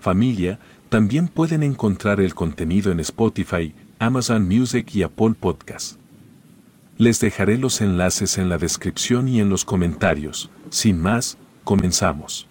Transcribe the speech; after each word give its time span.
Familia, 0.00 0.58
también 0.88 1.28
pueden 1.28 1.62
encontrar 1.62 2.20
el 2.20 2.34
contenido 2.34 2.90
en 2.90 2.98
Spotify, 3.00 3.72
Amazon 4.00 4.48
Music 4.48 4.92
y 4.94 5.04
Apple 5.04 5.34
Podcast. 5.38 5.98
Les 6.98 7.20
dejaré 7.20 7.58
los 7.58 7.80
enlaces 7.80 8.38
en 8.38 8.48
la 8.48 8.58
descripción 8.58 9.28
y 9.28 9.40
en 9.40 9.48
los 9.48 9.64
comentarios. 9.64 10.50
Sin 10.68 11.00
más, 11.00 11.38
comenzamos. 11.64 12.48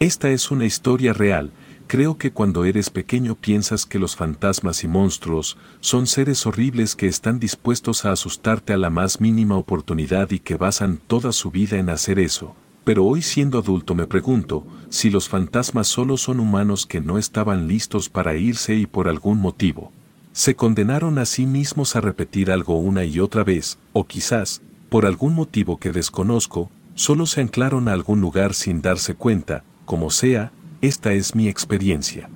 Esta 0.00 0.30
es 0.30 0.50
una 0.50 0.66
historia 0.66 1.12
real. 1.12 1.52
Creo 1.86 2.18
que 2.18 2.32
cuando 2.32 2.64
eres 2.64 2.90
pequeño 2.90 3.36
piensas 3.36 3.86
que 3.86 4.00
los 4.00 4.16
fantasmas 4.16 4.82
y 4.82 4.88
monstruos 4.88 5.56
son 5.80 6.08
seres 6.08 6.44
horribles 6.46 6.96
que 6.96 7.06
están 7.06 7.38
dispuestos 7.38 8.04
a 8.04 8.12
asustarte 8.12 8.72
a 8.72 8.76
la 8.76 8.90
más 8.90 9.20
mínima 9.20 9.56
oportunidad 9.56 10.32
y 10.32 10.40
que 10.40 10.56
basan 10.56 10.98
toda 11.06 11.30
su 11.30 11.52
vida 11.52 11.78
en 11.78 11.90
hacer 11.90 12.18
eso 12.18 12.56
pero 12.86 13.04
hoy 13.04 13.20
siendo 13.20 13.58
adulto 13.58 13.96
me 13.96 14.06
pregunto 14.06 14.64
si 14.90 15.10
los 15.10 15.28
fantasmas 15.28 15.88
solo 15.88 16.16
son 16.16 16.38
humanos 16.38 16.86
que 16.86 17.00
no 17.00 17.18
estaban 17.18 17.66
listos 17.66 18.08
para 18.08 18.36
irse 18.36 18.76
y 18.76 18.86
por 18.86 19.08
algún 19.08 19.40
motivo. 19.40 19.90
Se 20.30 20.54
condenaron 20.54 21.18
a 21.18 21.26
sí 21.26 21.46
mismos 21.46 21.96
a 21.96 22.00
repetir 22.00 22.48
algo 22.48 22.78
una 22.78 23.04
y 23.04 23.18
otra 23.18 23.42
vez, 23.42 23.76
o 23.92 24.04
quizás, 24.04 24.62
por 24.88 25.04
algún 25.04 25.34
motivo 25.34 25.78
que 25.78 25.90
desconozco, 25.90 26.70
solo 26.94 27.26
se 27.26 27.40
anclaron 27.40 27.88
a 27.88 27.92
algún 27.92 28.20
lugar 28.20 28.54
sin 28.54 28.82
darse 28.82 29.16
cuenta, 29.16 29.64
como 29.84 30.10
sea, 30.10 30.52
esta 30.80 31.12
es 31.12 31.34
mi 31.34 31.48
experiencia. 31.48 32.30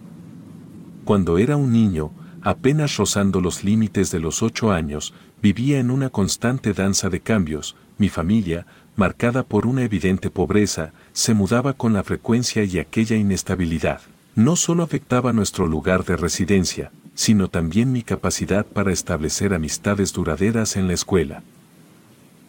Cuando 1.05 1.39
era 1.39 1.57
un 1.57 1.71
niño, 1.71 2.11
apenas 2.43 2.97
rozando 2.97 3.41
los 3.41 3.63
límites 3.63 4.11
de 4.11 4.19
los 4.19 4.43
ocho 4.43 4.73
años, 4.73 5.15
vivía 5.41 5.79
en 5.79 5.93
una 5.93 6.11
constante 6.11 6.73
danza 6.73 7.09
de 7.09 7.21
cambios, 7.21 7.77
mi 7.99 8.09
familia, 8.09 8.67
marcada 9.01 9.45
por 9.45 9.67
una 9.67 9.83
evidente 9.83 10.29
pobreza, 10.29 10.93
se 11.15 11.33
mudaba 11.33 11.73
con 11.73 11.95
la 11.95 12.05
frecuencia 12.05 12.65
y 12.65 12.79
aquella 12.79 13.17
inestabilidad. 13.17 14.03
No 14.35 14.57
solo 14.57 14.83
afectaba 14.83 15.33
nuestro 15.33 15.67
lugar 15.67 16.05
de 16.05 16.19
residencia, 16.19 16.93
sino 17.15 17.49
también 17.49 17.93
mi 17.93 18.03
capacidad 18.03 18.67
para 18.67 18.93
establecer 18.93 19.55
amistades 19.55 20.13
duraderas 20.13 20.77
en 20.77 20.87
la 20.87 20.93
escuela. 20.93 21.43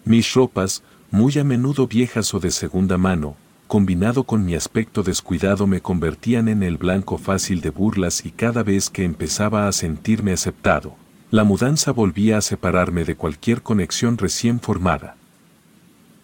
Mis 0.03 0.33
ropas, 0.33 0.83
muy 1.09 1.39
a 1.39 1.45
menudo 1.45 1.87
viejas 1.87 2.33
o 2.33 2.41
de 2.41 2.51
segunda 2.51 2.97
mano, 2.97 3.37
combinado 3.67 4.25
con 4.25 4.43
mi 4.43 4.53
aspecto 4.53 5.03
descuidado 5.03 5.67
me 5.67 5.79
convertían 5.79 6.49
en 6.49 6.63
el 6.63 6.75
blanco 6.75 7.17
fácil 7.17 7.61
de 7.61 7.69
burlas 7.69 8.25
y 8.25 8.31
cada 8.31 8.61
vez 8.61 8.89
que 8.89 9.05
empezaba 9.05 9.69
a 9.69 9.71
sentirme 9.71 10.33
aceptado, 10.33 10.97
la 11.29 11.45
mudanza 11.45 11.93
volvía 11.93 12.37
a 12.37 12.41
separarme 12.41 13.05
de 13.05 13.15
cualquier 13.15 13.61
conexión 13.61 14.17
recién 14.17 14.59
formada. 14.59 15.15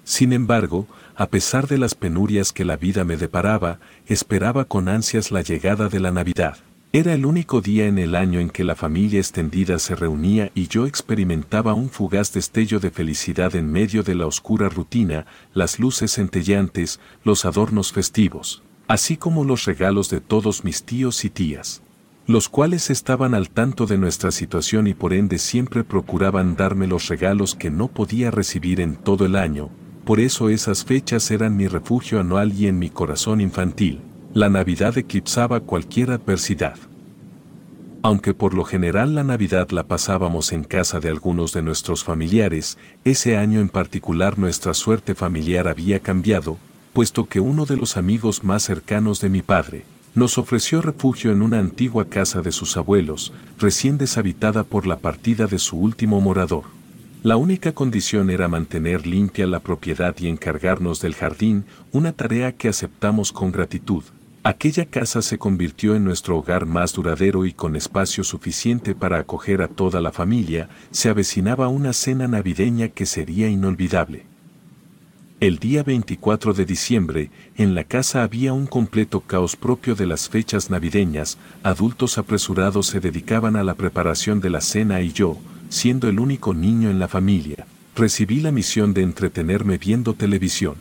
Sin 0.07 0.31
embargo, 0.31 0.87
a 1.17 1.27
pesar 1.27 1.67
de 1.67 1.77
las 1.77 1.93
penurias 1.93 2.53
que 2.53 2.63
la 2.63 2.77
vida 2.77 3.03
me 3.03 3.17
deparaba, 3.17 3.81
esperaba 4.05 4.63
con 4.63 4.87
ansias 4.87 5.31
la 5.31 5.41
llegada 5.41 5.89
de 5.89 5.99
la 5.99 6.11
Navidad. 6.11 6.59
Era 6.93 7.13
el 7.13 7.25
único 7.25 7.59
día 7.59 7.87
en 7.87 7.97
el 7.97 8.15
año 8.15 8.39
en 8.39 8.49
que 8.49 8.63
la 8.63 8.77
familia 8.77 9.19
extendida 9.19 9.79
se 9.79 9.95
reunía 9.95 10.49
y 10.55 10.69
yo 10.69 10.87
experimentaba 10.87 11.73
un 11.73 11.89
fugaz 11.89 12.31
destello 12.31 12.79
de 12.79 12.89
felicidad 12.89 13.53
en 13.57 13.69
medio 13.69 14.01
de 14.01 14.15
la 14.15 14.27
oscura 14.27 14.69
rutina, 14.69 15.25
las 15.53 15.77
luces 15.77 16.13
centellantes, 16.13 17.01
los 17.25 17.43
adornos 17.43 17.91
festivos, 17.91 18.63
así 18.87 19.17
como 19.17 19.43
los 19.43 19.65
regalos 19.65 20.09
de 20.09 20.21
todos 20.21 20.63
mis 20.63 20.83
tíos 20.83 21.25
y 21.25 21.29
tías, 21.29 21.81
los 22.27 22.47
cuales 22.47 22.89
estaban 22.89 23.33
al 23.33 23.49
tanto 23.49 23.85
de 23.85 23.97
nuestra 23.97 24.31
situación 24.31 24.87
y 24.87 24.93
por 24.93 25.11
ende 25.11 25.37
siempre 25.37 25.83
procuraban 25.83 26.55
darme 26.55 26.87
los 26.87 27.09
regalos 27.09 27.55
que 27.55 27.69
no 27.69 27.89
podía 27.89 28.31
recibir 28.31 28.79
en 28.79 28.95
todo 28.95 29.25
el 29.25 29.35
año, 29.35 29.69
por 30.07 30.21
eso 30.21 30.47
esas 30.47 30.85
fechas 30.85 31.29
eran 31.31 31.57
mi 31.57 31.67
refugio 31.67 32.21
anual 32.21 32.53
y 32.53 32.67
en 32.67 32.79
mi 32.79 32.89
corazón 32.89 33.41
infantil, 33.41 33.99
la 34.33 34.49
Navidad 34.49 34.97
eclipsaba 34.97 35.59
cualquier 35.59 36.11
adversidad. 36.11 36.77
Aunque 38.03 38.33
por 38.33 38.53
lo 38.53 38.63
general 38.63 39.15
la 39.15 39.25
Navidad 39.25 39.69
la 39.71 39.83
pasábamos 39.83 40.53
en 40.53 40.63
casa 40.63 41.01
de 41.01 41.09
algunos 41.09 41.51
de 41.51 41.61
nuestros 41.61 42.05
familiares, 42.05 42.77
ese 43.03 43.35
año 43.35 43.59
en 43.59 43.67
particular 43.67 44.39
nuestra 44.39 44.73
suerte 44.73 45.13
familiar 45.13 45.67
había 45.67 45.99
cambiado, 45.99 46.57
puesto 46.93 47.25
que 47.25 47.41
uno 47.41 47.65
de 47.65 47.75
los 47.75 47.97
amigos 47.97 48.45
más 48.45 48.63
cercanos 48.63 49.19
de 49.19 49.27
mi 49.27 49.41
padre, 49.41 49.83
nos 50.15 50.37
ofreció 50.37 50.81
refugio 50.81 51.33
en 51.33 51.41
una 51.41 51.59
antigua 51.59 52.05
casa 52.05 52.41
de 52.41 52.53
sus 52.53 52.77
abuelos, 52.77 53.33
recién 53.59 53.97
deshabitada 53.97 54.63
por 54.63 54.87
la 54.87 54.99
partida 54.99 55.47
de 55.47 55.59
su 55.59 55.77
último 55.77 56.21
morador. 56.21 56.76
La 57.23 57.35
única 57.35 57.73
condición 57.73 58.29
era 58.29 58.47
mantener 58.47 59.07
limpia 59.07 59.47
la 59.47 59.59
propiedad 59.59 60.15
y 60.19 60.27
encargarnos 60.27 61.01
del 61.01 61.15
jardín, 61.15 61.65
una 61.91 62.13
tarea 62.13 62.51
que 62.51 62.69
aceptamos 62.69 63.31
con 63.31 63.51
gratitud. 63.51 64.03
Aquella 64.43 64.85
casa 64.85 65.21
se 65.23 65.39
convirtió 65.39 65.95
en 65.95 66.05
nuestro 66.05 66.37
hogar 66.37 66.67
más 66.67 66.93
duradero 66.93 67.45
y 67.45 67.53
con 67.53 67.75
espacio 67.75 68.23
suficiente 68.23 68.93
para 68.93 69.17
acoger 69.17 69.61
a 69.63 69.67
toda 69.67 69.99
la 69.99 70.11
familia, 70.11 70.69
se 70.91 71.09
avecinaba 71.09 71.67
una 71.67 71.91
cena 71.91 72.27
navideña 72.27 72.89
que 72.89 73.07
sería 73.07 73.49
inolvidable. 73.49 74.25
El 75.39 75.57
día 75.57 75.83
24 75.83 76.53
de 76.53 76.65
diciembre, 76.65 77.31
en 77.57 77.75
la 77.75 77.83
casa 77.83 78.23
había 78.23 78.53
un 78.53 78.67
completo 78.67 79.21
caos 79.21 79.55
propio 79.55 79.95
de 79.95 80.05
las 80.05 80.29
fechas 80.29 80.69
navideñas, 80.69 81.37
adultos 81.61 82.17
apresurados 82.17 82.87
se 82.87 82.99
dedicaban 82.99 83.55
a 83.55 83.63
la 83.63 83.73
preparación 83.73 84.39
de 84.39 84.49
la 84.49 84.61
cena 84.61 85.01
y 85.01 85.11
yo, 85.11 85.37
siendo 85.69 86.07
el 86.09 86.19
único 86.19 86.53
niño 86.53 86.89
en 86.89 86.99
la 86.99 87.07
familia, 87.07 87.65
recibí 87.95 88.39
la 88.39 88.51
misión 88.51 88.93
de 88.93 89.01
entretenerme 89.01 89.77
viendo 89.77 90.13
televisión. 90.13 90.75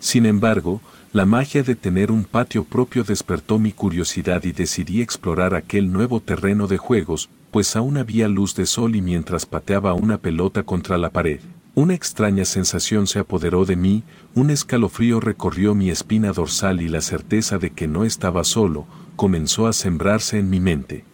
Sin 0.00 0.26
embargo, 0.26 0.80
la 1.12 1.24
magia 1.24 1.62
de 1.62 1.74
tener 1.74 2.12
un 2.12 2.24
patio 2.24 2.64
propio 2.64 3.02
despertó 3.02 3.58
mi 3.58 3.72
curiosidad 3.72 4.44
y 4.44 4.52
decidí 4.52 5.00
explorar 5.00 5.54
aquel 5.54 5.90
nuevo 5.92 6.20
terreno 6.20 6.66
de 6.66 6.78
juegos, 6.78 7.30
pues 7.50 7.76
aún 7.76 7.96
había 7.96 8.28
luz 8.28 8.54
de 8.54 8.66
sol 8.66 8.94
y 8.94 9.00
mientras 9.00 9.46
pateaba 9.46 9.94
una 9.94 10.18
pelota 10.18 10.62
contra 10.62 10.98
la 10.98 11.10
pared, 11.10 11.40
una 11.74 11.94
extraña 11.94 12.44
sensación 12.44 13.06
se 13.06 13.20
apoderó 13.20 13.64
de 13.64 13.76
mí, 13.76 14.02
un 14.34 14.50
escalofrío 14.50 15.20
recorrió 15.20 15.76
mi 15.76 15.90
espina 15.90 16.32
dorsal 16.32 16.82
y 16.82 16.88
la 16.88 17.00
certeza 17.00 17.58
de 17.58 17.70
que 17.70 17.86
no 17.86 18.04
estaba 18.04 18.42
solo, 18.42 18.84
comenzó 19.14 19.68
a 19.68 19.72
sembrarse 19.72 20.38
en 20.40 20.50
mi 20.50 20.58
mente. 20.58 21.04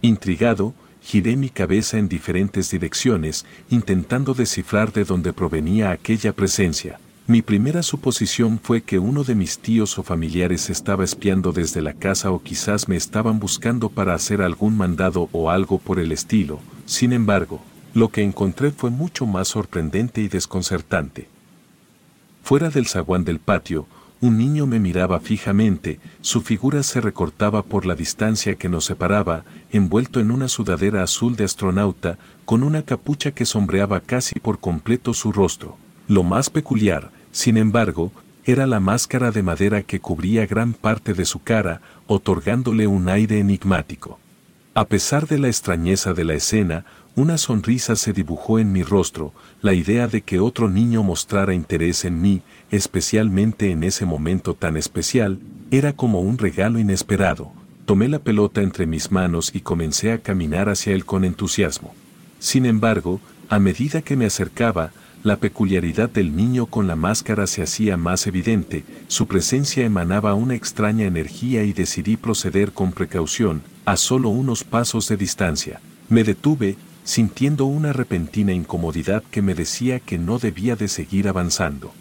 Intrigado, 0.00 0.74
giré 1.02 1.36
mi 1.36 1.50
cabeza 1.50 1.98
en 1.98 2.08
diferentes 2.08 2.70
direcciones, 2.70 3.44
intentando 3.70 4.34
descifrar 4.34 4.92
de 4.92 5.04
dónde 5.04 5.32
provenía 5.32 5.90
aquella 5.90 6.32
presencia. 6.32 6.98
Mi 7.26 7.40
primera 7.40 7.82
suposición 7.82 8.58
fue 8.60 8.82
que 8.82 8.98
uno 8.98 9.22
de 9.22 9.34
mis 9.34 9.58
tíos 9.58 9.98
o 9.98 10.02
familiares 10.02 10.70
estaba 10.70 11.04
espiando 11.04 11.52
desde 11.52 11.80
la 11.80 11.94
casa 11.94 12.30
o 12.30 12.42
quizás 12.42 12.88
me 12.88 12.96
estaban 12.96 13.38
buscando 13.38 13.88
para 13.88 14.14
hacer 14.14 14.42
algún 14.42 14.76
mandado 14.76 15.28
o 15.32 15.50
algo 15.50 15.78
por 15.78 16.00
el 16.00 16.10
estilo. 16.10 16.60
Sin 16.84 17.12
embargo, 17.12 17.62
lo 17.94 18.08
que 18.08 18.22
encontré 18.22 18.70
fue 18.72 18.90
mucho 18.90 19.24
más 19.24 19.48
sorprendente 19.48 20.20
y 20.20 20.28
desconcertante. 20.28 21.28
Fuera 22.42 22.70
del 22.70 22.88
zaguán 22.88 23.24
del 23.24 23.38
patio, 23.38 23.86
un 24.22 24.38
niño 24.38 24.68
me 24.68 24.78
miraba 24.78 25.18
fijamente, 25.18 25.98
su 26.20 26.42
figura 26.42 26.84
se 26.84 27.00
recortaba 27.00 27.64
por 27.64 27.84
la 27.86 27.96
distancia 27.96 28.54
que 28.54 28.68
nos 28.68 28.84
separaba, 28.84 29.44
envuelto 29.72 30.20
en 30.20 30.30
una 30.30 30.46
sudadera 30.46 31.02
azul 31.02 31.34
de 31.34 31.42
astronauta, 31.42 32.18
con 32.44 32.62
una 32.62 32.82
capucha 32.82 33.32
que 33.32 33.44
sombreaba 33.44 33.98
casi 33.98 34.38
por 34.38 34.60
completo 34.60 35.12
su 35.12 35.32
rostro. 35.32 35.76
Lo 36.06 36.22
más 36.22 36.50
peculiar, 36.50 37.10
sin 37.32 37.56
embargo, 37.56 38.12
era 38.44 38.68
la 38.68 38.78
máscara 38.78 39.32
de 39.32 39.42
madera 39.42 39.82
que 39.82 39.98
cubría 39.98 40.46
gran 40.46 40.72
parte 40.72 41.14
de 41.14 41.24
su 41.24 41.42
cara, 41.42 41.80
otorgándole 42.06 42.86
un 42.86 43.08
aire 43.08 43.40
enigmático. 43.40 44.20
A 44.74 44.86
pesar 44.86 45.26
de 45.26 45.38
la 45.38 45.48
extrañeza 45.48 46.14
de 46.14 46.24
la 46.24 46.34
escena, 46.34 46.84
una 47.14 47.36
sonrisa 47.36 47.94
se 47.94 48.12
dibujó 48.12 48.58
en 48.58 48.72
mi 48.72 48.82
rostro, 48.82 49.34
la 49.60 49.74
idea 49.74 50.08
de 50.08 50.22
que 50.22 50.40
otro 50.40 50.70
niño 50.70 51.02
mostrara 51.02 51.52
interés 51.52 52.04
en 52.06 52.22
mí, 52.22 52.42
especialmente 52.70 53.70
en 53.70 53.84
ese 53.84 54.06
momento 54.06 54.54
tan 54.54 54.78
especial, 54.78 55.38
era 55.70 55.92
como 55.92 56.20
un 56.20 56.38
regalo 56.38 56.78
inesperado. 56.78 57.52
Tomé 57.84 58.08
la 58.08 58.18
pelota 58.18 58.62
entre 58.62 58.86
mis 58.86 59.10
manos 59.12 59.50
y 59.54 59.60
comencé 59.60 60.12
a 60.12 60.18
caminar 60.18 60.70
hacia 60.70 60.94
él 60.94 61.04
con 61.04 61.24
entusiasmo. 61.24 61.94
Sin 62.38 62.64
embargo, 62.64 63.20
a 63.50 63.58
medida 63.58 64.00
que 64.00 64.16
me 64.16 64.24
acercaba, 64.24 64.92
la 65.22 65.36
peculiaridad 65.36 66.08
del 66.08 66.34
niño 66.34 66.66
con 66.66 66.86
la 66.86 66.96
máscara 66.96 67.46
se 67.46 67.62
hacía 67.62 67.96
más 67.96 68.26
evidente, 68.26 68.84
su 69.06 69.26
presencia 69.26 69.84
emanaba 69.84 70.34
una 70.34 70.54
extraña 70.54 71.04
energía 71.04 71.62
y 71.62 71.72
decidí 71.72 72.16
proceder 72.16 72.72
con 72.72 72.92
precaución, 72.92 73.62
a 73.84 73.96
solo 73.96 74.30
unos 74.30 74.64
pasos 74.64 75.08
de 75.08 75.16
distancia. 75.16 75.80
Me 76.08 76.24
detuve, 76.24 76.76
sintiendo 77.04 77.64
una 77.64 77.92
repentina 77.92 78.52
incomodidad 78.52 79.22
que 79.30 79.42
me 79.42 79.54
decía 79.54 80.00
que 80.00 80.18
no 80.18 80.38
debía 80.38 80.76
de 80.76 80.88
seguir 80.88 81.28
avanzando. 81.28 81.92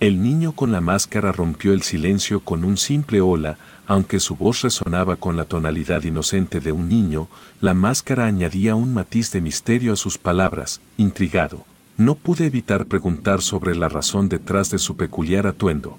El 0.00 0.22
niño 0.22 0.52
con 0.52 0.72
la 0.72 0.80
máscara 0.80 1.32
rompió 1.32 1.72
el 1.72 1.82
silencio 1.82 2.40
con 2.40 2.64
un 2.64 2.76
simple 2.76 3.20
hola, 3.20 3.56
aunque 3.86 4.20
su 4.20 4.36
voz 4.36 4.62
resonaba 4.62 5.16
con 5.16 5.36
la 5.36 5.44
tonalidad 5.44 6.02
inocente 6.02 6.60
de 6.60 6.72
un 6.72 6.88
niño, 6.88 7.28
la 7.60 7.74
máscara 7.74 8.26
añadía 8.26 8.74
un 8.74 8.92
matiz 8.92 9.30
de 9.30 9.40
misterio 9.40 9.92
a 9.92 9.96
sus 9.96 10.18
palabras, 10.18 10.80
intrigado. 10.96 11.64
No 11.96 12.16
pude 12.16 12.46
evitar 12.46 12.86
preguntar 12.86 13.40
sobre 13.40 13.76
la 13.76 13.88
razón 13.88 14.28
detrás 14.28 14.70
de 14.70 14.78
su 14.78 14.96
peculiar 14.96 15.46
atuendo. 15.46 15.96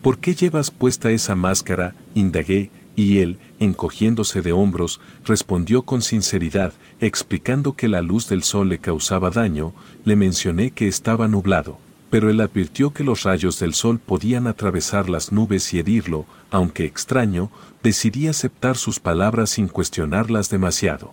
¿Por 0.00 0.18
qué 0.18 0.34
llevas 0.34 0.70
puesta 0.70 1.10
esa 1.10 1.34
máscara? 1.34 1.94
indagué, 2.14 2.70
y 2.96 3.18
él, 3.18 3.38
encogiéndose 3.60 4.40
de 4.42 4.52
hombros, 4.52 5.00
respondió 5.24 5.82
con 5.82 6.02
sinceridad, 6.02 6.72
explicando 6.98 7.74
que 7.74 7.88
la 7.88 8.00
luz 8.00 8.28
del 8.28 8.42
sol 8.42 8.70
le 8.70 8.78
causaba 8.78 9.30
daño, 9.30 9.74
le 10.04 10.16
mencioné 10.16 10.70
que 10.70 10.88
estaba 10.88 11.28
nublado, 11.28 11.78
pero 12.10 12.30
él 12.30 12.40
advirtió 12.40 12.92
que 12.92 13.04
los 13.04 13.22
rayos 13.22 13.60
del 13.60 13.74
sol 13.74 13.98
podían 13.98 14.46
atravesar 14.46 15.10
las 15.10 15.30
nubes 15.30 15.72
y 15.74 15.78
herirlo, 15.78 16.24
aunque 16.50 16.86
extraño, 16.86 17.50
decidí 17.82 18.26
aceptar 18.28 18.76
sus 18.76 18.98
palabras 18.98 19.50
sin 19.50 19.68
cuestionarlas 19.68 20.48
demasiado. 20.48 21.12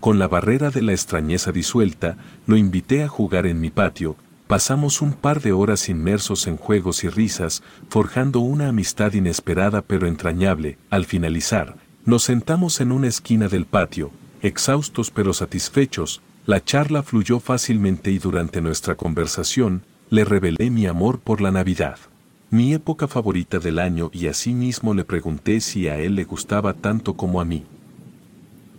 Con 0.00 0.18
la 0.18 0.28
barrera 0.28 0.70
de 0.70 0.82
la 0.82 0.92
extrañeza 0.92 1.52
disuelta, 1.52 2.18
lo 2.46 2.56
invité 2.56 3.04
a 3.04 3.08
jugar 3.08 3.46
en 3.46 3.60
mi 3.60 3.70
patio, 3.70 4.16
Pasamos 4.52 5.00
un 5.00 5.14
par 5.14 5.40
de 5.40 5.52
horas 5.52 5.88
inmersos 5.88 6.46
en 6.46 6.58
juegos 6.58 7.04
y 7.04 7.08
risas, 7.08 7.62
forjando 7.88 8.40
una 8.40 8.68
amistad 8.68 9.14
inesperada 9.14 9.80
pero 9.80 10.06
entrañable. 10.06 10.76
Al 10.90 11.06
finalizar, 11.06 11.76
nos 12.04 12.24
sentamos 12.24 12.82
en 12.82 12.92
una 12.92 13.08
esquina 13.08 13.48
del 13.48 13.64
patio, 13.64 14.10
exhaustos 14.42 15.10
pero 15.10 15.32
satisfechos, 15.32 16.20
la 16.44 16.62
charla 16.62 17.02
fluyó 17.02 17.40
fácilmente 17.40 18.10
y 18.10 18.18
durante 18.18 18.60
nuestra 18.60 18.94
conversación, 18.94 19.84
le 20.10 20.22
revelé 20.22 20.68
mi 20.68 20.84
amor 20.84 21.18
por 21.18 21.40
la 21.40 21.50
Navidad. 21.50 21.96
Mi 22.50 22.74
época 22.74 23.08
favorita 23.08 23.58
del 23.58 23.78
año 23.78 24.10
y 24.12 24.26
asimismo 24.26 24.92
le 24.92 25.06
pregunté 25.06 25.62
si 25.62 25.88
a 25.88 25.98
él 25.98 26.14
le 26.14 26.24
gustaba 26.24 26.74
tanto 26.74 27.14
como 27.14 27.40
a 27.40 27.46
mí. 27.46 27.64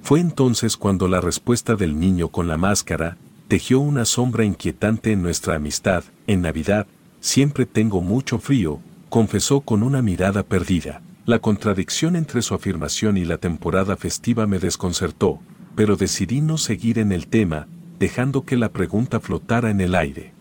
Fue 0.04 0.20
entonces 0.20 0.78
cuando 0.78 1.08
la 1.08 1.20
respuesta 1.20 1.74
del 1.76 2.00
niño 2.00 2.28
con 2.28 2.48
la 2.48 2.58
máscara, 2.58 3.18
tejió 3.54 3.82
una 3.82 4.04
sombra 4.06 4.46
inquietante 4.46 5.12
en 5.12 5.22
nuestra 5.22 5.58
amistad. 5.58 6.04
En 6.26 6.42
Navidad, 6.42 6.88
siempre 7.20 7.68
tengo 7.68 8.02
mucho 8.02 8.40
frío, 8.40 8.80
confesó 9.10 9.62
con 9.62 9.84
una 9.84 10.02
mirada 10.02 10.42
perdida. 10.42 11.04
La 11.28 11.38
contradicción 11.38 12.16
entre 12.16 12.42
su 12.42 12.56
afirmación 12.56 13.16
y 13.16 13.26
la 13.26 13.38
temporada 13.38 13.96
festiva 13.96 14.48
me 14.48 14.58
desconcertó, 14.58 15.40
pero 15.76 15.98
decidí 15.98 16.42
no 16.42 16.58
seguir 16.58 16.98
en 16.98 17.12
el 17.12 17.28
tema, 17.28 17.68
dejando 18.00 18.44
que 18.44 18.58
la 18.58 18.70
pregunta 18.70 19.20
flotara 19.20 19.70
en 19.70 19.82
el 19.82 19.94
aire. 19.94 20.34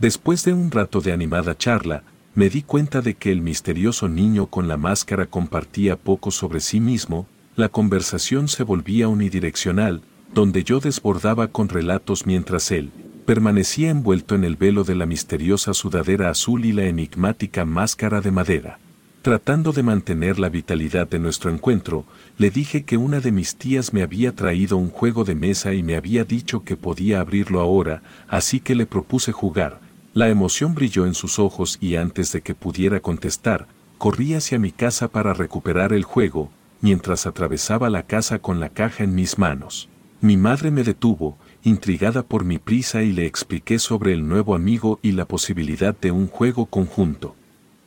Después 0.00 0.44
de 0.44 0.52
un 0.52 0.72
rato 0.72 1.00
de 1.00 1.12
animada 1.12 1.56
charla, 1.56 2.02
me 2.34 2.50
di 2.50 2.62
cuenta 2.62 3.02
de 3.02 3.14
que 3.14 3.30
el 3.30 3.40
misterioso 3.40 4.08
niño 4.08 4.46
con 4.46 4.66
la 4.66 4.76
máscara 4.76 5.26
compartía 5.26 5.94
poco 5.94 6.32
sobre 6.32 6.58
sí 6.58 6.80
mismo, 6.80 7.28
la 7.54 7.68
conversación 7.68 8.48
se 8.48 8.64
volvía 8.64 9.06
unidireccional, 9.06 10.02
donde 10.34 10.64
yo 10.64 10.80
desbordaba 10.80 11.48
con 11.48 11.68
relatos 11.68 12.26
mientras 12.26 12.70
él 12.70 12.90
permanecía 13.30 13.90
envuelto 13.90 14.34
en 14.34 14.42
el 14.42 14.56
velo 14.56 14.82
de 14.82 14.96
la 14.96 15.06
misteriosa 15.06 15.72
sudadera 15.72 16.30
azul 16.30 16.64
y 16.64 16.72
la 16.72 16.86
enigmática 16.86 17.64
máscara 17.64 18.20
de 18.20 18.32
madera. 18.32 18.80
Tratando 19.22 19.72
de 19.72 19.82
mantener 19.82 20.38
la 20.38 20.48
vitalidad 20.48 21.06
de 21.06 21.18
nuestro 21.18 21.50
encuentro, 21.50 22.06
le 22.38 22.50
dije 22.50 22.84
que 22.84 22.96
una 22.96 23.20
de 23.20 23.32
mis 23.32 23.56
tías 23.56 23.92
me 23.92 24.02
había 24.02 24.34
traído 24.34 24.78
un 24.78 24.88
juego 24.88 25.24
de 25.24 25.34
mesa 25.34 25.74
y 25.74 25.82
me 25.82 25.94
había 25.94 26.24
dicho 26.24 26.64
que 26.64 26.76
podía 26.76 27.20
abrirlo 27.20 27.60
ahora, 27.60 28.02
así 28.28 28.60
que 28.60 28.74
le 28.74 28.86
propuse 28.86 29.30
jugar. 29.30 29.80
La 30.14 30.28
emoción 30.28 30.74
brilló 30.74 31.06
en 31.06 31.14
sus 31.14 31.38
ojos 31.38 31.76
y 31.82 31.96
antes 31.96 32.32
de 32.32 32.40
que 32.40 32.54
pudiera 32.54 33.00
contestar, 33.00 33.68
corrí 33.98 34.34
hacia 34.34 34.58
mi 34.58 34.72
casa 34.72 35.08
para 35.08 35.34
recuperar 35.34 35.92
el 35.92 36.04
juego, 36.04 36.50
mientras 36.80 37.26
atravesaba 37.26 37.90
la 37.90 38.04
casa 38.04 38.38
con 38.38 38.58
la 38.58 38.70
caja 38.70 39.04
en 39.04 39.14
mis 39.14 39.38
manos. 39.38 39.89
Mi 40.22 40.36
madre 40.36 40.70
me 40.70 40.82
detuvo, 40.82 41.38
intrigada 41.62 42.22
por 42.22 42.44
mi 42.44 42.58
prisa 42.58 43.02
y 43.02 43.10
le 43.10 43.24
expliqué 43.24 43.78
sobre 43.78 44.12
el 44.12 44.28
nuevo 44.28 44.54
amigo 44.54 44.98
y 45.00 45.12
la 45.12 45.24
posibilidad 45.24 45.98
de 45.98 46.10
un 46.10 46.26
juego 46.26 46.66
conjunto. 46.66 47.34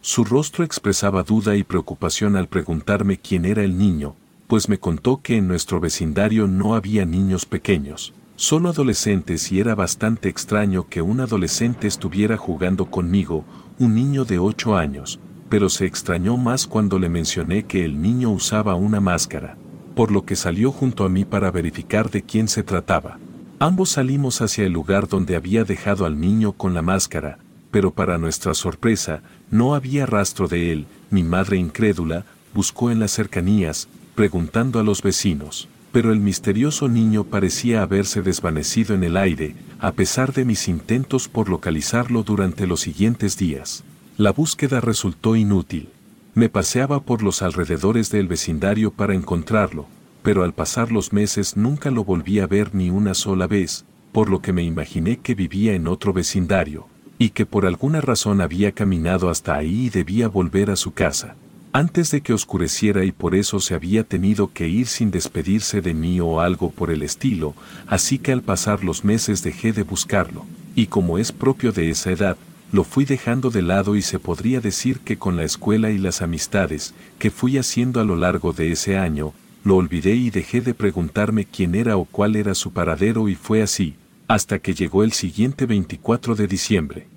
Su 0.01 0.24
rostro 0.24 0.63
expresaba 0.63 1.21
duda 1.21 1.56
y 1.56 1.63
preocupación 1.63 2.35
al 2.35 2.47
preguntarme 2.47 3.18
quién 3.18 3.45
era 3.45 3.63
el 3.63 3.77
niño, 3.77 4.15
pues 4.47 4.68
me 4.68 4.80
contó 4.80 5.21
que 5.21 5.38
en 5.38 5.47
nuestro 5.47 5.80
vecindario 5.80 6.47
no 6.47 6.74
había 6.74 7.06
niños 7.06 7.45
pequeños, 7.45 8.13
solo 8.36 8.69
adolescentes 8.69 9.51
y 9.51 9.59
era 9.59 9.75
bastante 9.75 10.27
extraño 10.27 10.89
que 10.89 11.03
un 11.03 11.19
adolescente 11.19 11.86
estuviera 11.86 12.36
jugando 12.36 12.89
conmigo, 12.89 13.45
un 13.77 13.94
niño 13.94 14.25
de 14.25 14.39
ocho 14.39 14.75
años, 14.75 15.19
pero 15.50 15.69
se 15.69 15.86
extrañó 15.86 16.36
más 16.38 16.65
cuando 16.65 16.97
le 16.97 17.09
mencioné 17.09 17.65
que 17.65 17.86
el 17.86 18.01
niño 18.01 18.31
usaba 18.31 18.74
una 18.74 19.00
máscara 19.00 19.56
por 19.95 20.12
lo 20.12 20.25
que 20.25 20.36
salió 20.36 20.72
junto 20.72 21.06
a 21.06 21.10
mí 21.10 21.25
para 21.25 21.51
verificar 21.51 22.10
de 22.10 22.24
quién 22.24 22.48
se 22.48 22.63
trataba. 22.63 23.19
Ambos 23.60 23.90
salimos 23.90 24.42
hacia 24.42 24.66
el 24.66 24.74
lugar 24.74 25.07
donde 25.07 25.36
había 25.36 25.63
dejado 25.63 26.06
al 26.06 26.19
niño 26.19 26.54
con 26.54 26.74
la 26.74 26.81
máscara, 26.81 27.38
pero 27.72 27.91
para 27.91 28.17
nuestra 28.17 28.53
sorpresa, 28.53 29.22
no 29.50 29.74
había 29.74 30.06
rastro 30.06 30.48
de 30.48 30.72
él, 30.72 30.86
mi 31.10 31.24
madre 31.24 31.58
incrédula, 31.58 32.25
buscó 32.53 32.91
en 32.91 33.00
las 33.00 33.12
cercanías, 33.12 33.88
preguntando 34.15 34.79
a 34.79 34.84
los 34.84 35.01
vecinos, 35.01 35.67
pero 35.91 36.12
el 36.12 36.20
misterioso 36.20 36.88
niño 36.89 37.24
parecía 37.24 37.82
haberse 37.82 38.22
desvanecido 38.22 38.96
en 38.96 39.03
el 39.03 39.15
aire, 39.15 39.56
a 39.79 39.91
pesar 39.91 40.34
de 40.34 40.44
mis 40.44 40.67
intentos 40.67 41.27
por 41.27 41.50
localizarlo 41.50 42.24
durante 42.24 42.67
los 42.67 42.82
siguientes 42.82 43.38
días. 43.38 43.84
La 44.17 44.32
búsqueda 44.32 44.82
resultó 44.82 45.36
inútil. 45.36 45.89
Me 46.36 46.50
paseaba 46.50 47.00
por 47.00 47.22
los 47.22 47.44
alrededores 47.44 48.10
del 48.10 48.28
vecindario 48.28 48.90
para 48.90 49.13
encontrarlo, 49.13 49.86
pero 50.24 50.44
al 50.44 50.52
pasar 50.52 50.92
los 50.92 51.13
meses 51.13 51.56
nunca 51.56 51.92
lo 51.92 52.04
volví 52.04 52.40
a 52.40 52.48
ver 52.48 52.74
ni 52.74 52.90
una 52.90 53.13
sola 53.13 53.46
vez, 53.46 53.86
por 54.12 54.32
lo 54.32 54.42
que 54.42 54.52
me 54.52 54.63
imaginé 54.63 55.18
que 55.18 55.36
vivía 55.36 55.75
en 55.75 55.88
otro 55.88 56.12
vecindario, 56.12 56.88
y 57.20 57.30
que 57.30 57.46
por 57.46 57.68
alguna 57.68 58.02
razón 58.02 58.42
había 58.42 58.72
caminado 58.72 59.30
hasta 59.30 59.56
ahí 59.56 59.86
y 59.86 59.90
debía 59.92 60.28
volver 60.28 60.72
a 60.72 60.75
su 60.75 60.92
casa, 60.92 61.36
antes 61.72 62.10
de 62.10 62.22
que 62.22 62.34
oscureciera 62.34 63.06
y 63.06 63.12
por 63.12 63.36
eso 63.36 63.60
se 63.60 63.75
había 63.75 64.04
tenido 64.04 64.52
que 64.54 64.68
ir 64.68 64.88
sin 64.88 65.12
despedirse 65.12 65.82
de 65.82 65.94
mí 65.94 66.20
o 66.20 66.40
algo 66.40 66.72
por 66.72 66.90
el 66.90 67.04
estilo, 67.04 67.54
así 67.86 68.18
que 68.18 68.32
al 68.32 68.42
pasar 68.42 68.84
los 68.84 69.04
meses 69.04 69.44
dejé 69.44 69.72
de 69.72 69.84
buscarlo, 69.84 70.48
y 70.74 70.88
como 70.88 71.20
es 71.20 71.32
propio 71.32 71.72
de 71.72 71.92
esa 71.92 72.10
edad, 72.12 72.38
lo 72.74 72.84
fui 72.84 73.06
dejando 73.06 73.51
de 73.51 73.62
lado 73.62 73.96
y 73.96 74.01
se 74.01 74.18
podría 74.18 74.60
decir 74.60 75.00
que 75.01 75.18
con 75.18 75.38
la 75.38 75.44
escuela 75.44 75.92
y 75.92 76.00
las 76.00 76.24
amistades 76.24 76.96
que 77.20 77.30
fui 77.30 77.60
haciendo 77.60 78.01
a 78.01 78.03
lo 78.03 78.15
largo 78.15 78.51
de 78.51 78.72
ese 78.72 78.98
año, 78.98 79.32
lo 79.63 79.75
olvidé 79.75 80.15
y 80.15 80.32
dejé 80.32 80.60
de 80.60 80.74
preguntarme 80.74 81.46
quién 81.46 81.75
era 81.75 81.98
o 81.98 82.06
cuál 82.06 82.36
era 82.36 82.56
su 82.56 82.74
paradero 82.74 83.30
y 83.30 83.36
fue 83.36 83.62
así, 83.62 83.94
hasta 84.27 84.58
que 84.58 84.74
llegó 84.74 85.03
el 85.03 85.12
siguiente 85.12 85.68
24 85.68 86.34
de 86.34 86.48
diciembre. 86.48 87.08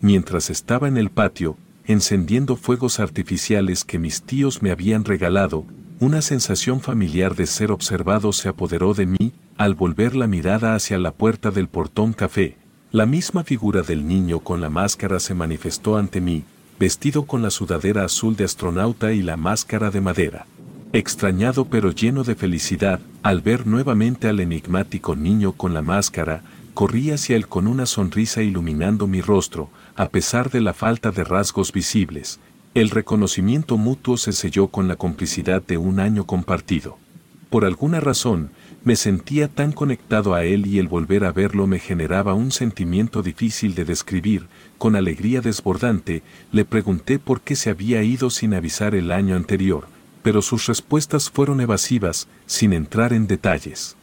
Mientras 0.00 0.50
estaba 0.50 0.86
en 0.86 0.98
el 0.98 1.10
patio, 1.10 1.56
encendiendo 1.84 2.54
fuegos 2.54 3.00
artificiales 3.00 3.84
que 3.84 3.98
mis 3.98 4.22
tíos 4.22 4.62
me 4.62 4.70
habían 4.70 5.04
regalado, 5.04 5.64
una 5.98 6.22
sensación 6.22 6.80
familiar 6.80 7.34
de 7.34 7.48
ser 7.48 7.72
observado 7.72 8.32
se 8.32 8.48
apoderó 8.48 8.94
de 8.94 9.06
mí 9.06 9.32
al 9.56 9.74
volver 9.74 10.14
la 10.14 10.28
mirada 10.28 10.76
hacia 10.76 10.96
la 10.98 11.10
puerta 11.10 11.50
del 11.50 11.66
portón 11.66 12.12
café, 12.12 12.56
la 12.94 13.06
misma 13.06 13.42
figura 13.42 13.82
del 13.82 14.06
niño 14.06 14.38
con 14.38 14.60
la 14.60 14.70
máscara 14.70 15.18
se 15.18 15.34
manifestó 15.34 15.96
ante 15.96 16.20
mí, 16.20 16.44
vestido 16.78 17.24
con 17.24 17.42
la 17.42 17.50
sudadera 17.50 18.04
azul 18.04 18.36
de 18.36 18.44
astronauta 18.44 19.12
y 19.12 19.20
la 19.20 19.36
máscara 19.36 19.90
de 19.90 20.00
madera. 20.00 20.46
Extrañado 20.92 21.64
pero 21.64 21.90
lleno 21.90 22.22
de 22.22 22.36
felicidad, 22.36 23.00
al 23.24 23.40
ver 23.40 23.66
nuevamente 23.66 24.28
al 24.28 24.38
enigmático 24.38 25.16
niño 25.16 25.54
con 25.54 25.74
la 25.74 25.82
máscara, 25.82 26.44
corrí 26.72 27.10
hacia 27.10 27.34
él 27.34 27.48
con 27.48 27.66
una 27.66 27.86
sonrisa 27.86 28.42
iluminando 28.42 29.08
mi 29.08 29.20
rostro, 29.20 29.70
a 29.96 30.08
pesar 30.10 30.52
de 30.52 30.60
la 30.60 30.72
falta 30.72 31.10
de 31.10 31.24
rasgos 31.24 31.72
visibles. 31.72 32.38
El 32.74 32.90
reconocimiento 32.90 33.76
mutuo 33.76 34.16
se 34.16 34.32
selló 34.32 34.68
con 34.68 34.86
la 34.86 34.94
complicidad 34.94 35.64
de 35.66 35.78
un 35.78 35.98
año 35.98 36.26
compartido. 36.28 36.96
Por 37.50 37.64
alguna 37.64 37.98
razón, 37.98 38.50
me 38.84 38.96
sentía 38.96 39.48
tan 39.48 39.72
conectado 39.72 40.34
a 40.34 40.44
él 40.44 40.66
y 40.66 40.78
el 40.78 40.88
volver 40.88 41.24
a 41.24 41.32
verlo 41.32 41.66
me 41.66 41.78
generaba 41.78 42.34
un 42.34 42.52
sentimiento 42.52 43.22
difícil 43.22 43.74
de 43.74 43.86
describir, 43.86 44.46
con 44.76 44.94
alegría 44.94 45.40
desbordante, 45.40 46.22
le 46.52 46.66
pregunté 46.66 47.18
por 47.18 47.40
qué 47.40 47.56
se 47.56 47.70
había 47.70 48.02
ido 48.02 48.28
sin 48.28 48.52
avisar 48.52 48.94
el 48.94 49.10
año 49.10 49.36
anterior, 49.36 49.86
pero 50.22 50.42
sus 50.42 50.66
respuestas 50.66 51.30
fueron 51.30 51.62
evasivas, 51.62 52.28
sin 52.44 52.74
entrar 52.74 53.14
en 53.14 53.26
detalles. 53.26 53.96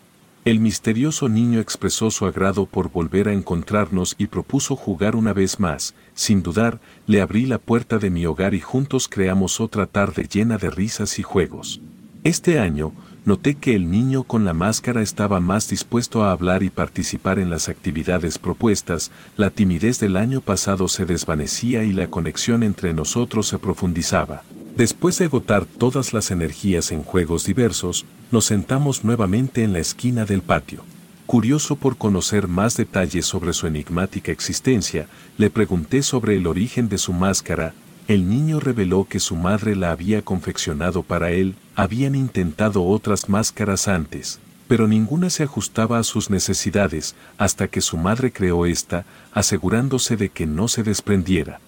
El 0.44 0.60
misterioso 0.60 1.30
niño 1.30 1.60
expresó 1.60 2.10
su 2.10 2.26
agrado 2.26 2.66
por 2.66 2.92
volver 2.92 3.30
a 3.30 3.34
encontrarnos 3.34 4.16
y 4.18 4.26
propuso 4.26 4.76
jugar 4.76 5.16
una 5.16 5.34
vez 5.34 5.60
más. 5.60 5.94
Sin 6.16 6.42
dudar, 6.42 6.80
le 7.06 7.22
abrí 7.22 7.46
la 7.46 7.60
puerta 7.60 8.00
de 8.00 8.10
mi 8.10 8.26
hogar 8.26 8.56
y 8.56 8.60
juntos 8.60 9.08
creamos 9.08 9.62
otra 9.62 9.86
tarde 9.86 10.28
llena 10.28 10.58
de 10.58 10.72
risas 10.72 11.20
y 11.20 11.22
juegos. 11.22 11.80
Este 12.24 12.58
año, 12.58 12.92
noté 13.24 13.56
que 13.56 13.76
el 13.76 13.92
niño 13.92 14.24
con 14.24 14.46
la 14.46 14.54
máscara 14.54 15.02
estaba 15.02 15.40
más 15.40 15.70
dispuesto 15.70 16.24
a 16.24 16.32
hablar 16.32 16.64
y 16.64 16.70
participar 16.70 17.40
en 17.40 17.50
las 17.50 17.70
actividades 17.70 18.40
propuestas, 18.40 19.12
la 19.38 19.50
timidez 19.50 20.00
del 20.00 20.18
año 20.18 20.42
pasado 20.42 20.88
se 20.88 21.06
desvanecía 21.06 21.84
y 21.84 21.94
la 21.94 22.08
conexión 22.08 22.64
entre 22.64 22.94
nosotros 22.94 23.48
se 23.48 23.60
profundizaba. 23.60 24.44
Después 24.76 25.20
de 25.20 25.26
agotar 25.26 25.66
todas 25.66 26.14
las 26.14 26.32
energías 26.32 26.92
en 26.92 27.04
juegos 27.04 27.46
diversos, 27.46 28.06
nos 28.32 28.46
sentamos 28.46 29.04
nuevamente 29.04 29.64
en 29.64 29.74
la 29.74 29.80
esquina 29.80 30.26
del 30.26 30.42
patio. 30.42 30.84
Curioso 31.26 31.76
por 31.76 31.98
conocer 31.98 32.48
más 32.48 32.76
detalles 32.76 33.26
sobre 33.26 33.54
su 33.54 33.68
enigmática 33.68 34.32
existencia, 34.32 35.08
le 35.38 35.50
pregunté 35.50 36.04
sobre 36.04 36.36
el 36.36 36.48
origen 36.48 36.90
de 36.90 36.98
su 36.98 37.14
máscara, 37.14 37.74
el 38.08 38.30
niño 38.30 38.60
reveló 38.60 39.06
que 39.06 39.20
su 39.20 39.36
madre 39.36 39.76
la 39.76 39.92
había 39.92 40.22
confeccionado 40.22 41.04
para 41.04 41.32
él, 41.32 41.56
habían 41.76 42.16
intentado 42.16 42.84
otras 42.84 43.30
máscaras 43.30 43.88
antes, 43.88 44.40
pero 44.68 44.88
ninguna 44.88 45.30
se 45.30 45.44
ajustaba 45.44 46.00
a 46.00 46.04
sus 46.04 46.30
necesidades 46.30 47.16
hasta 47.38 47.68
que 47.68 47.82
su 47.82 47.98
madre 47.98 48.32
creó 48.32 48.66
esta, 48.66 49.06
asegurándose 49.34 50.18
de 50.18 50.30
que 50.30 50.46
no 50.46 50.68
se 50.68 50.84
desprendiera. 50.84 51.60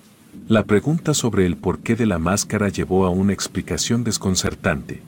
La 0.47 0.63
pregunta 0.63 1.13
sobre 1.13 1.45
el 1.45 1.55
porqué 1.57 1.95
de 1.95 2.05
la 2.05 2.17
máscara 2.17 2.69
llevó 2.69 3.05
a 3.05 3.09
una 3.09 3.33
explicación 3.33 4.03
desconcertante. 4.03 5.01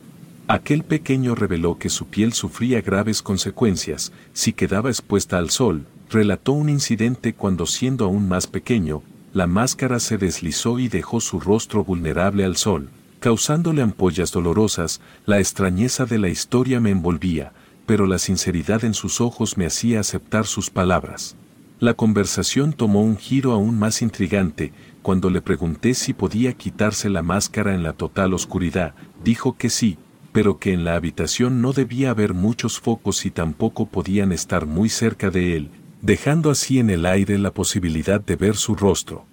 Aquel 0.48 0.84
pequeño 0.84 1.36
reveló 1.36 1.80
que 1.80 1.90
su 1.90 2.06
piel 2.06 2.34
sufría 2.34 2.82
graves 2.82 3.22
consecuencias 3.22 4.12
si 4.34 4.54
quedaba 4.54 4.90
expuesta 4.90 5.38
al 5.38 5.50
sol, 5.50 5.86
relató 6.10 6.52
un 6.52 6.70
incidente 6.70 7.34
cuando 7.34 7.66
siendo 7.66 8.06
aún 8.06 8.28
más 8.28 8.46
pequeño, 8.46 9.02
la 9.36 9.48
máscara 9.48 10.00
se 10.00 10.18
deslizó 10.18 10.80
y 10.80 10.88
dejó 10.88 11.20
su 11.20 11.42
rostro 11.42 11.84
vulnerable 11.84 12.46
al 12.46 12.56
sol, 12.56 12.88
causándole 13.20 13.82
ampollas 13.82 14.32
dolorosas, 14.32 15.02
la 15.26 15.40
extrañeza 15.40 16.06
de 16.06 16.20
la 16.20 16.30
historia 16.30 16.80
me 16.80 16.92
envolvía, 16.92 17.52
pero 17.86 18.08
la 18.08 18.18
sinceridad 18.18 18.86
en 18.86 18.94
sus 18.94 19.20
ojos 19.20 19.58
me 19.58 19.66
hacía 19.66 20.00
aceptar 20.00 20.46
sus 20.46 20.70
palabras. 20.70 21.36
La 21.82 21.96
conversación 21.96 22.72
tomó 22.72 23.02
un 23.02 23.18
giro 23.18 23.52
aún 23.52 23.78
más 23.78 24.02
intrigante, 24.02 24.72
cuando 25.02 25.30
le 25.30 25.42
pregunté 25.42 25.96
si 25.96 26.14
podía 26.14 26.54
quitarse 26.54 27.10
la 27.10 27.22
máscara 27.22 27.76
en 27.76 27.84
la 27.84 27.92
total 27.92 28.34
oscuridad, 28.34 28.96
dijo 29.22 29.58
que 29.58 29.70
sí, 29.70 29.98
pero 30.32 30.60
que 30.60 30.72
en 30.72 30.86
la 30.86 30.96
habitación 30.96 31.62
no 31.62 31.74
debía 31.74 32.12
haber 32.12 32.34
muchos 32.34 32.80
focos 32.80 33.26
y 33.26 33.32
tampoco 33.32 33.86
podían 33.86 34.32
estar 34.32 34.66
muy 34.66 34.88
cerca 34.88 35.30
de 35.30 35.58
él, 35.58 35.72
dejando 36.06 36.52
así 36.52 36.78
en 36.78 36.92
el 36.92 37.08
aire 37.08 37.40
la 37.40 37.50
posibilidad 37.50 38.22
de 38.22 38.36
ver 38.36 38.58
su 38.58 38.76
rostro. 38.76 39.26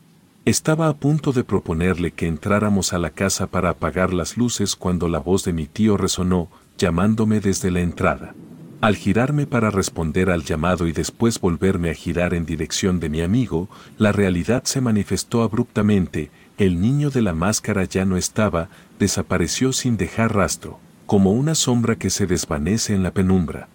Estaba 0.47 0.89
a 0.89 0.95
punto 0.95 1.33
de 1.33 1.45
proponerle 1.45 2.13
que 2.13 2.27
entráramos 2.27 2.95
a 2.95 2.99
la 2.99 3.11
casa 3.11 3.47
para 3.47 3.69
apagar 3.69 4.15
las 4.15 4.39
luces 4.39 4.75
cuando 4.75 5.07
la 5.07 5.19
voz 5.19 5.45
de 5.45 5.53
mi 5.53 5.67
tío 5.67 5.99
resonó, 5.99 6.49
llamándome 6.79 7.41
desde 7.41 7.71
la 7.71 7.81
entrada. 7.81 8.35
Al 8.81 8.97
girarme 8.97 9.47
para 9.47 9.71
responder 9.71 10.31
al 10.31 10.45
llamado 10.45 10.87
y 10.87 10.93
después 10.93 11.39
volverme 11.39 11.91
a 11.91 11.95
girar 11.95 12.33
en 12.33 12.47
dirección 12.47 13.01
de 13.01 13.11
mi 13.11 13.21
amigo, 13.21 13.69
la 13.99 14.11
realidad 14.11 14.65
se 14.65 14.81
manifestó 14.81 15.43
abruptamente, 15.43 16.31
el 16.57 16.81
niño 16.81 17.11
de 17.11 17.21
la 17.21 17.35
máscara 17.35 17.85
ya 17.85 18.07
no 18.07 18.17
estaba, 18.17 18.71
desapareció 18.99 19.75
sin 19.75 19.99
dejar 19.99 20.35
rastro, 20.35 20.81
como 21.05 21.33
una 21.33 21.55
sombra 21.55 21.97
que 21.97 22.09
se 22.09 22.27
desvanece 22.27 22.95
en 22.95 23.03
la 23.03 23.13
penumbra. 23.13 23.69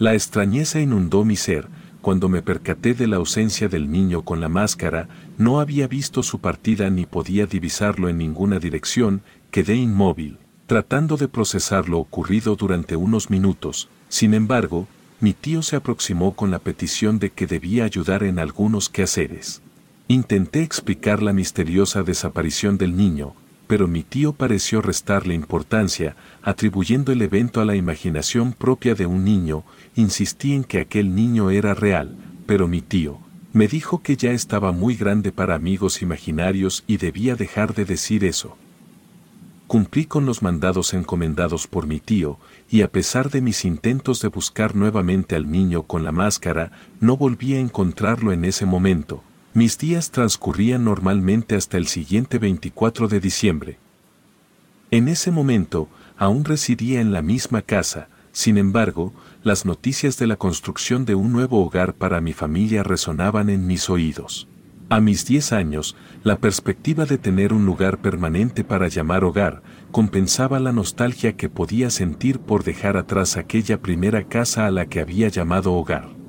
La 0.00 0.14
extrañeza 0.14 0.80
inundó 0.80 1.24
mi 1.24 1.36
ser, 1.36 1.68
cuando 2.00 2.28
me 2.28 2.42
percaté 2.42 2.94
de 2.94 3.06
la 3.06 3.16
ausencia 3.16 3.68
del 3.68 3.90
niño 3.90 4.22
con 4.22 4.40
la 4.40 4.48
máscara, 4.48 5.08
no 5.38 5.60
había 5.60 5.86
visto 5.86 6.22
su 6.22 6.40
partida 6.40 6.88
ni 6.90 7.06
podía 7.06 7.46
divisarlo 7.46 8.08
en 8.08 8.18
ninguna 8.18 8.58
dirección, 8.58 9.22
quedé 9.50 9.76
inmóvil, 9.76 10.38
tratando 10.66 11.16
de 11.16 11.28
procesar 11.28 11.88
lo 11.88 11.98
ocurrido 11.98 12.56
durante 12.56 12.96
unos 12.96 13.28
minutos. 13.28 13.88
Sin 14.08 14.34
embargo, 14.34 14.88
mi 15.20 15.34
tío 15.34 15.62
se 15.62 15.76
aproximó 15.76 16.34
con 16.34 16.50
la 16.50 16.58
petición 16.58 17.18
de 17.18 17.30
que 17.30 17.46
debía 17.46 17.84
ayudar 17.84 18.22
en 18.22 18.38
algunos 18.38 18.88
quehaceres. 18.88 19.60
Intenté 20.08 20.62
explicar 20.62 21.22
la 21.22 21.32
misteriosa 21.32 22.02
desaparición 22.02 22.78
del 22.78 22.96
niño, 22.96 23.34
pero 23.70 23.86
mi 23.86 24.02
tío 24.02 24.32
pareció 24.32 24.82
restarle 24.82 25.32
importancia, 25.32 26.16
atribuyendo 26.42 27.12
el 27.12 27.22
evento 27.22 27.60
a 27.60 27.64
la 27.64 27.76
imaginación 27.76 28.52
propia 28.52 28.96
de 28.96 29.06
un 29.06 29.22
niño, 29.22 29.62
insistí 29.94 30.54
en 30.54 30.64
que 30.64 30.80
aquel 30.80 31.14
niño 31.14 31.50
era 31.50 31.72
real, 31.72 32.16
pero 32.46 32.66
mi 32.66 32.80
tío, 32.80 33.20
me 33.52 33.68
dijo 33.68 34.02
que 34.02 34.16
ya 34.16 34.32
estaba 34.32 34.72
muy 34.72 34.96
grande 34.96 35.30
para 35.30 35.54
amigos 35.54 36.02
imaginarios 36.02 36.82
y 36.88 36.96
debía 36.96 37.36
dejar 37.36 37.72
de 37.72 37.84
decir 37.84 38.24
eso. 38.24 38.56
Cumplí 39.68 40.04
con 40.04 40.26
los 40.26 40.42
mandados 40.42 40.92
encomendados 40.92 41.68
por 41.68 41.86
mi 41.86 42.00
tío, 42.00 42.40
y 42.68 42.82
a 42.82 42.90
pesar 42.90 43.30
de 43.30 43.40
mis 43.40 43.64
intentos 43.64 44.20
de 44.20 44.26
buscar 44.30 44.74
nuevamente 44.74 45.36
al 45.36 45.48
niño 45.48 45.84
con 45.84 46.02
la 46.02 46.10
máscara, 46.10 46.72
no 46.98 47.16
volví 47.16 47.54
a 47.54 47.60
encontrarlo 47.60 48.32
en 48.32 48.44
ese 48.44 48.66
momento, 48.66 49.22
mis 49.52 49.78
días 49.78 50.10
transcurrían 50.10 50.84
normalmente 50.84 51.56
hasta 51.56 51.76
el 51.76 51.86
siguiente 51.86 52.38
24 52.38 53.08
de 53.08 53.20
diciembre. 53.20 53.78
En 54.90 55.08
ese 55.08 55.30
momento, 55.30 55.88
aún 56.16 56.44
residía 56.44 57.00
en 57.00 57.12
la 57.12 57.22
misma 57.22 57.62
casa, 57.62 58.08
sin 58.32 58.58
embargo, 58.58 59.12
las 59.42 59.64
noticias 59.64 60.18
de 60.18 60.28
la 60.28 60.36
construcción 60.36 61.04
de 61.04 61.16
un 61.16 61.32
nuevo 61.32 61.64
hogar 61.64 61.94
para 61.94 62.20
mi 62.20 62.32
familia 62.32 62.82
resonaban 62.82 63.50
en 63.50 63.66
mis 63.66 63.90
oídos. 63.90 64.46
A 64.88 65.00
mis 65.00 65.24
10 65.26 65.52
años, 65.52 65.96
la 66.24 66.36
perspectiva 66.36 67.06
de 67.06 67.18
tener 67.18 67.52
un 67.52 67.64
lugar 67.64 67.98
permanente 67.98 68.64
para 68.64 68.88
llamar 68.88 69.24
hogar 69.24 69.62
compensaba 69.90 70.60
la 70.60 70.72
nostalgia 70.72 71.36
que 71.36 71.48
podía 71.48 71.90
sentir 71.90 72.38
por 72.40 72.64
dejar 72.64 72.96
atrás 72.96 73.36
aquella 73.36 73.80
primera 73.80 74.24
casa 74.24 74.66
a 74.66 74.70
la 74.70 74.86
que 74.86 75.00
había 75.00 75.28
llamado 75.28 75.72
hogar. 75.72 76.19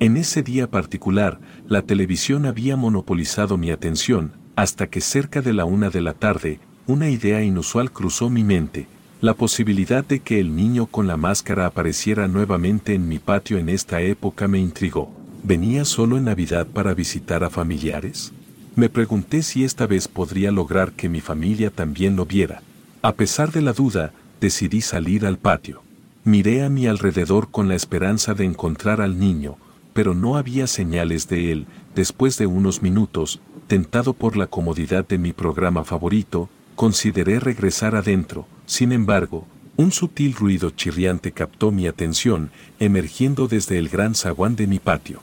En 0.00 0.16
ese 0.16 0.42
día 0.42 0.66
particular, 0.66 1.40
la 1.68 1.82
televisión 1.82 2.46
había 2.46 2.74
monopolizado 2.74 3.58
mi 3.58 3.70
atención, 3.70 4.32
hasta 4.56 4.86
que 4.86 5.02
cerca 5.02 5.42
de 5.42 5.52
la 5.52 5.66
una 5.66 5.90
de 5.90 6.00
la 6.00 6.14
tarde, 6.14 6.58
una 6.86 7.10
idea 7.10 7.42
inusual 7.42 7.92
cruzó 7.92 8.30
mi 8.30 8.42
mente, 8.42 8.86
la 9.20 9.34
posibilidad 9.34 10.02
de 10.02 10.20
que 10.20 10.40
el 10.40 10.56
niño 10.56 10.86
con 10.86 11.06
la 11.06 11.18
máscara 11.18 11.66
apareciera 11.66 12.28
nuevamente 12.28 12.94
en 12.94 13.08
mi 13.08 13.18
patio 13.18 13.58
en 13.58 13.68
esta 13.68 14.00
época 14.00 14.48
me 14.48 14.58
intrigó. 14.58 15.12
¿Venía 15.42 15.84
solo 15.84 16.16
en 16.16 16.24
Navidad 16.24 16.66
para 16.66 16.94
visitar 16.94 17.44
a 17.44 17.50
familiares? 17.50 18.32
Me 18.76 18.88
pregunté 18.88 19.42
si 19.42 19.64
esta 19.64 19.86
vez 19.86 20.08
podría 20.08 20.50
lograr 20.50 20.92
que 20.92 21.10
mi 21.10 21.20
familia 21.20 21.68
también 21.68 22.16
lo 22.16 22.24
viera. 22.24 22.62
A 23.02 23.12
pesar 23.12 23.52
de 23.52 23.60
la 23.60 23.74
duda, 23.74 24.14
decidí 24.40 24.80
salir 24.80 25.26
al 25.26 25.36
patio. 25.36 25.82
Miré 26.24 26.64
a 26.64 26.70
mi 26.70 26.86
alrededor 26.86 27.50
con 27.50 27.68
la 27.68 27.74
esperanza 27.74 28.32
de 28.32 28.46
encontrar 28.46 29.02
al 29.02 29.18
niño, 29.18 29.58
pero 29.92 30.14
no 30.14 30.36
había 30.36 30.66
señales 30.66 31.28
de 31.28 31.52
él. 31.52 31.66
Después 31.94 32.38
de 32.38 32.46
unos 32.46 32.82
minutos, 32.82 33.40
tentado 33.66 34.14
por 34.14 34.36
la 34.36 34.46
comodidad 34.46 35.06
de 35.06 35.18
mi 35.18 35.32
programa 35.32 35.84
favorito, 35.84 36.48
consideré 36.76 37.40
regresar 37.40 37.94
adentro. 37.94 38.46
Sin 38.66 38.92
embargo, 38.92 39.46
un 39.76 39.92
sutil 39.92 40.34
ruido 40.34 40.70
chirriante 40.70 41.32
captó 41.32 41.70
mi 41.70 41.86
atención, 41.86 42.50
emergiendo 42.78 43.48
desde 43.48 43.78
el 43.78 43.88
gran 43.88 44.14
zaguán 44.14 44.56
de 44.56 44.66
mi 44.66 44.78
patio. 44.78 45.20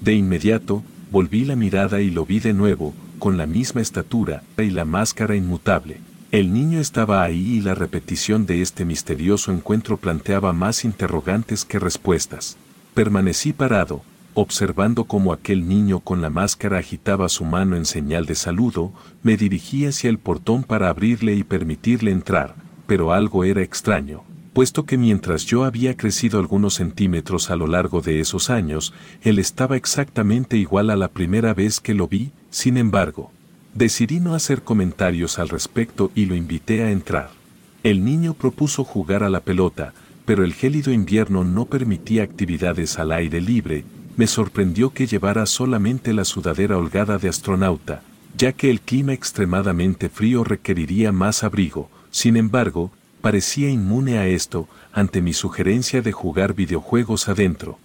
De 0.00 0.14
inmediato, 0.14 0.82
volví 1.10 1.44
la 1.44 1.56
mirada 1.56 2.00
y 2.00 2.10
lo 2.10 2.26
vi 2.26 2.40
de 2.40 2.52
nuevo, 2.52 2.94
con 3.18 3.36
la 3.36 3.46
misma 3.46 3.80
estatura 3.80 4.42
y 4.58 4.70
la 4.70 4.84
máscara 4.84 5.36
inmutable. 5.36 5.98
El 6.32 6.52
niño 6.52 6.80
estaba 6.80 7.22
ahí 7.22 7.56
y 7.56 7.60
la 7.60 7.74
repetición 7.74 8.46
de 8.46 8.62
este 8.62 8.84
misterioso 8.84 9.52
encuentro 9.52 9.96
planteaba 9.96 10.52
más 10.52 10.84
interrogantes 10.84 11.64
que 11.64 11.78
respuestas. 11.78 12.56
Permanecí 12.96 13.52
parado, 13.52 14.00
observando 14.32 15.04
cómo 15.04 15.34
aquel 15.34 15.68
niño 15.68 16.00
con 16.00 16.22
la 16.22 16.30
máscara 16.30 16.78
agitaba 16.78 17.28
su 17.28 17.44
mano 17.44 17.76
en 17.76 17.84
señal 17.84 18.24
de 18.24 18.34
saludo, 18.34 18.90
me 19.22 19.36
dirigí 19.36 19.84
hacia 19.84 20.08
el 20.08 20.16
portón 20.16 20.64
para 20.64 20.88
abrirle 20.88 21.34
y 21.34 21.44
permitirle 21.44 22.10
entrar, 22.10 22.54
pero 22.86 23.12
algo 23.12 23.44
era 23.44 23.60
extraño. 23.60 24.24
puesto 24.54 24.86
que 24.86 24.96
mientras 24.96 25.44
yo 25.44 25.64
había 25.64 25.94
crecido 25.94 26.38
algunos 26.40 26.72
centímetros 26.72 27.50
a 27.50 27.56
lo 27.56 27.66
largo 27.66 28.00
de 28.00 28.20
esos 28.20 28.48
años, 28.48 28.94
él 29.20 29.38
estaba 29.38 29.76
exactamente 29.76 30.56
igual 30.56 30.88
a 30.88 30.96
la 30.96 31.08
primera 31.08 31.52
vez 31.52 31.80
que 31.80 31.92
lo 31.92 32.08
vi, 32.08 32.32
sin 32.48 32.78
embargo. 32.78 33.30
Decidí 33.74 34.20
no 34.20 34.34
hacer 34.34 34.62
comentarios 34.62 35.38
al 35.38 35.50
respecto 35.50 36.10
y 36.14 36.24
lo 36.24 36.34
invité 36.34 36.82
a 36.82 36.90
entrar. 36.90 37.28
El 37.82 38.06
niño 38.06 38.32
propuso 38.32 38.84
jugar 38.84 39.22
a 39.22 39.28
la 39.28 39.40
pelota, 39.40 39.92
pero 40.26 40.44
el 40.44 40.52
gélido 40.52 40.92
invierno 40.92 41.44
no 41.44 41.64
permitía 41.64 42.24
actividades 42.24 42.98
al 42.98 43.12
aire 43.12 43.40
libre, 43.40 43.84
me 44.16 44.26
sorprendió 44.26 44.90
que 44.90 45.06
llevara 45.06 45.46
solamente 45.46 46.12
la 46.12 46.24
sudadera 46.24 46.76
holgada 46.76 47.16
de 47.18 47.28
astronauta, 47.28 48.02
ya 48.36 48.52
que 48.52 48.70
el 48.70 48.80
clima 48.80 49.12
extremadamente 49.12 50.08
frío 50.08 50.42
requeriría 50.42 51.12
más 51.12 51.44
abrigo, 51.44 51.88
sin 52.10 52.36
embargo, 52.36 52.90
parecía 53.20 53.70
inmune 53.70 54.18
a 54.18 54.26
esto 54.26 54.68
ante 54.92 55.22
mi 55.22 55.32
sugerencia 55.32 56.02
de 56.02 56.12
jugar 56.12 56.54
videojuegos 56.54 57.28
adentro. 57.28 57.78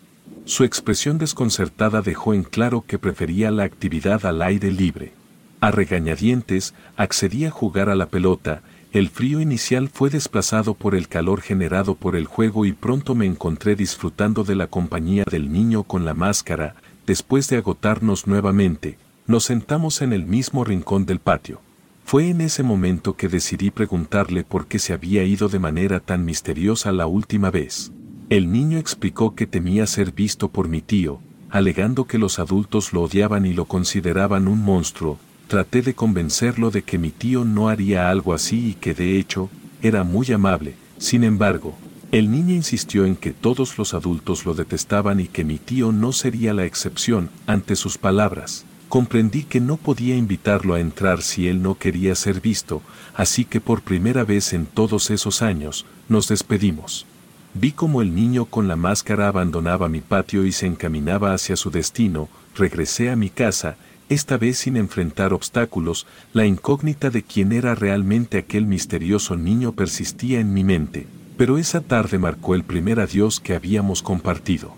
Su 0.45 0.63
expresión 0.63 1.17
desconcertada 1.17 2.01
dejó 2.01 2.33
en 2.33 2.43
claro 2.43 2.83
que 2.87 2.97
prefería 2.97 3.51
la 3.51 3.63
actividad 3.63 4.25
al 4.25 4.41
aire 4.41 4.71
libre. 4.71 5.13
A 5.59 5.69
regañadientes, 5.69 6.73
accedí 6.95 7.45
a 7.45 7.51
jugar 7.51 7.89
a 7.89 7.95
la 7.95 8.07
pelota, 8.07 8.63
el 8.91 9.07
frío 9.07 9.39
inicial 9.39 9.87
fue 9.87 10.09
desplazado 10.09 10.73
por 10.73 10.95
el 10.95 11.07
calor 11.07 11.41
generado 11.41 11.95
por 11.95 12.17
el 12.17 12.25
juego 12.25 12.65
y 12.65 12.73
pronto 12.73 13.15
me 13.15 13.25
encontré 13.25 13.75
disfrutando 13.77 14.43
de 14.43 14.55
la 14.55 14.67
compañía 14.67 15.23
del 15.29 15.51
niño 15.51 15.83
con 15.83 16.03
la 16.03 16.13
máscara, 16.13 16.75
después 17.07 17.47
de 17.47 17.57
agotarnos 17.57 18.27
nuevamente, 18.27 18.97
nos 19.27 19.45
sentamos 19.45 20.01
en 20.01 20.11
el 20.11 20.25
mismo 20.25 20.65
rincón 20.65 21.05
del 21.05 21.19
patio. 21.19 21.61
Fue 22.03 22.29
en 22.29 22.41
ese 22.41 22.63
momento 22.63 23.15
que 23.15 23.29
decidí 23.29 23.71
preguntarle 23.71 24.43
por 24.43 24.67
qué 24.67 24.77
se 24.77 24.91
había 24.91 25.23
ido 25.23 25.47
de 25.47 25.59
manera 25.59 26.01
tan 26.01 26.25
misteriosa 26.25 26.91
la 26.91 27.07
última 27.07 27.49
vez. 27.49 27.93
El 28.29 28.51
niño 28.51 28.77
explicó 28.77 29.35
que 29.35 29.47
temía 29.47 29.87
ser 29.87 30.11
visto 30.11 30.49
por 30.49 30.67
mi 30.67 30.81
tío, 30.81 31.21
alegando 31.49 32.07
que 32.07 32.17
los 32.17 32.39
adultos 32.39 32.91
lo 32.91 33.03
odiaban 33.03 33.45
y 33.45 33.53
lo 33.53 33.65
consideraban 33.65 34.49
un 34.49 34.59
monstruo, 34.59 35.17
traté 35.51 35.81
de 35.81 35.93
convencerlo 35.93 36.71
de 36.71 36.83
que 36.83 36.97
mi 36.97 37.09
tío 37.09 37.43
no 37.43 37.67
haría 37.67 38.09
algo 38.09 38.33
así 38.33 38.69
y 38.69 38.73
que 38.75 38.93
de 38.93 39.19
hecho, 39.19 39.49
era 39.81 40.05
muy 40.05 40.31
amable. 40.31 40.75
Sin 40.97 41.25
embargo, 41.25 41.75
el 42.13 42.31
niño 42.31 42.55
insistió 42.55 43.05
en 43.05 43.17
que 43.17 43.31
todos 43.31 43.77
los 43.77 43.93
adultos 43.93 44.45
lo 44.45 44.53
detestaban 44.53 45.19
y 45.19 45.27
que 45.27 45.43
mi 45.43 45.57
tío 45.57 45.91
no 45.91 46.13
sería 46.13 46.53
la 46.53 46.63
excepción 46.63 47.29
ante 47.47 47.75
sus 47.75 47.97
palabras. 47.97 48.63
Comprendí 48.87 49.43
que 49.43 49.59
no 49.59 49.75
podía 49.75 50.15
invitarlo 50.15 50.73
a 50.73 50.79
entrar 50.79 51.21
si 51.21 51.49
él 51.49 51.61
no 51.61 51.75
quería 51.75 52.15
ser 52.15 52.39
visto, 52.39 52.81
así 53.13 53.43
que 53.43 53.59
por 53.59 53.81
primera 53.81 54.23
vez 54.23 54.53
en 54.53 54.65
todos 54.65 55.11
esos 55.11 55.41
años, 55.41 55.85
nos 56.07 56.29
despedimos. 56.29 57.05
Vi 57.53 57.73
como 57.73 58.01
el 58.01 58.15
niño 58.15 58.45
con 58.45 58.69
la 58.69 58.77
máscara 58.77 59.27
abandonaba 59.27 59.89
mi 59.89 59.99
patio 59.99 60.45
y 60.45 60.53
se 60.53 60.65
encaminaba 60.65 61.33
hacia 61.33 61.57
su 61.57 61.71
destino, 61.71 62.29
regresé 62.55 63.09
a 63.09 63.17
mi 63.17 63.29
casa, 63.29 63.75
esta 64.11 64.37
vez 64.37 64.57
sin 64.57 64.75
enfrentar 64.75 65.31
obstáculos, 65.31 66.05
la 66.33 66.45
incógnita 66.45 67.09
de 67.09 67.23
quién 67.23 67.53
era 67.53 67.75
realmente 67.75 68.37
aquel 68.37 68.65
misterioso 68.65 69.37
niño 69.37 69.71
persistía 69.71 70.41
en 70.41 70.53
mi 70.53 70.65
mente, 70.65 71.07
pero 71.37 71.57
esa 71.57 71.79
tarde 71.79 72.19
marcó 72.19 72.53
el 72.53 72.65
primer 72.65 72.99
adiós 72.99 73.39
que 73.39 73.55
habíamos 73.55 74.03
compartido. 74.03 74.73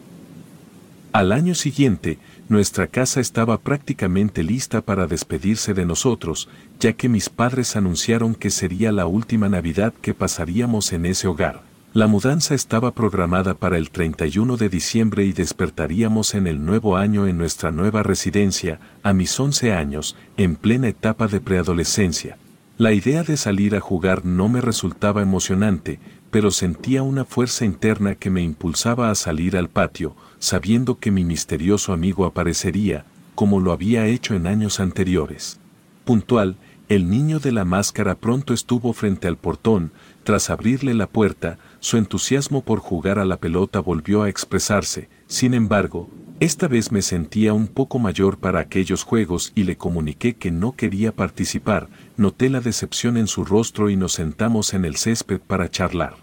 Al 1.14 1.32
año 1.32 1.56
siguiente, 1.56 2.20
nuestra 2.48 2.86
casa 2.86 3.22
estaba 3.22 3.58
prácticamente 3.58 4.44
lista 4.44 4.82
para 4.82 5.08
despedirse 5.08 5.74
de 5.74 5.88
nosotros, 5.88 6.48
ya 6.80 6.94
que 6.94 7.10
mis 7.10 7.30
padres 7.30 7.76
anunciaron 7.76 8.36
que 8.36 8.52
sería 8.52 8.92
la 8.92 9.08
última 9.08 9.50
Navidad 9.50 9.96
que 10.00 10.14
pasaríamos 10.14 10.94
en 10.94 11.08
ese 11.08 11.28
hogar. 11.28 11.73
La 11.94 12.08
mudanza 12.08 12.56
estaba 12.56 12.90
programada 12.90 13.54
para 13.54 13.78
el 13.78 13.92
31 13.92 14.58
de 14.58 14.68
diciembre 14.68 15.26
y 15.26 15.32
despertaríamos 15.32 16.34
en 16.34 16.48
el 16.48 16.66
nuevo 16.66 16.98
año 16.98 17.28
en 17.28 17.38
nuestra 17.38 17.70
nueva 17.70 18.02
residencia, 18.02 18.80
a 19.04 19.14
mis 19.14 19.40
11 19.40 19.74
años, 19.74 20.16
en 20.36 20.56
plena 20.56 20.88
etapa 20.88 21.28
de 21.28 21.40
preadolescencia. 21.40 22.40
La 22.80 22.94
idea 22.94 23.22
de 23.22 23.38
salir 23.38 23.76
a 23.76 23.80
jugar 23.80 24.26
no 24.26 24.50
me 24.50 24.60
resultaba 24.60 25.22
emocionante, 25.22 26.00
pero 26.32 26.50
sentía 26.50 27.04
una 27.04 27.26
fuerza 27.26 27.64
interna 27.64 28.16
que 28.16 28.32
me 28.32 28.42
impulsaba 28.42 29.12
a 29.12 29.16
salir 29.16 29.56
al 29.56 29.70
patio, 29.70 30.16
sabiendo 30.40 30.98
que 30.98 31.12
mi 31.12 31.24
misterioso 31.24 31.94
amigo 31.94 32.26
aparecería, 32.26 33.06
como 33.36 33.60
lo 33.60 33.72
había 33.72 34.08
hecho 34.08 34.34
en 34.34 34.48
años 34.48 34.80
anteriores. 34.80 35.60
Puntual, 36.06 36.58
el 36.90 37.10
niño 37.10 37.40
de 37.40 37.52
la 37.52 37.66
máscara 37.66 38.16
pronto 38.16 38.54
estuvo 38.54 38.94
frente 38.94 39.28
al 39.28 39.38
portón, 39.38 39.92
tras 40.24 40.50
abrirle 40.50 40.94
la 40.94 41.08
puerta, 41.08 41.58
su 41.84 41.98
entusiasmo 41.98 42.62
por 42.62 42.80
jugar 42.80 43.20
a 43.20 43.26
la 43.26 43.36
pelota 43.36 43.82
volvió 43.82 44.24
a 44.24 44.30
expresarse, 44.30 45.10
sin 45.28 45.54
embargo, 45.54 46.10
esta 46.40 46.70
vez 46.70 46.94
me 46.94 47.02
sentía 47.02 47.52
un 47.52 47.68
poco 47.68 48.00
mayor 48.00 48.38
para 48.38 48.62
aquellos 48.62 49.04
juegos 49.04 49.52
y 49.54 49.64
le 49.64 49.76
comuniqué 49.76 50.36
que 50.36 50.50
no 50.50 50.78
quería 50.78 51.14
participar, 51.14 51.90
noté 52.16 52.50
la 52.50 52.62
decepción 52.62 53.18
en 53.18 53.28
su 53.28 53.44
rostro 53.44 53.90
y 53.90 53.98
nos 53.98 54.14
sentamos 54.14 54.74
en 54.74 54.86
el 54.86 54.96
césped 54.96 55.42
para 55.42 55.70
charlar. 55.70 56.16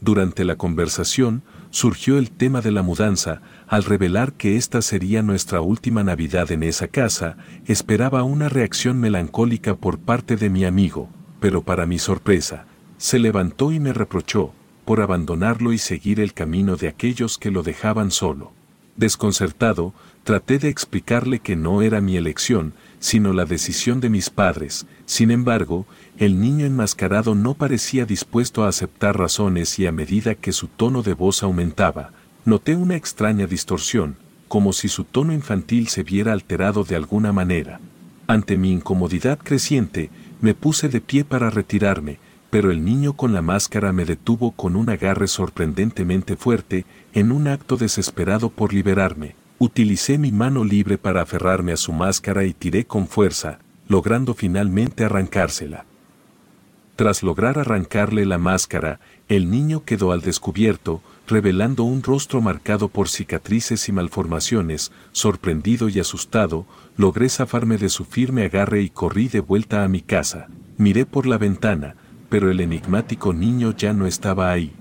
Durante 0.00 0.44
la 0.44 0.54
conversación, 0.54 1.42
surgió 1.70 2.16
el 2.16 2.30
tema 2.30 2.60
de 2.60 2.70
la 2.70 2.82
mudanza, 2.82 3.42
al 3.66 3.82
revelar 3.82 4.34
que 4.34 4.56
esta 4.56 4.82
sería 4.82 5.22
nuestra 5.22 5.60
última 5.60 6.04
Navidad 6.04 6.52
en 6.52 6.62
esa 6.62 6.86
casa, 6.86 7.36
esperaba 7.66 8.22
una 8.22 8.48
reacción 8.48 9.00
melancólica 9.00 9.74
por 9.74 9.98
parte 9.98 10.36
de 10.36 10.48
mi 10.48 10.64
amigo, 10.64 11.08
pero 11.40 11.62
para 11.62 11.86
mi 11.86 11.98
sorpresa, 11.98 12.66
se 12.98 13.18
levantó 13.18 13.72
y 13.72 13.80
me 13.80 13.92
reprochó, 13.92 14.52
por 14.88 15.02
abandonarlo 15.02 15.74
y 15.74 15.76
seguir 15.76 16.18
el 16.18 16.32
camino 16.32 16.76
de 16.76 16.88
aquellos 16.88 17.36
que 17.36 17.50
lo 17.50 17.62
dejaban 17.62 18.10
solo. 18.10 18.52
Desconcertado, 18.96 19.92
traté 20.24 20.58
de 20.58 20.70
explicarle 20.70 21.40
que 21.40 21.56
no 21.56 21.82
era 21.82 22.00
mi 22.00 22.16
elección, 22.16 22.72
sino 22.98 23.34
la 23.34 23.44
decisión 23.44 24.00
de 24.00 24.08
mis 24.08 24.30
padres, 24.30 24.86
sin 25.04 25.30
embargo, 25.30 25.84
el 26.16 26.40
niño 26.40 26.64
enmascarado 26.64 27.34
no 27.34 27.52
parecía 27.52 28.06
dispuesto 28.06 28.64
a 28.64 28.68
aceptar 28.68 29.18
razones 29.18 29.78
y 29.78 29.84
a 29.84 29.92
medida 29.92 30.34
que 30.34 30.52
su 30.52 30.68
tono 30.68 31.02
de 31.02 31.12
voz 31.12 31.42
aumentaba, 31.42 32.12
noté 32.46 32.74
una 32.74 32.96
extraña 32.96 33.46
distorsión, 33.46 34.16
como 34.48 34.72
si 34.72 34.88
su 34.88 35.04
tono 35.04 35.34
infantil 35.34 35.88
se 35.88 36.02
viera 36.02 36.32
alterado 36.32 36.84
de 36.84 36.96
alguna 36.96 37.30
manera. 37.34 37.78
Ante 38.26 38.56
mi 38.56 38.72
incomodidad 38.72 39.38
creciente, 39.38 40.08
me 40.40 40.54
puse 40.54 40.88
de 40.88 41.02
pie 41.02 41.26
para 41.26 41.50
retirarme, 41.50 42.20
pero 42.50 42.70
el 42.70 42.84
niño 42.84 43.12
con 43.12 43.32
la 43.32 43.42
máscara 43.42 43.92
me 43.92 44.04
detuvo 44.04 44.52
con 44.52 44.76
un 44.76 44.88
agarre 44.88 45.28
sorprendentemente 45.28 46.36
fuerte, 46.36 46.86
en 47.12 47.32
un 47.32 47.48
acto 47.48 47.76
desesperado 47.76 48.48
por 48.48 48.72
liberarme. 48.72 49.34
Utilicé 49.58 50.18
mi 50.18 50.32
mano 50.32 50.64
libre 50.64 50.98
para 50.98 51.22
aferrarme 51.22 51.72
a 51.72 51.76
su 51.76 51.92
máscara 51.92 52.44
y 52.44 52.54
tiré 52.54 52.84
con 52.86 53.08
fuerza, 53.08 53.58
logrando 53.88 54.34
finalmente 54.34 55.04
arrancársela. 55.04 55.84
Tras 56.96 57.22
lograr 57.22 57.58
arrancarle 57.58 58.26
la 58.26 58.38
máscara, 58.38 58.98
el 59.28 59.50
niño 59.50 59.84
quedó 59.84 60.10
al 60.10 60.20
descubierto, 60.20 61.00
revelando 61.28 61.84
un 61.84 62.02
rostro 62.02 62.40
marcado 62.40 62.88
por 62.88 63.08
cicatrices 63.08 63.88
y 63.88 63.92
malformaciones, 63.92 64.90
sorprendido 65.12 65.88
y 65.88 66.00
asustado, 66.00 66.66
logré 66.96 67.28
zafarme 67.28 67.78
de 67.78 67.88
su 67.88 68.04
firme 68.04 68.46
agarre 68.46 68.82
y 68.82 68.90
corrí 68.90 69.28
de 69.28 69.38
vuelta 69.38 69.84
a 69.84 69.88
mi 69.88 70.00
casa. 70.00 70.48
Miré 70.76 71.06
por 71.06 71.26
la 71.26 71.38
ventana, 71.38 71.94
pero 72.28 72.50
el 72.50 72.60
enigmático 72.60 73.32
niño 73.32 73.74
ya 73.76 73.92
no 73.92 74.06
estaba 74.06 74.50
ahí. 74.50 74.72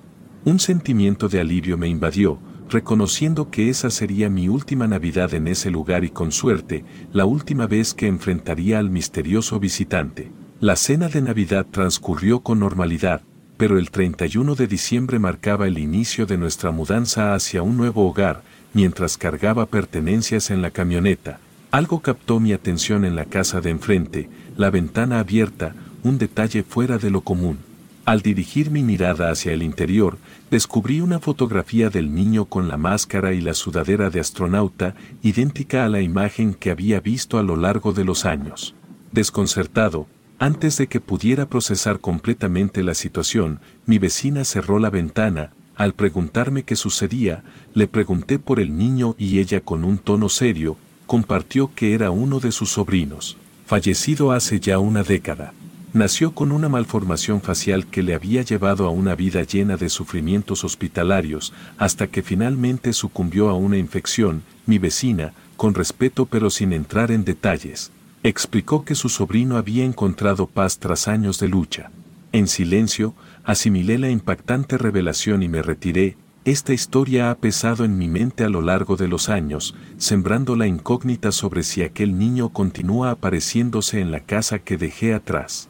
Un 0.46 0.60
sentimiento 0.60 1.30
de 1.30 1.40
alivio 1.40 1.78
me 1.78 1.88
invadió, 1.88 2.40
reconociendo 2.70 3.50
que 3.50 3.70
esa 3.70 3.90
sería 3.90 4.30
mi 4.30 4.50
última 4.50 4.88
Navidad 4.88 5.34
en 5.34 5.48
ese 5.48 5.72
lugar 5.72 6.04
y 6.04 6.10
con 6.10 6.32
suerte, 6.32 6.84
la 7.14 7.26
última 7.26 7.68
vez 7.68 7.94
que 7.94 8.08
enfrentaría 8.08 8.80
al 8.80 8.90
misterioso 8.90 9.60
visitante. 9.60 10.32
La 10.60 10.76
cena 10.76 11.08
de 11.08 11.22
Navidad 11.22 11.66
transcurrió 11.70 12.40
con 12.42 12.60
normalidad, 12.60 13.22
pero 13.58 13.78
el 13.78 13.90
31 13.90 14.56
de 14.56 14.68
diciembre 14.68 15.20
marcaba 15.20 15.68
el 15.68 15.78
inicio 15.78 16.26
de 16.26 16.38
nuestra 16.38 16.72
mudanza 16.72 17.34
hacia 17.34 17.62
un 17.62 17.78
nuevo 17.78 18.08
hogar, 18.08 18.44
mientras 18.74 19.18
cargaba 19.18 19.66
pertenencias 19.66 20.52
en 20.52 20.62
la 20.62 20.72
camioneta. 20.72 21.40
Algo 21.72 22.02
captó 22.02 22.40
mi 22.40 22.54
atención 22.54 23.06
en 23.06 23.16
la 23.16 23.26
casa 23.26 23.62
de 23.62 23.72
enfrente, 23.72 24.30
la 24.56 24.70
ventana 24.70 25.20
abierta, 25.20 25.76
un 26.04 26.18
detalle 26.18 26.64
fuera 26.64 26.98
de 26.98 27.10
lo 27.10 27.22
común. 27.22 27.60
Al 28.06 28.22
dirigir 28.22 28.72
mi 28.72 28.84
mirada 28.84 29.32
hacia 29.32 29.52
el 29.52 29.62
interior, 29.62 30.18
descubrí 30.50 31.02
una 31.02 31.20
fotografía 31.20 31.90
del 31.90 32.14
niño 32.14 32.46
con 32.46 32.70
la 32.70 32.78
máscara 32.78 33.34
y 33.34 33.42
la 33.42 33.54
sudadera 33.54 34.10
de 34.10 34.22
astronauta, 34.22 34.96
idéntica 35.22 35.84
a 35.84 35.90
la 35.90 36.02
imagen 36.02 36.54
que 36.54 36.72
había 36.72 37.02
visto 37.02 37.38
a 37.38 37.44
lo 37.44 37.58
largo 37.58 37.92
de 37.92 38.06
los 38.06 38.26
años. 38.26 38.76
Desconcertado, 39.12 40.08
antes 40.40 40.78
de 40.78 40.88
que 40.88 41.02
pudiera 41.02 41.50
procesar 41.50 42.00
completamente 42.00 42.82
la 42.84 42.94
situación, 42.94 43.60
mi 43.86 43.98
vecina 43.98 44.46
cerró 44.46 44.80
la 44.80 44.90
ventana, 44.90 45.52
al 45.76 45.94
preguntarme 45.94 46.64
qué 46.64 46.76
sucedía, 46.76 47.44
le 47.74 47.88
pregunté 47.88 48.40
por 48.40 48.60
el 48.60 48.78
niño 48.78 49.16
y 49.18 49.40
ella 49.40 49.62
con 49.62 49.84
un 49.84 49.98
tono 49.98 50.30
serio, 50.30 50.78
compartió 51.08 51.72
que 51.76 51.94
era 51.94 52.10
uno 52.12 52.40
de 52.40 52.52
sus 52.52 52.70
sobrinos, 52.70 53.38
fallecido 53.66 54.32
hace 54.32 54.60
ya 54.60 54.80
una 54.80 55.04
década. 55.04 55.54
Nació 55.98 56.36
con 56.36 56.52
una 56.52 56.70
malformación 56.70 57.42
facial 57.42 57.88
que 57.88 58.04
le 58.04 58.14
había 58.14 58.44
llevado 58.44 58.86
a 58.86 58.92
una 58.92 59.16
vida 59.16 59.42
llena 59.42 59.78
de 59.78 59.90
sufrimientos 59.90 60.64
hospitalarios, 60.64 61.54
hasta 61.80 62.06
que 62.06 62.22
finalmente 62.22 62.94
sucumbió 62.94 63.50
a 63.50 63.56
una 63.56 63.80
infección, 63.80 64.44
mi 64.68 64.78
vecina, 64.78 65.34
con 65.56 65.74
respeto 65.74 66.28
pero 66.28 66.52
sin 66.52 66.72
entrar 66.72 67.10
en 67.10 67.26
detalles, 67.26 67.92
explicó 68.22 68.86
que 68.86 68.94
su 68.94 69.10
sobrino 69.10 69.58
había 69.58 69.86
encontrado 69.86 70.46
paz 70.46 70.78
tras 70.78 71.08
años 71.08 71.40
de 71.40 71.48
lucha. 71.48 71.90
En 72.32 72.48
silencio, 72.48 73.16
asimilé 73.44 73.98
la 73.98 74.12
impactante 74.12 74.78
revelación 74.78 75.42
y 75.42 75.48
me 75.48 75.64
retiré, 75.64 76.16
esta 76.46 76.74
historia 76.74 77.32
ha 77.32 77.36
pesado 77.40 77.86
en 77.86 77.98
mi 77.98 78.08
mente 78.08 78.44
a 78.44 78.50
lo 78.50 78.62
largo 78.62 78.98
de 78.98 79.08
los 79.08 79.30
años, 79.30 79.74
sembrando 79.98 80.56
la 80.56 80.68
incógnita 80.68 81.32
sobre 81.32 81.64
si 81.64 81.82
aquel 81.82 82.20
niño 82.20 82.50
continúa 82.50 83.10
apareciéndose 83.10 84.00
en 84.00 84.12
la 84.12 84.20
casa 84.20 84.60
que 84.60 84.78
dejé 84.78 85.16
atrás. 85.16 85.70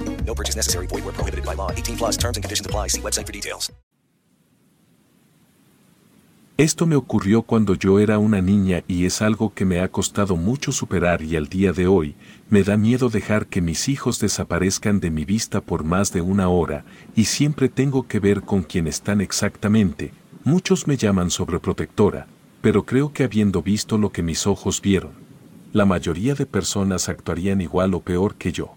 No 0.25 0.33
purchase 0.33 0.55
necessary. 0.55 0.87
Void 0.87 1.03
prohibited 1.13 1.45
by 1.45 1.55
law. 1.55 1.71
18 1.71 1.97
plus 1.97 2.17
terms 2.17 2.37
and 2.37 2.43
conditions 2.43 2.65
apply. 2.65 2.87
See 2.87 3.01
website 3.01 3.27
for 3.27 3.33
details. 3.33 3.71
Esto 6.61 6.85
me 6.85 6.95
ocurrió 6.95 7.41
cuando 7.41 7.73
yo 7.73 7.97
era 7.97 8.19
una 8.19 8.39
niña 8.39 8.83
y 8.87 9.05
es 9.07 9.23
algo 9.23 9.51
que 9.51 9.65
me 9.65 9.79
ha 9.79 9.87
costado 9.87 10.35
mucho 10.35 10.71
superar 10.71 11.23
y 11.23 11.35
al 11.35 11.47
día 11.47 11.73
de 11.73 11.87
hoy 11.87 12.13
me 12.51 12.61
da 12.61 12.77
miedo 12.77 13.09
dejar 13.09 13.47
que 13.47 13.61
mis 13.61 13.89
hijos 13.89 14.19
desaparezcan 14.19 14.99
de 14.99 15.09
mi 15.09 15.25
vista 15.25 15.61
por 15.61 15.83
más 15.83 16.13
de 16.13 16.21
una 16.21 16.49
hora 16.49 16.85
y 17.15 17.25
siempre 17.25 17.67
tengo 17.67 18.07
que 18.07 18.19
ver 18.19 18.41
con 18.43 18.61
quién 18.61 18.85
están 18.85 19.21
exactamente. 19.21 20.13
Muchos 20.43 20.85
me 20.85 20.97
llaman 20.97 21.31
sobreprotectora, 21.31 22.27
pero 22.61 22.85
creo 22.85 23.11
que 23.11 23.23
habiendo 23.23 23.63
visto 23.63 23.97
lo 23.97 24.11
que 24.11 24.21
mis 24.21 24.45
ojos 24.45 24.83
vieron, 24.83 25.13
la 25.73 25.85
mayoría 25.85 26.35
de 26.35 26.45
personas 26.45 27.09
actuarían 27.09 27.61
igual 27.61 27.95
o 27.95 28.01
peor 28.01 28.35
que 28.35 28.51
yo. 28.51 28.75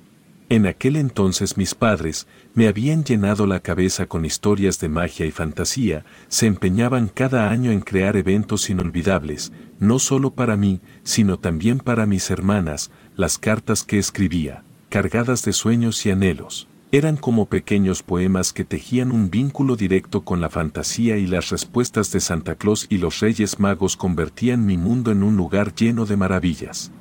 En 0.50 0.66
aquel 0.66 0.96
entonces 0.96 1.56
mis 1.56 1.74
padres 1.74 2.26
me 2.54 2.68
habían 2.68 3.02
llenado 3.02 3.46
la 3.46 3.60
cabeza 3.60 4.06
con 4.06 4.26
historias 4.26 4.78
de 4.78 4.90
magia 4.90 5.24
y 5.24 5.30
fantasía, 5.30 6.04
se 6.28 6.46
empeñaban 6.46 7.08
cada 7.08 7.50
año 7.50 7.70
en 7.70 7.80
crear 7.80 8.16
eventos 8.16 8.68
inolvidables, 8.68 9.52
no 9.80 9.98
solo 9.98 10.34
para 10.34 10.56
mí, 10.56 10.80
sino 11.02 11.38
también 11.38 11.78
para 11.78 12.04
mis 12.04 12.30
hermanas, 12.30 12.90
las 13.16 13.38
cartas 13.38 13.84
que 13.84 13.98
escribía, 13.98 14.64
cargadas 14.90 15.44
de 15.44 15.54
sueños 15.54 16.04
y 16.04 16.10
anhelos, 16.10 16.68
eran 16.92 17.16
como 17.16 17.46
pequeños 17.46 18.02
poemas 18.02 18.52
que 18.52 18.64
tejían 18.64 19.12
un 19.12 19.30
vínculo 19.30 19.76
directo 19.76 20.24
con 20.24 20.42
la 20.42 20.50
fantasía 20.50 21.16
y 21.16 21.26
las 21.26 21.48
respuestas 21.48 22.12
de 22.12 22.20
Santa 22.20 22.54
Claus 22.54 22.86
y 22.90 22.98
los 22.98 23.18
Reyes 23.20 23.58
Magos 23.58 23.96
convertían 23.96 24.64
mi 24.66 24.76
mundo 24.76 25.10
en 25.10 25.22
un 25.22 25.36
lugar 25.36 25.74
lleno 25.74 26.04
de 26.04 26.16
maravillas. 26.16 26.92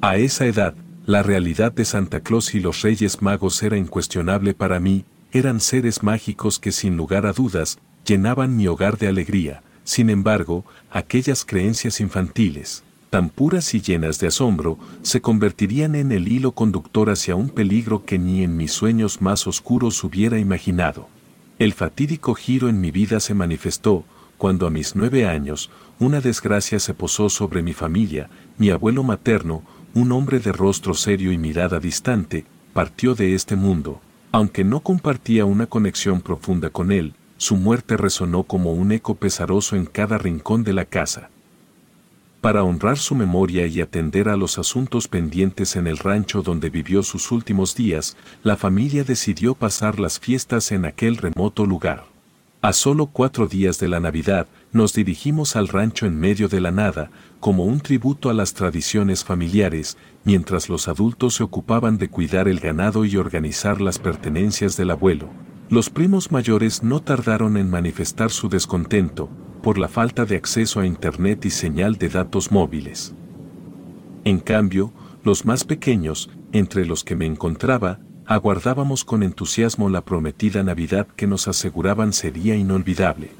A 0.00 0.16
esa 0.16 0.46
edad, 0.46 0.74
la 1.06 1.22
realidad 1.22 1.72
de 1.72 1.84
Santa 1.84 2.20
Claus 2.20 2.54
y 2.54 2.60
los 2.60 2.82
Reyes 2.82 3.22
Magos 3.22 3.62
era 3.62 3.76
incuestionable 3.76 4.54
para 4.54 4.80
mí, 4.80 5.04
eran 5.32 5.60
seres 5.60 6.02
mágicos 6.02 6.58
que 6.58 6.72
sin 6.72 6.96
lugar 6.96 7.26
a 7.26 7.32
dudas, 7.32 7.78
llenaban 8.04 8.56
mi 8.56 8.66
hogar 8.66 8.98
de 8.98 9.08
alegría, 9.08 9.62
sin 9.84 10.10
embargo, 10.10 10.64
aquellas 10.90 11.44
creencias 11.44 12.00
infantiles, 12.00 12.84
tan 13.08 13.28
puras 13.28 13.74
y 13.74 13.80
llenas 13.80 14.20
de 14.20 14.28
asombro, 14.28 14.78
se 15.02 15.20
convertirían 15.20 15.94
en 15.94 16.12
el 16.12 16.28
hilo 16.28 16.52
conductor 16.52 17.10
hacia 17.10 17.34
un 17.34 17.48
peligro 17.48 18.04
que 18.04 18.18
ni 18.18 18.42
en 18.42 18.56
mis 18.56 18.72
sueños 18.72 19.20
más 19.20 19.46
oscuros 19.46 20.04
hubiera 20.04 20.38
imaginado. 20.38 21.08
El 21.58 21.72
fatídico 21.72 22.34
giro 22.34 22.68
en 22.68 22.80
mi 22.80 22.90
vida 22.90 23.20
se 23.20 23.34
manifestó, 23.34 24.04
cuando 24.38 24.66
a 24.66 24.70
mis 24.70 24.96
nueve 24.96 25.26
años, 25.26 25.70
una 25.98 26.20
desgracia 26.20 26.78
se 26.78 26.94
posó 26.94 27.28
sobre 27.28 27.62
mi 27.62 27.74
familia, 27.74 28.30
mi 28.56 28.70
abuelo 28.70 29.02
materno, 29.02 29.62
un 29.94 30.12
hombre 30.12 30.38
de 30.38 30.52
rostro 30.52 30.94
serio 30.94 31.32
y 31.32 31.38
mirada 31.38 31.80
distante, 31.80 32.44
partió 32.72 33.14
de 33.14 33.34
este 33.34 33.56
mundo. 33.56 34.00
Aunque 34.32 34.62
no 34.62 34.80
compartía 34.80 35.44
una 35.44 35.66
conexión 35.66 36.20
profunda 36.20 36.70
con 36.70 36.92
él, 36.92 37.14
su 37.36 37.56
muerte 37.56 37.96
resonó 37.96 38.44
como 38.44 38.72
un 38.72 38.92
eco 38.92 39.14
pesaroso 39.14 39.74
en 39.74 39.86
cada 39.86 40.18
rincón 40.18 40.62
de 40.62 40.72
la 40.72 40.84
casa. 40.84 41.30
Para 42.40 42.62
honrar 42.62 42.96
su 42.96 43.14
memoria 43.14 43.66
y 43.66 43.80
atender 43.80 44.28
a 44.28 44.36
los 44.36 44.58
asuntos 44.58 45.08
pendientes 45.08 45.76
en 45.76 45.86
el 45.86 45.98
rancho 45.98 46.42
donde 46.42 46.70
vivió 46.70 47.02
sus 47.02 47.32
últimos 47.32 47.74
días, 47.74 48.16
la 48.42 48.56
familia 48.56 49.04
decidió 49.04 49.54
pasar 49.54 49.98
las 49.98 50.20
fiestas 50.20 50.72
en 50.72 50.84
aquel 50.84 51.16
remoto 51.16 51.66
lugar. 51.66 52.04
A 52.62 52.72
solo 52.72 53.06
cuatro 53.06 53.46
días 53.46 53.78
de 53.78 53.88
la 53.88 54.00
Navidad, 54.00 54.46
nos 54.72 54.92
dirigimos 54.92 55.56
al 55.56 55.68
rancho 55.68 56.06
en 56.06 56.18
medio 56.18 56.48
de 56.48 56.60
la 56.60 56.70
nada, 56.70 57.10
como 57.40 57.64
un 57.64 57.80
tributo 57.80 58.30
a 58.30 58.34
las 58.34 58.54
tradiciones 58.54 59.24
familiares, 59.24 59.96
mientras 60.24 60.68
los 60.68 60.88
adultos 60.88 61.34
se 61.34 61.42
ocupaban 61.42 61.98
de 61.98 62.08
cuidar 62.08 62.48
el 62.48 62.60
ganado 62.60 63.04
y 63.04 63.16
organizar 63.16 63.80
las 63.80 63.98
pertenencias 63.98 64.76
del 64.76 64.90
abuelo. 64.90 65.28
Los 65.68 65.90
primos 65.90 66.30
mayores 66.32 66.82
no 66.82 67.00
tardaron 67.00 67.56
en 67.56 67.70
manifestar 67.70 68.30
su 68.30 68.48
descontento, 68.48 69.28
por 69.62 69.78
la 69.78 69.88
falta 69.88 70.24
de 70.24 70.36
acceso 70.36 70.80
a 70.80 70.86
Internet 70.86 71.44
y 71.44 71.50
señal 71.50 71.96
de 71.96 72.08
datos 72.08 72.50
móviles. 72.50 73.14
En 74.24 74.38
cambio, 74.38 74.92
los 75.22 75.44
más 75.44 75.64
pequeños, 75.64 76.30
entre 76.52 76.86
los 76.86 77.04
que 77.04 77.16
me 77.16 77.26
encontraba, 77.26 78.00
aguardábamos 78.26 79.04
con 79.04 79.22
entusiasmo 79.22 79.88
la 79.88 80.04
prometida 80.04 80.62
Navidad 80.62 81.06
que 81.16 81.26
nos 81.26 81.48
aseguraban 81.48 82.12
sería 82.12 82.54
inolvidable. 82.56 83.30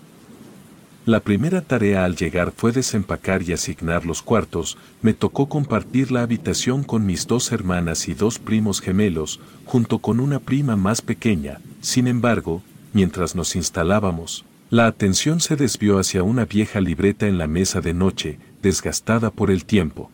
La 1.06 1.20
primera 1.20 1.62
tarea 1.62 2.04
al 2.04 2.14
llegar 2.14 2.52
fue 2.54 2.72
desempacar 2.72 3.42
y 3.42 3.54
asignar 3.54 4.04
los 4.04 4.20
cuartos, 4.20 4.76
me 5.00 5.14
tocó 5.14 5.48
compartir 5.48 6.12
la 6.12 6.22
habitación 6.22 6.84
con 6.84 7.06
mis 7.06 7.26
dos 7.26 7.52
hermanas 7.52 8.06
y 8.06 8.14
dos 8.14 8.38
primos 8.38 8.82
gemelos, 8.82 9.40
junto 9.64 10.00
con 10.00 10.20
una 10.20 10.40
prima 10.40 10.76
más 10.76 11.00
pequeña, 11.00 11.58
sin 11.80 12.06
embargo, 12.06 12.62
mientras 12.92 13.34
nos 13.34 13.56
instalábamos, 13.56 14.44
la 14.68 14.86
atención 14.86 15.40
se 15.40 15.56
desvió 15.56 15.98
hacia 15.98 16.22
una 16.22 16.44
vieja 16.44 16.80
libreta 16.80 17.26
en 17.26 17.38
la 17.38 17.46
mesa 17.46 17.80
de 17.80 17.94
noche, 17.94 18.38
desgastada 18.62 19.30
por 19.30 19.50
el 19.50 19.64
tiempo. 19.64 20.10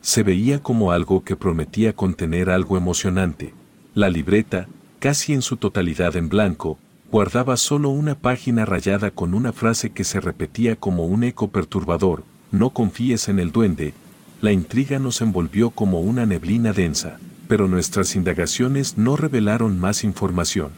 Se 0.00 0.22
veía 0.22 0.62
como 0.62 0.92
algo 0.92 1.24
que 1.24 1.34
prometía 1.34 1.92
contener 1.94 2.48
algo 2.48 2.76
emocionante, 2.76 3.52
la 3.94 4.08
libreta, 4.08 4.68
casi 5.00 5.32
en 5.32 5.42
su 5.42 5.56
totalidad 5.56 6.14
en 6.14 6.28
blanco, 6.28 6.78
guardaba 7.10 7.56
solo 7.56 7.88
una 7.88 8.14
página 8.14 8.66
rayada 8.66 9.10
con 9.10 9.32
una 9.32 9.52
frase 9.52 9.90
que 9.90 10.04
se 10.04 10.20
repetía 10.20 10.76
como 10.76 11.06
un 11.06 11.24
eco 11.24 11.48
perturbador, 11.48 12.22
no 12.52 12.70
confíes 12.70 13.28
en 13.28 13.38
el 13.38 13.50
duende, 13.50 13.94
la 14.42 14.52
intriga 14.52 14.98
nos 14.98 15.20
envolvió 15.20 15.70
como 15.70 16.00
una 16.00 16.26
neblina 16.26 16.72
densa, 16.72 17.18
pero 17.48 17.66
nuestras 17.66 18.14
indagaciones 18.14 18.98
no 18.98 19.16
revelaron 19.16 19.80
más 19.80 20.04
información. 20.04 20.70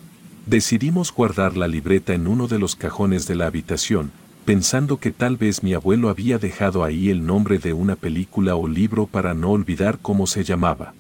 Decidimos 0.47 1.13
guardar 1.13 1.57
la 1.57 1.69
libreta 1.69 2.15
en 2.15 2.27
uno 2.27 2.47
de 2.47 2.59
los 2.59 2.77
cajones 2.77 3.27
de 3.27 3.35
la 3.35 3.47
habitación, 3.47 4.13
pensando 4.45 4.99
que 4.99 5.11
tal 5.11 5.37
vez 5.37 5.63
mi 5.63 5.75
abuelo 5.75 6.09
había 6.09 6.39
dejado 6.39 6.85
ahí 6.85 7.11
el 7.11 7.27
nombre 7.27 7.59
de 7.59 7.73
una 7.73 7.97
película 7.97 8.55
o 8.55 8.67
libro 8.67 9.07
para 9.07 9.35
no 9.35 9.51
olvidar 9.51 9.99
cómo 10.01 10.27
se 10.27 10.45
llamaba. 10.45 10.95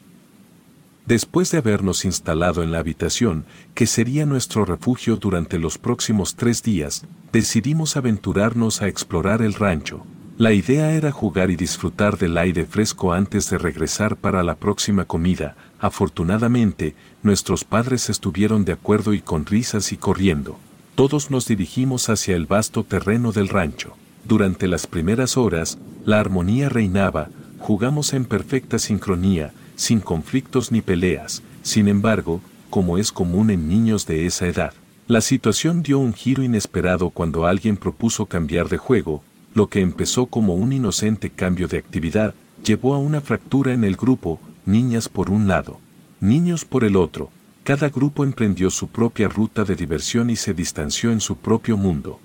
Después 1.10 1.50
de 1.50 1.58
habernos 1.58 2.04
instalado 2.04 2.62
en 2.62 2.70
la 2.70 2.78
habitación, 2.78 3.44
que 3.74 3.88
sería 3.88 4.26
nuestro 4.26 4.64
refugio 4.64 5.16
durante 5.16 5.58
los 5.58 5.76
próximos 5.76 6.36
tres 6.36 6.62
días, 6.62 7.04
decidimos 7.32 7.96
aventurarnos 7.96 8.80
a 8.80 8.86
explorar 8.86 9.42
el 9.42 9.54
rancho. 9.54 10.06
La 10.38 10.52
idea 10.52 10.92
era 10.92 11.10
jugar 11.10 11.50
y 11.50 11.56
disfrutar 11.56 12.16
del 12.16 12.38
aire 12.38 12.64
fresco 12.64 13.12
antes 13.12 13.50
de 13.50 13.58
regresar 13.58 14.14
para 14.14 14.44
la 14.44 14.54
próxima 14.54 15.04
comida. 15.04 15.56
Afortunadamente, 15.80 16.94
nuestros 17.24 17.64
padres 17.64 18.08
estuvieron 18.08 18.64
de 18.64 18.74
acuerdo 18.74 19.12
y 19.12 19.20
con 19.20 19.46
risas 19.46 19.90
y 19.90 19.96
corriendo. 19.96 20.60
Todos 20.94 21.28
nos 21.32 21.44
dirigimos 21.48 22.08
hacia 22.08 22.36
el 22.36 22.46
vasto 22.46 22.84
terreno 22.84 23.32
del 23.32 23.48
rancho. 23.48 23.96
Durante 24.24 24.68
las 24.68 24.86
primeras 24.86 25.36
horas, 25.36 25.76
la 26.04 26.20
armonía 26.20 26.68
reinaba, 26.68 27.30
jugamos 27.58 28.12
en 28.12 28.26
perfecta 28.26 28.78
sincronía, 28.78 29.52
sin 29.80 30.00
conflictos 30.00 30.70
ni 30.72 30.82
peleas. 30.82 31.42
Sin 31.62 31.88
embargo, 31.88 32.42
como 32.68 32.98
es 32.98 33.10
común 33.10 33.48
en 33.48 33.66
niños 33.66 34.04
de 34.04 34.26
esa 34.26 34.46
edad, 34.46 34.74
la 35.08 35.22
situación 35.22 35.82
dio 35.82 35.98
un 35.98 36.12
giro 36.12 36.42
inesperado 36.42 37.08
cuando 37.08 37.46
alguien 37.46 37.78
propuso 37.78 38.26
cambiar 38.26 38.68
de 38.68 38.76
juego, 38.76 39.24
lo 39.54 39.68
que 39.68 39.80
empezó 39.80 40.26
como 40.26 40.54
un 40.54 40.74
inocente 40.74 41.30
cambio 41.30 41.66
de 41.66 41.78
actividad, 41.78 42.34
llevó 42.62 42.94
a 42.94 42.98
una 42.98 43.22
fractura 43.22 43.72
en 43.72 43.84
el 43.84 43.96
grupo, 43.96 44.38
niñas 44.66 45.08
por 45.08 45.30
un 45.30 45.48
lado, 45.48 45.80
niños 46.20 46.66
por 46.66 46.84
el 46.84 46.94
otro. 46.94 47.30
Cada 47.64 47.88
grupo 47.88 48.22
emprendió 48.24 48.68
su 48.68 48.88
propia 48.88 49.28
ruta 49.28 49.64
de 49.64 49.76
diversión 49.76 50.28
y 50.28 50.36
se 50.36 50.52
distanció 50.52 51.10
en 51.10 51.22
su 51.22 51.36
propio 51.36 51.78
mundo. 51.78 52.20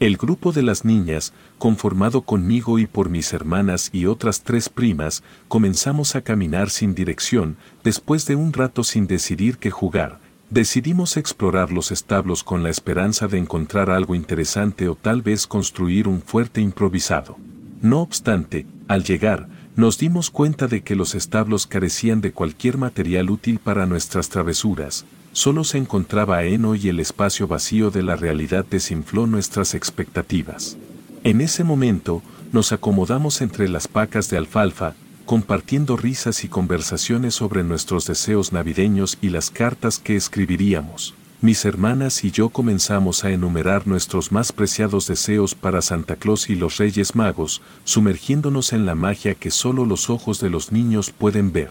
El 0.00 0.16
grupo 0.16 0.52
de 0.52 0.62
las 0.62 0.84
niñas, 0.84 1.32
conformado 1.58 2.22
conmigo 2.22 2.78
y 2.78 2.86
por 2.86 3.10
mis 3.10 3.32
hermanas 3.32 3.90
y 3.92 4.06
otras 4.06 4.42
tres 4.42 4.68
primas, 4.68 5.22
comenzamos 5.48 6.14
a 6.14 6.22
caminar 6.22 6.70
sin 6.70 6.94
dirección, 6.94 7.56
después 7.82 8.24
de 8.26 8.36
un 8.36 8.52
rato 8.52 8.84
sin 8.84 9.06
decidir 9.06 9.58
qué 9.58 9.70
jugar, 9.70 10.20
Decidimos 10.50 11.18
explorar 11.18 11.70
los 11.72 11.92
establos 11.92 12.42
con 12.42 12.62
la 12.62 12.70
esperanza 12.70 13.28
de 13.28 13.36
encontrar 13.36 13.90
algo 13.90 14.14
interesante 14.14 14.88
o 14.88 14.94
tal 14.94 15.20
vez 15.20 15.46
construir 15.46 16.08
un 16.08 16.22
fuerte 16.22 16.62
improvisado. 16.62 17.36
No 17.82 18.00
obstante, 18.00 18.64
al 18.88 19.04
llegar, 19.04 19.46
nos 19.76 19.98
dimos 19.98 20.30
cuenta 20.30 20.66
de 20.66 20.80
que 20.80 20.96
los 20.96 21.14
establos 21.14 21.66
carecían 21.66 22.22
de 22.22 22.32
cualquier 22.32 22.78
material 22.78 23.28
útil 23.28 23.58
para 23.58 23.84
nuestras 23.84 24.30
travesuras, 24.30 25.04
solo 25.32 25.64
se 25.64 25.78
encontraba 25.78 26.44
heno 26.44 26.74
y 26.74 26.88
el 26.88 27.00
espacio 27.00 27.46
vacío 27.46 27.90
de 27.90 28.02
la 28.02 28.16
realidad 28.16 28.64
desinfló 28.68 29.26
nuestras 29.26 29.74
expectativas. 29.74 30.76
En 31.24 31.40
ese 31.40 31.64
momento, 31.64 32.22
nos 32.52 32.72
acomodamos 32.72 33.40
entre 33.40 33.68
las 33.68 33.88
pacas 33.88 34.30
de 34.30 34.36
alfalfa, 34.36 34.94
compartiendo 35.26 35.96
risas 35.96 36.44
y 36.44 36.48
conversaciones 36.48 37.34
sobre 37.34 37.62
nuestros 37.62 38.06
deseos 38.06 38.52
navideños 38.52 39.18
y 39.20 39.28
las 39.28 39.50
cartas 39.50 39.98
que 39.98 40.16
escribiríamos. 40.16 41.14
Mis 41.40 41.64
hermanas 41.64 42.24
y 42.24 42.32
yo 42.32 42.48
comenzamos 42.48 43.24
a 43.24 43.30
enumerar 43.30 43.86
nuestros 43.86 44.32
más 44.32 44.50
preciados 44.50 45.06
deseos 45.06 45.54
para 45.54 45.82
Santa 45.82 46.16
Claus 46.16 46.50
y 46.50 46.56
los 46.56 46.78
Reyes 46.78 47.14
Magos, 47.14 47.62
sumergiéndonos 47.84 48.72
en 48.72 48.86
la 48.86 48.96
magia 48.96 49.34
que 49.34 49.52
solo 49.52 49.84
los 49.84 50.10
ojos 50.10 50.40
de 50.40 50.50
los 50.50 50.72
niños 50.72 51.10
pueden 51.10 51.52
ver. 51.52 51.70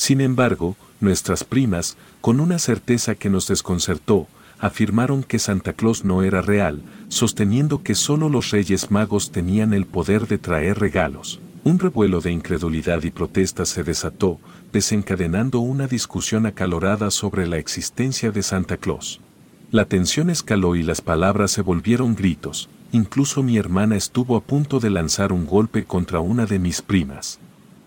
Sin 0.00 0.22
embargo, 0.22 0.76
nuestras 1.00 1.44
primas, 1.44 1.98
con 2.22 2.40
una 2.40 2.58
certeza 2.58 3.16
que 3.16 3.28
nos 3.28 3.46
desconcertó, 3.48 4.28
afirmaron 4.58 5.22
que 5.22 5.38
Santa 5.38 5.74
Claus 5.74 6.06
no 6.06 6.22
era 6.22 6.40
real, 6.40 6.80
sosteniendo 7.08 7.82
que 7.82 7.94
solo 7.94 8.30
los 8.30 8.50
Reyes 8.50 8.90
Magos 8.90 9.30
tenían 9.30 9.74
el 9.74 9.84
poder 9.84 10.26
de 10.26 10.38
traer 10.38 10.78
regalos. 10.78 11.38
Un 11.64 11.78
revuelo 11.78 12.22
de 12.22 12.32
incredulidad 12.32 13.02
y 13.02 13.10
protesta 13.10 13.66
se 13.66 13.84
desató, 13.84 14.40
desencadenando 14.72 15.60
una 15.60 15.86
discusión 15.86 16.46
acalorada 16.46 17.10
sobre 17.10 17.46
la 17.46 17.58
existencia 17.58 18.30
de 18.30 18.42
Santa 18.42 18.78
Claus. 18.78 19.20
La 19.70 19.84
tensión 19.84 20.30
escaló 20.30 20.76
y 20.76 20.82
las 20.82 21.02
palabras 21.02 21.50
se 21.50 21.60
volvieron 21.60 22.14
gritos, 22.14 22.70
incluso 22.90 23.42
mi 23.42 23.58
hermana 23.58 23.96
estuvo 23.96 24.38
a 24.38 24.40
punto 24.40 24.80
de 24.80 24.88
lanzar 24.88 25.30
un 25.30 25.44
golpe 25.44 25.84
contra 25.84 26.20
una 26.20 26.46
de 26.46 26.58
mis 26.58 26.80
primas. 26.80 27.38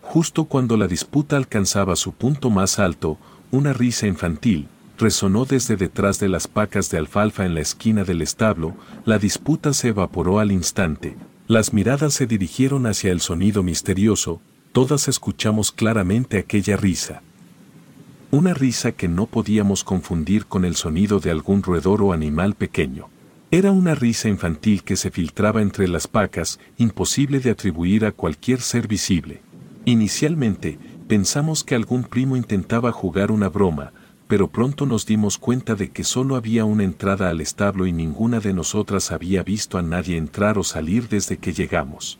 Justo 0.04 0.44
cuando 0.46 0.78
la 0.78 0.88
disputa 0.88 1.38
alcanzaba 1.38 1.96
su 1.96 2.12
punto 2.12 2.50
más 2.50 2.78
alto, 2.78 3.18
una 3.52 3.74
risa 3.74 4.06
infantil, 4.06 4.68
resonó 5.00 5.46
desde 5.46 5.76
detrás 5.76 6.20
de 6.20 6.30
las 6.30 6.48
pacas 6.48 6.92
de 6.92 6.98
alfalfa 6.98 7.46
en 7.46 7.56
la 7.56 7.62
esquina 7.62 8.04
del 8.04 8.22
establo, 8.22 8.76
la 9.06 9.18
disputa 9.18 9.74
se 9.74 9.88
evaporó 9.88 10.40
al 10.40 10.52
instante, 10.52 11.16
las 11.48 11.74
miradas 11.74 12.14
se 12.14 12.28
dirigieron 12.28 12.86
hacia 12.86 13.12
el 13.12 13.22
sonido 13.22 13.64
misterioso, 13.64 14.40
todas 14.72 15.08
escuchamos 15.08 15.72
claramente 15.72 16.38
aquella 16.38 16.78
risa. 16.78 17.22
Una 18.30 18.54
risa 18.54 18.92
que 18.92 19.08
no 19.08 19.26
podíamos 19.26 19.84
confundir 19.84 20.46
con 20.46 20.66
el 20.66 20.76
sonido 20.76 21.20
de 21.20 21.32
algún 21.32 21.64
roedor 21.64 22.02
o 22.02 22.14
animal 22.14 22.56
pequeño. 22.56 23.08
Era 23.52 23.72
una 23.72 23.96
risa 23.96 24.30
infantil 24.30 24.84
que 24.84 24.96
se 24.96 25.12
filtraba 25.12 25.62
entre 25.62 25.88
las 25.88 26.08
pacas, 26.08 26.60
imposible 26.78 27.40
de 27.40 27.52
atribuir 27.52 28.06
a 28.06 28.12
cualquier 28.12 28.62
ser 28.62 28.88
visible. 28.88 29.42
Inicialmente, 29.86 30.80
pensamos 31.08 31.64
que 31.64 31.76
algún 31.76 32.04
primo 32.04 32.38
intentaba 32.38 32.92
jugar 32.92 33.32
una 33.32 33.50
broma, 33.50 33.92
pero 34.28 34.48
pronto 34.48 34.86
nos 34.86 35.06
dimos 35.06 35.38
cuenta 35.38 35.76
de 35.76 35.92
que 35.92 36.04
solo 36.06 36.36
había 36.38 36.64
una 36.64 36.86
entrada 36.86 37.30
al 37.30 37.42
establo 37.42 37.86
y 37.86 37.92
ninguna 37.92 38.40
de 38.40 38.54
nosotras 38.54 39.12
había 39.12 39.44
visto 39.44 39.78
a 39.78 39.82
nadie 39.82 40.18
entrar 40.18 40.58
o 40.58 40.64
salir 40.64 41.10
desde 41.10 41.38
que 41.38 41.54
llegamos. 41.54 42.18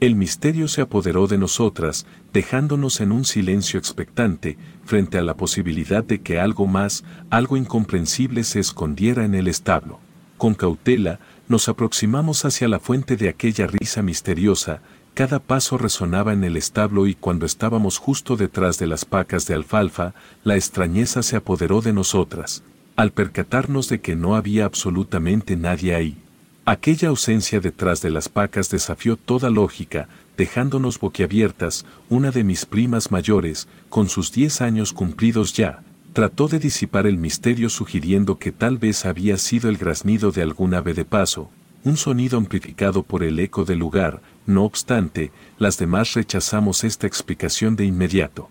El 0.00 0.14
misterio 0.16 0.68
se 0.68 0.82
apoderó 0.82 1.26
de 1.28 1.38
nosotras, 1.38 2.06
dejándonos 2.32 3.00
en 3.00 3.12
un 3.12 3.24
silencio 3.24 3.78
expectante, 3.78 4.58
frente 4.84 5.16
a 5.16 5.22
la 5.22 5.36
posibilidad 5.36 6.04
de 6.04 6.20
que 6.20 6.38
algo 6.40 6.66
más, 6.66 7.04
algo 7.30 7.56
incomprensible 7.56 8.44
se 8.44 8.60
escondiera 8.60 9.24
en 9.24 9.34
el 9.34 9.48
establo. 9.48 10.00
Con 10.38 10.54
cautela, 10.54 11.20
nos 11.48 11.68
aproximamos 11.68 12.44
hacia 12.44 12.66
la 12.66 12.80
fuente 12.80 13.16
de 13.16 13.28
aquella 13.28 13.68
risa 13.68 14.02
misteriosa, 14.02 14.82
cada 15.14 15.40
paso 15.40 15.76
resonaba 15.76 16.32
en 16.32 16.42
el 16.42 16.56
establo 16.56 17.06
y 17.06 17.14
cuando 17.14 17.44
estábamos 17.44 17.98
justo 17.98 18.36
detrás 18.36 18.78
de 18.78 18.86
las 18.86 19.04
pacas 19.04 19.46
de 19.46 19.54
alfalfa, 19.54 20.14
la 20.42 20.56
extrañeza 20.56 21.22
se 21.22 21.36
apoderó 21.36 21.82
de 21.82 21.92
nosotras, 21.92 22.62
al 22.96 23.10
percatarnos 23.12 23.88
de 23.88 24.00
que 24.00 24.16
no 24.16 24.36
había 24.36 24.64
absolutamente 24.64 25.56
nadie 25.56 25.94
ahí. 25.94 26.16
Aquella 26.64 27.08
ausencia 27.08 27.60
detrás 27.60 28.00
de 28.00 28.10
las 28.10 28.28
pacas 28.28 28.70
desafió 28.70 29.16
toda 29.16 29.50
lógica, 29.50 30.08
dejándonos 30.38 30.98
boquiabiertas, 30.98 31.84
una 32.08 32.30
de 32.30 32.44
mis 32.44 32.64
primas 32.64 33.10
mayores, 33.10 33.68
con 33.90 34.08
sus 34.08 34.32
diez 34.32 34.62
años 34.62 34.92
cumplidos 34.92 35.52
ya, 35.52 35.82
trató 36.12 36.48
de 36.48 36.58
disipar 36.58 37.06
el 37.06 37.18
misterio 37.18 37.68
sugiriendo 37.68 38.38
que 38.38 38.52
tal 38.52 38.78
vez 38.78 39.04
había 39.04 39.36
sido 39.36 39.68
el 39.68 39.76
graznido 39.76 40.30
de 40.30 40.42
algún 40.42 40.72
ave 40.72 40.94
de 40.94 41.04
paso, 41.04 41.50
un 41.84 41.96
sonido 41.96 42.38
amplificado 42.38 43.02
por 43.02 43.24
el 43.24 43.38
eco 43.40 43.64
del 43.64 43.80
lugar, 43.80 44.22
no 44.46 44.64
obstante, 44.64 45.30
las 45.58 45.78
demás 45.78 46.14
rechazamos 46.14 46.84
esta 46.84 47.06
explicación 47.06 47.76
de 47.76 47.84
inmediato, 47.84 48.48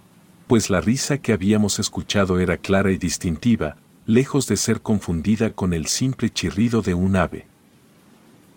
pues 0.47 0.69
la 0.69 0.81
risa 0.81 1.17
que 1.17 1.33
habíamos 1.33 1.79
escuchado 1.79 2.39
era 2.39 2.57
clara 2.57 2.91
y 2.91 2.97
distintiva, 2.97 3.77
lejos 4.05 4.47
de 4.47 4.57
ser 4.57 4.81
confundida 4.81 5.51
con 5.51 5.73
el 5.73 5.87
simple 5.87 6.29
chirrido 6.29 6.81
de 6.81 6.93
un 6.93 7.15
ave. 7.15 7.47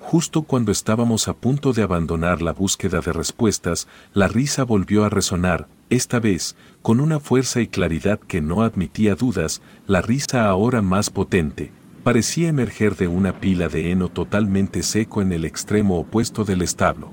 Justo 0.00 0.42
cuando 0.42 0.70
estábamos 0.70 1.28
a 1.28 1.34
punto 1.34 1.72
de 1.72 1.82
abandonar 1.82 2.42
la 2.42 2.52
búsqueda 2.52 3.00
de 3.00 3.12
respuestas, 3.12 3.88
la 4.12 4.28
risa 4.28 4.62
volvió 4.62 5.04
a 5.04 5.08
resonar, 5.08 5.66
esta 5.88 6.20
vez, 6.20 6.56
con 6.82 7.00
una 7.00 7.20
fuerza 7.20 7.60
y 7.60 7.68
claridad 7.68 8.20
que 8.20 8.40
no 8.40 8.62
admitía 8.62 9.14
dudas, 9.14 9.62
la 9.86 10.02
risa 10.02 10.46
ahora 10.46 10.82
más 10.82 11.08
potente, 11.10 11.72
parecía 12.02 12.48
emerger 12.48 12.96
de 12.96 13.08
una 13.08 13.40
pila 13.40 13.68
de 13.68 13.90
heno 13.90 14.10
totalmente 14.10 14.82
seco 14.82 15.22
en 15.22 15.32
el 15.32 15.44
extremo 15.46 15.98
opuesto 15.98 16.44
del 16.44 16.60
establo. 16.62 17.12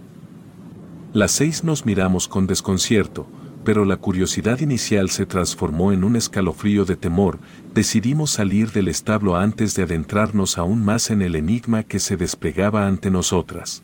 Las 1.13 1.31
seis 1.33 1.65
nos 1.65 1.85
miramos 1.85 2.29
con 2.29 2.47
desconcierto, 2.47 3.27
pero 3.65 3.83
la 3.83 3.97
curiosidad 3.97 4.61
inicial 4.61 5.09
se 5.09 5.25
transformó 5.25 5.91
en 5.91 6.05
un 6.05 6.15
escalofrío 6.15 6.85
de 6.85 6.95
temor, 6.95 7.39
decidimos 7.73 8.31
salir 8.31 8.71
del 8.71 8.87
establo 8.87 9.35
antes 9.35 9.75
de 9.75 9.83
adentrarnos 9.83 10.57
aún 10.57 10.85
más 10.85 11.11
en 11.11 11.21
el 11.21 11.35
enigma 11.35 11.83
que 11.83 11.99
se 11.99 12.15
desplegaba 12.15 12.87
ante 12.87 13.11
nosotras. 13.11 13.83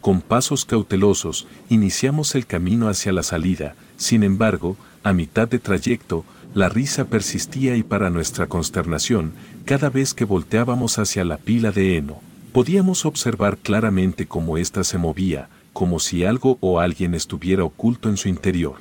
Con 0.00 0.20
pasos 0.20 0.64
cautelosos, 0.64 1.46
iniciamos 1.68 2.34
el 2.34 2.44
camino 2.44 2.88
hacia 2.88 3.12
la 3.12 3.22
salida, 3.22 3.76
sin 3.96 4.24
embargo, 4.24 4.76
a 5.04 5.12
mitad 5.12 5.46
de 5.46 5.60
trayecto, 5.60 6.24
la 6.54 6.68
risa 6.68 7.04
persistía 7.04 7.76
y 7.76 7.84
para 7.84 8.10
nuestra 8.10 8.48
consternación, 8.48 9.32
cada 9.64 9.90
vez 9.90 10.12
que 10.12 10.24
volteábamos 10.24 10.98
hacia 10.98 11.24
la 11.24 11.36
pila 11.36 11.70
de 11.70 11.96
heno, 11.96 12.20
podíamos 12.52 13.06
observar 13.06 13.58
claramente 13.58 14.26
cómo 14.26 14.58
ésta 14.58 14.82
se 14.82 14.98
movía, 14.98 15.48
como 15.74 15.98
si 15.98 16.24
algo 16.24 16.56
o 16.60 16.80
alguien 16.80 17.12
estuviera 17.12 17.64
oculto 17.64 18.08
en 18.08 18.16
su 18.16 18.30
interior. 18.30 18.76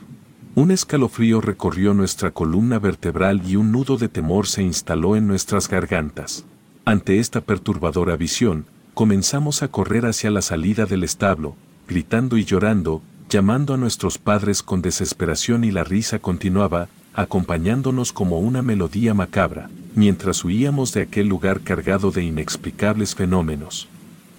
Un 0.55 0.71
escalofrío 0.71 1.41
recorrió 1.41 1.95
nuestra 1.95 2.31
columna 2.31 2.77
vertebral 2.77 3.41
y 3.45 3.55
un 3.57 3.71
nudo 3.71 3.97
de 3.97 4.07
temor 4.07 4.47
se 4.47 4.61
instaló 4.61 5.15
en 5.17 5.27
nuestras 5.27 5.67
gargantas. 5.67 6.45
Ante 6.85 7.19
esta 7.19 7.41
perturbadora 7.41 8.15
visión, 8.15 8.65
comenzamos 8.93 9.63
a 9.63 9.67
correr 9.69 10.05
hacia 10.05 10.29
la 10.29 10.43
salida 10.43 10.85
del 10.85 11.03
establo, 11.03 11.55
gritando 11.87 12.37
y 12.37 12.45
llorando, 12.45 13.01
llamando 13.29 13.73
a 13.73 13.77
nuestros 13.77 14.19
padres 14.19 14.61
con 14.61 14.83
desesperación 14.83 15.63
y 15.63 15.71
la 15.71 15.83
risa 15.83 16.19
continuaba, 16.19 16.87
acompañándonos 17.15 18.13
como 18.13 18.39
una 18.39 18.61
melodía 18.61 19.15
macabra, 19.15 19.71
mientras 19.95 20.45
huíamos 20.45 20.93
de 20.93 21.01
aquel 21.01 21.27
lugar 21.27 21.61
cargado 21.61 22.11
de 22.11 22.23
inexplicables 22.23 23.15
fenómenos. 23.15 23.87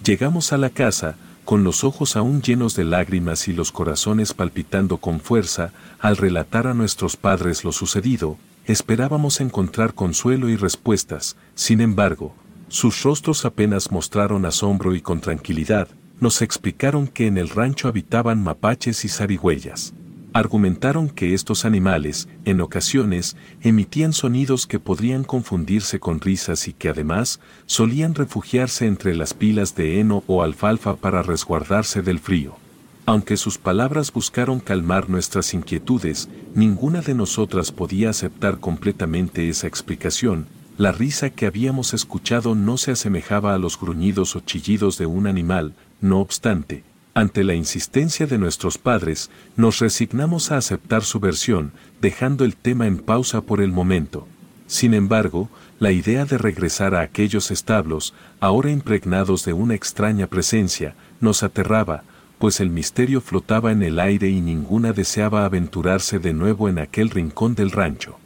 Llegamos 0.05 0.53
a 0.53 0.57
la 0.57 0.69
casa, 0.69 1.17
con 1.45 1.63
los 1.63 1.83
ojos 1.83 2.15
aún 2.15 2.41
llenos 2.41 2.75
de 2.75 2.83
lágrimas 2.83 3.47
y 3.47 3.53
los 3.53 3.71
corazones 3.71 4.33
palpitando 4.33 4.97
con 4.97 5.19
fuerza, 5.19 5.71
al 5.99 6.17
relatar 6.17 6.67
a 6.67 6.73
nuestros 6.73 7.15
padres 7.15 7.63
lo 7.63 7.71
sucedido, 7.71 8.37
esperábamos 8.65 9.39
encontrar 9.39 9.93
consuelo 9.93 10.49
y 10.49 10.57
respuestas, 10.57 11.37
sin 11.53 11.81
embargo, 11.81 12.35
sus 12.67 13.03
rostros 13.03 13.45
apenas 13.45 13.91
mostraron 13.91 14.45
asombro 14.45 14.95
y 14.95 15.01
con 15.01 15.21
tranquilidad, 15.21 15.87
nos 16.19 16.41
explicaron 16.41 17.07
que 17.07 17.27
en 17.27 17.37
el 17.37 17.49
rancho 17.49 17.87
habitaban 17.87 18.43
mapaches 18.43 19.05
y 19.05 19.09
zarigüeyas. 19.09 19.93
Argumentaron 20.35 21.07
que 21.07 21.33
estos 21.33 21.63
animales, 21.63 22.27
en 22.43 22.59
ocasiones, 22.59 23.37
emitían 23.61 24.11
sonidos 24.11 24.67
que 24.67 24.81
podrían 24.81 25.23
confundirse 25.23 26.01
con 26.01 26.19
risas 26.19 26.67
y 26.67 26.73
que 26.73 26.89
además 26.89 27.39
solían 27.67 28.15
refugiarse 28.15 28.85
entre 28.85 29.15
las 29.15 29.33
pilas 29.33 29.77
de 29.77 30.01
heno 30.01 30.25
o 30.27 30.43
alfalfa 30.43 30.97
para 30.97 31.23
resguardarse 31.23 32.01
del 32.01 32.19
frío. 32.19 32.57
Aunque 33.05 33.37
sus 33.37 33.57
palabras 33.57 34.11
buscaron 34.11 34.59
calmar 34.59 35.09
nuestras 35.09 35.53
inquietudes, 35.53 36.27
ninguna 36.53 36.99
de 36.99 37.13
nosotras 37.13 37.71
podía 37.71 38.09
aceptar 38.09 38.59
completamente 38.59 39.47
esa 39.47 39.67
explicación, 39.67 40.47
la 40.77 40.91
risa 40.91 41.29
que 41.29 41.45
habíamos 41.45 41.93
escuchado 41.93 42.55
no 42.55 42.75
se 42.75 42.91
asemejaba 42.91 43.53
a 43.53 43.57
los 43.57 43.79
gruñidos 43.79 44.35
o 44.35 44.41
chillidos 44.41 44.97
de 44.97 45.05
un 45.05 45.27
animal, 45.27 45.75
no 46.01 46.19
obstante, 46.19 46.83
ante 47.15 47.45
la 47.45 47.55
insistencia 47.55 48.27
de 48.27 48.37
nuestros 48.37 48.77
padres, 48.77 49.31
nos 49.55 49.79
resignamos 49.79 50.51
a 50.51 50.57
aceptar 50.57 51.03
su 51.03 51.21
versión, 51.21 51.71
dejando 52.01 52.43
el 52.43 52.57
tema 52.57 52.87
en 52.87 52.97
pausa 52.97 53.39
por 53.39 53.61
el 53.61 53.71
momento. 53.71 54.27
Sin 54.67 54.93
embargo, 54.93 55.49
la 55.79 55.93
idea 55.93 56.25
de 56.25 56.37
regresar 56.37 56.93
a 56.93 56.99
aquellos 56.99 57.51
establos, 57.51 58.13
ahora 58.41 58.69
impregnados 58.69 59.45
de 59.45 59.53
una 59.53 59.75
extraña 59.75 60.27
presencia, 60.27 60.93
nos 61.21 61.41
aterraba, 61.41 62.03
pues 62.37 62.59
el 62.59 62.69
misterio 62.69 63.21
flotaba 63.21 63.71
en 63.71 63.81
el 63.81 63.99
aire 63.99 64.29
y 64.29 64.41
ninguna 64.41 64.91
deseaba 64.91 65.45
aventurarse 65.45 66.19
de 66.19 66.33
nuevo 66.33 66.67
en 66.67 66.79
aquel 66.79 67.09
rincón 67.09 67.55
del 67.55 67.71
rancho. 67.71 68.17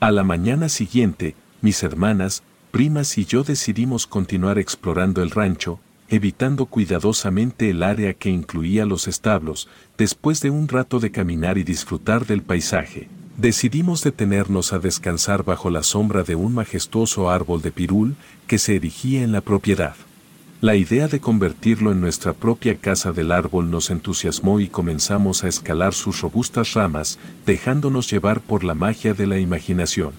A 0.00 0.10
la 0.10 0.24
mañana 0.24 0.70
siguiente, 0.70 1.34
mis 1.60 1.82
hermanas, 1.82 2.42
primas 2.70 3.18
y 3.18 3.26
yo 3.26 3.44
decidimos 3.44 4.06
continuar 4.06 4.58
explorando 4.58 5.22
el 5.22 5.30
rancho, 5.30 5.80
evitando 6.14 6.66
cuidadosamente 6.66 7.70
el 7.70 7.82
área 7.82 8.14
que 8.14 8.30
incluía 8.30 8.86
los 8.86 9.08
establos, 9.08 9.68
después 9.98 10.40
de 10.40 10.50
un 10.50 10.68
rato 10.68 11.00
de 11.00 11.10
caminar 11.10 11.58
y 11.58 11.64
disfrutar 11.64 12.26
del 12.26 12.42
paisaje. 12.42 13.08
Decidimos 13.36 14.02
detenernos 14.04 14.72
a 14.72 14.78
descansar 14.78 15.44
bajo 15.44 15.68
la 15.70 15.82
sombra 15.82 16.22
de 16.22 16.36
un 16.36 16.54
majestuoso 16.54 17.30
árbol 17.30 17.62
de 17.62 17.72
pirul 17.72 18.14
que 18.46 18.58
se 18.58 18.76
erigía 18.76 19.22
en 19.22 19.32
la 19.32 19.40
propiedad. 19.40 19.96
La 20.60 20.76
idea 20.76 21.08
de 21.08 21.20
convertirlo 21.20 21.90
en 21.90 22.00
nuestra 22.00 22.32
propia 22.32 22.76
casa 22.76 23.12
del 23.12 23.32
árbol 23.32 23.70
nos 23.70 23.90
entusiasmó 23.90 24.60
y 24.60 24.68
comenzamos 24.68 25.42
a 25.42 25.48
escalar 25.48 25.94
sus 25.94 26.20
robustas 26.20 26.74
ramas, 26.74 27.18
dejándonos 27.44 28.08
llevar 28.08 28.40
por 28.40 28.62
la 28.62 28.74
magia 28.74 29.14
de 29.14 29.26
la 29.26 29.38
imaginación. 29.38 30.12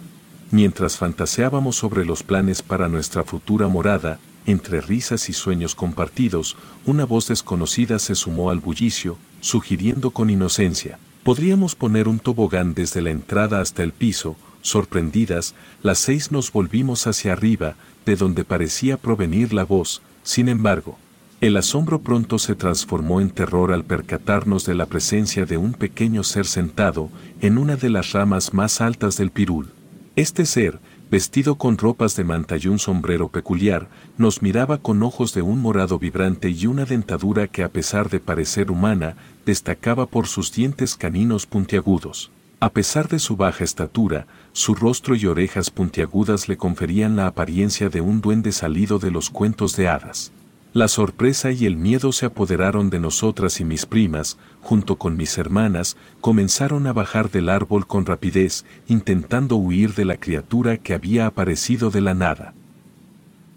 Mientras 0.52 0.98
fantaseábamos 0.98 1.78
sobre 1.78 2.06
los 2.06 2.22
planes 2.22 2.62
para 2.62 2.90
nuestra 2.90 3.24
futura 3.24 3.68
morada, 3.68 4.20
entre 4.46 4.82
risas 4.82 5.30
y 5.30 5.34
sueños 5.34 5.76
compartidos, 5.76 6.56
una 6.86 7.06
voz 7.06 7.28
desconocida 7.28 8.00
se 8.00 8.16
sumó 8.16 8.50
al 8.50 8.60
bullicio, 8.60 9.18
sugiriendo 9.42 10.12
con 10.12 10.30
inocencia, 10.30 11.00
podríamos 11.24 11.76
poner 11.76 12.08
un 12.08 12.20
tobogán 12.20 12.74
desde 12.74 13.02
la 13.02 13.12
entrada 13.12 13.62
hasta 13.62 13.84
el 13.84 13.92
piso, 13.92 14.36
sorprendidas, 14.62 15.56
las 15.84 16.00
seis 16.00 16.32
nos 16.32 16.52
volvimos 16.52 17.08
hacia 17.08 17.34
arriba, 17.34 17.76
de 18.06 18.16
donde 18.16 18.44
parecía 18.44 18.98
provenir 18.98 19.54
la 19.54 19.64
voz, 19.64 20.02
sin 20.24 20.50
embargo, 20.50 20.98
el 21.42 21.58
asombro 21.58 22.02
pronto 22.02 22.40
se 22.40 22.56
transformó 22.56 23.22
en 23.22 23.30
terror 23.30 23.74
al 23.74 23.84
percatarnos 23.84 24.66
de 24.66 24.74
la 24.74 24.86
presencia 24.86 25.46
de 25.46 25.58
un 25.58 25.74
pequeño 25.74 26.24
ser 26.24 26.46
sentado 26.46 27.10
en 27.42 27.58
una 27.58 27.76
de 27.76 27.90
las 27.90 28.14
ramas 28.14 28.54
más 28.54 28.80
altas 28.80 29.18
del 29.18 29.32
pirul. 29.32 29.68
Este 30.16 30.46
ser, 30.46 30.80
vestido 31.16 31.56
con 31.56 31.78
ropas 31.78 32.18
de 32.18 32.26
manta 32.26 32.58
y 32.58 32.68
un 32.68 32.78
sombrero 32.78 33.30
peculiar, 33.30 33.88
nos 34.18 34.42
miraba 34.42 34.80
con 34.80 35.02
ojos 35.02 35.34
de 35.34 35.42
un 35.42 35.62
morado 35.62 35.98
vibrante 35.98 36.50
y 36.50 36.68
una 36.68 36.84
dentadura 36.84 37.48
que 37.48 37.64
a 37.64 37.70
pesar 37.70 38.10
de 38.10 38.20
parecer 38.20 38.70
humana, 38.70 39.16
destacaba 39.46 40.08
por 40.08 40.28
sus 40.28 40.52
dientes 40.52 40.98
caninos 40.98 41.46
puntiagudos. 41.46 42.32
A 42.60 42.70
pesar 42.70 43.08
de 43.08 43.20
su 43.20 43.38
baja 43.38 43.64
estatura, 43.64 44.28
su 44.52 44.76
rostro 44.76 45.16
y 45.16 45.26
orejas 45.26 45.70
puntiagudas 45.70 46.50
le 46.50 46.58
conferían 46.58 47.16
la 47.16 47.28
apariencia 47.28 47.88
de 47.88 48.02
un 48.02 48.20
duende 48.20 48.52
salido 48.52 49.00
de 49.00 49.12
los 49.12 49.30
cuentos 49.30 49.78
de 49.78 49.88
hadas. 49.88 50.34
La 50.76 50.90
sorpresa 50.90 51.54
y 51.54 51.66
el 51.66 51.78
miedo 51.78 52.12
se 52.12 52.26
apoderaron 52.26 52.90
de 52.90 53.00
nosotras 53.00 53.62
y 53.62 53.64
mis 53.64 53.86
primas, 53.86 54.38
junto 54.60 54.98
con 54.98 55.16
mis 55.16 55.38
hermanas, 55.38 55.96
comenzaron 56.20 56.86
a 56.86 56.92
bajar 56.92 57.32
del 57.32 57.48
árbol 57.48 57.88
con 57.88 58.06
rapidez, 58.06 58.66
intentando 58.86 59.56
huir 59.56 59.94
de 59.94 60.04
la 60.04 60.18
criatura 60.18 60.76
que 60.76 60.94
había 60.94 61.28
aparecido 61.28 61.92
de 61.92 62.02
la 62.02 62.14
nada. 62.14 62.54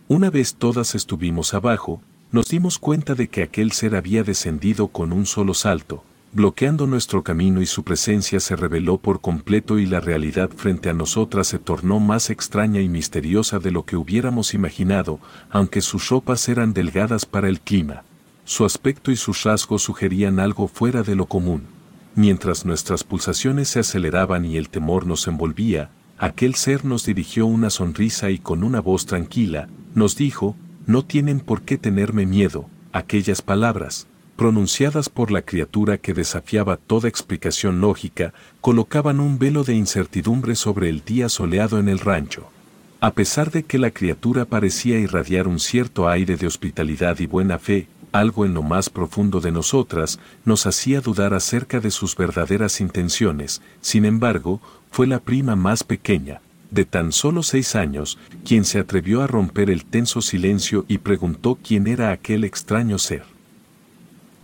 Una 0.07 0.31
vez 0.31 0.55
todas 0.55 0.95
estuvimos 0.95 1.55
abajo, 1.55 2.01
nos 2.31 2.47
dimos 2.51 2.79
cuenta 2.79 3.17
de 3.17 3.27
que 3.27 3.43
aquel 3.43 3.73
ser 3.73 3.97
había 3.97 4.23
descendido 4.23 4.87
con 4.87 5.13
un 5.13 5.27
solo 5.27 5.55
salto, 5.55 6.05
bloqueando 6.33 6.87
nuestro 6.87 7.23
camino 7.23 7.63
y 7.63 7.67
su 7.67 7.85
presencia 7.85 8.41
se 8.41 8.55
reveló 8.55 8.99
por 8.99 9.21
completo 9.21 9.79
y 9.79 9.87
la 9.87 10.01
realidad 10.01 10.51
frente 10.55 10.91
a 10.91 10.95
nosotras 10.95 11.47
se 11.47 11.59
tornó 11.59 12.01
más 12.01 12.31
extraña 12.31 12.81
y 12.81 12.89
misteriosa 12.89 13.59
de 13.59 13.71
lo 13.71 13.85
que 13.85 13.97
hubiéramos 13.97 14.55
imaginado, 14.55 15.21
aunque 15.51 15.81
sus 15.81 16.09
ropas 16.09 16.49
eran 16.49 16.75
delgadas 16.75 17.25
para 17.25 17.49
el 17.49 17.61
clima. 17.61 18.05
Su 18.45 18.65
aspecto 18.65 19.11
y 19.11 19.17
sus 19.17 19.45
rasgos 19.45 19.83
sugerían 19.83 20.41
algo 20.41 20.69
fuera 20.69 21.03
de 21.03 21.15
lo 21.15 21.27
común. 21.27 21.65
Mientras 22.15 22.65
nuestras 22.65 23.05
pulsaciones 23.05 23.69
se 23.69 23.81
aceleraban 23.81 24.45
y 24.45 24.57
el 24.57 24.69
temor 24.69 25.07
nos 25.07 25.29
envolvía, 25.29 25.91
aquel 26.19 26.57
ser 26.57 26.85
nos 26.85 27.05
dirigió 27.05 27.47
una 27.47 27.71
sonrisa 27.71 28.31
y 28.31 28.39
con 28.39 28.65
una 28.65 28.81
voz 28.81 29.07
tranquila, 29.07 29.69
nos 29.95 30.17
dijo, 30.17 30.57
no 30.87 31.05
tienen 31.05 31.41
por 31.41 31.63
qué 31.63 31.79
tenerme 31.79 32.27
miedo, 32.27 32.69
aquellas 32.93 33.41
palabras, 33.41 34.08
pronunciadas 34.39 35.09
por 35.09 35.33
la 35.33 35.43
criatura 35.43 35.99
que 35.99 36.15
desafiaba 36.15 36.77
toda 36.77 37.09
explicación 37.09 37.81
lógica, 37.81 38.33
colocaban 38.61 39.19
un 39.19 39.37
velo 39.41 39.65
de 39.65 39.75
incertidumbre 39.75 40.55
sobre 40.55 40.89
el 40.89 41.05
día 41.05 41.29
soleado 41.29 41.81
en 41.81 41.89
el 41.89 41.99
rancho. 41.99 42.49
A 43.01 43.11
pesar 43.15 43.51
de 43.51 43.65
que 43.65 43.79
la 43.79 43.91
criatura 43.91 44.45
parecía 44.45 44.97
irradiar 44.97 45.49
un 45.49 45.59
cierto 45.59 46.09
aire 46.09 46.37
de 46.37 46.47
hospitalidad 46.47 47.19
y 47.19 47.27
buena 47.27 47.59
fe, 47.59 47.89
algo 48.13 48.45
en 48.45 48.55
lo 48.55 48.63
más 48.63 48.91
profundo 48.91 49.41
de 49.41 49.51
nosotras 49.51 50.21
nos 50.45 50.67
hacía 50.67 51.01
dudar 51.01 51.35
acerca 51.35 51.81
de 51.81 51.91
sus 51.91 52.15
verdaderas 52.15 52.81
intenciones, 52.81 53.61
sin 53.81 54.05
embargo, 54.05 54.61
fue 54.93 55.09
la 55.09 55.19
prima 55.19 55.57
más 55.57 55.83
pequeña, 55.83 56.43
de 56.71 56.85
tan 56.85 57.11
solo 57.11 57.43
seis 57.43 57.75
años, 57.75 58.19
quien 58.45 58.65
se 58.65 58.79
atrevió 58.79 59.21
a 59.21 59.27
romper 59.27 59.69
el 59.69 59.85
tenso 59.85 60.23
silencio 60.23 60.85
y 60.87 60.99
preguntó 60.99 61.59
quién 61.61 61.89
era 61.89 62.13
aquel 62.13 62.45
extraño 62.45 62.99
ser. 62.99 63.25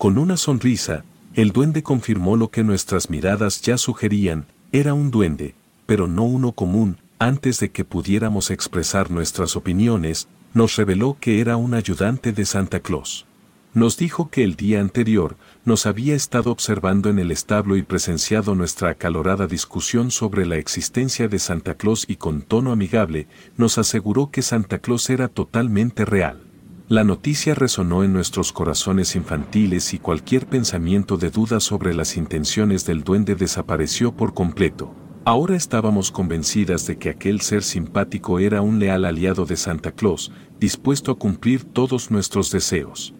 Con 0.05 0.19
una 0.19 0.37
sonrisa, 0.37 1.03
el 1.33 1.53
duende 1.53 1.83
confirmó 1.83 2.37
lo 2.37 2.51
que 2.51 2.63
nuestras 2.63 3.09
miradas 3.09 3.63
ya 3.63 3.79
sugerían, 3.79 4.45
era 4.71 4.93
un 4.93 5.11
duende, 5.11 5.55
pero 5.87 6.07
no 6.07 6.25
uno 6.25 6.53
común, 6.53 6.99
antes 7.19 7.59
de 7.59 7.71
que 7.71 7.87
pudiéramos 7.87 8.51
expresar 8.51 9.11
nuestras 9.11 9.57
opiniones, 9.57 10.29
nos 10.53 10.77
reveló 10.77 11.17
que 11.19 11.41
era 11.41 11.57
un 11.57 11.73
ayudante 11.73 12.35
de 12.35 12.45
Santa 12.45 12.81
Claus. 12.81 13.25
Nos 13.73 13.97
dijo 13.97 14.29
que 14.29 14.45
el 14.45 14.57
día 14.57 14.83
anterior 14.83 15.39
nos 15.65 15.87
había 15.87 16.15
estado 16.15 16.51
observando 16.51 17.09
en 17.09 17.19
el 17.19 17.31
establo 17.31 17.75
y 17.79 17.83
presenciado 17.83 18.55
nuestra 18.55 18.91
acalorada 18.91 19.47
discusión 19.47 20.11
sobre 20.11 20.45
la 20.45 20.57
existencia 20.57 21.29
de 21.29 21.39
Santa 21.39 21.77
Claus 21.77 22.05
y 22.07 22.17
con 22.17 22.43
tono 22.43 22.73
amigable 22.73 23.27
nos 23.57 23.79
aseguró 23.79 24.31
que 24.31 24.43
Santa 24.43 24.81
Claus 24.81 25.09
era 25.09 25.29
totalmente 25.29 26.05
real. 26.05 26.44
La 26.89 27.03
noticia 27.03 27.55
resonó 27.55 28.05
en 28.05 28.13
nuestros 28.13 28.53
corazones 28.53 29.17
infantiles 29.17 29.95
y 29.95 29.99
cualquier 29.99 30.47
pensamiento 30.47 31.17
de 31.17 31.31
duda 31.31 31.59
sobre 31.59 31.95
las 31.95 32.19
intenciones 32.19 32.85
del 32.85 33.05
duende 33.05 33.37
desapareció 33.37 34.13
por 34.13 34.35
completo. 34.35 34.95
Ahora 35.25 35.57
estábamos 35.57 36.11
convencidas 36.11 36.87
de 36.87 36.99
que 36.99 37.09
aquel 37.09 37.41
ser 37.41 37.63
simpático 37.63 38.39
era 38.39 38.61
un 38.61 38.81
leal 38.81 39.07
aliado 39.07 39.47
de 39.47 39.57
Santa 39.57 39.93
Claus, 39.93 40.31
dispuesto 40.61 41.11
a 41.11 41.19
cumplir 41.19 41.65
todos 41.65 42.11
nuestros 42.11 42.51
deseos. 42.51 43.15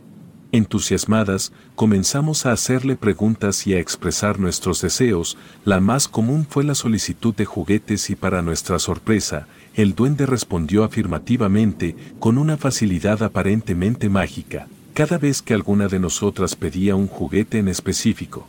Entusiasmadas, 0.53 1.53
comenzamos 1.75 2.45
a 2.45 2.53
hacerle 2.53 2.97
preguntas 2.97 3.67
y 3.67 3.73
a 3.73 3.81
expresar 3.81 4.39
nuestros 4.39 4.83
deseos, 4.83 5.39
la 5.65 5.81
más 5.81 6.07
común 6.07 6.47
fue 6.49 6.65
la 6.65 6.75
solicitud 6.75 7.35
de 7.35 7.47
juguetes 7.47 8.11
y 8.11 8.15
para 8.15 8.43
nuestra 8.43 8.79
sorpresa, 8.79 9.49
el 9.75 9.95
duende 9.95 10.25
respondió 10.27 10.85
afirmativamente, 10.85 11.97
con 12.21 12.39
una 12.39 12.57
facilidad 12.57 13.23
aparentemente 13.23 14.09
mágica, 14.09 14.69
cada 14.95 15.19
vez 15.19 15.43
que 15.43 15.53
alguna 15.53 15.89
de 15.89 15.99
nosotras 15.99 16.55
pedía 16.55 16.95
un 16.95 17.09
juguete 17.09 17.59
en 17.59 17.69
específico. 17.69 18.47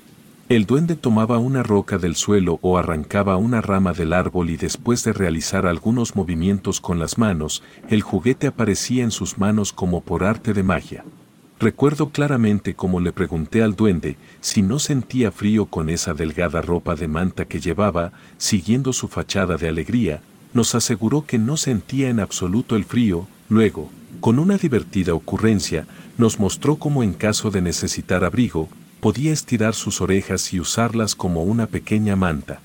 El 0.48 0.68
duende 0.68 0.96
tomaba 0.96 1.40
una 1.40 1.64
roca 1.64 1.98
del 1.98 2.16
suelo 2.16 2.60
o 2.62 2.78
arrancaba 2.78 3.38
una 3.38 3.62
rama 3.62 3.94
del 3.94 4.14
árbol 4.14 4.52
y 4.52 4.58
después 4.58 5.04
de 5.04 5.12
realizar 5.12 5.66
algunos 5.66 6.16
movimientos 6.16 6.80
con 6.80 7.00
las 7.00 7.18
manos, 7.18 7.64
el 7.90 8.04
juguete 8.04 8.46
aparecía 8.46 9.04
en 9.04 9.10
sus 9.10 9.40
manos 9.40 9.74
como 9.74 10.02
por 10.02 10.24
arte 10.24 10.54
de 10.54 10.62
magia. 10.62 11.04
Recuerdo 11.60 12.10
claramente 12.10 12.76
cómo 12.76 13.00
le 13.00 13.12
pregunté 13.12 13.64
al 13.64 13.76
duende 13.76 14.18
si 14.42 14.62
no 14.62 14.78
sentía 14.78 15.32
frío 15.32 15.66
con 15.66 15.90
esa 15.90 16.14
delgada 16.14 16.62
ropa 16.62 16.96
de 16.96 17.08
manta 17.08 17.46
que 17.46 17.60
llevaba, 17.60 18.12
siguiendo 18.38 18.94
su 18.94 19.08
fachada 19.08 19.58
de 19.58 19.68
alegría, 19.68 20.22
nos 20.56 20.74
aseguró 20.74 21.26
que 21.26 21.38
no 21.38 21.58
sentía 21.58 22.10
en 22.10 22.20
absoluto 22.20 22.76
el 22.78 22.86
frío, 22.86 23.28
luego, 23.50 23.92
con 24.22 24.40
una 24.40 24.58
divertida 24.58 25.14
ocurrencia, 25.14 25.86
nos 26.18 26.40
mostró 26.40 26.78
cómo 26.78 27.04
en 27.04 27.14
caso 27.14 27.52
de 27.52 27.62
necesitar 27.62 28.24
abrigo, 28.24 28.70
podía 29.02 29.34
estirar 29.34 29.76
sus 29.76 30.00
orejas 30.00 30.54
y 30.54 30.62
usarlas 30.62 31.14
como 31.14 31.44
una 31.44 31.68
pequeña 31.68 32.16
manta. 32.16 32.62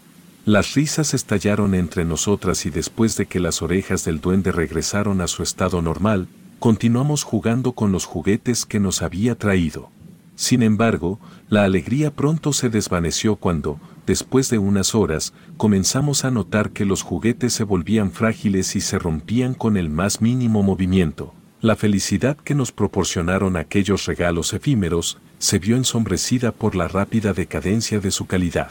Las 0.47 0.74
risas 0.74 1.14
estallaron 1.14 1.74
entre 1.74 2.05
nosotras 2.05 2.64
y 2.64 2.70
después 2.70 3.16
de 3.16 3.26
que 3.26 3.41
las 3.41 3.61
orejas 3.61 4.05
del 4.05 4.20
duende 4.20 4.53
regresaron 4.53 5.20
a 5.20 5.26
su 5.26 5.43
estado 5.43 5.82
normal, 5.82 6.28
continuamos 6.61 7.24
jugando 7.24 7.72
con 7.72 7.91
los 7.91 8.05
juguetes 8.05 8.66
que 8.66 8.78
nos 8.78 9.03
había 9.03 9.34
traído. 9.34 9.91
Sin 10.41 10.62
embargo, 10.62 11.20
la 11.51 11.64
alegría 11.64 12.11
pronto 12.12 12.55
se 12.55 12.70
desvaneció 12.70 13.36
cuando, 13.36 13.78
después 14.07 14.49
de 14.49 14.57
unas 14.57 14.95
horas, 14.95 15.34
comenzamos 15.59 16.24
a 16.24 16.30
notar 16.30 16.70
que 16.70 16.86
los 16.86 17.03
juguetes 17.03 17.53
se 17.53 17.62
volvían 17.62 18.11
frágiles 18.11 18.74
y 18.74 18.80
se 18.80 18.99
rompían 18.99 19.53
con 19.53 19.76
el 19.76 19.91
más 19.91 20.22
mínimo 20.22 20.62
movimiento. 20.62 21.34
La 21.61 21.76
felicidad 21.76 22.38
que 22.38 22.55
nos 22.55 22.72
proporcionaron 22.72 23.59
aquellos 23.59 24.07
regalos 24.07 24.55
efímeros 24.55 25.18
se 25.38 25.59
vio 25.59 25.76
ensombrecida 25.76 26.53
por 26.53 26.74
la 26.74 26.88
rápida 26.88 27.34
decadencia 27.34 28.01
de 28.01 28.11
su 28.11 28.24
calidad. 28.24 28.70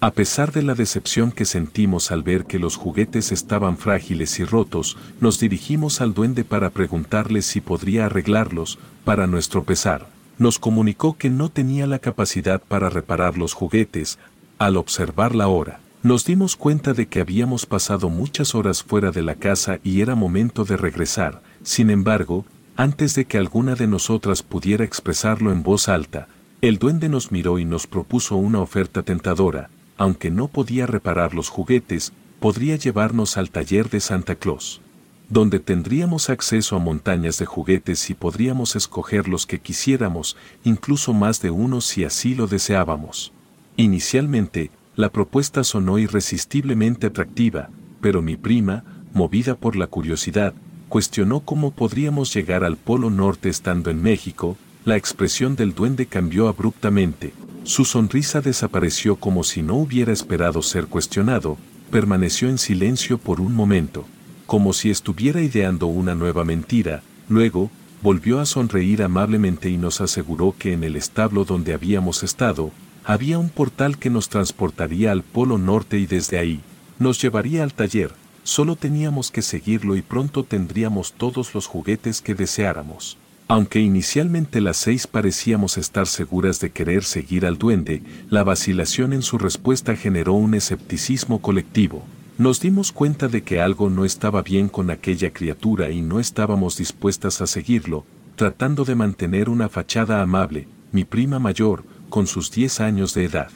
A 0.00 0.10
pesar 0.10 0.52
de 0.52 0.60
la 0.60 0.74
decepción 0.74 1.32
que 1.32 1.46
sentimos 1.46 2.10
al 2.10 2.22
ver 2.22 2.44
que 2.44 2.58
los 2.58 2.76
juguetes 2.76 3.32
estaban 3.32 3.78
frágiles 3.78 4.38
y 4.40 4.44
rotos, 4.44 4.98
nos 5.22 5.40
dirigimos 5.40 6.02
al 6.02 6.12
duende 6.12 6.44
para 6.44 6.68
preguntarle 6.68 7.40
si 7.40 7.62
podría 7.62 8.04
arreglarlos, 8.04 8.78
para 9.06 9.26
nuestro 9.26 9.64
pesar. 9.64 10.12
Nos 10.38 10.58
comunicó 10.58 11.16
que 11.16 11.30
no 11.30 11.48
tenía 11.48 11.86
la 11.86 11.98
capacidad 11.98 12.60
para 12.60 12.90
reparar 12.90 13.38
los 13.38 13.52
juguetes, 13.52 14.18
al 14.58 14.76
observar 14.76 15.34
la 15.34 15.48
hora. 15.48 15.80
Nos 16.02 16.24
dimos 16.24 16.56
cuenta 16.56 16.92
de 16.92 17.06
que 17.06 17.20
habíamos 17.20 17.66
pasado 17.66 18.10
muchas 18.10 18.54
horas 18.54 18.82
fuera 18.82 19.10
de 19.10 19.22
la 19.22 19.36
casa 19.36 19.78
y 19.82 20.00
era 20.00 20.14
momento 20.14 20.64
de 20.64 20.76
regresar. 20.76 21.40
Sin 21.62 21.88
embargo, 21.88 22.44
antes 22.76 23.14
de 23.14 23.24
que 23.24 23.38
alguna 23.38 23.74
de 23.74 23.86
nosotras 23.86 24.42
pudiera 24.42 24.84
expresarlo 24.84 25.52
en 25.52 25.62
voz 25.62 25.88
alta, 25.88 26.28
el 26.60 26.78
duende 26.78 27.08
nos 27.08 27.30
miró 27.30 27.58
y 27.58 27.64
nos 27.64 27.86
propuso 27.86 28.36
una 28.36 28.60
oferta 28.60 29.02
tentadora, 29.02 29.70
aunque 29.96 30.30
no 30.30 30.48
podía 30.48 30.86
reparar 30.86 31.34
los 31.34 31.48
juguetes, 31.48 32.12
podría 32.40 32.76
llevarnos 32.76 33.36
al 33.36 33.50
taller 33.50 33.88
de 33.90 34.00
Santa 34.00 34.34
Claus, 34.34 34.80
donde 35.28 35.58
tendríamos 35.58 36.30
acceso 36.30 36.76
a 36.76 36.78
montañas 36.78 37.38
de 37.38 37.46
juguetes 37.46 38.10
y 38.10 38.14
podríamos 38.14 38.76
escoger 38.76 39.28
los 39.28 39.46
que 39.46 39.60
quisiéramos, 39.60 40.36
incluso 40.64 41.12
más 41.12 41.40
de 41.40 41.50
uno 41.50 41.80
si 41.80 42.04
así 42.04 42.34
lo 42.34 42.46
deseábamos. 42.46 43.32
Inicialmente, 43.76 44.70
la 44.96 45.10
propuesta 45.10 45.64
sonó 45.64 45.98
irresistiblemente 45.98 47.08
atractiva, 47.08 47.70
pero 48.00 48.22
mi 48.22 48.36
prima, 48.36 48.84
movida 49.12 49.54
por 49.54 49.76
la 49.76 49.86
curiosidad, 49.86 50.54
cuestionó 50.88 51.40
cómo 51.40 51.72
podríamos 51.72 52.32
llegar 52.32 52.62
al 52.62 52.76
Polo 52.76 53.10
Norte 53.10 53.48
estando 53.48 53.90
en 53.90 54.02
México, 54.02 54.56
la 54.84 54.96
expresión 54.96 55.56
del 55.56 55.74
duende 55.74 56.06
cambió 56.06 56.46
abruptamente, 56.46 57.32
su 57.64 57.86
sonrisa 57.86 58.42
desapareció 58.42 59.16
como 59.16 59.42
si 59.42 59.62
no 59.62 59.76
hubiera 59.76 60.12
esperado 60.12 60.60
ser 60.60 60.86
cuestionado, 60.86 61.56
permaneció 61.90 62.50
en 62.50 62.58
silencio 62.58 63.16
por 63.16 63.40
un 63.40 63.54
momento, 63.54 64.04
como 64.46 64.72
si 64.72 64.90
estuviera 64.90 65.40
ideando 65.40 65.86
una 65.86 66.14
nueva 66.14 66.44
mentira, 66.44 67.02
luego, 67.28 67.70
volvió 68.02 68.40
a 68.40 68.46
sonreír 68.46 69.02
amablemente 69.02 69.70
y 69.70 69.78
nos 69.78 70.00
aseguró 70.00 70.54
que 70.58 70.72
en 70.72 70.84
el 70.84 70.96
establo 70.96 71.44
donde 71.44 71.72
habíamos 71.72 72.22
estado, 72.22 72.70
había 73.04 73.38
un 73.38 73.50
portal 73.50 73.98
que 73.98 74.10
nos 74.10 74.28
transportaría 74.28 75.12
al 75.12 75.22
Polo 75.22 75.58
Norte 75.58 75.98
y 75.98 76.06
desde 76.06 76.38
ahí, 76.38 76.60
nos 76.98 77.20
llevaría 77.20 77.62
al 77.62 77.72
taller, 77.72 78.12
solo 78.42 78.76
teníamos 78.76 79.30
que 79.30 79.42
seguirlo 79.42 79.96
y 79.96 80.02
pronto 80.02 80.44
tendríamos 80.44 81.12
todos 81.12 81.54
los 81.54 81.66
juguetes 81.66 82.20
que 82.20 82.34
deseáramos. 82.34 83.18
Aunque 83.46 83.80
inicialmente 83.80 84.62
las 84.62 84.78
seis 84.78 85.06
parecíamos 85.06 85.76
estar 85.76 86.06
seguras 86.06 86.60
de 86.60 86.70
querer 86.70 87.04
seguir 87.04 87.44
al 87.44 87.58
duende, 87.58 88.02
la 88.30 88.42
vacilación 88.42 89.12
en 89.12 89.20
su 89.20 89.36
respuesta 89.36 89.96
generó 89.96 90.32
un 90.32 90.54
escepticismo 90.54 91.42
colectivo. 91.42 92.02
Nos 92.36 92.60
dimos 92.60 92.90
cuenta 92.90 93.28
de 93.28 93.42
que 93.42 93.60
algo 93.60 93.90
no 93.90 94.04
estaba 94.04 94.42
bien 94.42 94.68
con 94.68 94.90
aquella 94.90 95.32
criatura 95.32 95.90
y 95.90 96.00
no 96.00 96.18
estábamos 96.18 96.76
dispuestas 96.76 97.40
a 97.40 97.46
seguirlo, 97.46 98.04
tratando 98.34 98.84
de 98.84 98.96
mantener 98.96 99.48
una 99.48 99.68
fachada 99.68 100.20
amable, 100.20 100.66
mi 100.90 101.04
prima 101.04 101.38
mayor, 101.38 101.84
con 102.10 102.26
sus 102.26 102.50
diez 102.50 102.80
años 102.80 103.14
de 103.14 103.24
edad. 103.24 103.50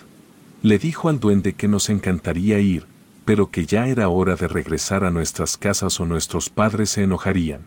Le 0.62 0.78
dijo 0.78 1.08
al 1.08 1.18
duende 1.18 1.54
que 1.54 1.66
nos 1.66 1.90
encantaría 1.90 2.60
ir, 2.60 2.86
pero 3.24 3.50
que 3.50 3.66
ya 3.66 3.88
era 3.88 4.08
hora 4.08 4.36
de 4.36 4.46
regresar 4.46 5.04
a 5.04 5.10
nuestras 5.10 5.56
casas 5.56 5.98
o 5.98 6.06
nuestros 6.06 6.48
padres 6.48 6.90
se 6.90 7.02
enojarían 7.02 7.62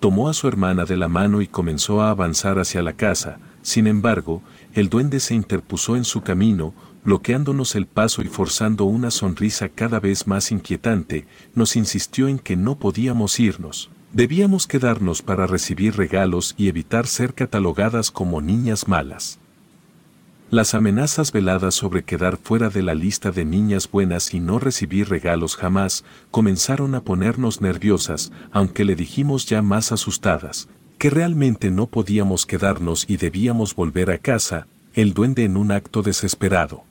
tomó 0.00 0.28
a 0.28 0.34
su 0.34 0.46
hermana 0.46 0.84
de 0.84 0.96
la 0.96 1.08
mano 1.08 1.42
y 1.42 1.46
comenzó 1.46 2.00
a 2.00 2.10
avanzar 2.10 2.58
hacia 2.58 2.82
la 2.82 2.92
casa, 2.92 3.38
sin 3.62 3.86
embargo, 3.86 4.42
el 4.74 4.88
duende 4.88 5.20
se 5.20 5.34
interpuso 5.34 5.96
en 5.96 6.04
su 6.04 6.20
camino, 6.20 6.74
bloqueándonos 7.06 7.76
el 7.76 7.86
paso 7.86 8.22
y 8.22 8.26
forzando 8.26 8.84
una 8.84 9.12
sonrisa 9.12 9.68
cada 9.68 10.00
vez 10.00 10.26
más 10.26 10.50
inquietante, 10.50 11.24
nos 11.54 11.76
insistió 11.76 12.26
en 12.26 12.40
que 12.40 12.56
no 12.56 12.80
podíamos 12.80 13.38
irnos. 13.38 13.90
Debíamos 14.12 14.66
quedarnos 14.66 15.22
para 15.22 15.46
recibir 15.46 15.96
regalos 15.96 16.56
y 16.58 16.66
evitar 16.66 17.06
ser 17.06 17.32
catalogadas 17.32 18.10
como 18.10 18.40
niñas 18.40 18.88
malas. 18.88 19.38
Las 20.50 20.74
amenazas 20.74 21.30
veladas 21.30 21.76
sobre 21.76 22.02
quedar 22.02 22.38
fuera 22.38 22.70
de 22.70 22.82
la 22.82 22.96
lista 22.96 23.30
de 23.30 23.44
niñas 23.44 23.88
buenas 23.88 24.34
y 24.34 24.40
no 24.40 24.58
recibir 24.58 25.08
regalos 25.08 25.54
jamás 25.54 26.04
comenzaron 26.32 26.96
a 26.96 27.02
ponernos 27.02 27.60
nerviosas, 27.60 28.32
aunque 28.50 28.84
le 28.84 28.96
dijimos 28.96 29.46
ya 29.46 29.62
más 29.62 29.92
asustadas, 29.92 30.68
que 30.98 31.10
realmente 31.10 31.70
no 31.70 31.86
podíamos 31.86 32.46
quedarnos 32.46 33.04
y 33.08 33.16
debíamos 33.16 33.76
volver 33.76 34.10
a 34.10 34.18
casa, 34.18 34.66
el 34.94 35.14
duende 35.14 35.44
en 35.44 35.56
un 35.56 35.70
acto 35.70 36.02
desesperado 36.02 36.85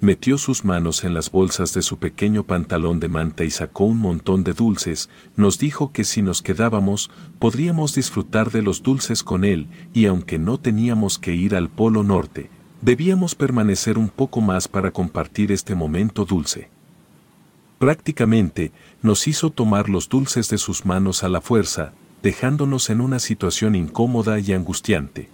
metió 0.00 0.38
sus 0.38 0.64
manos 0.64 1.04
en 1.04 1.12
las 1.12 1.30
bolsas 1.30 1.74
de 1.74 1.82
su 1.82 1.98
pequeño 1.98 2.44
pantalón 2.44 3.00
de 3.00 3.08
manta 3.08 3.44
y 3.44 3.50
sacó 3.50 3.84
un 3.84 3.98
montón 3.98 4.44
de 4.44 4.54
dulces, 4.54 5.10
nos 5.36 5.58
dijo 5.58 5.92
que 5.92 6.04
si 6.04 6.22
nos 6.22 6.40
quedábamos, 6.40 7.10
podríamos 7.38 7.94
disfrutar 7.94 8.50
de 8.50 8.62
los 8.62 8.82
dulces 8.82 9.22
con 9.22 9.44
él, 9.44 9.68
y 9.92 10.06
aunque 10.06 10.38
no 10.38 10.58
teníamos 10.58 11.18
que 11.18 11.34
ir 11.34 11.54
al 11.54 11.68
Polo 11.68 12.02
Norte, 12.02 12.50
debíamos 12.80 13.34
permanecer 13.34 13.98
un 13.98 14.08
poco 14.08 14.40
más 14.40 14.68
para 14.68 14.90
compartir 14.90 15.52
este 15.52 15.74
momento 15.74 16.24
dulce. 16.24 16.70
Prácticamente, 17.78 18.72
nos 19.02 19.26
hizo 19.28 19.50
tomar 19.50 19.88
los 19.88 20.08
dulces 20.08 20.48
de 20.48 20.58
sus 20.58 20.86
manos 20.86 21.24
a 21.24 21.28
la 21.28 21.40
fuerza, 21.40 21.92
dejándonos 22.22 22.90
en 22.90 23.00
una 23.00 23.18
situación 23.18 23.74
incómoda 23.74 24.38
y 24.38 24.52
angustiante. 24.52 25.28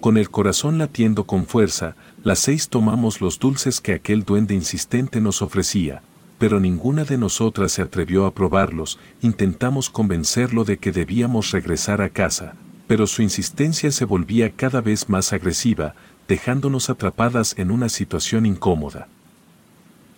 Con 0.00 0.16
el 0.16 0.30
corazón 0.30 0.78
latiendo 0.78 1.24
con 1.24 1.46
fuerza, 1.46 1.94
las 2.22 2.38
seis 2.40 2.68
tomamos 2.68 3.22
los 3.22 3.38
dulces 3.38 3.80
que 3.80 3.94
aquel 3.94 4.24
duende 4.24 4.54
insistente 4.54 5.20
nos 5.22 5.40
ofrecía, 5.40 6.02
pero 6.38 6.60
ninguna 6.60 7.04
de 7.04 7.16
nosotras 7.16 7.72
se 7.72 7.82
atrevió 7.82 8.26
a 8.26 8.34
probarlos, 8.34 8.98
intentamos 9.22 9.88
convencerlo 9.88 10.64
de 10.64 10.76
que 10.76 10.92
debíamos 10.92 11.50
regresar 11.50 12.02
a 12.02 12.10
casa, 12.10 12.54
pero 12.86 13.06
su 13.06 13.22
insistencia 13.22 13.90
se 13.90 14.04
volvía 14.04 14.50
cada 14.50 14.82
vez 14.82 15.08
más 15.08 15.32
agresiva, 15.32 15.94
dejándonos 16.28 16.90
atrapadas 16.90 17.54
en 17.56 17.70
una 17.70 17.88
situación 17.88 18.44
incómoda. 18.44 19.08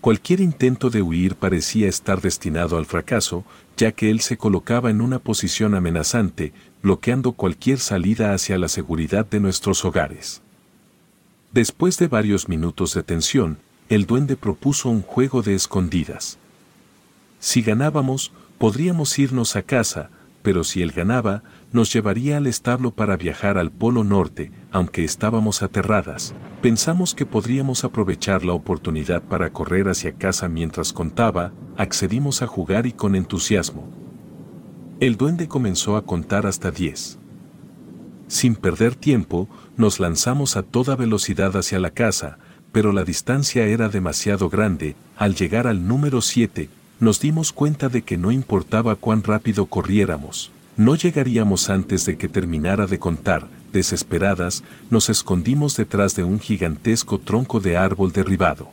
Cualquier 0.01 0.41
intento 0.41 0.91
de 0.91 1.03
huir 1.03 1.37
parecía 1.37 1.89
estar 1.89 2.21
destinado 2.21 2.77
al 2.77 2.87
fracaso, 2.87 3.45
ya 3.77 3.93
que 3.93 4.11
él 4.11 4.21
se 4.21 4.37
colocaba 4.37 4.91
en 4.91 5.01
una 5.01 5.21
posición 5.21 5.77
amenazante, 5.77 6.53
bloqueando 6.83 7.33
cualquier 7.33 7.79
salida 7.79 8.35
hacia 8.35 8.59
la 8.59 8.67
seguridad 8.67 9.25
de 9.25 9.39
nuestros 9.39 9.85
hogares. 9.85 10.43
Después 11.53 11.99
de 11.99 12.09
varios 12.09 12.49
minutos 12.49 12.95
de 12.95 13.03
tensión, 13.03 13.59
el 13.91 14.07
duende 14.07 14.37
propuso 14.37 14.89
un 14.89 15.03
juego 15.03 15.43
de 15.43 15.55
escondidas. 15.55 16.39
Si 17.41 17.61
ganábamos, 17.61 18.33
podríamos 18.57 19.19
irnos 19.19 19.55
a 19.55 19.61
casa, 19.61 20.09
pero 20.43 20.65
si 20.65 20.81
él 20.81 20.93
ganaba, 20.93 21.43
nos 21.71 21.93
llevaría 21.93 22.39
al 22.39 22.47
establo 22.47 22.93
para 22.93 23.19
viajar 23.19 23.59
al 23.59 23.71
Polo 23.71 24.03
Norte, 24.03 24.51
aunque 24.71 25.05
estábamos 25.05 25.63
aterradas. 25.63 26.35
Pensamos 26.63 27.15
que 27.15 27.27
podríamos 27.27 27.85
aprovechar 27.85 28.47
la 28.47 28.55
oportunidad 28.55 29.23
para 29.23 29.53
correr 29.53 29.91
hacia 29.91 30.13
casa 30.13 30.49
mientras 30.49 30.95
contaba, 30.95 31.53
accedimos 31.77 32.41
a 32.41 32.47
jugar 32.47 32.87
y 32.87 32.93
con 32.93 33.15
entusiasmo. 33.15 33.87
El 35.01 35.19
duende 35.19 35.49
comenzó 35.49 35.97
a 35.97 36.07
contar 36.07 36.47
hasta 36.47 36.71
diez. 36.71 37.19
Sin 38.27 38.55
perder 38.55 38.95
tiempo, 38.95 39.47
nos 39.77 40.01
lanzamos 40.01 40.57
a 40.57 40.63
toda 40.63 40.97
velocidad 40.97 41.57
hacia 41.57 41.79
la 41.79 41.91
casa, 41.91 42.39
pero 42.73 42.93
la 42.93 43.05
distancia 43.05 43.67
era 43.67 43.89
demasiado 43.89 44.49
grande, 44.49 44.97
al 45.17 45.35
llegar 45.35 45.67
al 45.67 45.87
número 45.87 46.21
7, 46.21 46.69
nos 47.01 47.21
dimos 47.21 47.53
cuenta 47.53 47.89
de 47.89 48.03
que 48.03 48.17
no 48.17 48.31
importaba 48.31 48.95
cuán 48.97 49.23
rápido 49.23 49.67
corriéramos, 49.67 50.51
No 50.75 50.95
llegaríamos 50.95 51.69
antes 51.69 52.07
de 52.07 52.17
que 52.17 52.29
terminara 52.29 52.87
de 52.87 52.99
contar, 52.99 53.47
desesperadas, 53.73 54.65
nos 54.89 55.11
escondimos 55.11 55.77
detrás 55.77 56.17
de 56.17 56.25
un 56.25 56.41
gigantesco 56.41 57.19
tronco 57.19 57.61
de 57.61 57.77
árbol 57.77 58.11
derribado, 58.13 58.71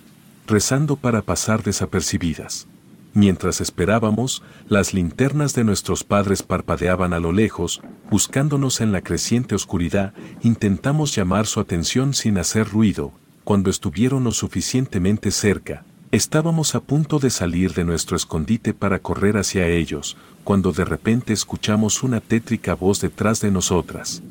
rezando 0.48 0.96
para 0.96 1.22
pasar 1.22 1.62
desapercibidas. 1.62 2.68
Mientras 3.14 3.60
esperábamos, 3.60 4.44
las 4.68 4.94
linternas 4.94 5.56
de 5.56 5.64
nuestros 5.64 6.04
padres 6.04 6.44
parpadeaban 6.44 7.14
a 7.14 7.20
lo 7.20 7.32
lejos, 7.32 7.82
buscándonos 8.10 8.82
en 8.82 8.92
la 8.92 9.02
creciente 9.02 9.56
oscuridad, 9.56 10.14
intentamos 10.42 11.16
llamar 11.16 11.48
su 11.48 11.60
atención 11.60 12.14
sin 12.14 12.38
hacer 12.38 12.68
ruido, 12.68 13.12
cuando 13.44 13.72
estuvieron 13.72 14.24
lo 14.26 14.32
suficientemente 14.32 15.32
cerca, 15.32 15.84
estábamos 16.12 16.76
a 16.76 16.82
punto 16.82 17.18
de 17.18 17.32
salir 17.32 17.74
de 17.74 17.84
nuestro 17.84 18.16
escondite 18.16 18.76
para 18.76 19.00
correr 19.00 19.38
hacia 19.38 19.68
ellos, 19.68 20.18
cuando 20.44 20.72
de 20.72 20.86
repente 20.86 21.34
escuchamos 21.34 22.04
una 22.04 22.22
tétrica 22.22 22.76
voz 22.76 23.02
detrás 23.02 23.42
de 23.42 23.50
nosotras. 23.50 24.22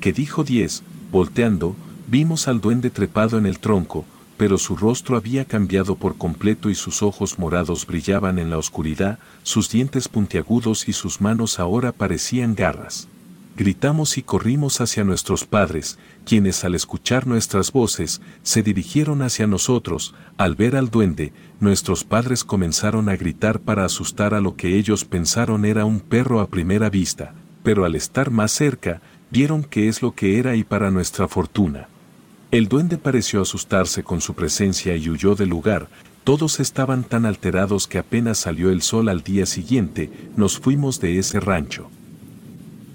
Que 0.00 0.14
dijo 0.14 0.44
diez, 0.44 0.82
volteando, 1.12 1.76
vimos 2.08 2.48
al 2.48 2.62
duende 2.62 2.88
trepado 2.88 3.36
en 3.36 3.44
el 3.44 3.58
tronco, 3.58 4.06
pero 4.36 4.58
su 4.58 4.76
rostro 4.76 5.16
había 5.16 5.44
cambiado 5.44 5.96
por 5.96 6.16
completo 6.16 6.70
y 6.70 6.74
sus 6.74 7.02
ojos 7.02 7.38
morados 7.38 7.86
brillaban 7.86 8.38
en 8.38 8.50
la 8.50 8.58
oscuridad, 8.58 9.18
sus 9.42 9.70
dientes 9.70 10.08
puntiagudos 10.08 10.88
y 10.88 10.92
sus 10.92 11.20
manos 11.20 11.58
ahora 11.58 11.92
parecían 11.92 12.54
garras. 12.54 13.08
Gritamos 13.56 14.18
y 14.18 14.22
corrimos 14.22 14.82
hacia 14.82 15.02
nuestros 15.02 15.46
padres, 15.46 15.98
quienes 16.26 16.62
al 16.64 16.74
escuchar 16.74 17.26
nuestras 17.26 17.72
voces, 17.72 18.20
se 18.42 18.62
dirigieron 18.62 19.22
hacia 19.22 19.46
nosotros, 19.46 20.14
al 20.36 20.56
ver 20.56 20.76
al 20.76 20.90
duende, 20.90 21.32
nuestros 21.58 22.04
padres 22.04 22.44
comenzaron 22.44 23.08
a 23.08 23.16
gritar 23.16 23.60
para 23.60 23.86
asustar 23.86 24.34
a 24.34 24.42
lo 24.42 24.56
que 24.56 24.76
ellos 24.76 25.06
pensaron 25.06 25.64
era 25.64 25.86
un 25.86 26.00
perro 26.00 26.40
a 26.40 26.48
primera 26.48 26.90
vista, 26.90 27.32
pero 27.62 27.86
al 27.86 27.94
estar 27.94 28.30
más 28.30 28.52
cerca, 28.52 29.00
vieron 29.30 29.64
qué 29.64 29.88
es 29.88 30.02
lo 30.02 30.14
que 30.14 30.38
era 30.38 30.54
y 30.54 30.62
para 30.62 30.90
nuestra 30.90 31.26
fortuna. 31.26 31.88
El 32.52 32.68
duende 32.68 32.96
pareció 32.96 33.42
asustarse 33.42 34.04
con 34.04 34.20
su 34.20 34.34
presencia 34.34 34.96
y 34.96 35.10
huyó 35.10 35.34
del 35.34 35.48
lugar, 35.48 35.88
todos 36.22 36.60
estaban 36.60 37.02
tan 37.02 37.26
alterados 37.26 37.88
que 37.88 37.98
apenas 37.98 38.38
salió 38.38 38.70
el 38.70 38.82
sol 38.82 39.08
al 39.08 39.22
día 39.22 39.46
siguiente, 39.46 40.10
nos 40.36 40.58
fuimos 40.58 41.00
de 41.00 41.18
ese 41.18 41.40
rancho. 41.40 41.90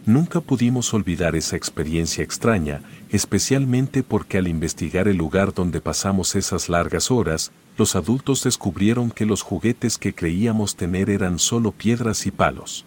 Nunca 0.05 0.41
pudimos 0.41 0.93
olvidar 0.93 1.35
esa 1.35 1.57
experiencia 1.57 2.23
extraña, 2.23 2.81
especialmente 3.09 4.03
porque 4.03 4.37
al 4.37 4.47
investigar 4.47 5.07
el 5.07 5.17
lugar 5.17 5.53
donde 5.53 5.81
pasamos 5.81 6.35
esas 6.35 6.69
largas 6.69 7.11
horas, 7.11 7.51
los 7.77 7.95
adultos 7.95 8.43
descubrieron 8.43 9.11
que 9.11 9.25
los 9.25 9.41
juguetes 9.41 9.97
que 9.97 10.13
creíamos 10.13 10.75
tener 10.75 11.09
eran 11.09 11.39
solo 11.39 11.71
piedras 11.71 12.25
y 12.25 12.31
palos. 12.31 12.85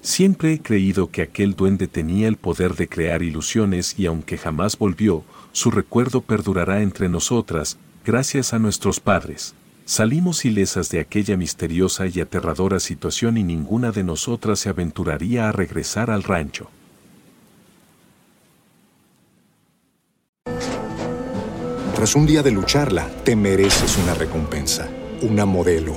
Siempre 0.00 0.52
he 0.52 0.60
creído 0.60 1.10
que 1.10 1.22
aquel 1.22 1.56
duende 1.56 1.88
tenía 1.88 2.28
el 2.28 2.36
poder 2.36 2.76
de 2.76 2.88
crear 2.88 3.22
ilusiones 3.22 3.98
y 3.98 4.06
aunque 4.06 4.38
jamás 4.38 4.78
volvió, 4.78 5.24
su 5.56 5.70
recuerdo 5.70 6.20
perdurará 6.20 6.82
entre 6.82 7.08
nosotras, 7.08 7.78
gracias 8.04 8.52
a 8.52 8.58
nuestros 8.58 9.00
padres. 9.00 9.54
Salimos 9.86 10.44
ilesas 10.44 10.90
de 10.90 11.00
aquella 11.00 11.38
misteriosa 11.38 12.06
y 12.06 12.20
aterradora 12.20 12.78
situación 12.78 13.38
y 13.38 13.42
ninguna 13.42 13.90
de 13.90 14.04
nosotras 14.04 14.58
se 14.58 14.68
aventuraría 14.68 15.48
a 15.48 15.52
regresar 15.52 16.10
al 16.10 16.24
rancho. 16.24 16.68
Tras 21.94 22.14
un 22.14 22.26
día 22.26 22.42
de 22.42 22.50
lucharla, 22.50 23.08
te 23.24 23.34
mereces 23.34 23.96
una 23.96 24.12
recompensa, 24.12 24.90
una 25.22 25.46
modelo, 25.46 25.96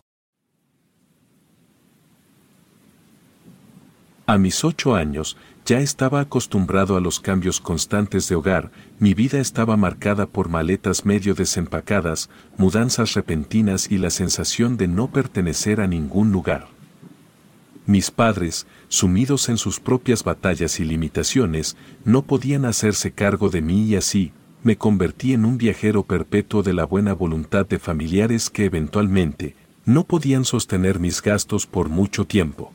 A 4.31 4.37
mis 4.37 4.63
ocho 4.63 4.95
años, 4.95 5.35
ya 5.65 5.81
estaba 5.81 6.21
acostumbrado 6.21 6.95
a 6.95 7.01
los 7.01 7.19
cambios 7.19 7.59
constantes 7.59 8.29
de 8.29 8.35
hogar, 8.35 8.71
mi 8.97 9.13
vida 9.13 9.41
estaba 9.41 9.75
marcada 9.75 10.25
por 10.25 10.47
maletas 10.47 11.05
medio 11.05 11.33
desempacadas, 11.33 12.29
mudanzas 12.55 13.13
repentinas 13.13 13.91
y 13.91 13.97
la 13.97 14.09
sensación 14.09 14.77
de 14.77 14.87
no 14.87 15.11
pertenecer 15.11 15.81
a 15.81 15.87
ningún 15.87 16.31
lugar. 16.31 16.69
Mis 17.85 18.09
padres, 18.09 18.67
sumidos 18.87 19.49
en 19.49 19.57
sus 19.57 19.81
propias 19.81 20.23
batallas 20.23 20.79
y 20.79 20.85
limitaciones, 20.85 21.75
no 22.05 22.21
podían 22.21 22.63
hacerse 22.63 23.11
cargo 23.11 23.49
de 23.49 23.61
mí 23.61 23.83
y 23.83 23.97
así, 23.97 24.31
me 24.63 24.77
convertí 24.77 25.33
en 25.33 25.43
un 25.43 25.57
viajero 25.57 26.03
perpetuo 26.03 26.63
de 26.63 26.71
la 26.71 26.85
buena 26.85 27.11
voluntad 27.11 27.65
de 27.65 27.79
familiares 27.79 28.49
que 28.49 28.63
eventualmente, 28.63 29.57
no 29.83 30.05
podían 30.05 30.45
sostener 30.45 31.01
mis 31.01 31.21
gastos 31.21 31.67
por 31.67 31.89
mucho 31.89 32.23
tiempo. 32.23 32.71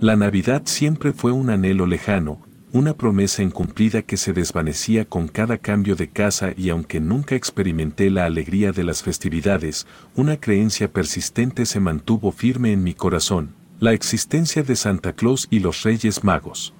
La 0.00 0.14
Navidad 0.14 0.62
siempre 0.66 1.12
fue 1.12 1.32
un 1.32 1.50
anhelo 1.50 1.84
lejano, 1.84 2.40
una 2.72 2.94
promesa 2.94 3.42
incumplida 3.42 4.02
que 4.02 4.16
se 4.16 4.32
desvanecía 4.32 5.04
con 5.04 5.26
cada 5.26 5.58
cambio 5.58 5.96
de 5.96 6.08
casa 6.08 6.52
y 6.56 6.68
aunque 6.68 7.00
nunca 7.00 7.34
experimenté 7.34 8.08
la 8.08 8.24
alegría 8.24 8.70
de 8.70 8.84
las 8.84 9.02
festividades, 9.02 9.88
una 10.14 10.36
creencia 10.36 10.92
persistente 10.92 11.66
se 11.66 11.80
mantuvo 11.80 12.30
firme 12.30 12.72
en 12.72 12.84
mi 12.84 12.94
corazón, 12.94 13.56
la 13.80 13.92
existencia 13.92 14.62
de 14.62 14.76
Santa 14.76 15.14
Claus 15.14 15.48
y 15.50 15.58
los 15.58 15.82
Reyes 15.82 16.22
Magos. 16.22 16.74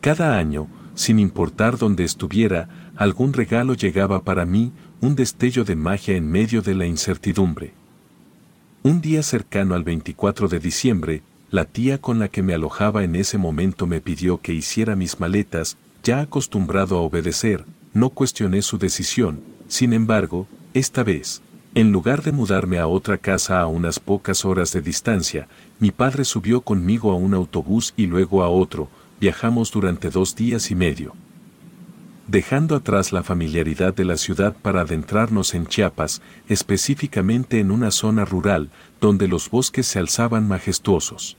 Cada 0.00 0.38
año, 0.38 0.68
sin 0.94 1.18
importar 1.18 1.78
dónde 1.78 2.04
estuviera, 2.04 2.92
algún 2.94 3.32
regalo 3.32 3.74
llegaba 3.74 4.22
para 4.22 4.44
mí, 4.44 4.72
un 5.00 5.16
destello 5.16 5.64
de 5.64 5.74
magia 5.74 6.14
en 6.14 6.30
medio 6.30 6.62
de 6.62 6.76
la 6.76 6.86
incertidumbre. 6.86 7.74
Un 8.84 9.00
día 9.00 9.24
cercano 9.24 9.74
al 9.74 9.82
24 9.82 10.46
de 10.46 10.60
diciembre, 10.60 11.22
la 11.54 11.66
tía 11.66 11.98
con 11.98 12.18
la 12.18 12.26
que 12.26 12.42
me 12.42 12.52
alojaba 12.52 13.04
en 13.04 13.14
ese 13.14 13.38
momento 13.38 13.86
me 13.86 14.00
pidió 14.00 14.38
que 14.38 14.52
hiciera 14.52 14.96
mis 14.96 15.20
maletas, 15.20 15.76
ya 16.02 16.18
acostumbrado 16.18 16.98
a 16.98 17.00
obedecer, 17.00 17.64
no 17.92 18.10
cuestioné 18.10 18.60
su 18.60 18.76
decisión, 18.76 19.40
sin 19.68 19.92
embargo, 19.92 20.48
esta 20.72 21.04
vez, 21.04 21.42
en 21.76 21.92
lugar 21.92 22.24
de 22.24 22.32
mudarme 22.32 22.80
a 22.80 22.88
otra 22.88 23.18
casa 23.18 23.60
a 23.60 23.68
unas 23.68 24.00
pocas 24.00 24.44
horas 24.44 24.72
de 24.72 24.80
distancia, 24.80 25.46
mi 25.78 25.92
padre 25.92 26.24
subió 26.24 26.60
conmigo 26.62 27.12
a 27.12 27.14
un 27.14 27.34
autobús 27.34 27.94
y 27.96 28.06
luego 28.06 28.42
a 28.42 28.48
otro, 28.48 28.88
viajamos 29.20 29.70
durante 29.70 30.10
dos 30.10 30.34
días 30.34 30.72
y 30.72 30.74
medio. 30.74 31.14
Dejando 32.26 32.74
atrás 32.74 33.12
la 33.12 33.22
familiaridad 33.22 33.94
de 33.94 34.04
la 34.04 34.16
ciudad 34.16 34.56
para 34.60 34.80
adentrarnos 34.80 35.54
en 35.54 35.68
Chiapas, 35.68 36.20
específicamente 36.48 37.60
en 37.60 37.70
una 37.70 37.92
zona 37.92 38.24
rural, 38.24 38.70
donde 39.00 39.28
los 39.28 39.48
bosques 39.48 39.86
se 39.86 40.00
alzaban 40.00 40.48
majestuosos. 40.48 41.36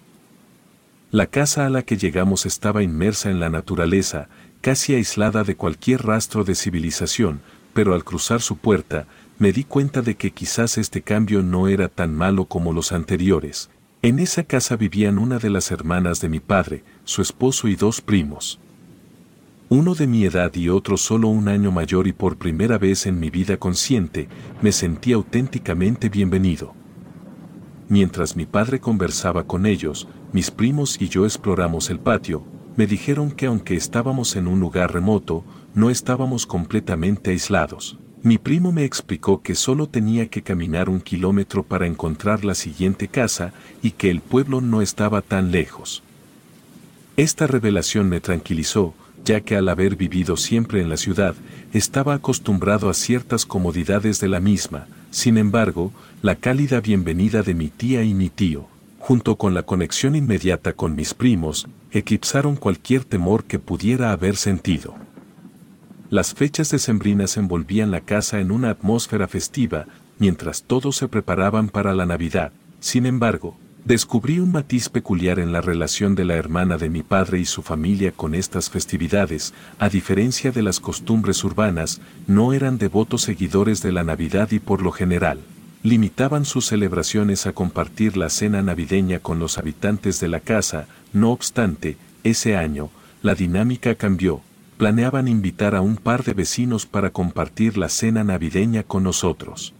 La 1.16 1.28
casa 1.28 1.66
a 1.66 1.70
la 1.70 1.84
que 1.84 1.96
llegamos 1.96 2.46
estaba 2.46 2.84
inmersa 2.84 3.32
en 3.32 3.40
la 3.40 3.50
naturaleza, 3.50 4.28
casi 4.60 4.96
aislada 4.96 5.46
de 5.46 5.56
cualquier 5.56 6.06
rastro 6.06 6.44
de 6.44 6.56
civilización, 6.56 7.40
pero 7.74 7.96
al 7.96 8.04
cruzar 8.04 8.42
su 8.42 8.58
puerta, 8.58 9.08
me 9.40 9.54
di 9.54 9.64
cuenta 9.64 10.02
de 10.02 10.16
que 10.16 10.32
quizás 10.32 10.78
este 10.78 11.04
cambio 11.04 11.42
no 11.42 11.70
era 11.70 11.88
tan 11.88 12.14
malo 12.14 12.48
como 12.48 12.74
los 12.74 12.92
anteriores. 12.92 13.70
En 14.02 14.20
esa 14.20 14.44
casa 14.44 14.76
vivían 14.76 15.18
una 15.18 15.40
de 15.40 15.50
las 15.50 15.72
hermanas 15.72 16.20
de 16.20 16.28
mi 16.28 16.42
padre, 16.42 16.84
su 17.06 17.22
esposo 17.22 17.70
y 17.70 17.78
dos 17.78 18.02
primos. 18.02 18.60
Uno 19.70 19.96
de 19.96 20.08
mi 20.08 20.26
edad 20.26 20.54
y 20.54 20.68
otro 20.68 20.98
solo 20.98 21.30
un 21.30 21.48
año 21.48 21.72
mayor 21.72 22.08
y 22.08 22.12
por 22.12 22.36
primera 22.36 22.78
vez 22.78 23.06
en 23.06 23.22
mi 23.22 23.30
vida 23.30 23.56
consciente, 23.56 24.28
me 24.62 24.74
sentí 24.74 25.14
auténticamente 25.14 26.10
bienvenido. 26.10 26.76
Mientras 27.88 28.36
mi 28.36 28.46
padre 28.46 28.80
conversaba 28.80 29.46
con 29.46 29.66
ellos, 29.66 30.08
mis 30.32 30.50
primos 30.50 30.98
y 31.00 31.08
yo 31.08 31.26
exploramos 31.26 31.90
el 31.90 32.00
patio, 32.00 32.44
me 32.76 32.88
dijeron 32.88 33.32
que 33.32 33.46
aunque 33.46 33.76
estábamos 33.76 34.36
en 34.36 34.48
un 34.48 34.60
lugar 34.60 34.94
remoto, 34.94 35.44
no 35.74 35.90
estábamos 35.90 36.46
completamente 36.46 37.32
aislados. 37.32 37.98
Mi 38.24 38.40
primo 38.40 38.72
me 38.72 38.86
explicó 38.86 39.44
que 39.44 39.54
solo 39.54 39.88
tenía 39.88 40.28
que 40.30 40.42
caminar 40.42 40.90
un 40.90 41.00
kilómetro 41.00 41.62
para 41.62 41.86
encontrar 41.86 42.44
la 42.44 42.56
siguiente 42.56 43.08
casa 43.08 43.54
y 43.84 43.92
que 43.92 44.10
el 44.10 44.20
pueblo 44.22 44.62
no 44.62 44.82
estaba 44.82 45.22
tan 45.22 45.52
lejos. 45.52 46.02
Esta 47.18 47.46
revelación 47.46 48.10
me 48.10 48.20
tranquilizó, 48.20 48.96
ya 49.24 49.42
que 49.42 49.56
al 49.56 49.70
haber 49.70 49.96
vivido 49.96 50.38
siempre 50.38 50.82
en 50.82 50.90
la 50.90 50.98
ciudad, 50.98 51.36
estaba 51.72 52.16
acostumbrado 52.16 52.90
a 52.90 52.96
ciertas 52.96 53.46
comodidades 53.46 54.20
de 54.20 54.28
la 54.28 54.40
misma, 54.40 54.88
sin 55.12 55.38
embargo, 55.38 55.94
la 56.26 56.34
cálida 56.34 56.82
bienvenida 56.82 57.44
de 57.44 57.54
mi 57.54 57.68
tía 57.68 58.02
y 58.02 58.16
mi 58.16 58.32
tío, 58.32 58.66
junto 58.98 59.36
con 59.36 59.54
la 59.54 59.62
conexión 59.62 60.16
inmediata 60.16 60.74
con 60.74 60.96
mis 60.96 61.14
primos, 61.14 61.68
eclipsaron 61.92 62.56
cualquier 62.56 63.06
temor 63.06 63.44
que 63.44 63.60
pudiera 63.60 64.12
haber 64.12 64.36
sentido. 64.36 64.96
Las 66.10 66.34
fechas 66.34 66.72
decembrinas 66.72 67.38
envolvían 67.38 67.92
la 67.92 68.02
casa 68.02 68.40
en 68.40 68.50
una 68.50 68.72
atmósfera 68.72 69.28
festiva, 69.28 69.86
mientras 70.18 70.64
todos 70.64 70.96
se 70.96 71.08
preparaban 71.08 71.70
para 71.70 71.94
la 71.94 72.08
Navidad. 72.08 72.52
Sin 72.80 73.06
embargo, 73.06 73.56
descubrí 73.84 74.40
un 74.40 74.52
matiz 74.52 74.90
peculiar 74.90 75.38
en 75.38 75.52
la 75.52 75.62
relación 75.62 76.16
de 76.16 76.26
la 76.26 76.34
hermana 76.34 76.78
de 76.78 76.90
mi 76.90 77.04
padre 77.04 77.38
y 77.38 77.46
su 77.46 77.62
familia 77.62 78.12
con 78.12 78.34
estas 78.34 78.72
festividades, 78.72 79.54
a 79.78 79.90
diferencia 79.90 80.52
de 80.52 80.64
las 80.64 80.80
costumbres 80.80 81.44
urbanas, 81.44 82.02
no 82.26 82.52
eran 82.52 82.80
devotos 82.80 83.22
seguidores 83.22 83.84
de 83.84 83.92
la 83.92 84.04
Navidad 84.04 84.50
y 84.54 84.58
por 84.58 84.82
lo 84.82 84.92
general, 84.92 85.40
limitaban 85.86 86.46
sus 86.46 86.66
celebraciones 86.66 87.46
a 87.46 87.54
compartir 87.54 88.18
la 88.18 88.30
cena 88.30 88.64
navideña 88.64 89.20
con 89.20 89.38
los 89.38 89.60
habitantes 89.60 90.20
de 90.20 90.28
la 90.28 90.40
casa, 90.40 90.88
no 91.14 91.30
obstante, 91.30 91.96
ese 92.24 92.58
año, 92.58 92.90
la 93.22 93.36
dinámica 93.36 93.94
cambió, 93.94 94.42
planeaban 94.80 95.28
invitar 95.28 95.76
a 95.76 95.82
un 95.82 95.98
par 95.98 96.24
de 96.24 96.34
vecinos 96.34 96.88
para 96.88 97.12
compartir 97.12 97.78
la 97.78 97.90
cena 97.90 98.24
navideña 98.24 98.82
con 98.82 99.04
nosotros. 99.04 99.76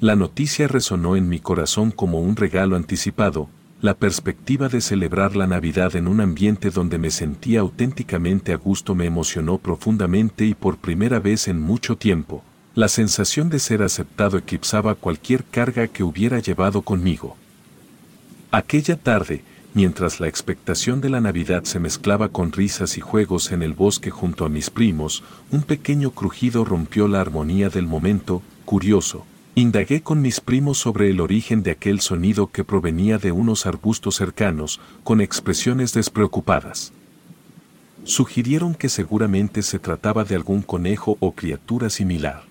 La 0.00 0.16
noticia 0.16 0.68
resonó 0.68 1.16
en 1.16 1.30
mi 1.30 1.38
corazón 1.38 1.92
como 1.92 2.20
un 2.20 2.36
regalo 2.36 2.76
anticipado, 2.76 3.48
la 3.80 3.94
perspectiva 3.94 4.68
de 4.68 4.82
celebrar 4.82 5.34
la 5.34 5.46
Navidad 5.46 5.96
en 5.96 6.08
un 6.08 6.20
ambiente 6.20 6.68
donde 6.68 6.98
me 6.98 7.10
sentía 7.10 7.60
auténticamente 7.60 8.52
a 8.52 8.56
gusto 8.56 8.94
me 8.94 9.06
emocionó 9.06 9.56
profundamente 9.56 10.44
y 10.44 10.52
por 10.52 10.76
primera 10.76 11.20
vez 11.20 11.48
en 11.48 11.58
mucho 11.58 11.96
tiempo, 11.96 12.44
la 12.80 12.88
sensación 12.88 13.50
de 13.50 13.58
ser 13.58 13.82
aceptado 13.82 14.38
eclipsaba 14.38 14.94
cualquier 14.94 15.44
carga 15.44 15.86
que 15.86 16.02
hubiera 16.02 16.38
llevado 16.38 16.80
conmigo. 16.80 17.36
Aquella 18.52 18.96
tarde, 18.96 19.44
mientras 19.74 20.18
la 20.18 20.28
expectación 20.28 21.02
de 21.02 21.10
la 21.10 21.20
Navidad 21.20 21.64
se 21.64 21.78
mezclaba 21.78 22.30
con 22.30 22.52
risas 22.52 22.96
y 22.96 23.02
juegos 23.02 23.52
en 23.52 23.62
el 23.62 23.74
bosque 23.74 24.08
junto 24.08 24.46
a 24.46 24.48
mis 24.48 24.70
primos, 24.70 25.22
un 25.50 25.62
pequeño 25.62 26.12
crujido 26.12 26.64
rompió 26.64 27.06
la 27.06 27.20
armonía 27.20 27.68
del 27.68 27.86
momento, 27.86 28.40
curioso. 28.64 29.26
Indagué 29.54 30.00
con 30.00 30.22
mis 30.22 30.40
primos 30.40 30.78
sobre 30.78 31.10
el 31.10 31.20
origen 31.20 31.62
de 31.62 31.72
aquel 31.72 32.00
sonido 32.00 32.46
que 32.46 32.64
provenía 32.64 33.18
de 33.18 33.30
unos 33.30 33.66
arbustos 33.66 34.14
cercanos, 34.14 34.80
con 35.04 35.20
expresiones 35.20 35.92
despreocupadas. 35.92 36.94
Sugirieron 38.04 38.74
que 38.74 38.88
seguramente 38.88 39.60
se 39.60 39.78
trataba 39.78 40.24
de 40.24 40.34
algún 40.34 40.62
conejo 40.62 41.18
o 41.20 41.32
criatura 41.32 41.90
similar. 41.90 42.48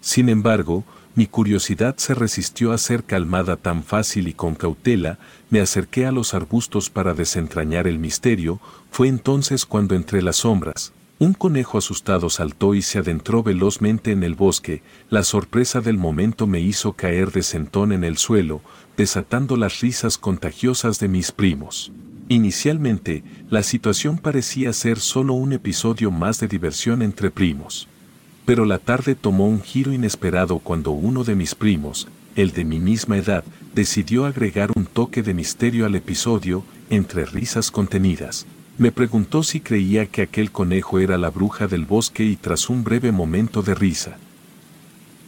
Sin 0.00 0.28
embargo, 0.28 0.84
mi 1.18 1.26
curiosidad 1.26 1.96
se 1.96 2.14
resistió 2.14 2.72
a 2.72 2.78
ser 2.78 3.02
calmada 3.02 3.56
tan 3.56 3.82
fácil 3.82 4.28
y 4.28 4.34
con 4.34 4.54
cautela, 4.54 5.18
me 5.50 5.60
acerqué 5.60 6.06
a 6.06 6.12
los 6.12 6.32
arbustos 6.32 6.90
para 6.90 7.12
desentrañar 7.12 7.88
el 7.88 7.98
misterio, 7.98 8.60
fue 8.92 9.08
entonces 9.08 9.66
cuando 9.66 9.96
entre 9.96 10.22
las 10.22 10.36
sombras, 10.36 10.92
un 11.18 11.34
conejo 11.34 11.76
asustado 11.76 12.30
saltó 12.30 12.76
y 12.76 12.82
se 12.82 13.00
adentró 13.00 13.42
velozmente 13.42 14.12
en 14.12 14.22
el 14.22 14.36
bosque, 14.36 14.82
la 15.10 15.24
sorpresa 15.24 15.80
del 15.80 15.98
momento 15.98 16.46
me 16.46 16.60
hizo 16.60 16.92
caer 16.92 17.32
de 17.32 17.42
sentón 17.42 17.90
en 17.90 18.04
el 18.04 18.16
suelo, 18.16 18.60
desatando 18.96 19.56
las 19.56 19.80
risas 19.80 20.18
contagiosas 20.18 21.00
de 21.00 21.08
mis 21.08 21.32
primos. 21.32 21.90
Inicialmente, 22.28 23.24
la 23.50 23.64
situación 23.64 24.18
parecía 24.18 24.72
ser 24.72 25.00
solo 25.00 25.32
un 25.32 25.52
episodio 25.52 26.12
más 26.12 26.38
de 26.38 26.46
diversión 26.46 27.02
entre 27.02 27.32
primos 27.32 27.88
pero 28.48 28.64
la 28.64 28.78
tarde 28.78 29.14
tomó 29.14 29.46
un 29.46 29.60
giro 29.60 29.92
inesperado 29.92 30.58
cuando 30.58 30.92
uno 30.92 31.22
de 31.22 31.34
mis 31.34 31.54
primos, 31.54 32.08
el 32.34 32.52
de 32.52 32.64
mi 32.64 32.80
misma 32.80 33.18
edad, 33.18 33.44
decidió 33.74 34.24
agregar 34.24 34.70
un 34.74 34.86
toque 34.86 35.22
de 35.22 35.34
misterio 35.34 35.84
al 35.84 35.94
episodio, 35.94 36.64
entre 36.88 37.26
risas 37.26 37.70
contenidas. 37.70 38.46
Me 38.78 38.90
preguntó 38.90 39.42
si 39.42 39.60
creía 39.60 40.06
que 40.06 40.22
aquel 40.22 40.50
conejo 40.50 40.98
era 40.98 41.18
la 41.18 41.28
bruja 41.28 41.66
del 41.66 41.84
bosque 41.84 42.24
y 42.24 42.36
tras 42.36 42.70
un 42.70 42.84
breve 42.84 43.12
momento 43.12 43.60
de 43.60 43.74
risa. 43.74 44.16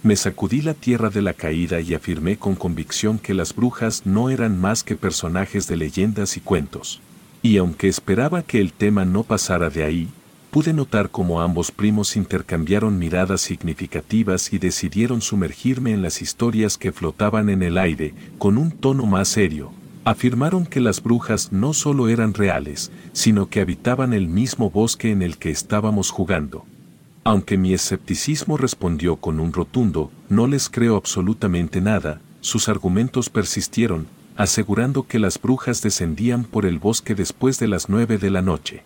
Me 0.02 0.16
sacudí 0.16 0.62
la 0.62 0.72
tierra 0.72 1.10
de 1.10 1.20
la 1.20 1.34
caída 1.34 1.78
y 1.82 1.92
afirmé 1.92 2.38
con 2.38 2.54
convicción 2.54 3.18
que 3.18 3.34
las 3.34 3.54
brujas 3.54 4.06
no 4.06 4.30
eran 4.30 4.58
más 4.58 4.82
que 4.82 4.96
personajes 4.96 5.66
de 5.66 5.76
leyendas 5.76 6.38
y 6.38 6.40
cuentos. 6.40 7.02
Y 7.42 7.58
aunque 7.58 7.88
esperaba 7.88 8.42
que 8.42 8.62
el 8.62 8.72
tema 8.72 9.04
no 9.04 9.24
pasara 9.24 9.68
de 9.68 9.84
ahí, 9.84 10.08
pude 10.50 10.72
notar 10.72 11.10
cómo 11.10 11.40
ambos 11.40 11.70
primos 11.70 12.16
intercambiaron 12.16 12.98
miradas 12.98 13.40
significativas 13.40 14.52
y 14.52 14.58
decidieron 14.58 15.20
sumergirme 15.20 15.92
en 15.92 16.02
las 16.02 16.22
historias 16.22 16.76
que 16.76 16.92
flotaban 16.92 17.48
en 17.48 17.62
el 17.62 17.78
aire, 17.78 18.14
con 18.38 18.58
un 18.58 18.72
tono 18.72 19.06
más 19.06 19.28
serio. 19.28 19.70
Afirmaron 20.04 20.66
que 20.66 20.80
las 20.80 21.02
brujas 21.02 21.52
no 21.52 21.72
solo 21.72 22.08
eran 22.08 22.34
reales, 22.34 22.90
sino 23.12 23.48
que 23.48 23.60
habitaban 23.60 24.12
el 24.12 24.28
mismo 24.28 24.70
bosque 24.70 25.12
en 25.12 25.22
el 25.22 25.36
que 25.36 25.50
estábamos 25.50 26.10
jugando. 26.10 26.64
Aunque 27.22 27.56
mi 27.58 27.74
escepticismo 27.74 28.56
respondió 28.56 29.16
con 29.16 29.40
un 29.40 29.52
rotundo, 29.52 30.10
no 30.28 30.46
les 30.46 30.68
creo 30.68 30.96
absolutamente 30.96 31.80
nada, 31.80 32.20
sus 32.40 32.68
argumentos 32.68 33.28
persistieron, 33.28 34.06
asegurando 34.36 35.06
que 35.06 35.18
las 35.18 35.40
brujas 35.40 35.82
descendían 35.82 36.44
por 36.44 36.64
el 36.64 36.78
bosque 36.78 37.14
después 37.14 37.58
de 37.58 37.68
las 37.68 37.90
nueve 37.90 38.16
de 38.16 38.30
la 38.30 38.40
noche. 38.40 38.82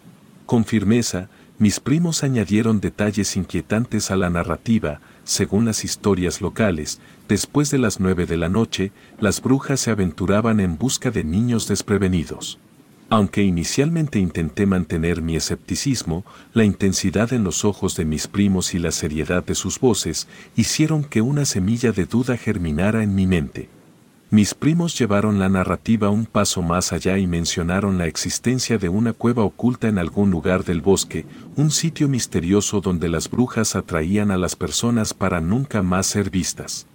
Con 0.47 0.65
firmeza, 0.65 1.31
mis 1.59 1.79
primos 1.79 2.25
añadieron 2.25 2.81
detalles 2.81 3.37
inquietantes 3.37 4.11
a 4.11 4.17
la 4.17 4.29
narrativa, 4.29 5.01
según 5.23 5.65
las 5.65 5.85
historias 5.85 6.41
locales, 6.41 7.01
después 7.29 7.71
de 7.71 7.79
las 7.79 8.01
nueve 8.01 8.27
de 8.27 8.37
la 8.37 8.49
noche, 8.49 8.91
las 9.21 9.41
brujas 9.41 9.81
se 9.81 9.91
aventuraban 9.91 10.59
en 10.59 10.77
busca 10.77 11.11
de 11.11 11.23
niños 11.23 11.69
desprevenidos. 11.69 12.59
Aunque 13.09 13.43
inicialmente 13.43 14.19
intenté 14.19 14.67
mantener 14.67 15.23
mi 15.23 15.37
escepticismo, 15.37 16.25
la 16.53 16.65
intensidad 16.65 17.33
en 17.33 17.45
los 17.45 17.65
ojos 17.65 17.97
de 17.97 18.05
mis 18.05 18.27
primos 18.27 18.75
y 18.75 18.79
la 18.79 18.91
seriedad 18.91 19.45
de 19.45 19.55
sus 19.55 19.79
voces 19.79 20.27
hicieron 20.57 21.05
que 21.05 21.21
una 21.21 21.45
semilla 21.45 21.93
de 21.93 22.07
duda 22.07 22.37
germinara 22.37 23.03
en 23.03 23.15
mi 23.15 23.27
mente. 23.27 23.69
Mis 24.31 24.55
primos 24.55 24.99
llevaron 24.99 25.39
la 25.39 25.49
narrativa 25.49 26.11
un 26.11 26.27
paso 26.27 26.61
más 26.61 26.93
allá 26.93 27.19
y 27.19 27.27
mencionaron 27.27 27.99
la 27.99 28.07
existencia 28.07 28.79
de 28.79 28.89
una 28.89 29.13
cueva 29.13 29.45
oculta 29.45 29.87
en 29.87 29.99
algún 29.99 30.31
lugar 30.31 30.65
del 30.65 30.81
bosque, 30.81 31.25
un 31.57 31.71
sitio 31.71 32.09
misterioso 32.09 32.81
donde 32.81 33.09
las 33.09 33.31
brujas 33.31 33.77
atraían 33.77 34.31
a 34.31 34.37
las 34.37 34.57
personas 34.57 35.15
para 35.15 35.41
nunca 35.41 35.83
más 35.83 36.07
ser 36.07 36.31
vistas. 36.31 36.87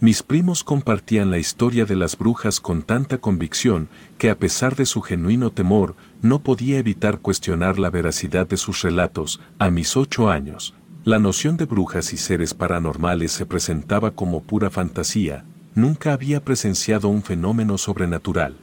Mis 0.00 0.22
primos 0.22 0.64
compartían 0.64 1.30
la 1.30 1.38
historia 1.38 1.86
de 1.86 1.96
las 1.96 2.18
brujas 2.18 2.60
con 2.60 2.82
tanta 2.82 3.18
convicción 3.18 3.88
que 4.18 4.28
a 4.28 4.38
pesar 4.38 4.76
de 4.76 4.84
su 4.84 5.00
genuino 5.00 5.50
temor, 5.50 5.94
no 6.20 6.40
podía 6.40 6.78
evitar 6.78 7.20
cuestionar 7.20 7.78
la 7.78 7.88
veracidad 7.88 8.46
de 8.46 8.58
sus 8.58 8.82
relatos. 8.82 9.40
A 9.58 9.70
mis 9.70 9.96
ocho 9.96 10.28
años, 10.28 10.74
la 11.04 11.18
noción 11.18 11.56
de 11.56 11.64
brujas 11.64 12.12
y 12.12 12.18
seres 12.18 12.52
paranormales 12.52 13.32
se 13.32 13.46
presentaba 13.46 14.10
como 14.10 14.42
pura 14.42 14.68
fantasía, 14.68 15.44
nunca 15.74 16.12
había 16.12 16.44
presenciado 16.44 17.08
un 17.08 17.22
fenómeno 17.22 17.78
sobrenatural, 17.78 18.56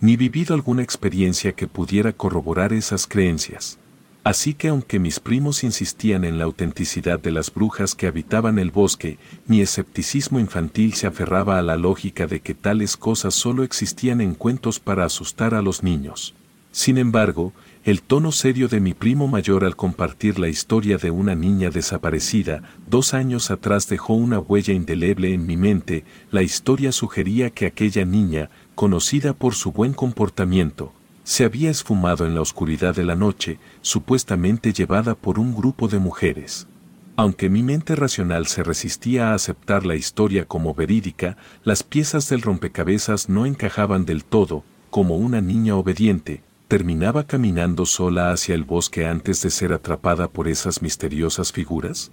ni 0.00 0.16
vivido 0.16 0.54
alguna 0.54 0.82
experiencia 0.82 1.52
que 1.52 1.66
pudiera 1.66 2.12
corroborar 2.12 2.72
esas 2.72 3.06
creencias. 3.06 3.78
Así 4.24 4.54
que 4.54 4.68
aunque 4.68 5.00
mis 5.00 5.18
primos 5.18 5.64
insistían 5.64 6.24
en 6.24 6.38
la 6.38 6.44
autenticidad 6.44 7.18
de 7.18 7.32
las 7.32 7.52
brujas 7.52 7.96
que 7.96 8.06
habitaban 8.06 8.60
el 8.60 8.70
bosque, 8.70 9.18
mi 9.46 9.60
escepticismo 9.60 10.38
infantil 10.38 10.94
se 10.94 11.08
aferraba 11.08 11.58
a 11.58 11.62
la 11.62 11.76
lógica 11.76 12.28
de 12.28 12.38
que 12.38 12.54
tales 12.54 12.96
cosas 12.96 13.34
solo 13.34 13.64
existían 13.64 14.20
en 14.20 14.34
cuentos 14.34 14.78
para 14.78 15.04
asustar 15.04 15.54
a 15.54 15.62
los 15.62 15.82
niños. 15.82 16.34
Sin 16.70 16.98
embargo, 16.98 17.52
el 17.84 18.00
tono 18.00 18.30
serio 18.30 18.68
de 18.68 18.78
mi 18.78 18.94
primo 18.94 19.26
mayor 19.26 19.64
al 19.64 19.74
compartir 19.74 20.38
la 20.38 20.48
historia 20.48 20.98
de 20.98 21.10
una 21.10 21.34
niña 21.34 21.68
desaparecida, 21.68 22.62
dos 22.86 23.12
años 23.12 23.50
atrás 23.50 23.88
dejó 23.88 24.14
una 24.14 24.38
huella 24.38 24.72
indeleble 24.72 25.34
en 25.34 25.46
mi 25.46 25.56
mente, 25.56 26.04
la 26.30 26.42
historia 26.42 26.92
sugería 26.92 27.50
que 27.50 27.66
aquella 27.66 28.04
niña, 28.04 28.50
conocida 28.76 29.32
por 29.32 29.56
su 29.56 29.72
buen 29.72 29.94
comportamiento, 29.94 30.92
se 31.24 31.44
había 31.44 31.70
esfumado 31.70 32.24
en 32.24 32.36
la 32.36 32.40
oscuridad 32.40 32.94
de 32.94 33.02
la 33.02 33.16
noche, 33.16 33.58
supuestamente 33.80 34.72
llevada 34.72 35.16
por 35.16 35.40
un 35.40 35.52
grupo 35.52 35.88
de 35.88 35.98
mujeres. 35.98 36.68
Aunque 37.16 37.50
mi 37.50 37.64
mente 37.64 37.96
racional 37.96 38.46
se 38.46 38.62
resistía 38.62 39.30
a 39.30 39.34
aceptar 39.34 39.84
la 39.84 39.96
historia 39.96 40.44
como 40.44 40.72
verídica, 40.72 41.36
las 41.64 41.82
piezas 41.82 42.28
del 42.28 42.42
rompecabezas 42.42 43.28
no 43.28 43.44
encajaban 43.44 44.04
del 44.04 44.24
todo, 44.24 44.62
como 44.88 45.16
una 45.16 45.40
niña 45.40 45.74
obediente, 45.74 46.42
¿terminaba 46.72 47.26
caminando 47.26 47.84
sola 47.84 48.32
hacia 48.32 48.54
el 48.54 48.64
bosque 48.64 49.04
antes 49.04 49.42
de 49.42 49.50
ser 49.50 49.74
atrapada 49.74 50.28
por 50.28 50.48
esas 50.48 50.80
misteriosas 50.80 51.52
figuras? 51.52 52.12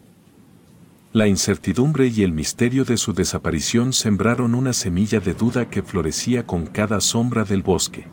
La 1.14 1.28
incertidumbre 1.28 2.08
y 2.08 2.24
el 2.24 2.34
misterio 2.34 2.84
de 2.84 2.98
su 2.98 3.14
desaparición 3.14 3.94
sembraron 3.94 4.56
una 4.56 4.74
semilla 4.74 5.22
de 5.22 5.34
duda 5.34 5.70
que 5.70 5.82
florecía 5.82 6.46
con 6.46 6.66
cada 6.66 7.00
sombra 7.00 7.46
del 7.46 7.64
bosque. 7.64 8.08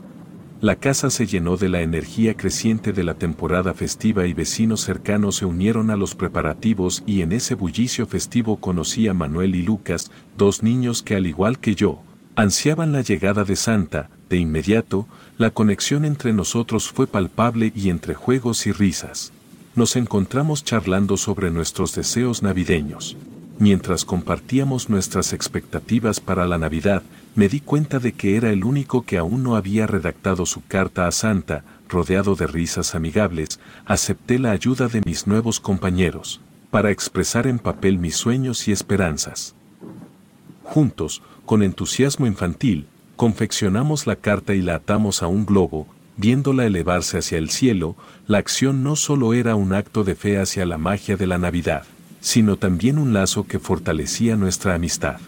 La 0.60 0.76
casa 0.76 1.10
se 1.10 1.26
llenó 1.26 1.56
de 1.56 1.68
la 1.68 1.80
energía 1.80 2.36
creciente 2.36 2.92
de 2.92 3.02
la 3.02 3.14
temporada 3.14 3.74
festiva 3.74 4.28
y 4.28 4.32
vecinos 4.32 4.82
cercanos 4.82 5.34
se 5.34 5.46
unieron 5.46 5.90
a 5.90 5.96
los 5.96 6.14
preparativos 6.14 7.02
y 7.06 7.22
en 7.22 7.32
ese 7.32 7.56
bullicio 7.56 8.06
festivo 8.06 8.58
conocí 8.58 9.08
a 9.08 9.14
Manuel 9.14 9.56
y 9.56 9.62
Lucas, 9.62 10.12
dos 10.38 10.62
niños 10.62 11.02
que 11.02 11.16
al 11.16 11.26
igual 11.26 11.58
que 11.58 11.74
yo, 11.74 12.04
ansiaban 12.36 12.92
la 12.92 13.00
llegada 13.00 13.42
de 13.42 13.56
Santa, 13.56 14.10
de 14.28 14.36
inmediato, 14.36 15.08
la 15.38 15.50
conexión 15.50 16.04
entre 16.06 16.32
nosotros 16.32 16.88
fue 16.88 17.06
palpable 17.06 17.72
y 17.74 17.90
entre 17.90 18.14
juegos 18.14 18.66
y 18.66 18.72
risas. 18.72 19.32
Nos 19.74 19.96
encontramos 19.96 20.64
charlando 20.64 21.18
sobre 21.18 21.50
nuestros 21.50 21.94
deseos 21.94 22.42
navideños. 22.42 23.16
Mientras 23.58 24.06
compartíamos 24.06 24.88
nuestras 24.88 25.34
expectativas 25.34 26.20
para 26.20 26.46
la 26.46 26.56
Navidad, 26.56 27.02
me 27.34 27.48
di 27.48 27.60
cuenta 27.60 27.98
de 27.98 28.12
que 28.12 28.36
era 28.36 28.50
el 28.50 28.64
único 28.64 29.02
que 29.02 29.18
aún 29.18 29.42
no 29.42 29.56
había 29.56 29.86
redactado 29.86 30.46
su 30.46 30.64
carta 30.64 31.06
a 31.06 31.12
Santa, 31.12 31.64
rodeado 31.88 32.34
de 32.34 32.46
risas 32.46 32.94
amigables, 32.94 33.60
acepté 33.84 34.38
la 34.38 34.52
ayuda 34.52 34.88
de 34.88 35.02
mis 35.04 35.26
nuevos 35.26 35.60
compañeros, 35.60 36.40
para 36.70 36.90
expresar 36.90 37.46
en 37.46 37.58
papel 37.58 37.98
mis 37.98 38.16
sueños 38.16 38.68
y 38.68 38.72
esperanzas. 38.72 39.54
Juntos, 40.62 41.22
con 41.44 41.62
entusiasmo 41.62 42.26
infantil, 42.26 42.88
confeccionamos 43.16 44.06
la 44.06 44.16
carta 44.16 44.54
y 44.54 44.62
la 44.62 44.76
atamos 44.76 45.22
a 45.22 45.26
un 45.26 45.46
globo, 45.46 45.86
viéndola 46.16 46.66
elevarse 46.66 47.18
hacia 47.18 47.38
el 47.38 47.50
cielo, 47.50 47.96
la 48.26 48.38
acción 48.38 48.82
no 48.82 48.96
solo 48.96 49.34
era 49.34 49.54
un 49.54 49.72
acto 49.72 50.04
de 50.04 50.14
fe 50.14 50.38
hacia 50.38 50.66
la 50.66 50.78
magia 50.78 51.16
de 51.16 51.26
la 51.26 51.38
Navidad, 51.38 51.84
sino 52.20 52.56
también 52.56 52.98
un 52.98 53.12
lazo 53.12 53.46
que 53.46 53.58
fortalecía 53.58 54.36
nuestra 54.36 54.74
amistad. 54.74 55.18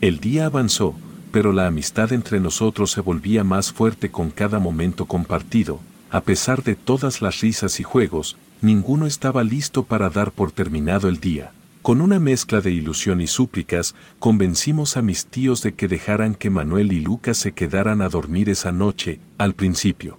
El 0.00 0.18
día 0.20 0.46
avanzó, 0.46 0.94
pero 1.32 1.52
la 1.52 1.66
amistad 1.66 2.12
entre 2.12 2.40
nosotros 2.40 2.90
se 2.90 3.00
volvía 3.00 3.44
más 3.44 3.72
fuerte 3.72 4.10
con 4.10 4.30
cada 4.30 4.58
momento 4.58 5.06
compartido, 5.06 5.80
a 6.10 6.22
pesar 6.22 6.62
de 6.62 6.74
todas 6.74 7.20
las 7.20 7.40
risas 7.40 7.80
y 7.80 7.82
juegos, 7.82 8.36
ninguno 8.62 9.06
estaba 9.06 9.44
listo 9.44 9.82
para 9.82 10.08
dar 10.08 10.32
por 10.32 10.52
terminado 10.52 11.08
el 11.08 11.20
día. 11.20 11.52
Con 11.86 12.00
una 12.00 12.18
mezcla 12.18 12.60
de 12.60 12.72
ilusión 12.72 13.20
y 13.20 13.28
súplicas, 13.28 13.94
convencimos 14.18 14.96
a 14.96 15.02
mis 15.02 15.26
tíos 15.26 15.62
de 15.62 15.74
que 15.74 15.86
dejaran 15.86 16.34
que 16.34 16.50
Manuel 16.50 16.92
y 16.92 16.98
Lucas 16.98 17.36
se 17.36 17.52
quedaran 17.52 18.02
a 18.02 18.08
dormir 18.08 18.48
esa 18.48 18.72
noche, 18.72 19.20
al 19.38 19.54
principio. 19.54 20.18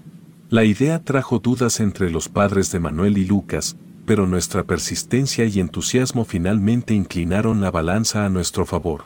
La 0.49 0.63
idea 0.63 1.03
trajo 1.03 1.39
dudas 1.39 1.82
entre 1.82 2.09
los 2.09 2.30
padres 2.30 2.72
de 2.72 2.80
Manuel 2.80 3.18
y 3.18 3.26
Lucas, 3.26 3.76
pero 4.05 4.28
nuestra 4.28 4.63
persistencia 4.63 5.43
y 5.43 5.59
entusiasmo 5.59 6.24
finalmente 6.24 6.93
inclinaron 6.93 7.59
la 7.59 7.70
balanza 7.70 8.26
a 8.26 8.30
nuestro 8.30 8.65
favor. 8.65 9.03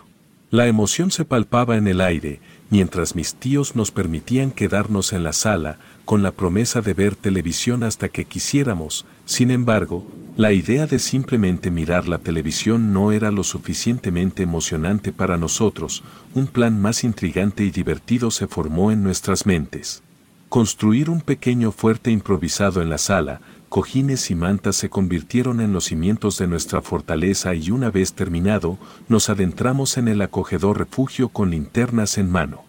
La 0.52 0.68
emoción 0.68 1.10
se 1.10 1.26
palpaba 1.26 1.78
en 1.78 1.88
el 1.88 2.00
aire, 2.00 2.42
mientras 2.70 3.16
mis 3.16 3.34
tíos 3.34 3.76
nos 3.76 3.90
permitían 3.90 4.52
quedarnos 4.52 5.14
en 5.14 5.24
la 5.24 5.34
sala, 5.34 5.80
con 6.06 6.22
la 6.22 6.32
promesa 6.32 6.82
de 6.82 6.94
ver 6.94 7.16
televisión 7.16 7.82
hasta 7.82 8.10
que 8.10 8.26
quisiéramos, 8.26 9.08
sin 9.32 9.50
embargo, 9.50 10.06
la 10.36 10.52
idea 10.52 10.88
de 10.88 11.00
simplemente 11.00 11.72
mirar 11.72 12.06
la 12.06 12.18
televisión 12.18 12.92
no 12.92 13.14
era 13.14 13.32
lo 13.32 13.46
suficientemente 13.46 14.44
emocionante 14.44 15.14
para 15.14 15.38
nosotros, 15.38 16.04
un 16.34 16.48
plan 16.48 16.82
más 16.82 17.06
intrigante 17.06 17.64
y 17.64 17.72
divertido 17.72 18.30
se 18.30 18.48
formó 18.48 18.92
en 18.92 19.04
nuestras 19.04 19.46
mentes. 19.46 20.04
Construir 20.50 21.10
un 21.10 21.22
pequeño 21.22 21.72
fuerte 21.72 22.12
improvisado 22.12 22.82
en 22.82 22.90
la 22.90 22.98
sala, 22.98 23.40
cojines 23.70 24.30
y 24.32 24.36
mantas 24.36 24.76
se 24.76 24.90
convirtieron 24.90 25.62
en 25.62 25.72
los 25.72 25.86
cimientos 25.86 26.38
de 26.38 26.48
nuestra 26.48 26.82
fortaleza 26.82 27.56
y 27.56 27.72
una 27.72 27.90
vez 27.90 28.12
terminado, 28.12 28.78
nos 29.08 29.30
adentramos 29.30 29.96
en 29.96 30.10
el 30.10 30.22
acogedor 30.22 30.78
refugio 30.78 31.30
con 31.30 31.52
linternas 31.52 32.18
en 32.18 32.30
mano. 32.30 32.66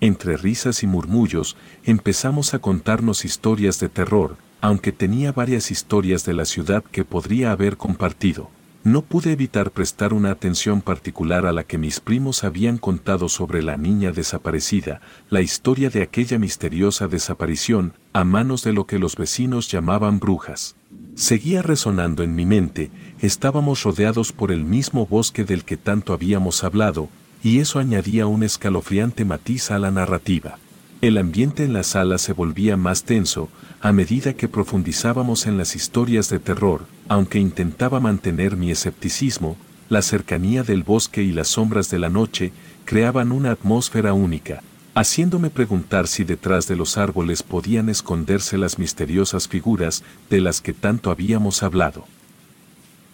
Entre 0.00 0.38
risas 0.38 0.82
y 0.82 0.86
murmullos, 0.86 1.58
empezamos 1.84 2.54
a 2.54 2.58
contarnos 2.58 3.26
historias 3.26 3.80
de 3.80 3.90
terror, 3.90 4.38
aunque 4.60 4.92
tenía 4.92 5.32
varias 5.32 5.70
historias 5.70 6.24
de 6.24 6.34
la 6.34 6.44
ciudad 6.44 6.82
que 6.84 7.04
podría 7.04 7.52
haber 7.52 7.76
compartido. 7.76 8.50
No 8.86 9.02
pude 9.02 9.32
evitar 9.32 9.72
prestar 9.72 10.12
una 10.12 10.30
atención 10.30 10.80
particular 10.80 11.44
a 11.44 11.52
la 11.52 11.64
que 11.64 11.76
mis 11.76 11.98
primos 11.98 12.44
habían 12.44 12.78
contado 12.78 13.28
sobre 13.28 13.60
la 13.60 13.76
niña 13.76 14.12
desaparecida, 14.12 15.00
la 15.28 15.40
historia 15.40 15.90
de 15.90 16.02
aquella 16.02 16.38
misteriosa 16.38 17.08
desaparición, 17.08 17.94
a 18.12 18.22
manos 18.22 18.62
de 18.62 18.72
lo 18.72 18.86
que 18.86 19.00
los 19.00 19.16
vecinos 19.16 19.68
llamaban 19.68 20.20
brujas. 20.20 20.76
Seguía 21.16 21.62
resonando 21.62 22.22
en 22.22 22.36
mi 22.36 22.46
mente, 22.46 22.92
estábamos 23.20 23.82
rodeados 23.82 24.32
por 24.32 24.52
el 24.52 24.64
mismo 24.64 25.04
bosque 25.04 25.44
del 25.44 25.64
que 25.64 25.76
tanto 25.76 26.12
habíamos 26.12 26.62
hablado, 26.62 27.08
y 27.42 27.58
eso 27.58 27.80
añadía 27.80 28.28
un 28.28 28.44
escalofriante 28.44 29.24
matiz 29.24 29.72
a 29.72 29.80
la 29.80 29.90
narrativa. 29.90 30.58
El 31.02 31.18
ambiente 31.18 31.62
en 31.62 31.74
la 31.74 31.82
sala 31.82 32.16
se 32.16 32.32
volvía 32.32 32.78
más 32.78 33.04
tenso, 33.04 33.50
a 33.82 33.92
medida 33.92 34.32
que 34.32 34.48
profundizábamos 34.48 35.46
en 35.46 35.58
las 35.58 35.76
historias 35.76 36.30
de 36.30 36.38
terror, 36.38 36.86
aunque 37.08 37.38
intentaba 37.38 38.00
mantener 38.00 38.56
mi 38.56 38.70
escepticismo, 38.70 39.58
la 39.90 40.00
cercanía 40.00 40.62
del 40.62 40.82
bosque 40.82 41.22
y 41.22 41.32
las 41.32 41.48
sombras 41.48 41.90
de 41.90 41.98
la 41.98 42.08
noche 42.08 42.52
creaban 42.86 43.30
una 43.30 43.50
atmósfera 43.50 44.14
única, 44.14 44.62
haciéndome 44.94 45.50
preguntar 45.50 46.08
si 46.08 46.24
detrás 46.24 46.66
de 46.66 46.76
los 46.76 46.96
árboles 46.96 47.42
podían 47.42 47.90
esconderse 47.90 48.56
las 48.56 48.78
misteriosas 48.78 49.48
figuras 49.48 50.02
de 50.30 50.40
las 50.40 50.62
que 50.62 50.72
tanto 50.72 51.10
habíamos 51.10 51.62
hablado. 51.62 52.06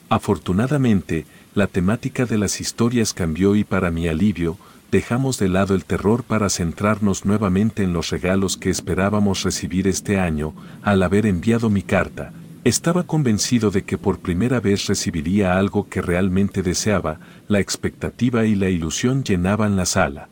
Afortunadamente, 0.09 1.27
la 1.55 1.67
temática 1.67 2.27
de 2.27 2.39
las 2.39 2.61
historias 2.61 3.13
cambió 3.13 3.57
y 3.57 3.65
para 3.65 3.91
mi 3.91 4.07
alivio, 4.07 4.57
dejamos 4.93 5.39
de 5.39 5.49
lado 5.49 5.75
el 5.75 5.87
terror 5.87 6.23
para 6.23 6.51
centrarnos 6.51 7.25
nuevamente 7.25 7.83
en 7.83 7.95
los 7.95 8.11
regalos 8.11 8.59
que 8.59 8.69
esperábamos 8.69 9.43
recibir 9.43 9.89
este 9.89 10.21
año, 10.21 10.55
al 10.83 11.03
haber 11.03 11.25
enviado 11.25 11.71
mi 11.71 11.83
carta, 11.83 12.35
estaba 12.63 13.05
convencido 13.05 13.71
de 13.71 13.85
que 13.85 13.97
por 13.97 14.19
primera 14.19 14.61
vez 14.61 14.87
recibiría 14.87 15.59
algo 15.59 15.89
que 15.89 16.03
realmente 16.03 16.63
deseaba, 16.63 17.21
la 17.49 17.59
expectativa 17.59 18.45
y 18.45 18.55
la 18.55 18.69
ilusión 18.69 19.25
llenaban 19.25 19.77
la 19.77 19.87
sala. 19.87 20.29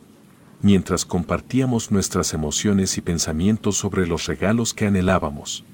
Mientras 0.61 1.05
compartíamos 1.05 1.89
nuestras 1.89 2.35
emociones 2.35 2.99
y 2.99 3.01
pensamientos 3.01 3.77
sobre 3.77 4.05
los 4.05 4.27
regalos 4.27 4.75
que 4.75 4.85
anhelábamos. 4.85 5.65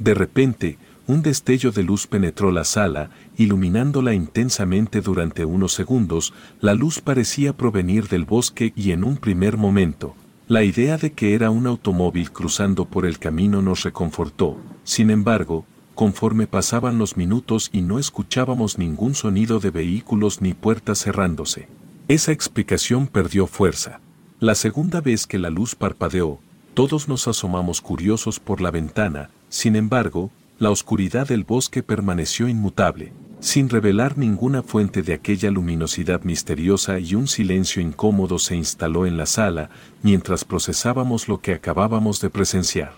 De 0.00 0.12
repente, 0.12 0.76
un 1.06 1.22
destello 1.22 1.70
de 1.72 1.82
luz 1.82 2.06
penetró 2.06 2.50
la 2.50 2.64
sala, 2.64 3.10
iluminándola 3.36 4.14
intensamente 4.14 5.00
durante 5.00 5.44
unos 5.44 5.72
segundos, 5.72 6.34
la 6.60 6.74
luz 6.74 7.00
parecía 7.00 7.56
provenir 7.56 8.08
del 8.08 8.24
bosque 8.24 8.72
y 8.74 8.90
en 8.90 9.04
un 9.04 9.16
primer 9.16 9.56
momento, 9.56 10.14
la 10.48 10.62
idea 10.62 10.96
de 10.96 11.12
que 11.12 11.34
era 11.34 11.50
un 11.50 11.66
automóvil 11.66 12.30
cruzando 12.30 12.84
por 12.84 13.06
el 13.06 13.18
camino 13.18 13.62
nos 13.62 13.82
reconfortó, 13.82 14.56
sin 14.84 15.10
embargo, 15.10 15.64
conforme 15.96 16.46
pasaban 16.46 16.98
los 16.98 17.16
minutos 17.16 17.70
y 17.72 17.82
no 17.82 17.98
escuchábamos 17.98 18.78
ningún 18.78 19.14
sonido 19.14 19.60
de 19.60 19.70
vehículos 19.70 20.42
ni 20.42 20.54
puertas 20.54 21.02
cerrándose. 21.02 21.68
Esa 22.06 22.30
explicación 22.30 23.08
perdió 23.08 23.46
fuerza. 23.46 24.00
La 24.38 24.54
segunda 24.54 25.00
vez 25.00 25.26
que 25.26 25.38
la 25.38 25.50
luz 25.50 25.74
parpadeó, 25.74 26.38
todos 26.74 27.08
nos 27.08 27.26
asomamos 27.26 27.80
curiosos 27.80 28.38
por 28.38 28.60
la 28.60 28.70
ventana, 28.70 29.30
sin 29.48 29.74
embargo, 29.74 30.30
la 30.58 30.70
oscuridad 30.70 31.28
del 31.28 31.44
bosque 31.44 31.82
permaneció 31.82 32.48
inmutable, 32.48 33.12
sin 33.40 33.68
revelar 33.68 34.16
ninguna 34.16 34.62
fuente 34.62 35.02
de 35.02 35.12
aquella 35.12 35.50
luminosidad 35.50 36.22
misteriosa 36.22 36.98
y 36.98 37.14
un 37.14 37.28
silencio 37.28 37.82
incómodo 37.82 38.38
se 38.38 38.56
instaló 38.56 39.04
en 39.04 39.18
la 39.18 39.26
sala 39.26 39.68
mientras 40.02 40.46
procesábamos 40.46 41.28
lo 41.28 41.42
que 41.42 41.52
acabábamos 41.52 42.22
de 42.22 42.30
presenciar. 42.30 42.92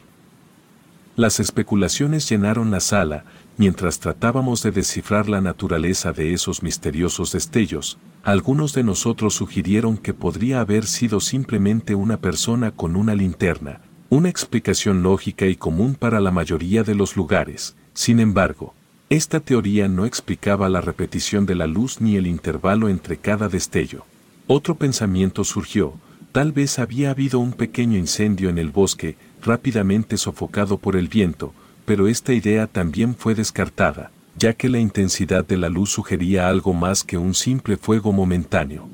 Las 1.17 1.41
especulaciones 1.41 2.29
llenaron 2.31 2.71
la 2.71 2.79
sala, 2.79 3.25
mientras 3.57 3.99
tratábamos 3.99 4.63
de 4.63 4.71
descifrar 4.71 5.29
la 5.29 5.41
naturaleza 5.41 6.13
de 6.13 6.33
esos 6.33 6.63
misteriosos 6.63 7.33
destellos, 7.33 7.99
algunos 8.23 8.73
de 8.73 8.85
nosotros 8.85 9.35
sugirieron 9.35 9.97
que 9.97 10.15
podría 10.15 10.61
haber 10.61 10.87
sido 10.87 11.19
simplemente 11.19 11.97
una 11.97 12.21
persona 12.21 12.71
con 12.71 12.95
una 12.95 13.17
linterna, 13.17 13.81
una 14.11 14.31
explicación 14.31 15.03
lógica 15.03 15.47
y 15.47 15.57
común 15.57 15.95
para 15.95 16.21
la 16.21 16.31
mayoría 16.31 16.83
de 16.83 16.95
los 16.95 17.17
lugares. 17.17 17.77
Sin 17.93 18.21
embargo, 18.21 18.75
esta 19.11 19.41
teoría 19.41 19.89
no 19.89 20.07
explicaba 20.07 20.69
la 20.69 20.81
repetición 20.81 21.45
de 21.45 21.55
la 21.55 21.67
luz 21.67 22.01
ni 22.01 22.17
el 22.17 22.27
intervalo 22.27 22.89
entre 22.89 23.19
cada 23.19 23.49
destello. 23.49 24.05
Otro 24.47 24.77
pensamiento 24.77 25.45
surgió, 25.45 25.95
tal 26.33 26.53
vez 26.53 26.79
había 26.79 27.11
habido 27.11 27.39
un 27.39 27.53
pequeño 27.53 27.99
incendio 27.99 28.49
en 28.49 28.57
el 28.59 28.71
bosque, 28.71 29.17
rápidamente 29.43 30.17
sofocado 30.17 30.79
por 30.79 30.97
el 30.97 31.09
viento, 31.09 31.53
pero 31.85 32.09
esta 32.09 32.33
idea 32.33 32.67
también 32.67 33.15
fue 33.15 33.35
descartada, 33.35 34.11
ya 34.37 34.55
que 34.55 34.71
la 34.71 34.79
intensidad 34.79 35.47
de 35.47 35.59
la 35.59 35.69
luz 35.69 35.91
sugería 35.91 36.49
algo 36.49 36.73
más 36.73 37.05
que 37.05 37.19
un 37.19 37.35
simple 37.35 37.77
fuego 37.77 38.13
momentáneo. 38.13 38.89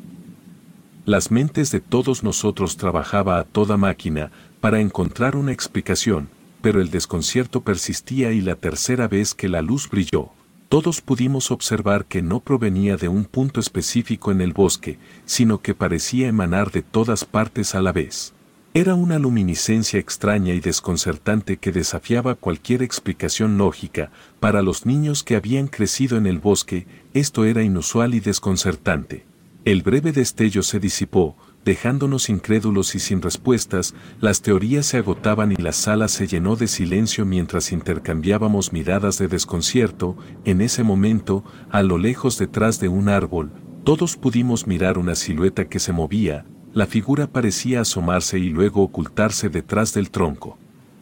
Las 1.04 1.30
mentes 1.30 1.70
de 1.70 1.80
todos 1.80 2.24
nosotros 2.24 2.76
trabajaba 2.76 3.38
a 3.38 3.44
toda 3.44 3.76
máquina, 3.76 4.30
para 4.64 4.80
encontrar 4.80 5.36
una 5.36 5.52
explicación, 5.52 6.30
pero 6.62 6.80
el 6.80 6.90
desconcierto 6.90 7.60
persistía 7.60 8.32
y 8.32 8.40
la 8.40 8.54
tercera 8.54 9.08
vez 9.08 9.34
que 9.34 9.50
la 9.50 9.60
luz 9.60 9.90
brilló, 9.90 10.30
todos 10.70 11.02
pudimos 11.02 11.50
observar 11.50 12.06
que 12.06 12.22
no 12.22 12.40
provenía 12.40 12.96
de 12.96 13.08
un 13.08 13.26
punto 13.26 13.60
específico 13.60 14.32
en 14.32 14.40
el 14.40 14.54
bosque, 14.54 14.96
sino 15.26 15.60
que 15.60 15.74
parecía 15.74 16.28
emanar 16.28 16.70
de 16.70 16.80
todas 16.80 17.26
partes 17.26 17.74
a 17.74 17.82
la 17.82 17.92
vez. 17.92 18.32
Era 18.72 18.94
una 18.94 19.18
luminiscencia 19.18 20.00
extraña 20.00 20.54
y 20.54 20.60
desconcertante 20.60 21.58
que 21.58 21.70
desafiaba 21.70 22.34
cualquier 22.34 22.82
explicación 22.82 23.58
lógica. 23.58 24.12
Para 24.40 24.62
los 24.62 24.86
niños 24.86 25.24
que 25.24 25.36
habían 25.36 25.66
crecido 25.66 26.16
en 26.16 26.26
el 26.26 26.38
bosque, 26.38 26.86
esto 27.12 27.44
era 27.44 27.62
inusual 27.62 28.14
y 28.14 28.20
desconcertante. 28.20 29.26
El 29.66 29.82
breve 29.82 30.12
destello 30.12 30.62
se 30.62 30.80
disipó, 30.80 31.36
dejándonos 31.64 32.28
incrédulos 32.28 32.94
y 32.94 32.98
sin 32.98 33.22
respuestas, 33.22 33.94
las 34.20 34.42
teorías 34.42 34.86
se 34.86 34.98
agotaban 34.98 35.52
y 35.52 35.56
la 35.56 35.72
sala 35.72 36.08
se 36.08 36.26
llenó 36.26 36.56
de 36.56 36.66
silencio 36.66 37.24
mientras 37.24 37.72
intercambiábamos 37.72 38.72
miradas 38.72 39.18
de 39.18 39.28
desconcierto, 39.28 40.16
en 40.44 40.60
ese 40.60 40.82
momento, 40.82 41.44
a 41.70 41.82
lo 41.82 41.98
lejos 41.98 42.38
detrás 42.38 42.80
de 42.80 42.88
un 42.88 43.08
árbol, 43.08 43.50
todos 43.84 44.16
pudimos 44.16 44.66
mirar 44.66 44.98
una 44.98 45.14
silueta 45.14 45.66
que 45.66 45.78
se 45.78 45.92
movía, 45.92 46.46
la 46.72 46.86
figura 46.86 47.28
parecía 47.28 47.82
asomarse 47.82 48.38
y 48.38 48.50
luego 48.50 48.82
ocultarse 48.82 49.48
detrás 49.48 49.94
del 49.94 50.10
tronco. 50.10 50.58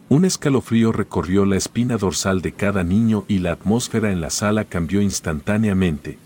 Un 0.09 0.27
escalofrío 0.27 0.93
recorrió 0.93 1.47
la 1.47 1.57
espina 1.57 1.97
dorsal 1.97 2.43
de 2.43 2.53
cada 2.53 2.85
niño 2.85 3.25
y 3.29 3.39
la 3.39 3.53
atmósfera 3.53 4.13
en 4.13 4.21
la 4.21 4.29
sala 4.29 4.67
cambió 4.67 5.01
instantáneamente. 5.01 6.19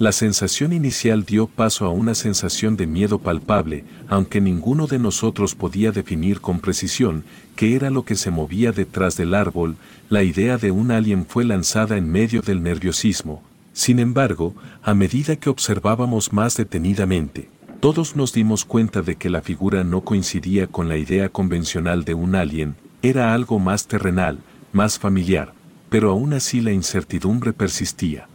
La 0.00 0.12
sensación 0.12 0.72
inicial 0.72 1.26
dio 1.26 1.46
paso 1.46 1.84
a 1.84 1.90
una 1.90 2.14
sensación 2.14 2.74
de 2.74 2.86
miedo 2.86 3.18
palpable, 3.18 3.84
aunque 4.08 4.40
ninguno 4.40 4.86
de 4.86 4.98
nosotros 4.98 5.54
podía 5.54 5.92
definir 5.92 6.40
con 6.40 6.58
precisión 6.58 7.22
qué 7.54 7.76
era 7.76 7.90
lo 7.90 8.06
que 8.06 8.14
se 8.14 8.30
movía 8.30 8.72
detrás 8.72 9.18
del 9.18 9.34
árbol, 9.34 9.76
la 10.08 10.22
idea 10.22 10.56
de 10.56 10.70
un 10.70 10.90
alien 10.90 11.26
fue 11.26 11.44
lanzada 11.44 11.98
en 11.98 12.10
medio 12.10 12.40
del 12.40 12.62
nerviosismo. 12.62 13.42
Sin 13.74 13.98
embargo, 13.98 14.54
a 14.82 14.94
medida 14.94 15.36
que 15.36 15.50
observábamos 15.50 16.32
más 16.32 16.56
detenidamente, 16.56 17.50
todos 17.80 18.16
nos 18.16 18.32
dimos 18.32 18.64
cuenta 18.64 19.02
de 19.02 19.16
que 19.16 19.28
la 19.28 19.42
figura 19.42 19.84
no 19.84 20.00
coincidía 20.00 20.66
con 20.66 20.88
la 20.88 20.96
idea 20.96 21.28
convencional 21.28 22.06
de 22.06 22.14
un 22.14 22.36
alien, 22.36 22.74
era 23.02 23.34
algo 23.34 23.58
más 23.58 23.86
terrenal, 23.86 24.38
más 24.72 24.98
familiar, 24.98 25.52
pero 25.90 26.10
aún 26.10 26.32
así 26.32 26.62
la 26.62 26.72
incertidumbre 26.72 27.52
persistía. 27.52 28.29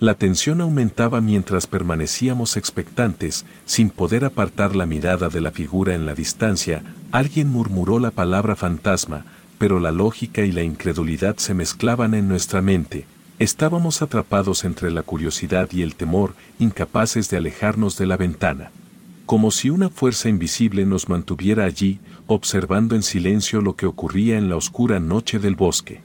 La 0.00 0.14
tensión 0.14 0.60
aumentaba 0.60 1.20
mientras 1.20 1.66
permanecíamos 1.68 2.56
expectantes, 2.56 3.44
sin 3.66 3.90
poder 3.90 4.24
apartar 4.24 4.74
la 4.74 4.86
mirada 4.86 5.28
de 5.28 5.40
la 5.40 5.52
figura 5.52 5.94
en 5.94 6.06
la 6.06 6.14
distancia, 6.14 6.82
alguien 7.12 7.48
murmuró 7.48 7.98
la 7.98 8.10
palabra 8.10 8.56
fantasma, 8.56 9.24
pero 9.58 9.78
la 9.78 9.92
lógica 9.92 10.42
y 10.42 10.50
la 10.50 10.62
incredulidad 10.62 11.36
se 11.36 11.54
mezclaban 11.54 12.14
en 12.14 12.26
nuestra 12.26 12.62
mente, 12.62 13.06
Estábamos 13.40 14.02
atrapados 14.02 14.64
entre 14.64 14.90
la 14.90 15.02
curiosidad 15.02 15.70
y 15.72 15.80
el 15.80 15.94
temor, 15.94 16.34
incapaces 16.58 17.30
de 17.30 17.38
alejarnos 17.38 17.96
de 17.96 18.04
la 18.04 18.18
ventana. 18.18 18.70
Como 19.24 19.50
si 19.50 19.70
una 19.70 19.88
fuerza 19.88 20.28
invisible 20.28 20.84
nos 20.84 21.08
mantuviera 21.08 21.64
allí, 21.64 22.00
observando 22.26 22.94
en 22.96 23.02
silencio 23.02 23.62
lo 23.62 23.76
que 23.76 23.86
ocurría 23.86 24.36
en 24.36 24.50
la 24.50 24.56
oscura 24.56 25.00
noche 25.00 25.38
del 25.38 25.54
bosque. 25.54 26.02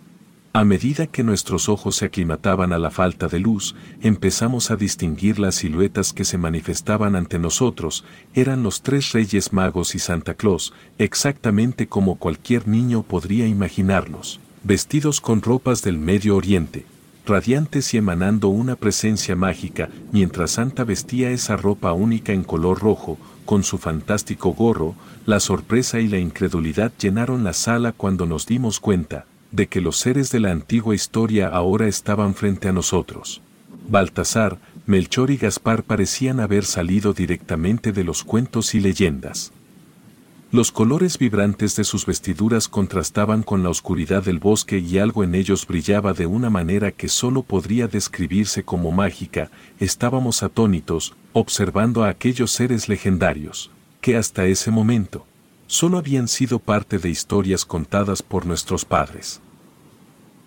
A 0.55 0.63
medida 0.63 1.05
que 1.05 1.21
nuestros 1.21 1.67
ojos 1.67 1.97
se 1.97 2.05
aclimataban 2.05 2.71
a 2.71 2.79
la 2.79 2.89
falta 2.89 3.27
de 3.27 3.39
luz, 3.39 3.75
empezamos 4.01 4.71
a 4.71 4.77
distinguir 4.77 5.37
las 5.37 5.55
siluetas 5.55 6.13
que 6.13 6.23
se 6.23 6.37
manifestaban 6.37 7.17
ante 7.17 7.39
nosotros, 7.39 8.05
eran 8.33 8.63
los 8.63 8.81
tres 8.81 9.11
reyes 9.11 9.51
magos 9.51 9.95
y 9.95 9.99
Santa 9.99 10.33
Claus, 10.33 10.71
exactamente 10.97 11.87
como 11.87 12.15
cualquier 12.15 12.69
niño 12.69 13.03
podría 13.03 13.45
imaginarlos, 13.47 14.39
vestidos 14.63 15.19
con 15.19 15.41
ropas 15.41 15.81
del 15.81 15.97
Medio 15.97 16.37
Oriente 16.37 16.85
radiantes 17.25 17.93
y 17.93 17.97
emanando 17.97 18.47
una 18.47 18.77
presencia 18.77 19.35
mágica, 19.35 19.89
mientras 20.13 20.51
Santa 20.51 20.85
vestía 20.85 21.31
esa 21.31 21.57
ropa 21.57 21.91
única 21.91 22.31
en 22.31 22.45
color 22.45 22.79
rojo, 22.79 23.17
con 23.43 23.63
su 23.63 23.77
fantástico 23.77 24.53
gorro, 24.53 24.95
la 25.25 25.41
sorpresa 25.41 25.99
y 25.99 26.07
la 26.07 26.19
incredulidad 26.19 26.93
llenaron 26.97 27.43
la 27.43 27.51
sala 27.51 27.91
cuando 27.91 28.25
nos 28.25 28.45
dimos 28.45 28.79
cuenta 28.79 29.25
de 29.55 29.67
que 29.67 29.79
los 29.79 29.97
seres 29.97 30.31
de 30.31 30.41
la 30.41 30.51
antigua 30.51 30.93
historia 30.93 31.47
ahora 31.47 31.87
estaban 31.87 32.35
frente 32.35 32.67
a 32.67 32.73
nosotros. 32.73 33.41
Baltasar, 33.87 34.57
Melchor 34.85 35.31
y 35.31 35.37
Gaspar 35.37 35.83
parecían 35.83 36.39
haber 36.39 36.65
salido 36.65 37.13
directamente 37.13 37.91
de 37.91 38.03
los 38.03 38.23
cuentos 38.23 38.75
y 38.75 38.79
leyendas. 38.79 39.53
Los 40.51 40.71
colores 40.71 41.17
vibrantes 41.17 41.75
de 41.75 41.83
sus 41.83 42.05
vestiduras 42.05 42.67
contrastaban 42.67 43.43
con 43.43 43.63
la 43.63 43.69
oscuridad 43.69 44.23
del 44.23 44.39
bosque 44.39 44.79
y 44.79 44.99
algo 44.99 45.23
en 45.23 45.35
ellos 45.35 45.65
brillaba 45.65 46.13
de 46.13 46.27
una 46.27 46.49
manera 46.49 46.91
que 46.91 47.09
solo 47.09 47.41
podría 47.41 47.87
describirse 47.87 48.63
como 48.63 48.91
mágica. 48.91 49.49
Estábamos 49.79 50.43
atónitos, 50.43 51.13
observando 51.33 52.03
a 52.03 52.09
aquellos 52.09 52.51
seres 52.51 52.87
legendarios, 52.87 53.71
que 54.01 54.17
hasta 54.17 54.45
ese 54.45 54.71
momento, 54.71 55.25
solo 55.67 55.97
habían 55.97 56.27
sido 56.27 56.59
parte 56.59 56.99
de 56.99 57.09
historias 57.09 57.65
contadas 57.65 58.21
por 58.21 58.45
nuestros 58.45 58.85
padres. 58.85 59.41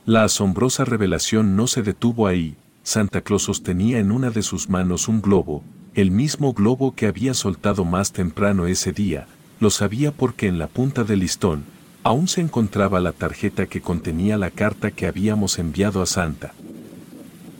La 0.08 0.24
asombrosa 0.24 0.86
revelación 0.86 1.54
no 1.54 1.66
se 1.66 1.82
detuvo 1.82 2.26
ahí, 2.26 2.56
Santa 2.82 3.20
Claus 3.20 3.42
sostenía 3.42 3.98
en 3.98 4.10
una 4.10 4.30
de 4.30 4.40
sus 4.40 4.70
manos 4.70 5.06
un 5.06 5.20
globo, 5.20 5.62
el 5.92 6.10
mismo 6.10 6.54
globo 6.54 6.94
que 6.94 7.04
había 7.04 7.34
soltado 7.34 7.84
más 7.84 8.12
temprano 8.12 8.66
ese 8.66 8.92
día, 8.92 9.26
lo 9.60 9.68
sabía 9.68 10.10
porque 10.10 10.46
en 10.46 10.58
la 10.58 10.66
punta 10.66 11.04
del 11.04 11.18
listón 11.18 11.64
aún 12.04 12.26
se 12.26 12.40
encontraba 12.40 13.00
la 13.00 13.12
tarjeta 13.12 13.66
que 13.66 13.82
contenía 13.82 14.38
la 14.38 14.50
carta 14.50 14.92
que 14.92 15.06
habíamos 15.06 15.58
enviado 15.58 16.00
a 16.00 16.06
Santa. 16.06 16.54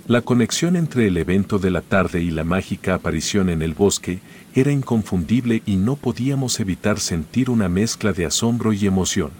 La 0.07 0.23
conexión 0.23 0.77
entre 0.77 1.07
el 1.07 1.19
evento 1.19 1.59
de 1.59 1.71
la 1.71 1.83
tarde 1.83 2.23
y 2.23 2.31
la 2.31 2.45
mágica 2.45 2.95
aparición 2.95 3.51
en 3.51 3.61
el 3.61 3.75
bosque 3.75 4.21
era 4.55 4.73
inconfundible 4.73 5.63
y 5.67 5.77
no 5.77 5.97
podíamos 5.97 6.61
evitar 6.61 6.99
sentir 6.99 7.51
una 7.51 7.69
mezcla 7.69 8.15
de 8.15 8.25
asombro 8.25 8.73
y 8.73 8.87
emoción. 8.87 9.33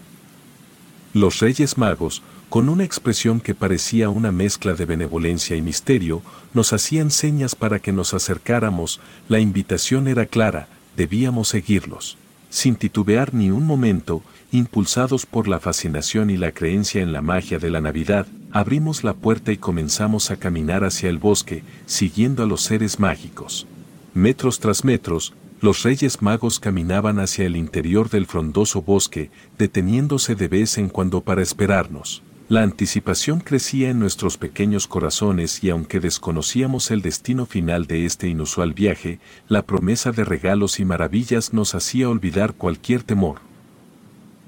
Los 1.15 1.39
Reyes 1.39 1.75
Magos, 1.79 2.21
con 2.49 2.69
una 2.69 2.83
expresión 2.83 3.39
que 3.39 3.55
parecía 3.55 4.09
una 4.09 4.31
mezcla 4.31 4.73
de 4.73 4.85
benevolencia 4.85 5.55
y 5.55 5.61
misterio, 5.61 6.21
nos 6.53 6.73
hacían 6.73 7.11
señas 7.11 7.55
para 7.55 7.79
que 7.79 7.91
nos 7.91 8.13
acercáramos, 8.13 8.99
la 9.27 9.39
invitación 9.39 10.07
era 10.07 10.25
clara, 10.25 10.67
debíamos 10.95 11.49
seguirlos 11.49 12.17
sin 12.49 12.75
titubear 12.75 13.33
ni 13.33 13.51
un 13.51 13.65
momento, 13.65 14.23
impulsados 14.51 15.25
por 15.25 15.47
la 15.47 15.59
fascinación 15.59 16.29
y 16.29 16.37
la 16.37 16.51
creencia 16.51 17.01
en 17.01 17.13
la 17.13 17.21
magia 17.21 17.59
de 17.59 17.69
la 17.69 17.79
Navidad, 17.79 18.25
abrimos 18.51 19.03
la 19.03 19.13
puerta 19.13 19.51
y 19.51 19.57
comenzamos 19.57 20.31
a 20.31 20.37
caminar 20.37 20.83
hacia 20.83 21.09
el 21.09 21.19
bosque, 21.19 21.63
siguiendo 21.85 22.43
a 22.43 22.47
los 22.47 22.61
seres 22.61 22.99
mágicos. 22.99 23.67
Metros 24.15 24.59
tras 24.59 24.83
metros, 24.83 25.33
los 25.61 25.83
reyes 25.83 26.21
magos 26.21 26.59
caminaban 26.59 27.19
hacia 27.19 27.45
el 27.45 27.55
interior 27.55 28.09
del 28.09 28.25
frondoso 28.25 28.81
bosque, 28.81 29.29
deteniéndose 29.57 30.33
de 30.33 30.47
vez 30.47 30.77
en 30.77 30.89
cuando 30.89 31.21
para 31.21 31.43
esperarnos. 31.43 32.23
La 32.49 32.63
anticipación 32.63 33.41
crecía 33.41 33.91
en 33.91 33.99
nuestros 33.99 34.39
pequeños 34.39 34.87
corazones 34.87 35.63
y 35.63 35.69
aunque 35.69 35.99
desconocíamos 35.99 36.89
el 36.89 37.03
destino 37.03 37.45
final 37.45 37.85
de 37.85 38.07
este 38.07 38.27
inusual 38.27 38.73
viaje, 38.73 39.19
la 39.47 39.61
promesa 39.61 40.11
de 40.11 40.23
regalos 40.23 40.79
y 40.79 40.85
maravillas 40.85 41.53
nos 41.53 41.75
hacía 41.75 42.09
olvidar 42.09 42.55
cualquier 42.55 43.03
temor. 43.03 43.37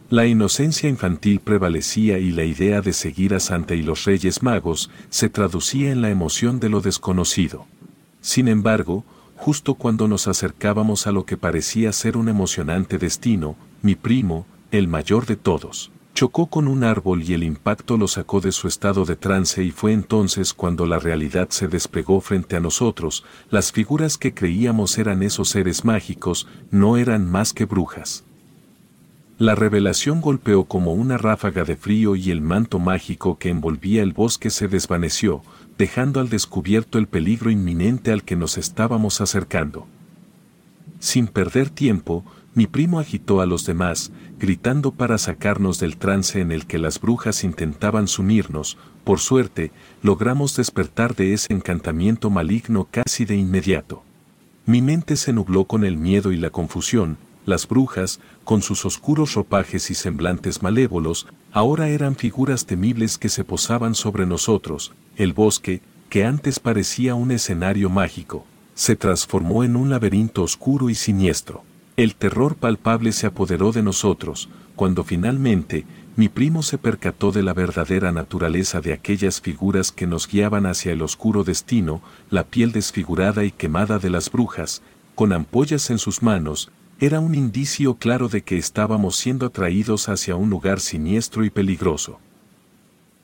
La 0.10 0.26
inocencia 0.26 0.90
infantil 0.90 1.42
prevalecía 1.42 2.18
y 2.18 2.32
la 2.32 2.44
idea 2.44 2.82
de 2.82 2.92
seguir 2.92 3.36
a 3.36 3.40
Santa 3.40 3.76
y 3.76 3.84
los 3.84 4.04
Reyes 4.06 4.42
Magos 4.42 4.90
se 5.12 5.30
traducía 5.30 5.92
en 5.92 6.02
la 6.02 6.10
emoción 6.10 6.60
de 6.60 6.70
lo 6.70 6.82
desconocido. 6.82 7.68
Sin 8.20 8.48
embargo, 8.48 9.06
justo 9.36 9.76
cuando 9.76 10.08
nos 10.08 10.28
acercábamos 10.28 11.06
a 11.06 11.12
lo 11.12 11.28
que 11.28 11.38
parecía 11.38 11.94
ser 11.94 12.18
un 12.18 12.30
emocionante 12.30 12.98
destino, 12.98 13.56
mi 13.84 13.94
primo, 13.94 14.48
el 14.72 14.88
mayor 14.88 15.28
de 15.28 15.36
todos, 15.36 15.92
Chocó 16.22 16.46
con 16.46 16.68
un 16.68 16.84
árbol 16.84 17.24
y 17.24 17.34
el 17.34 17.42
impacto 17.42 17.98
lo 17.98 18.08
sacó 18.08 18.42
de 18.42 18.52
su 18.52 18.68
estado 18.68 19.06
de 19.06 19.16
trance 19.16 19.64
y 19.64 19.72
fue 19.72 19.92
entonces 19.92 20.54
cuando 20.54 20.86
la 20.86 21.00
realidad 21.00 21.50
se 21.50 21.68
desplegó 21.68 22.22
frente 22.22 22.56
a 22.56 22.60
nosotros, 22.60 23.26
las 23.50 23.72
figuras 23.72 24.20
que 24.20 24.32
creíamos 24.32 25.00
eran 25.00 25.24
esos 25.24 25.50
seres 25.50 25.84
mágicos, 25.84 26.48
no 26.70 26.98
eran 26.98 27.28
más 27.28 27.54
que 27.54 27.66
brujas. 27.66 28.24
La 29.40 29.56
revelación 29.56 30.22
golpeó 30.22 30.66
como 30.66 30.94
una 30.94 31.18
ráfaga 31.18 31.64
de 31.64 31.76
frío 31.76 32.16
y 32.16 32.30
el 32.30 32.42
manto 32.42 32.78
mágico 32.78 33.40
que 33.40 33.50
envolvía 33.50 34.04
el 34.04 34.14
bosque 34.14 34.52
se 34.52 34.68
desvaneció, 34.68 35.42
dejando 35.80 36.20
al 36.20 36.30
descubierto 36.30 37.00
el 37.00 37.08
peligro 37.08 37.50
inminente 37.50 38.12
al 38.12 38.24
que 38.24 38.36
nos 38.36 38.60
estábamos 38.60 39.22
acercando. 39.22 39.88
Sin 41.00 41.26
perder 41.26 41.72
tiempo, 41.72 42.24
mi 42.54 42.68
primo 42.68 43.00
agitó 43.00 43.40
a 43.40 43.46
los 43.46 43.66
demás, 43.66 44.12
gritando 44.38 44.92
para 44.92 45.18
sacarnos 45.18 45.80
del 45.80 45.96
trance 45.96 46.42
en 46.42 46.52
el 46.52 46.66
que 46.66 46.80
las 46.80 47.00
brujas 47.00 47.46
intentaban 47.46 48.08
sumirnos, 48.08 48.78
por 49.06 49.20
suerte, 49.20 49.72
logramos 50.04 50.56
despertar 50.58 51.16
de 51.16 51.34
ese 51.34 51.54
encantamiento 51.54 52.30
maligno 52.30 52.88
casi 52.92 53.24
de 53.24 53.38
inmediato. 53.38 54.04
Mi 54.66 54.82
mente 54.82 55.16
se 55.16 55.32
nubló 55.32 55.64
con 55.66 55.86
el 55.86 55.98
miedo 55.98 56.32
y 56.32 56.38
la 56.38 56.50
confusión, 56.50 57.18
las 57.46 57.68
brujas, 57.68 58.20
con 58.44 58.62
sus 58.62 58.86
oscuros 58.86 59.34
ropajes 59.34 59.90
y 59.90 59.96
semblantes 59.96 60.62
malévolos, 60.62 61.28
ahora 61.52 61.88
eran 61.88 62.16
figuras 62.16 62.66
temibles 62.66 63.18
que 63.18 63.30
se 63.30 63.44
posaban 63.44 63.96
sobre 63.96 64.26
nosotros, 64.26 64.94
el 65.16 65.34
bosque, 65.34 65.82
que 66.10 66.26
antes 66.26 66.60
parecía 66.60 67.16
un 67.16 67.32
escenario 67.32 67.90
mágico, 67.90 68.46
se 68.76 68.98
transformó 68.98 69.64
en 69.64 69.78
un 69.78 69.90
laberinto 69.90 70.44
oscuro 70.44 70.90
y 70.90 70.96
siniestro. 70.96 71.64
El 72.02 72.16
terror 72.16 72.56
palpable 72.56 73.12
se 73.12 73.28
apoderó 73.28 73.72
de 73.72 73.84
nosotros, 73.84 74.50
cuando 74.76 75.04
finalmente, 75.04 75.86
mi 76.16 76.30
primo 76.30 76.64
se 76.64 76.80
percató 76.80 77.32
de 77.32 77.44
la 77.44 77.54
verdadera 77.54 78.12
naturaleza 78.12 78.82
de 78.82 78.92
aquellas 78.92 79.40
figuras 79.40 79.92
que 79.92 80.08
nos 80.08 80.28
guiaban 80.28 80.66
hacia 80.66 80.94
el 80.94 81.04
oscuro 81.04 81.44
destino, 81.44 82.02
la 82.32 82.44
piel 82.44 82.72
desfigurada 82.72 83.44
y 83.46 83.52
quemada 83.52 84.00
de 84.00 84.10
las 84.10 84.32
brujas, 84.32 84.82
con 85.14 85.32
ampollas 85.32 85.92
en 85.92 86.00
sus 86.00 86.24
manos, 86.24 86.72
era 87.00 87.20
un 87.20 87.36
indicio 87.36 87.94
claro 87.94 88.30
de 88.30 88.42
que 88.42 88.58
estábamos 88.58 89.16
siendo 89.16 89.46
atraídos 89.46 90.10
hacia 90.10 90.36
un 90.36 90.50
lugar 90.50 90.80
siniestro 90.80 91.46
y 91.46 91.52
peligroso. 91.52 92.20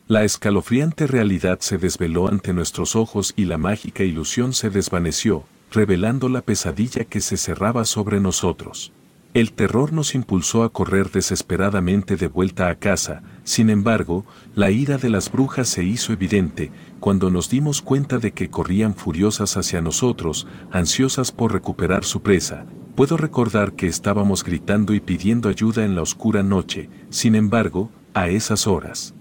La 0.07 0.23
escalofriante 0.23 1.07
realidad 1.07 1.61
se 1.61 1.79
desveló 1.79 2.27
ante 2.27 2.53
nuestros 2.53 2.95
ojos 2.95 3.33
y 3.35 3.45
la 3.45 3.57
mágica 3.57 4.03
ilusión 4.03 4.53
se 4.53 4.69
desvaneció, 4.69 5.45
revelando 5.71 6.29
la 6.29 6.41
pesadilla 6.41 7.05
que 7.05 7.21
se 7.21 7.37
cerraba 7.37 7.85
sobre 7.85 8.19
nosotros. 8.19 8.93
El 9.33 9.51
terror 9.51 9.93
nos 9.93 10.15
impulsó 10.15 10.63
a 10.63 10.69
correr 10.71 11.11
desesperadamente 11.11 12.15
de 12.15 12.27
vuelta 12.27 12.69
a 12.69 12.75
casa, 12.75 13.21
sin 13.43 13.69
embargo, 13.69 14.25
la 14.55 14.71
ira 14.71 14.97
de 14.97 15.09
las 15.09 15.31
brujas 15.31 15.67
se 15.67 15.83
hizo 15.83 16.11
evidente 16.11 16.71
cuando 16.99 17.29
nos 17.29 17.49
dimos 17.49 17.81
cuenta 17.81 18.17
de 18.17 18.31
que 18.31 18.49
corrían 18.49 18.95
furiosas 18.95 19.55
hacia 19.55 19.81
nosotros, 19.81 20.47
ansiosas 20.71 21.31
por 21.31 21.53
recuperar 21.53 22.03
su 22.03 22.21
presa. 22.21 22.65
Puedo 22.95 23.15
recordar 23.15 23.73
que 23.73 23.85
estábamos 23.85 24.43
gritando 24.43 24.95
y 24.95 24.99
pidiendo 24.99 25.49
ayuda 25.49 25.85
en 25.85 25.93
la 25.93 26.01
oscura 26.01 26.41
noche, 26.41 26.89
sin 27.11 27.35
embargo, 27.35 27.91
a 28.15 28.29
esas 28.29 28.65
horas. 28.65 29.13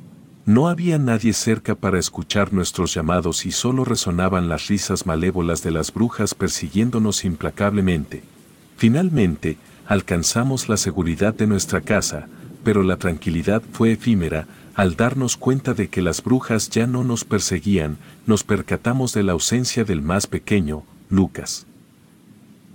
No 0.47 0.69
había 0.69 0.97
nadie 0.97 1.33
cerca 1.33 1.75
para 1.75 1.99
escuchar 1.99 2.53
nuestros 2.53 2.95
llamados 2.95 3.47
y 3.47 3.51
solo 3.51 3.85
resonaban 3.85 4.49
las 4.49 4.69
risas 4.69 5.05
malévolas 5.05 5.65
de 5.65 5.73
las 5.73 5.93
brujas 5.93 6.37
persiguiéndonos 6.37 7.25
implacablemente. 7.25 8.23
Finalmente, 8.77 9.57
alcanzamos 9.87 10.69
la 10.69 10.77
seguridad 10.77 11.35
de 11.35 11.49
nuestra 11.49 11.81
casa, 11.81 12.29
pero 12.63 12.85
la 12.85 12.97
tranquilidad 12.97 13.61
fue 13.73 13.91
efímera, 13.91 14.47
al 14.77 14.95
darnos 14.95 15.37
cuenta 15.37 15.75
de 15.75 15.89
que 15.89 16.01
las 16.01 16.23
brujas 16.23 16.71
ya 16.71 16.87
no 16.87 17.03
nos 17.03 17.25
perseguían, 17.25 17.97
nos 18.25 18.45
percatamos 18.45 19.13
de 19.15 19.25
la 19.25 19.33
ausencia 19.33 19.83
del 19.83 20.01
más 20.01 20.29
pequeño, 20.29 20.85
Lucas. 21.11 21.67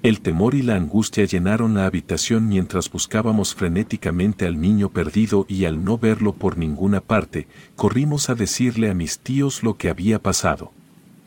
El 0.03 0.21
temor 0.21 0.55
y 0.55 0.63
la 0.63 0.77
angustia 0.77 1.25
llenaron 1.25 1.75
la 1.75 1.85
habitación 1.85 2.47
mientras 2.47 2.89
buscábamos 2.89 3.53
frenéticamente 3.53 4.47
al 4.47 4.59
niño 4.59 4.89
perdido 4.89 5.45
y 5.47 5.65
al 5.65 5.83
no 5.83 5.99
verlo 5.99 6.33
por 6.33 6.57
ninguna 6.57 7.01
parte, 7.01 7.47
corrimos 7.75 8.31
a 8.31 8.33
decirle 8.33 8.89
a 8.89 8.95
mis 8.95 9.19
tíos 9.19 9.61
lo 9.61 9.77
que 9.77 9.89
había 9.89 10.17
pasado. 10.17 10.71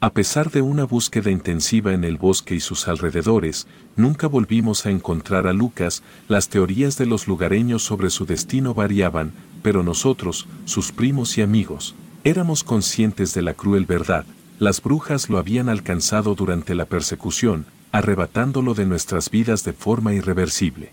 A 0.01 0.11
pesar 0.11 0.51
de 0.51 0.61
una 0.61 0.83
búsqueda 0.83 1.31
intensiva 1.31 1.95
en 1.95 2.03
el 2.03 2.17
bosque 2.17 2.57
y 2.57 2.61
sus 2.61 2.89
alrededores, 2.89 3.69
nunca 3.95 4.27
volvimos 4.27 4.87
a 4.87 4.91
encontrar 4.91 5.47
a 5.47 5.53
Lucas, 5.53 6.03
las 6.27 6.49
teorías 6.49 6.99
de 6.99 7.07
los 7.07 7.29
lugareños 7.29 7.85
sobre 7.85 8.11
su 8.11 8.27
destino 8.27 8.75
variaban, 8.75 9.31
pero 9.63 9.85
nosotros, 9.85 10.49
sus 10.65 10.91
primos 10.91 11.39
y 11.39 11.43
amigos, 11.43 11.95
éramos 12.25 12.65
conscientes 12.65 13.35
de 13.35 13.43
la 13.43 13.55
cruel 13.55 13.87
verdad, 13.87 14.27
las 14.59 14.83
brujas 14.83 15.31
lo 15.31 15.39
habían 15.39 15.69
alcanzado 15.69 16.35
durante 16.35 16.75
la 16.75 16.87
persecución, 16.87 17.67
arrebatándolo 17.95 18.75
de 18.75 18.87
nuestras 18.87 19.31
vidas 19.31 19.63
de 19.63 19.73
forma 19.73 20.15
irreversible. 20.15 20.91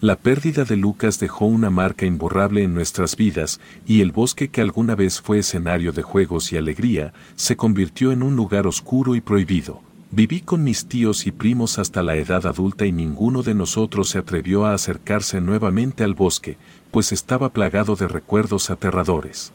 La 0.00 0.14
pérdida 0.14 0.62
de 0.62 0.76
Lucas 0.76 1.18
dejó 1.18 1.46
una 1.46 1.68
marca 1.68 2.06
imborrable 2.06 2.62
en 2.62 2.74
nuestras 2.74 3.16
vidas, 3.16 3.58
y 3.88 4.00
el 4.00 4.12
bosque 4.12 4.50
que 4.50 4.60
alguna 4.60 4.94
vez 4.94 5.20
fue 5.20 5.40
escenario 5.40 5.90
de 5.90 6.02
juegos 6.02 6.52
y 6.52 6.56
alegría, 6.56 7.12
se 7.34 7.56
convirtió 7.56 8.12
en 8.12 8.22
un 8.22 8.36
lugar 8.36 8.68
oscuro 8.68 9.16
y 9.16 9.20
prohibido. 9.20 9.82
Viví 10.12 10.42
con 10.42 10.62
mis 10.62 10.86
tíos 10.86 11.26
y 11.26 11.32
primos 11.32 11.80
hasta 11.80 12.04
la 12.04 12.14
edad 12.14 12.46
adulta 12.46 12.86
y 12.86 12.92
ninguno 12.92 13.42
de 13.42 13.54
nosotros 13.54 14.10
se 14.10 14.18
atrevió 14.18 14.66
a 14.66 14.74
acercarse 14.74 15.40
nuevamente 15.40 16.04
al 16.04 16.14
bosque, 16.14 16.56
pues 16.92 17.10
estaba 17.10 17.48
plagado 17.48 17.96
de 17.96 18.06
recuerdos 18.06 18.70
aterradores. 18.70 19.52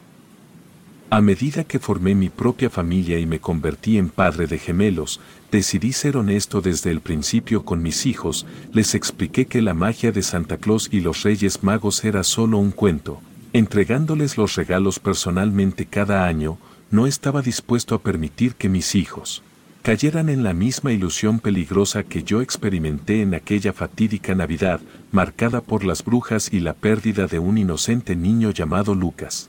A 1.08 1.20
medida 1.20 1.62
que 1.62 1.78
formé 1.78 2.16
mi 2.16 2.30
propia 2.30 2.68
familia 2.68 3.20
y 3.20 3.26
me 3.26 3.38
convertí 3.38 3.96
en 3.96 4.08
padre 4.08 4.48
de 4.48 4.58
gemelos, 4.58 5.20
decidí 5.50 5.92
ser 5.92 6.16
honesto 6.16 6.60
desde 6.60 6.90
el 6.90 7.00
principio 7.00 7.64
con 7.64 7.82
mis 7.82 8.06
hijos, 8.06 8.46
les 8.72 8.94
expliqué 8.94 9.46
que 9.46 9.62
la 9.62 9.74
magia 9.74 10.12
de 10.12 10.22
Santa 10.22 10.56
Claus 10.56 10.88
y 10.92 11.00
los 11.00 11.22
Reyes 11.22 11.62
Magos 11.62 12.04
era 12.04 12.22
solo 12.24 12.58
un 12.58 12.70
cuento, 12.70 13.20
entregándoles 13.52 14.36
los 14.36 14.54
regalos 14.54 14.98
personalmente 14.98 15.86
cada 15.86 16.26
año, 16.26 16.58
no 16.90 17.06
estaba 17.06 17.42
dispuesto 17.42 17.94
a 17.94 18.02
permitir 18.02 18.54
que 18.54 18.68
mis 18.68 18.94
hijos 18.94 19.42
cayeran 19.86 20.28
en 20.30 20.42
la 20.42 20.52
misma 20.52 20.90
ilusión 20.90 21.38
peligrosa 21.38 22.02
que 22.02 22.24
yo 22.24 22.40
experimenté 22.40 23.22
en 23.22 23.34
aquella 23.34 23.72
fatídica 23.72 24.34
Navidad, 24.34 24.80
marcada 25.12 25.60
por 25.60 25.84
las 25.84 26.04
brujas 26.04 26.52
y 26.52 26.58
la 26.58 26.74
pérdida 26.74 27.28
de 27.28 27.38
un 27.38 27.56
inocente 27.56 28.16
niño 28.16 28.50
llamado 28.50 28.96
Lucas. 28.96 29.48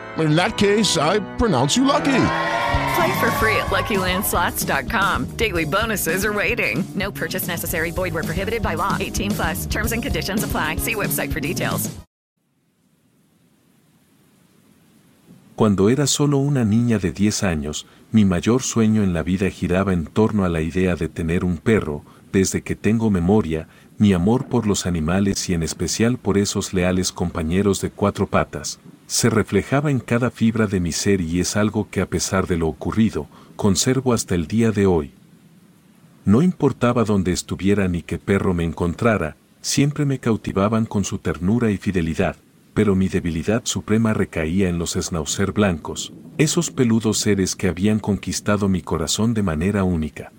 In 0.17 0.35
that 0.35 0.57
case, 0.57 0.97
I 0.97 1.19
pronounce 1.37 1.77
you 1.77 1.85
lucky. 1.85 2.23
Play 2.95 3.19
for 3.19 3.31
free 3.39 3.55
at 3.55 3.67
LuckyLandSlots.com. 3.67 5.37
Daily 5.37 5.65
bonuses 5.65 6.25
are 6.25 6.33
waiting. 6.33 6.83
No 6.95 7.11
purchase 7.11 7.47
necessary. 7.47 7.91
Void 7.91 8.13
where 8.13 8.23
prohibited 8.23 8.61
by 8.61 8.75
law. 8.75 8.97
18 8.99 9.31
plus. 9.31 9.65
Terms 9.67 9.93
and 9.93 10.03
conditions 10.03 10.43
apply. 10.43 10.77
See 10.77 10.95
website 10.95 11.31
for 11.31 11.39
details. 11.39 11.89
Cuando 15.55 15.89
era 15.89 16.07
solo 16.07 16.39
una 16.39 16.65
niña 16.65 16.97
de 16.97 17.11
10 17.11 17.43
años, 17.43 17.85
mi 18.11 18.25
mayor 18.25 18.63
sueño 18.63 19.03
en 19.03 19.13
la 19.13 19.21
vida 19.21 19.47
giraba 19.51 19.93
en 19.93 20.07
torno 20.07 20.43
a 20.43 20.49
la 20.49 20.61
idea 20.61 20.95
de 20.95 21.07
tener 21.07 21.43
un 21.43 21.57
perro, 21.57 22.03
desde 22.31 22.63
que 22.63 22.75
tengo 22.75 23.11
memoria, 23.11 23.67
mi 23.99 24.11
amor 24.13 24.47
por 24.47 24.65
los 24.65 24.87
animales 24.87 25.47
y 25.49 25.53
en 25.53 25.61
especial 25.61 26.17
por 26.17 26.39
esos 26.39 26.73
leales 26.73 27.11
compañeros 27.11 27.79
de 27.79 27.91
cuatro 27.91 28.25
patas, 28.25 28.79
se 29.11 29.29
reflejaba 29.29 29.91
en 29.91 29.99
cada 29.99 30.31
fibra 30.31 30.67
de 30.67 30.79
mi 30.79 30.93
ser 30.93 31.19
y 31.19 31.41
es 31.41 31.57
algo 31.57 31.89
que 31.91 31.99
a 31.99 32.05
pesar 32.05 32.47
de 32.47 32.55
lo 32.55 32.69
ocurrido, 32.69 33.27
conservo 33.57 34.13
hasta 34.13 34.35
el 34.35 34.47
día 34.47 34.71
de 34.71 34.85
hoy. 34.85 35.11
No 36.23 36.41
importaba 36.41 37.03
dónde 37.03 37.33
estuviera 37.33 37.89
ni 37.89 38.03
qué 38.03 38.19
perro 38.19 38.53
me 38.53 38.63
encontrara, 38.63 39.35
siempre 39.59 40.05
me 40.05 40.19
cautivaban 40.19 40.85
con 40.85 41.03
su 41.03 41.17
ternura 41.17 41.71
y 41.71 41.77
fidelidad, 41.77 42.37
pero 42.73 42.95
mi 42.95 43.09
debilidad 43.09 43.63
suprema 43.65 44.13
recaía 44.13 44.69
en 44.69 44.79
los 44.79 44.93
schnauzer 44.93 45.51
blancos, 45.51 46.13
esos 46.37 46.71
peludos 46.71 47.17
seres 47.17 47.57
que 47.57 47.67
habían 47.67 47.99
conquistado 47.99 48.69
mi 48.69 48.81
corazón 48.81 49.33
de 49.33 49.43
manera 49.43 49.83
única. 49.83 50.31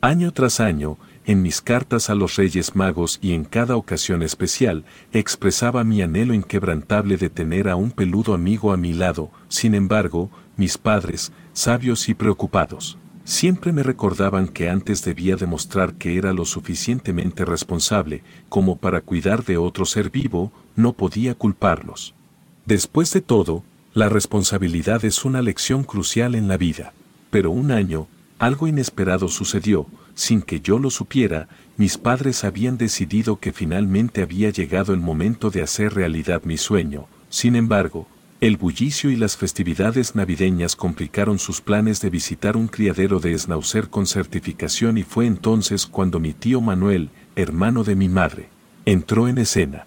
Año 0.00 0.32
tras 0.32 0.58
año, 0.58 0.98
en 1.26 1.42
mis 1.42 1.60
cartas 1.60 2.08
a 2.08 2.14
los 2.14 2.36
Reyes 2.36 2.74
Magos 2.74 3.18
y 3.20 3.32
en 3.32 3.44
cada 3.44 3.76
ocasión 3.76 4.22
especial, 4.22 4.84
expresaba 5.12 5.84
mi 5.84 6.00
anhelo 6.00 6.32
inquebrantable 6.32 7.16
de 7.16 7.28
tener 7.28 7.68
a 7.68 7.76
un 7.76 7.90
peludo 7.90 8.32
amigo 8.32 8.72
a 8.72 8.76
mi 8.76 8.92
lado, 8.92 9.30
sin 9.48 9.74
embargo, 9.74 10.30
mis 10.56 10.78
padres, 10.78 11.32
sabios 11.52 12.08
y 12.08 12.14
preocupados, 12.14 12.96
siempre 13.24 13.72
me 13.72 13.82
recordaban 13.82 14.48
que 14.48 14.70
antes 14.70 15.04
debía 15.04 15.36
demostrar 15.36 15.94
que 15.94 16.16
era 16.16 16.32
lo 16.32 16.44
suficientemente 16.44 17.44
responsable 17.44 18.22
como 18.48 18.76
para 18.76 19.00
cuidar 19.00 19.44
de 19.44 19.56
otro 19.56 19.84
ser 19.84 20.10
vivo, 20.10 20.52
no 20.76 20.92
podía 20.92 21.34
culparlos. 21.34 22.14
Después 22.64 23.12
de 23.12 23.20
todo, 23.20 23.64
La 23.96 24.10
responsabilidad 24.10 25.06
es 25.06 25.24
una 25.24 25.40
lección 25.40 25.82
crucial 25.82 26.34
en 26.34 26.48
la 26.48 26.58
vida. 26.58 26.92
Pero 27.30 27.50
un 27.50 27.70
año, 27.70 28.08
algo 28.38 28.66
inesperado 28.66 29.28
sucedió, 29.28 29.86
sin 30.16 30.42
que 30.42 30.60
yo 30.60 30.80
lo 30.80 30.90
supiera, 30.90 31.46
mis 31.76 31.98
padres 31.98 32.42
habían 32.42 32.78
decidido 32.78 33.38
que 33.38 33.52
finalmente 33.52 34.22
había 34.22 34.50
llegado 34.50 34.94
el 34.94 35.00
momento 35.00 35.50
de 35.50 35.62
hacer 35.62 35.94
realidad 35.94 36.42
mi 36.44 36.56
sueño. 36.56 37.06
Sin 37.28 37.54
embargo, 37.54 38.08
el 38.40 38.56
bullicio 38.56 39.10
y 39.10 39.16
las 39.16 39.36
festividades 39.36 40.14
navideñas 40.14 40.74
complicaron 40.74 41.38
sus 41.38 41.60
planes 41.60 42.00
de 42.00 42.10
visitar 42.10 42.56
un 42.56 42.66
criadero 42.66 43.20
de 43.20 43.38
Schnauzer 43.38 43.88
con 43.90 44.06
certificación 44.06 44.96
y 44.98 45.02
fue 45.02 45.26
entonces 45.26 45.86
cuando 45.86 46.18
mi 46.18 46.32
tío 46.32 46.62
Manuel, 46.62 47.10
hermano 47.34 47.84
de 47.84 47.94
mi 47.94 48.08
madre, 48.08 48.48
entró 48.86 49.28
en 49.28 49.36
escena. 49.36 49.86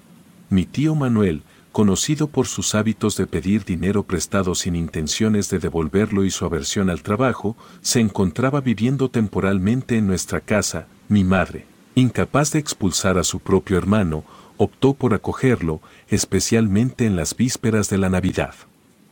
Mi 0.49 0.65
tío 0.65 0.93
Manuel, 0.93 1.41
conocido 1.79 2.27
por 2.27 2.45
sus 2.45 2.75
hábitos 2.75 3.15
de 3.15 3.25
pedir 3.25 3.63
dinero 3.63 4.03
prestado 4.03 4.53
sin 4.53 4.75
intenciones 4.75 5.49
de 5.49 5.59
devolverlo 5.59 6.25
y 6.25 6.29
su 6.29 6.43
aversión 6.43 6.89
al 6.89 7.03
trabajo, 7.03 7.55
se 7.79 8.01
encontraba 8.01 8.59
viviendo 8.59 9.07
temporalmente 9.07 9.95
en 9.95 10.05
nuestra 10.05 10.41
casa, 10.41 10.87
mi 11.07 11.23
madre, 11.23 11.65
incapaz 11.95 12.51
de 12.51 12.59
expulsar 12.59 13.17
a 13.17 13.23
su 13.23 13.39
propio 13.39 13.77
hermano, 13.77 14.25
optó 14.57 14.93
por 14.93 15.13
acogerlo, 15.13 15.79
especialmente 16.09 17.05
en 17.05 17.15
las 17.15 17.33
vísperas 17.33 17.89
de 17.89 17.97
la 17.97 18.09
Navidad. 18.09 18.55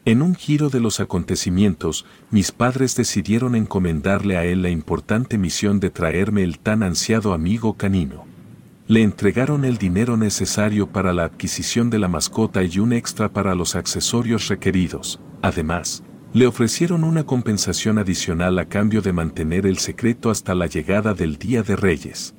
En 0.03 0.21
un 0.21 0.35
giro 0.35 0.69
de 0.69 0.81
los 0.81 0.99
acontecimientos, 0.99 2.05
mis 2.31 2.51
padres 2.51 2.97
decidieron 2.97 3.55
encomendarle 3.55 4.35
a 4.35 4.43
él 4.43 4.61
la 4.61 4.69
importante 4.71 5.37
misión 5.37 5.79
de 5.79 5.89
traerme 5.89 6.43
el 6.43 6.59
tan 6.59 6.83
ansiado 6.83 7.31
amigo 7.31 7.75
canino 7.75 8.25
le 8.87 9.03
entregaron 9.03 9.65
el 9.65 9.77
dinero 9.77 10.15
necesario 10.15 10.87
para 10.87 11.11
la 11.11 11.25
adquisición 11.25 11.89
de 11.89 11.99
la 11.99 12.07
mascota 12.07 12.63
y 12.63 12.79
un 12.79 12.93
extra 12.93 13.27
para 13.27 13.53
los 13.53 13.75
accesorios 13.75 14.47
requeridos. 14.47 15.19
Además, 15.41 16.03
le 16.33 16.47
ofrecieron 16.47 17.03
una 17.03 17.25
compensación 17.25 17.97
adicional 17.97 18.57
a 18.59 18.65
cambio 18.65 19.01
de 19.01 19.11
mantener 19.11 19.65
el 19.65 19.77
secreto 19.77 20.29
hasta 20.29 20.55
la 20.55 20.67
llegada 20.67 21.13
del 21.13 21.37
Día 21.37 21.63
de 21.63 21.75
Reyes. 21.75 22.33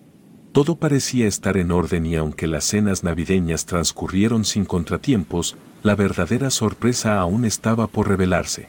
Todo 0.53 0.77
parecía 0.77 1.27
estar 1.27 1.59
en 1.59 1.71
orden 1.71 2.07
y 2.07 2.17
aunque 2.17 2.47
las 2.47 2.65
cenas 2.65 3.05
navideñas 3.05 3.67
transcurrieron 3.67 4.47
sin 4.47 4.65
contratiempos, 4.65 5.57
la 5.83 5.95
verdadera 5.95 6.49
sorpresa 6.51 7.21
aún 7.21 7.45
estaba 7.45 7.87
por 7.87 8.09
revelarse. 8.09 8.69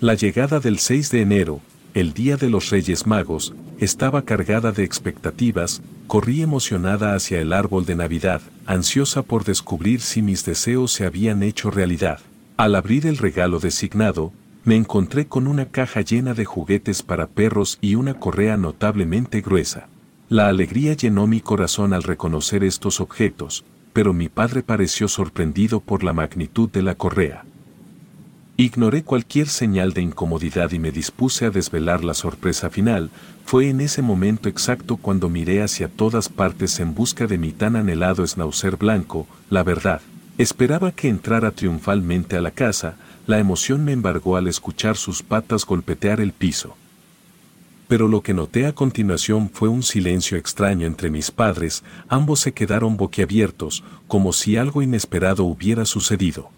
La 0.00 0.14
llegada 0.14 0.60
del 0.60 0.78
6 0.78 1.10
de 1.10 1.22
enero, 1.22 1.60
el 1.96 2.12
Día 2.12 2.36
de 2.36 2.50
los 2.50 2.68
Reyes 2.68 3.06
Magos, 3.06 3.54
estaba 3.78 4.20
cargada 4.20 4.70
de 4.70 4.84
expectativas, 4.84 5.80
corrí 6.06 6.42
emocionada 6.42 7.14
hacia 7.14 7.40
el 7.40 7.54
árbol 7.54 7.86
de 7.86 7.94
Navidad, 7.94 8.42
ansiosa 8.66 9.22
por 9.22 9.44
descubrir 9.44 10.02
si 10.02 10.20
mis 10.20 10.44
deseos 10.44 10.92
se 10.92 11.06
habían 11.06 11.42
hecho 11.42 11.70
realidad. 11.70 12.20
Al 12.58 12.74
abrir 12.74 13.06
el 13.06 13.16
regalo 13.16 13.60
designado, 13.60 14.34
me 14.64 14.76
encontré 14.76 15.26
con 15.26 15.46
una 15.46 15.70
caja 15.70 16.02
llena 16.02 16.34
de 16.34 16.44
juguetes 16.44 17.02
para 17.02 17.28
perros 17.28 17.78
y 17.80 17.94
una 17.94 18.12
correa 18.12 18.58
notablemente 18.58 19.40
gruesa. 19.40 19.88
La 20.28 20.48
alegría 20.48 20.92
llenó 20.92 21.26
mi 21.26 21.40
corazón 21.40 21.94
al 21.94 22.02
reconocer 22.02 22.62
estos 22.62 23.00
objetos, 23.00 23.64
pero 23.94 24.12
mi 24.12 24.28
padre 24.28 24.62
pareció 24.62 25.08
sorprendido 25.08 25.80
por 25.80 26.04
la 26.04 26.12
magnitud 26.12 26.68
de 26.68 26.82
la 26.82 26.94
correa. 26.94 27.46
Ignoré 28.58 29.02
cualquier 29.02 29.48
señal 29.48 29.92
de 29.92 30.00
incomodidad 30.00 30.72
y 30.72 30.78
me 30.78 30.90
dispuse 30.90 31.44
a 31.44 31.50
desvelar 31.50 32.02
la 32.02 32.14
sorpresa 32.14 32.70
final. 32.70 33.10
Fue 33.44 33.68
en 33.68 33.82
ese 33.82 34.00
momento 34.00 34.48
exacto 34.48 34.96
cuando 34.96 35.28
miré 35.28 35.62
hacia 35.62 35.88
todas 35.88 36.30
partes 36.30 36.80
en 36.80 36.94
busca 36.94 37.26
de 37.26 37.36
mi 37.36 37.52
tan 37.52 37.76
anhelado 37.76 38.26
schnauzer 38.26 38.78
blanco, 38.78 39.26
la 39.50 39.62
verdad. 39.62 40.00
Esperaba 40.38 40.92
que 40.92 41.10
entrara 41.10 41.50
triunfalmente 41.50 42.34
a 42.34 42.40
la 42.40 42.50
casa, 42.50 42.96
la 43.26 43.38
emoción 43.38 43.84
me 43.84 43.92
embargó 43.92 44.36
al 44.36 44.48
escuchar 44.48 44.96
sus 44.96 45.22
patas 45.22 45.66
golpetear 45.66 46.22
el 46.22 46.32
piso. 46.32 46.76
Pero 47.88 48.08
lo 48.08 48.22
que 48.22 48.32
noté 48.32 48.64
a 48.64 48.74
continuación 48.74 49.50
fue 49.50 49.68
un 49.68 49.82
silencio 49.82 50.38
extraño 50.38 50.86
entre 50.86 51.10
mis 51.10 51.30
padres, 51.30 51.84
ambos 52.08 52.40
se 52.40 52.52
quedaron 52.52 52.96
boquiabiertos, 52.96 53.84
como 54.08 54.32
si 54.32 54.56
algo 54.56 54.80
inesperado 54.80 55.44
hubiera 55.44 55.84
sucedido. 55.84 56.50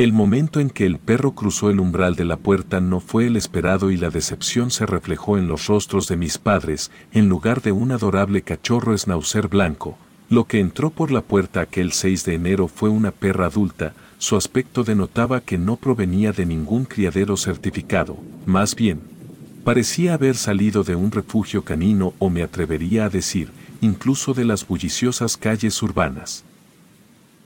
El 0.00 0.14
momento 0.14 0.60
en 0.60 0.70
que 0.70 0.86
el 0.86 0.98
perro 0.98 1.32
cruzó 1.32 1.68
el 1.68 1.78
umbral 1.78 2.16
de 2.16 2.24
la 2.24 2.38
puerta 2.38 2.80
no 2.80 3.00
fue 3.00 3.26
el 3.26 3.36
esperado 3.36 3.90
y 3.90 3.98
la 3.98 4.08
decepción 4.08 4.70
se 4.70 4.86
reflejó 4.86 5.36
en 5.36 5.46
los 5.46 5.66
rostros 5.66 6.08
de 6.08 6.16
mis 6.16 6.38
padres, 6.38 6.90
en 7.12 7.28
lugar 7.28 7.60
de 7.60 7.72
un 7.72 7.92
adorable 7.92 8.40
cachorro 8.40 8.96
schnauzer 8.96 9.48
blanco. 9.48 9.98
Lo 10.30 10.46
que 10.46 10.58
entró 10.58 10.88
por 10.88 11.10
la 11.10 11.20
puerta 11.20 11.60
aquel 11.60 11.92
6 11.92 12.24
de 12.24 12.34
enero 12.34 12.66
fue 12.66 12.88
una 12.88 13.10
perra 13.10 13.44
adulta, 13.44 13.92
su 14.16 14.36
aspecto 14.36 14.84
denotaba 14.84 15.42
que 15.42 15.58
no 15.58 15.76
provenía 15.76 16.32
de 16.32 16.46
ningún 16.46 16.86
criadero 16.86 17.36
certificado, 17.36 18.16
más 18.46 18.74
bien, 18.74 19.02
parecía 19.64 20.14
haber 20.14 20.36
salido 20.36 20.82
de 20.82 20.94
un 20.94 21.10
refugio 21.10 21.62
canino 21.62 22.14
o 22.18 22.30
me 22.30 22.42
atrevería 22.42 23.04
a 23.04 23.10
decir, 23.10 23.50
incluso 23.82 24.32
de 24.32 24.46
las 24.46 24.66
bulliciosas 24.66 25.36
calles 25.36 25.82
urbanas. 25.82 26.42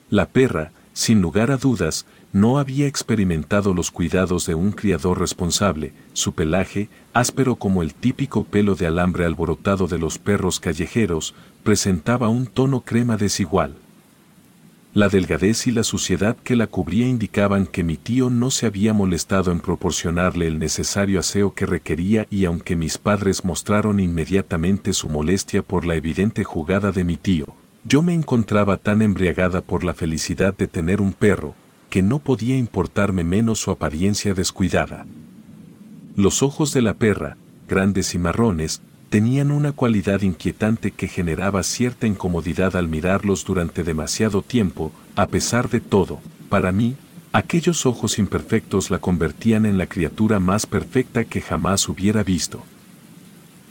La 0.09 0.27
perra, 0.27 0.71
sin 0.95 1.21
lugar 1.21 1.51
a 1.51 1.57
dudas, 1.57 2.07
no 2.35 2.59
había 2.59 2.89
experimentado 2.89 3.72
los 3.74 3.93
cuidados 3.93 4.45
de 4.45 4.57
un 4.57 4.72
criador 4.72 5.20
responsable, 5.20 5.93
su 6.14 6.35
pelaje, 6.35 6.89
áspero 7.12 7.55
como 7.55 7.80
el 7.80 7.95
típico 7.95 8.43
pelo 8.43 8.74
de 8.74 8.89
alambre 8.89 9.24
alborotado 9.24 9.87
de 9.87 9.99
los 9.99 10.18
perros 10.18 10.59
callejeros, 10.59 11.32
presentaba 11.62 12.28
un 12.28 12.47
tono 12.47 12.80
crema 12.80 13.16
desigual. 13.16 13.76
La 14.95 15.09
delgadez 15.09 15.68
y 15.68 15.70
la 15.70 15.85
suciedad 15.85 16.37
que 16.43 16.57
la 16.57 16.66
cubría 16.66 17.07
indicaban 17.07 17.66
que 17.66 17.85
mi 17.85 17.97
tío 17.97 18.30
no 18.30 18.51
se 18.51 18.66
había 18.66 18.93
molestado 18.93 19.53
en 19.53 19.61
proporcionarle 19.61 20.49
el 20.49 20.59
necesario 20.59 21.20
aseo 21.20 21.55
que 21.55 21.66
requería 21.66 22.26
y 22.30 22.47
aunque 22.47 22.74
mis 22.74 22.99
padres 22.99 23.45
mostraron 23.45 24.01
inmediatamente 24.01 24.93
su 24.93 25.09
molestia 25.09 25.62
por 25.62 25.85
la 25.87 25.95
evidente 25.95 26.43
jugada 26.43 26.91
de 26.91 27.05
mi 27.05 27.16
tío, 27.16 27.55
yo 27.85 28.03
me 28.03 28.12
encontraba 28.12 28.76
tan 28.76 29.03
embriagada 29.03 29.61
por 29.61 29.85
la 29.85 29.95
felicidad 29.95 30.57
de 30.57 30.66
tener 30.66 31.01
un 31.01 31.12
perro, 31.12 31.55
que 31.95 32.03
no 32.03 32.19
podía 32.19 32.57
importarme 32.57 33.23
menos 33.23 33.61
su 33.61 33.71
apariencia 33.71 34.35
descuidada. 34.35 35.07
Los 36.17 36.43
ojos 36.43 36.75
de 36.75 36.83
la 36.83 36.95
perra, 36.95 37.37
grandes 37.69 38.17
y 38.17 38.19
marrones, 38.19 38.81
tenían 39.11 39.53
una 39.53 39.71
cualidad 39.71 40.23
inquietante 40.23 40.91
que 40.91 41.07
generaba 41.07 41.63
cierta 41.63 42.09
incomodidad 42.09 42.75
al 42.75 42.89
mirarlos 42.89 43.45
durante 43.45 43.85
demasiado 43.85 44.43
tiempo, 44.43 44.91
a 45.15 45.29
pesar 45.29 45.71
de 45.71 45.79
todo, 45.79 46.19
para 46.49 46.73
mí, 46.73 46.97
aquellos 47.33 47.87
ojos 47.87 48.19
imperfectos 48.19 48.91
la 48.91 48.99
convertían 48.99 49.65
en 49.65 49.79
la 49.79 49.87
criatura 49.87 50.41
más 50.41 50.67
perfecta 50.67 51.23
que 51.23 51.41
jamás 51.41 51.89
hubiera 51.89 52.25
visto. 52.25 52.65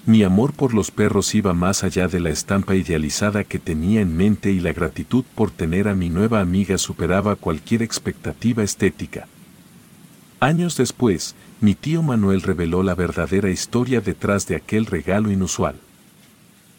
Mi 0.05 0.23
amor 0.23 0.51
por 0.51 0.73
los 0.73 0.91
perros 0.91 1.33
iba 1.33 1.53
más 1.53 1.85
allá 1.85 2.09
de 2.09 2.19
la 2.19 2.29
estampa 2.29 2.75
idealizada 2.75 3.45
que 3.45 3.57
tenía 3.57 4.01
en 4.01 4.17
mente 4.17 4.51
y 4.51 4.59
la 4.59 4.73
gratitud 4.73 5.23
por 5.33 5.49
tener 5.49 5.87
a 5.87 5.95
mi 5.95 6.09
nueva 6.09 6.41
amiga 6.41 6.77
superaba 6.77 7.37
cualquier 7.37 7.81
expectativa 7.81 8.63
estética. 8.63 9.27
Años 10.41 10.75
después, 10.75 11.35
mi 11.61 11.73
tío 11.73 12.03
Manuel 12.03 12.41
reveló 12.41 12.83
la 12.83 12.95
verdadera 12.95 13.49
historia 13.49 14.01
detrás 14.01 14.45
de 14.45 14.57
aquel 14.57 14.87
regalo 14.87 15.31
inusual. 15.31 15.77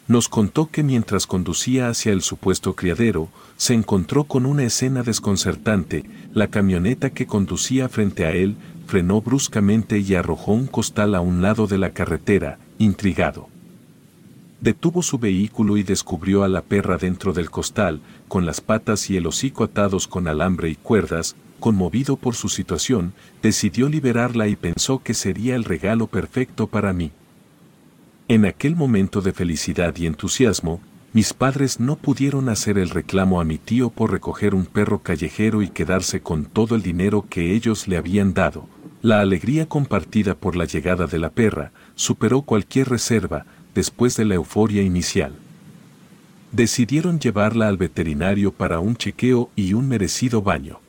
Nos 0.07 0.29
contó 0.29 0.69
que 0.69 0.83
mientras 0.83 1.25
conducía 1.25 1.89
hacia 1.89 2.11
el 2.11 2.21
supuesto 2.21 2.75
criadero, 2.75 3.29
se 3.57 3.73
encontró 3.73 4.25
con 4.25 4.45
una 4.45 4.65
escena 4.65 5.01
desconcertante, 5.01 6.05
la 6.31 6.49
camioneta 6.49 7.09
que 7.09 7.25
conducía 7.25 7.89
frente 7.89 8.23
a 8.25 8.33
él 8.33 8.55
frenó 8.85 9.19
bruscamente 9.19 9.97
y 9.97 10.13
arrojó 10.13 10.51
un 10.51 10.67
costal 10.67 11.15
a 11.15 11.21
un 11.21 11.41
lado 11.41 11.65
de 11.65 11.79
la 11.79 11.89
carretera, 11.89 12.59
intrigado. 12.77 13.49
Detuvo 14.61 15.03
su 15.03 15.19
vehículo 15.19 15.77
y 15.77 15.83
descubrió 15.83 16.43
a 16.43 16.47
la 16.47 16.61
perra 16.61 16.97
dentro 16.97 17.33
del 17.33 17.51
costal, 17.51 18.01
con 18.27 18.45
las 18.45 18.61
patas 18.61 19.09
y 19.09 19.17
el 19.17 19.27
hocico 19.27 19.63
atados 19.63 20.07
con 20.07 20.27
alambre 20.27 20.69
y 20.69 20.75
cuerdas, 20.75 21.35
conmovido 21.59 22.15
por 22.15 22.35
su 22.35 22.49
situación, 22.49 23.13
decidió 23.41 23.89
liberarla 23.89 24.47
y 24.47 24.55
pensó 24.55 25.03
que 25.03 25.13
sería 25.13 25.55
el 25.55 25.63
regalo 25.63 26.07
perfecto 26.07 26.67
para 26.67 26.93
mí. 26.93 27.11
En 28.27 28.45
aquel 28.45 28.75
momento 28.75 29.21
de 29.21 29.33
felicidad 29.33 29.95
y 29.97 30.07
entusiasmo, 30.07 30.81
mis 31.13 31.33
padres 31.33 31.79
no 31.79 31.95
pudieron 31.95 32.49
hacer 32.49 32.77
el 32.77 32.89
reclamo 32.89 33.39
a 33.39 33.45
mi 33.45 33.57
tío 33.57 33.89
por 33.89 34.11
recoger 34.11 34.55
un 34.55 34.65
perro 34.65 34.99
callejero 34.99 35.61
y 35.61 35.69
quedarse 35.69 36.21
con 36.21 36.45
todo 36.45 36.75
el 36.75 36.81
dinero 36.81 37.25
que 37.29 37.53
ellos 37.53 37.87
le 37.87 37.97
habían 37.97 38.33
dado. 38.33 38.67
La 39.01 39.21
alegría 39.21 39.67
compartida 39.67 40.35
por 40.35 40.55
la 40.55 40.65
llegada 40.65 41.05
de 41.05 41.19
la 41.19 41.29
perra 41.29 41.71
superó 41.95 42.41
cualquier 42.41 42.89
reserva 42.89 43.45
después 43.73 44.15
de 44.15 44.25
la 44.25 44.35
euforia 44.35 44.81
inicial. 44.81 45.33
Decidieron 46.51 47.19
llevarla 47.19 47.67
al 47.67 47.77
veterinario 47.77 48.51
para 48.51 48.79
un 48.79 48.95
chequeo 48.95 49.49
y 49.55 49.73
un 49.73 49.87
merecido 49.87 50.41
baño. 50.41 50.79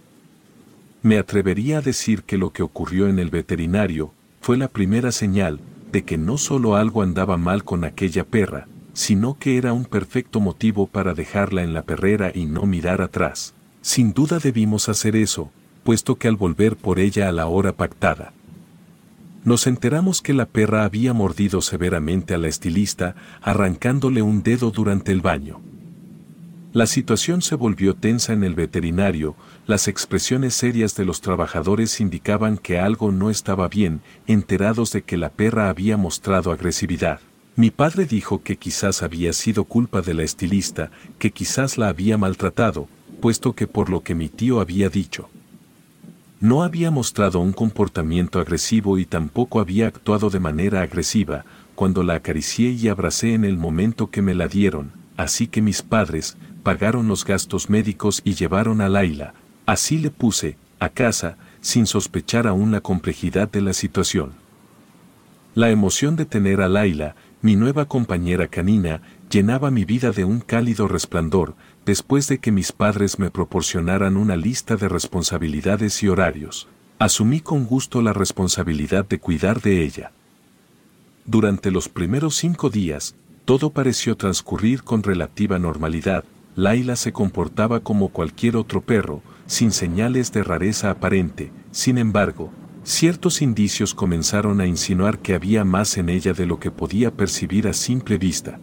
Me 1.03 1.19
atrevería 1.19 1.79
a 1.79 1.83
decir 1.83 2.23
que 2.23 2.39
lo 2.39 2.51
que 2.51 2.63
ocurrió 2.63 3.09
en 3.09 3.19
el 3.19 3.31
veterinario 3.31 4.13
fue 4.41 4.57
la 4.57 4.69
primera 4.69 5.13
señal 5.13 5.61
de 5.91 6.05
que 6.05 6.19
no 6.19 6.39
solo 6.39 6.77
algo 6.77 7.03
andaba 7.03 7.37
mal 7.37 7.65
con 7.65 7.85
aquella 7.85 8.25
perra, 8.25 8.69
sino 8.93 9.39
que 9.39 9.57
era 9.57 9.73
un 9.73 9.85
perfecto 9.85 10.41
motivo 10.41 10.87
para 10.87 11.15
dejarla 11.15 11.63
en 11.63 11.75
la 11.75 11.83
perrera 11.83 12.33
y 12.35 12.47
no 12.47 12.65
mirar 12.65 13.03
atrás. 13.03 13.55
Sin 13.83 14.13
duda 14.13 14.39
debimos 14.39 14.89
hacer 14.89 15.17
eso, 15.17 15.51
puesto 15.85 16.17
que 16.17 16.29
al 16.29 16.37
volver 16.37 16.77
por 16.77 16.99
ella 16.99 17.29
a 17.29 17.33
la 17.33 17.47
hora 17.47 17.73
pactada, 17.73 18.33
nos 19.47 19.69
enteramos 19.69 20.23
que 20.23 20.35
la 20.35 20.47
perra 20.47 20.85
había 20.85 21.13
mordido 21.13 21.63
severamente 21.63 22.35
a 22.35 22.39
la 22.39 22.49
estilista, 22.49 23.15
arrancándole 23.41 24.21
un 24.21 24.43
dedo 24.43 24.73
durante 24.73 25.13
el 25.13 25.21
baño. 25.21 25.61
La 26.73 26.87
situación 26.87 27.43
se 27.43 27.55
volvió 27.55 27.95
tensa 27.95 28.33
en 28.33 28.43
el 28.43 28.57
veterinario, 28.57 29.37
las 29.69 29.87
expresiones 29.87 30.53
serias 30.55 30.97
de 30.97 31.05
los 31.05 31.21
trabajadores 31.21 32.01
indicaban 32.01 32.59
que 32.59 32.81
algo 32.81 33.13
no 33.13 33.31
estaba 33.31 33.69
bien, 33.69 34.01
enterados 34.27 34.91
de 34.91 35.03
que 35.03 35.17
la 35.17 35.31
perra 35.31 35.69
había 35.71 35.97
mostrado 35.97 36.51
agresividad. 36.51 37.21
Mi 37.55 37.71
padre 37.71 38.05
dijo 38.05 38.43
que 38.43 38.57
quizás 38.57 39.05
había 39.05 39.33
sido 39.33 39.63
culpa 39.63 40.03
de 40.03 40.15
la 40.15 40.25
estilista, 40.25 40.91
que 41.21 41.31
quizás 41.31 41.79
la 41.79 41.87
había 41.87 42.19
maltratado, 42.19 42.89
puesto 43.21 43.53
que 43.53 43.69
por 43.69 43.91
lo 43.91 44.03
que 44.03 44.17
mi 44.17 44.29
tío 44.29 44.61
había 44.61 44.89
dicho, 44.89 45.31
no 46.41 46.63
había 46.63 46.91
mostrado 46.91 47.41
un 47.41 47.53
comportamiento 47.53 48.41
agresivo 48.41 48.99
y 48.99 49.07
tampoco 49.07 49.61
había 49.61 49.87
actuado 49.87 50.29
de 50.29 50.41
manera 50.41 50.83
agresiva 50.83 51.45
cuando 51.75 52.03
la 52.03 52.15
acaricié 52.15 52.71
y 52.71 52.89
abracé 52.89 53.35
en 53.35 53.45
el 53.45 53.57
momento 53.57 54.11
que 54.11 54.23
me 54.23 54.35
la 54.35 54.49
dieron, 54.49 54.93
así 55.17 55.47
que 55.47 55.63
mis 55.63 55.83
padres 55.83 56.37
pagaron 56.63 57.09
los 57.09 57.25
gastos 57.25 57.71
médicos 57.71 58.21
y 58.25 58.35
llevaron 58.35 58.81
a 58.81 58.89
Laila, 58.89 59.35
así 59.67 59.99
le 59.99 60.11
puse, 60.11 60.57
a 60.79 60.89
casa, 60.89 61.37
sin 61.61 61.87
sospechar 61.87 62.47
aún 62.47 62.71
la 62.71 62.81
complejidad 62.81 63.51
de 63.51 63.61
la 63.61 63.73
situación. 63.73 64.33
La 65.55 65.71
emoción 65.71 66.17
de 66.17 66.27
tener 66.27 66.61
a 66.61 66.69
Laila, 66.69 67.17
mi 67.41 67.57
nueva 67.57 67.87
compañera 67.87 68.49
canina, 68.49 69.01
llenaba 69.31 69.71
mi 69.71 69.85
vida 69.85 70.11
de 70.13 70.25
un 70.25 70.41
cálido 70.41 70.87
resplandor, 70.87 71.55
después 71.87 72.27
de 72.27 72.39
que 72.39 72.51
mis 72.51 72.73
padres 72.73 73.21
me 73.21 73.31
proporcionaran 73.31 74.17
una 74.17 74.37
lista 74.37 74.77
de 74.77 74.89
responsabilidades 74.89 76.03
y 76.03 76.09
horarios. 76.09 76.67
Asumí 76.99 77.41
con 77.41 77.65
gusto 77.65 78.03
la 78.03 78.13
responsabilidad 78.13 79.07
de 79.07 79.21
cuidar 79.21 79.63
de 79.63 79.85
ella. 79.85 80.11
Durante 81.25 81.71
los 81.71 81.89
primeros 81.89 82.35
cinco 82.37 82.71
días, 82.71 83.15
todo 83.45 83.71
pareció 83.71 84.17
transcurrir 84.17 84.83
con 84.83 85.05
relativa 85.05 85.61
normalidad. 85.61 86.25
Laila 86.57 86.97
se 86.97 87.13
comportaba 87.13 87.81
como 87.81 88.09
cualquier 88.09 88.57
otro 88.57 88.81
perro, 88.81 89.23
sin 89.47 89.71
señales 89.71 90.33
de 90.33 90.43
rareza 90.43 90.91
aparente. 90.91 91.53
Sin 91.71 91.99
embargo, 91.99 92.51
ciertos 92.83 93.43
indicios 93.43 93.95
comenzaron 93.95 94.61
a 94.61 94.67
insinuar 94.67 95.21
que 95.21 95.35
había 95.35 95.65
más 95.65 95.97
en 95.99 96.09
ella 96.09 96.33
de 96.33 96.47
lo 96.47 96.59
que 96.59 96.73
podía 96.73 97.13
percibir 97.13 97.69
a 97.69 97.73
simple 97.73 98.19
vista. 98.19 98.59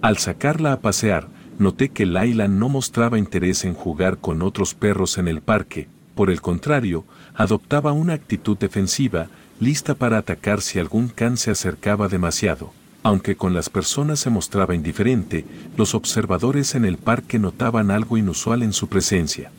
Al 0.00 0.16
sacarla 0.16 0.72
a 0.72 0.80
pasear, 0.80 1.35
noté 1.58 1.88
que 1.88 2.06
Laila 2.06 2.48
no 2.48 2.68
mostraba 2.68 3.18
interés 3.18 3.64
en 3.64 3.74
jugar 3.74 4.18
con 4.18 4.42
otros 4.42 4.74
perros 4.74 5.18
en 5.18 5.28
el 5.28 5.40
parque, 5.40 5.88
por 6.16 6.30
el 6.30 6.40
contrario, 6.40 7.04
adoptaba 7.34 7.92
una 7.92 8.14
actitud 8.14 8.56
defensiva, 8.56 9.28
lista 9.60 9.94
para 9.94 10.16
atacar 10.16 10.62
si 10.62 10.78
algún 10.78 11.08
can 11.08 11.36
se 11.36 11.50
acercaba 11.50 12.08
demasiado. 12.08 12.72
Aunque 13.02 13.36
con 13.36 13.52
las 13.52 13.68
personas 13.68 14.20
se 14.20 14.30
mostraba 14.30 14.74
indiferente, 14.74 15.44
los 15.76 15.94
observadores 15.94 16.74
en 16.74 16.86
el 16.86 16.96
parque 16.96 17.38
notaban 17.38 17.90
algo 17.90 18.16
inusual 18.16 18.62
en 18.62 18.72
su 18.72 18.88
presencia. 18.88 19.52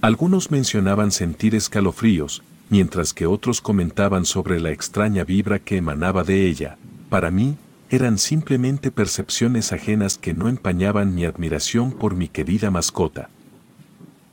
Algunos 0.00 0.50
mencionaban 0.50 1.12
sentir 1.12 1.54
escalofríos, 1.54 2.42
mientras 2.70 3.12
que 3.12 3.26
otros 3.26 3.60
comentaban 3.60 4.24
sobre 4.24 4.58
la 4.58 4.70
extraña 4.70 5.22
vibra 5.22 5.58
que 5.58 5.76
emanaba 5.76 6.24
de 6.24 6.46
ella. 6.46 6.78
Para 7.10 7.30
mí, 7.30 7.58
eran 7.92 8.16
simplemente 8.16 8.90
percepciones 8.90 9.70
ajenas 9.70 10.16
que 10.16 10.32
no 10.32 10.48
empañaban 10.48 11.14
mi 11.14 11.26
admiración 11.26 11.92
por 11.92 12.16
mi 12.16 12.26
querida 12.26 12.70
mascota. 12.70 13.28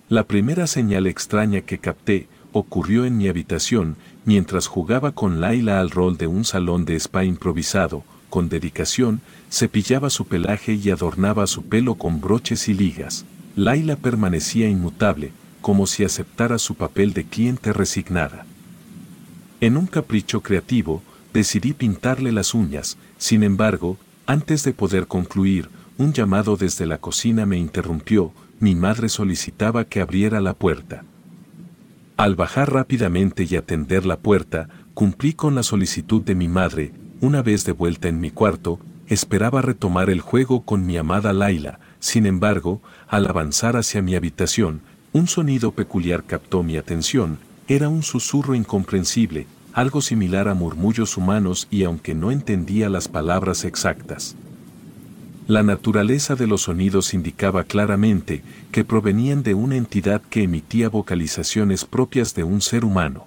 La 0.07 0.23
primera 0.23 0.65
señal 0.65 1.07
extraña 1.07 1.59
que 1.59 1.77
capté 1.77 2.29
ocurrió 2.53 3.03
en 3.03 3.17
mi 3.17 3.27
habitación 3.27 3.97
mientras 4.23 4.67
jugaba 4.67 5.11
con 5.11 5.41
Laila 5.41 5.81
al 5.81 5.89
rol 5.91 6.17
de 6.17 6.25
un 6.25 6.45
salón 6.45 6.85
de 6.85 6.95
spa 6.95 7.25
improvisado, 7.25 8.05
con 8.29 8.47
dedicación, 8.47 9.19
cepillaba 9.51 10.09
su 10.09 10.25
pelaje 10.25 10.75
y 10.75 10.89
adornaba 10.89 11.45
su 11.45 11.63
pelo 11.63 11.95
con 11.95 12.21
broches 12.21 12.69
y 12.69 12.73
ligas. 12.73 13.25
Laila 13.57 13.97
permanecía 13.97 14.69
inmutable, 14.69 15.33
como 15.59 15.85
si 15.85 16.05
aceptara 16.05 16.59
su 16.59 16.75
papel 16.75 17.11
de 17.11 17.25
cliente 17.25 17.73
resignada. 17.73 18.45
En 19.59 19.75
un 19.75 19.85
capricho 19.85 20.39
creativo, 20.39 21.03
decidí 21.33 21.73
pintarle 21.73 22.31
las 22.31 22.53
uñas, 22.53 22.97
sin 23.19 23.43
embargo, 23.43 23.97
antes 24.25 24.63
de 24.63 24.73
poder 24.73 25.05
concluir, 25.05 25.69
un 25.97 26.13
llamado 26.13 26.55
desde 26.55 26.85
la 26.85 26.97
cocina 26.97 27.45
me 27.45 27.57
interrumpió, 27.57 28.31
mi 28.59 28.73
madre 28.73 29.09
solicitaba 29.09 29.85
que 29.85 30.01
abriera 30.01 30.41
la 30.41 30.53
puerta. 30.53 31.03
Al 32.17 32.35
bajar 32.35 32.73
rápidamente 32.73 33.45
y 33.49 33.55
atender 33.55 34.05
la 34.05 34.17
puerta, 34.17 34.69
cumplí 34.93 35.33
con 35.33 35.55
la 35.55 35.63
solicitud 35.63 36.21
de 36.21 36.35
mi 36.35 36.47
madre, 36.47 36.93
una 37.21 37.41
vez 37.41 37.65
de 37.65 37.73
vuelta 37.73 38.07
en 38.07 38.21
mi 38.21 38.31
cuarto, 38.31 38.79
esperaba 39.07 39.61
retomar 39.61 40.09
el 40.09 40.21
juego 40.21 40.61
con 40.63 40.85
mi 40.85 40.95
amada 40.95 41.33
Laila, 41.33 41.79
sin 41.99 42.25
embargo, 42.25 42.81
al 43.09 43.27
avanzar 43.27 43.75
hacia 43.75 44.01
mi 44.01 44.15
habitación, 44.15 44.81
un 45.11 45.27
sonido 45.27 45.71
peculiar 45.71 46.23
captó 46.23 46.63
mi 46.63 46.77
atención, 46.77 47.37
era 47.67 47.89
un 47.89 48.03
susurro 48.03 48.55
incomprensible, 48.55 49.47
algo 49.73 50.01
similar 50.01 50.47
a 50.47 50.53
murmullos 50.53 51.17
humanos 51.17 51.67
y 51.69 51.83
aunque 51.83 52.15
no 52.15 52.31
entendía 52.31 52.89
las 52.89 53.07
palabras 53.07 53.65
exactas. 53.65 54.35
La 55.47 55.63
naturaleza 55.63 56.35
de 56.35 56.45
los 56.45 56.63
sonidos 56.63 57.13
indicaba 57.13 57.63
claramente 57.63 58.43
que 58.71 58.85
provenían 58.85 59.41
de 59.41 59.55
una 59.55 59.77
entidad 59.77 60.21
que 60.21 60.43
emitía 60.43 60.89
vocalizaciones 60.89 61.85
propias 61.85 62.35
de 62.35 62.43
un 62.43 62.61
ser 62.61 62.85
humano. 62.85 63.25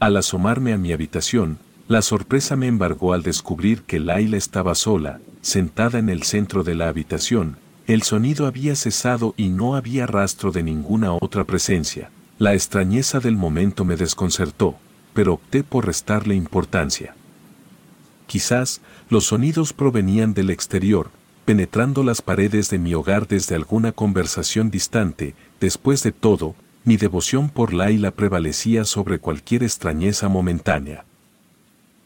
Al 0.00 0.16
asomarme 0.16 0.72
a 0.72 0.78
mi 0.78 0.92
habitación, 0.92 1.58
la 1.88 2.02
sorpresa 2.02 2.56
me 2.56 2.66
embargó 2.66 3.14
al 3.14 3.22
descubrir 3.22 3.82
que 3.82 3.98
Laila 4.00 4.36
estaba 4.36 4.74
sola, 4.74 5.20
sentada 5.40 5.98
en 5.98 6.10
el 6.10 6.24
centro 6.24 6.62
de 6.62 6.74
la 6.74 6.88
habitación, 6.88 7.56
el 7.86 8.02
sonido 8.02 8.46
había 8.46 8.76
cesado 8.76 9.32
y 9.38 9.48
no 9.48 9.74
había 9.74 10.06
rastro 10.06 10.52
de 10.52 10.62
ninguna 10.62 11.14
otra 11.14 11.44
presencia. 11.44 12.10
La 12.38 12.52
extrañeza 12.52 13.18
del 13.18 13.34
momento 13.34 13.86
me 13.86 13.96
desconcertó, 13.96 14.76
pero 15.18 15.32
opté 15.32 15.64
por 15.64 15.84
restarle 15.84 16.36
importancia. 16.36 17.16
Quizás 18.28 18.80
los 19.10 19.24
sonidos 19.24 19.72
provenían 19.72 20.32
del 20.32 20.48
exterior, 20.48 21.10
penetrando 21.44 22.04
las 22.04 22.22
paredes 22.22 22.70
de 22.70 22.78
mi 22.78 22.94
hogar 22.94 23.26
desde 23.26 23.56
alguna 23.56 23.90
conversación 23.90 24.70
distante, 24.70 25.34
después 25.58 26.04
de 26.04 26.12
todo, 26.12 26.54
mi 26.84 26.96
devoción 26.96 27.50
por 27.50 27.74
Laila 27.74 28.12
prevalecía 28.12 28.84
sobre 28.84 29.18
cualquier 29.18 29.64
extrañeza 29.64 30.28
momentánea. 30.28 31.04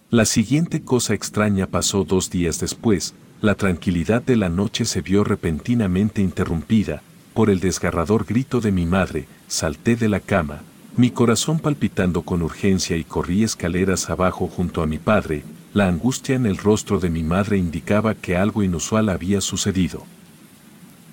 La 0.09 0.25
siguiente 0.25 0.81
cosa 0.81 1.13
extraña 1.13 1.67
pasó 1.67 2.05
dos 2.05 2.31
días 2.31 2.61
después, 2.61 3.13
la 3.43 3.57
tranquilidad 3.57 4.23
de 4.23 4.37
la 4.37 4.49
noche 4.49 4.87
se 4.87 5.03
vio 5.03 5.23
repentinamente 5.23 6.23
interrumpida, 6.23 7.03
por 7.35 7.51
el 7.51 7.61
desgarrador 7.61 8.25
grito 8.25 8.63
de 8.63 8.73
mi 8.73 8.87
madre, 8.87 9.27
salté 9.49 9.97
de 9.97 10.09
la 10.09 10.21
cama, 10.21 10.63
mi 10.97 11.11
corazón 11.11 11.59
palpitando 11.59 12.21
con 12.21 12.43
urgencia 12.43 12.99
y 12.99 13.05
corrí 13.05 13.45
escaleras 13.45 14.11
abajo 14.11 14.47
junto 14.47 14.83
a 14.83 14.87
mi 14.87 14.99
padre, 14.99 15.43
la 15.73 15.89
angustia 15.89 16.35
en 16.35 16.45
el 16.45 16.59
rostro 16.59 17.01
de 17.01 17.09
mi 17.09 17.23
madre 17.23 17.57
indicaba 17.57 18.15
que 18.15 18.37
algo 18.37 18.63
inusual 18.63 19.09
había 19.09 19.41
sucedido. 19.41 20.05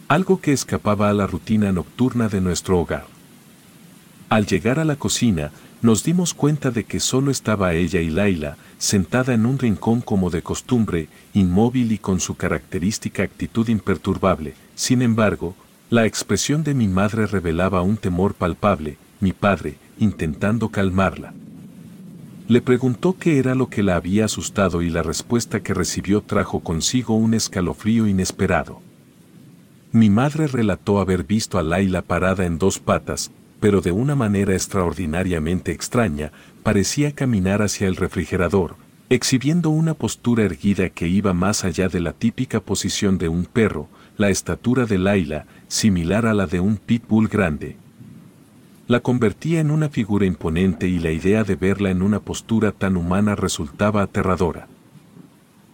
Algo 0.09 0.41
que 0.41 0.51
escapaba 0.51 1.09
a 1.09 1.13
la 1.13 1.27
rutina 1.27 1.71
nocturna 1.71 2.27
de 2.27 2.41
nuestro 2.41 2.77
hogar. 2.77 3.05
Al 4.27 4.45
llegar 4.45 4.79
a 4.79 4.85
la 4.85 4.97
cocina, 4.97 5.51
nos 5.81 6.03
dimos 6.03 6.33
cuenta 6.33 6.71
de 6.71 6.83
que 6.83 6.99
solo 6.99 7.31
estaba 7.31 7.73
ella 7.73 8.01
y 8.01 8.09
Laila, 8.09 8.57
sentada 8.79 9.33
en 9.33 9.45
un 9.45 9.57
rincón 9.59 10.01
como 10.01 10.29
de 10.29 10.41
costumbre, 10.41 11.07
inmóvil 11.33 11.93
y 11.93 11.99
con 11.99 12.19
su 12.19 12.35
característica 12.35 13.23
actitud 13.23 13.69
imperturbable. 13.69 14.55
Sin 14.75 15.01
embargo, 15.01 15.55
la 15.89 16.05
expresión 16.05 16.65
de 16.65 16.73
mi 16.73 16.89
madre 16.89 17.27
revelaba 17.27 17.81
un 17.81 17.95
temor 17.95 18.33
palpable, 18.33 18.97
mi 19.19 19.33
padre, 19.33 19.75
intentando 19.99 20.69
calmarla. 20.69 21.33
Le 22.47 22.61
preguntó 22.61 23.15
qué 23.19 23.37
era 23.37 23.53
lo 23.53 23.69
que 23.69 23.83
la 23.83 23.95
había 23.95 24.25
asustado 24.25 24.81
y 24.81 24.89
la 24.89 25.03
respuesta 25.03 25.61
que 25.61 25.73
recibió 25.73 26.21
trajo 26.21 26.61
consigo 26.61 27.15
un 27.15 27.33
escalofrío 27.33 28.07
inesperado. 28.07 28.81
Mi 29.91 30.09
madre 30.09 30.47
relató 30.47 30.99
haber 30.99 31.23
visto 31.23 31.59
a 31.59 31.63
Laila 31.63 32.01
parada 32.01 32.45
en 32.45 32.57
dos 32.57 32.79
patas, 32.79 33.31
pero 33.59 33.81
de 33.81 33.91
una 33.91 34.15
manera 34.15 34.53
extraordinariamente 34.53 35.71
extraña, 35.71 36.31
parecía 36.63 37.11
caminar 37.11 37.61
hacia 37.61 37.87
el 37.87 37.97
refrigerador, 37.97 38.75
exhibiendo 39.09 39.69
una 39.69 39.93
postura 39.93 40.43
erguida 40.43 40.89
que 40.89 41.07
iba 41.07 41.33
más 41.33 41.65
allá 41.65 41.89
de 41.89 41.99
la 41.99 42.13
típica 42.13 42.61
posición 42.61 43.17
de 43.17 43.27
un 43.27 43.45
perro, 43.45 43.89
la 44.17 44.29
estatura 44.29 44.85
de 44.85 44.97
Laila, 44.97 45.45
similar 45.67 46.25
a 46.25 46.33
la 46.33 46.47
de 46.47 46.59
un 46.59 46.77
pitbull 46.77 47.27
grande, 47.27 47.77
la 48.89 49.01
convertía 49.01 49.59
en 49.59 49.69
una 49.69 49.87
figura 49.87 50.25
imponente 50.25 50.87
y 50.87 50.97
la 50.97 51.11
idea 51.11 51.43
de 51.43 51.55
verla 51.55 51.91
en 51.91 52.01
una 52.01 52.21
postura 52.21 52.71
tan 52.71 52.97
humana 52.97 53.35
resultaba 53.35 54.01
aterradora. 54.01 54.67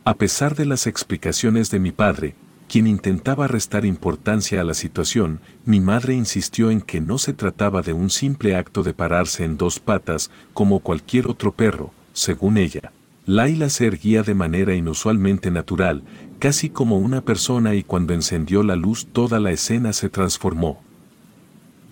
A 0.03 0.15
pesar 0.15 0.55
de 0.55 0.65
las 0.65 0.85
explicaciones 0.85 1.71
de 1.71 1.79
mi 1.79 1.93
padre, 1.93 2.35
quien 2.67 2.87
intentaba 2.87 3.47
restar 3.47 3.85
importancia 3.85 4.59
a 4.59 4.65
la 4.65 4.73
situación, 4.73 5.39
mi 5.63 5.79
madre 5.79 6.13
insistió 6.13 6.71
en 6.71 6.81
que 6.81 6.99
no 6.99 7.17
se 7.17 7.31
trataba 7.31 7.81
de 7.81 7.93
un 7.93 8.09
simple 8.09 8.57
acto 8.57 8.83
de 8.83 8.93
pararse 8.93 9.45
en 9.45 9.55
dos 9.55 9.79
patas 9.79 10.29
como 10.53 10.81
cualquier 10.81 11.27
otro 11.27 11.53
perro, 11.53 11.93
según 12.11 12.57
ella. 12.57 12.91
Laila 13.25 13.69
se 13.69 13.87
erguía 13.87 14.23
de 14.23 14.35
manera 14.35 14.75
inusualmente 14.75 15.51
natural, 15.51 16.03
casi 16.37 16.69
como 16.69 16.97
una 16.97 17.21
persona 17.21 17.75
y 17.75 17.83
cuando 17.83 18.13
encendió 18.13 18.61
la 18.61 18.75
luz 18.75 19.07
toda 19.07 19.39
la 19.39 19.51
escena 19.51 19.93
se 19.93 20.09
transformó. 20.09 20.84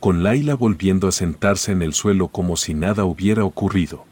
Con 0.04 0.22
Laila 0.22 0.56
volviendo 0.56 1.08
a 1.08 1.14
sentarse 1.14 1.72
en 1.72 1.82
el 1.82 1.94
suelo 1.94 2.28
como 2.28 2.58
si 2.58 2.74
nada 2.74 3.06
hubiera 3.06 3.46
ocurrido. 3.46 4.04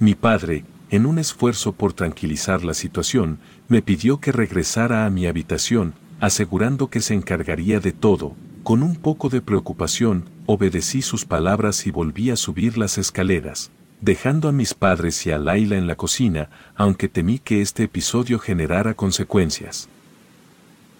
Mi 0.00 0.16
padre, 0.16 0.64
en 0.90 1.06
un 1.06 1.20
esfuerzo 1.20 1.70
por 1.70 1.92
tranquilizar 1.92 2.64
la 2.64 2.74
situación, 2.74 3.38
me 3.68 3.80
pidió 3.80 4.18
que 4.18 4.32
regresara 4.32 5.06
a 5.06 5.10
mi 5.10 5.28
habitación, 5.28 5.94
asegurando 6.18 6.90
que 6.90 7.00
se 7.00 7.14
encargaría 7.14 7.78
de 7.78 7.92
todo. 7.92 8.34
Con 8.64 8.82
un 8.82 8.96
poco 8.96 9.28
de 9.28 9.40
preocupación, 9.40 10.24
obedecí 10.46 11.00
sus 11.00 11.24
palabras 11.26 11.86
y 11.86 11.92
volví 11.92 12.30
a 12.30 12.36
subir 12.36 12.76
las 12.76 12.98
escaleras, 12.98 13.70
dejando 14.00 14.48
a 14.48 14.52
mis 14.52 14.74
padres 14.74 15.24
y 15.26 15.30
a 15.30 15.38
Laila 15.38 15.76
en 15.76 15.86
la 15.86 15.94
cocina, 15.94 16.50
aunque 16.74 17.08
temí 17.08 17.38
que 17.38 17.62
este 17.62 17.84
episodio 17.84 18.40
generara 18.40 18.94
consecuencias. 18.94 19.88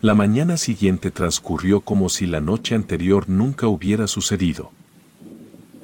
La 0.02 0.16
mañana 0.16 0.56
siguiente 0.56 1.12
transcurrió 1.12 1.80
como 1.80 2.08
si 2.08 2.26
la 2.26 2.40
noche 2.40 2.74
anterior 2.74 3.28
nunca 3.28 3.68
hubiera 3.68 4.08
sucedido. 4.08 4.72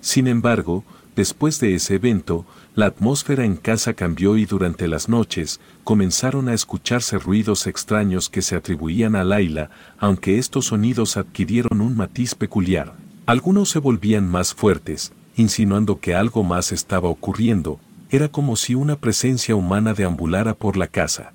Sin 0.00 0.26
embargo, 0.26 0.82
después 1.14 1.60
de 1.60 1.76
ese 1.76 1.94
evento, 1.94 2.44
la 2.74 2.86
atmósfera 2.86 3.44
en 3.44 3.54
casa 3.54 3.94
cambió 3.94 4.36
y 4.36 4.44
durante 4.44 4.88
las 4.88 5.08
noches 5.08 5.60
comenzaron 5.84 6.48
a 6.48 6.54
escucharse 6.54 7.16
ruidos 7.16 7.68
extraños 7.68 8.28
que 8.28 8.42
se 8.42 8.56
atribuían 8.56 9.14
a 9.14 9.22
Laila, 9.22 9.70
aunque 10.00 10.38
estos 10.38 10.66
sonidos 10.66 11.16
adquirieron 11.16 11.80
un 11.80 11.96
matiz 11.96 12.34
peculiar. 12.34 12.94
Algunos 13.24 13.68
se 13.68 13.78
volvían 13.78 14.28
más 14.28 14.52
fuertes, 14.52 15.12
insinuando 15.36 16.00
que 16.00 16.16
algo 16.16 16.42
más 16.42 16.72
estaba 16.72 17.08
ocurriendo, 17.08 17.78
era 18.10 18.28
como 18.28 18.56
si 18.56 18.74
una 18.74 18.96
presencia 18.96 19.54
humana 19.54 19.94
deambulara 19.94 20.54
por 20.54 20.76
la 20.76 20.88
casa. 20.88 21.34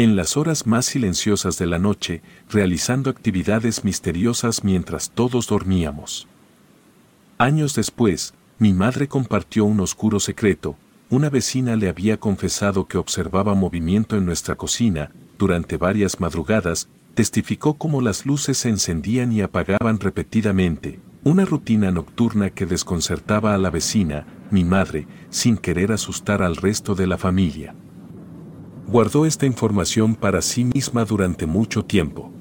En 0.00 0.16
las 0.16 0.38
horas 0.38 0.66
más 0.66 0.86
silenciosas 0.86 1.58
de 1.58 1.66
la 1.66 1.78
noche, 1.78 2.22
realizando 2.48 3.10
actividades 3.10 3.84
misteriosas 3.84 4.64
mientras 4.64 5.10
todos 5.10 5.46
dormíamos. 5.46 6.26
Años 7.36 7.74
después, 7.74 8.32
mi 8.58 8.72
madre 8.72 9.08
compartió 9.08 9.66
un 9.66 9.78
oscuro 9.80 10.18
secreto, 10.18 10.78
una 11.10 11.28
vecina 11.28 11.76
le 11.76 11.90
había 11.90 12.16
confesado 12.16 12.88
que 12.88 12.96
observaba 12.96 13.54
movimiento 13.54 14.16
en 14.16 14.24
nuestra 14.24 14.54
cocina, 14.54 15.10
durante 15.36 15.76
varias 15.76 16.18
madrugadas, 16.18 16.88
testificó 17.12 17.74
cómo 17.74 18.00
las 18.00 18.24
luces 18.24 18.56
se 18.56 18.70
encendían 18.70 19.34
y 19.34 19.42
apagaban 19.42 20.00
repetidamente, 20.00 20.98
una 21.24 21.44
rutina 21.44 21.90
nocturna 21.90 22.48
que 22.48 22.64
desconcertaba 22.64 23.54
a 23.54 23.58
la 23.58 23.68
vecina, 23.68 24.24
mi 24.50 24.64
madre, 24.64 25.06
sin 25.28 25.58
querer 25.58 25.92
asustar 25.92 26.42
al 26.42 26.56
resto 26.56 26.94
de 26.94 27.06
la 27.06 27.18
familia. 27.18 27.74
Guardó 28.90 29.24
esta 29.24 29.46
información 29.46 30.16
para 30.16 30.42
sí 30.42 30.64
misma 30.64 31.04
durante 31.04 31.46
mucho 31.46 31.84
tiempo. 31.84 32.32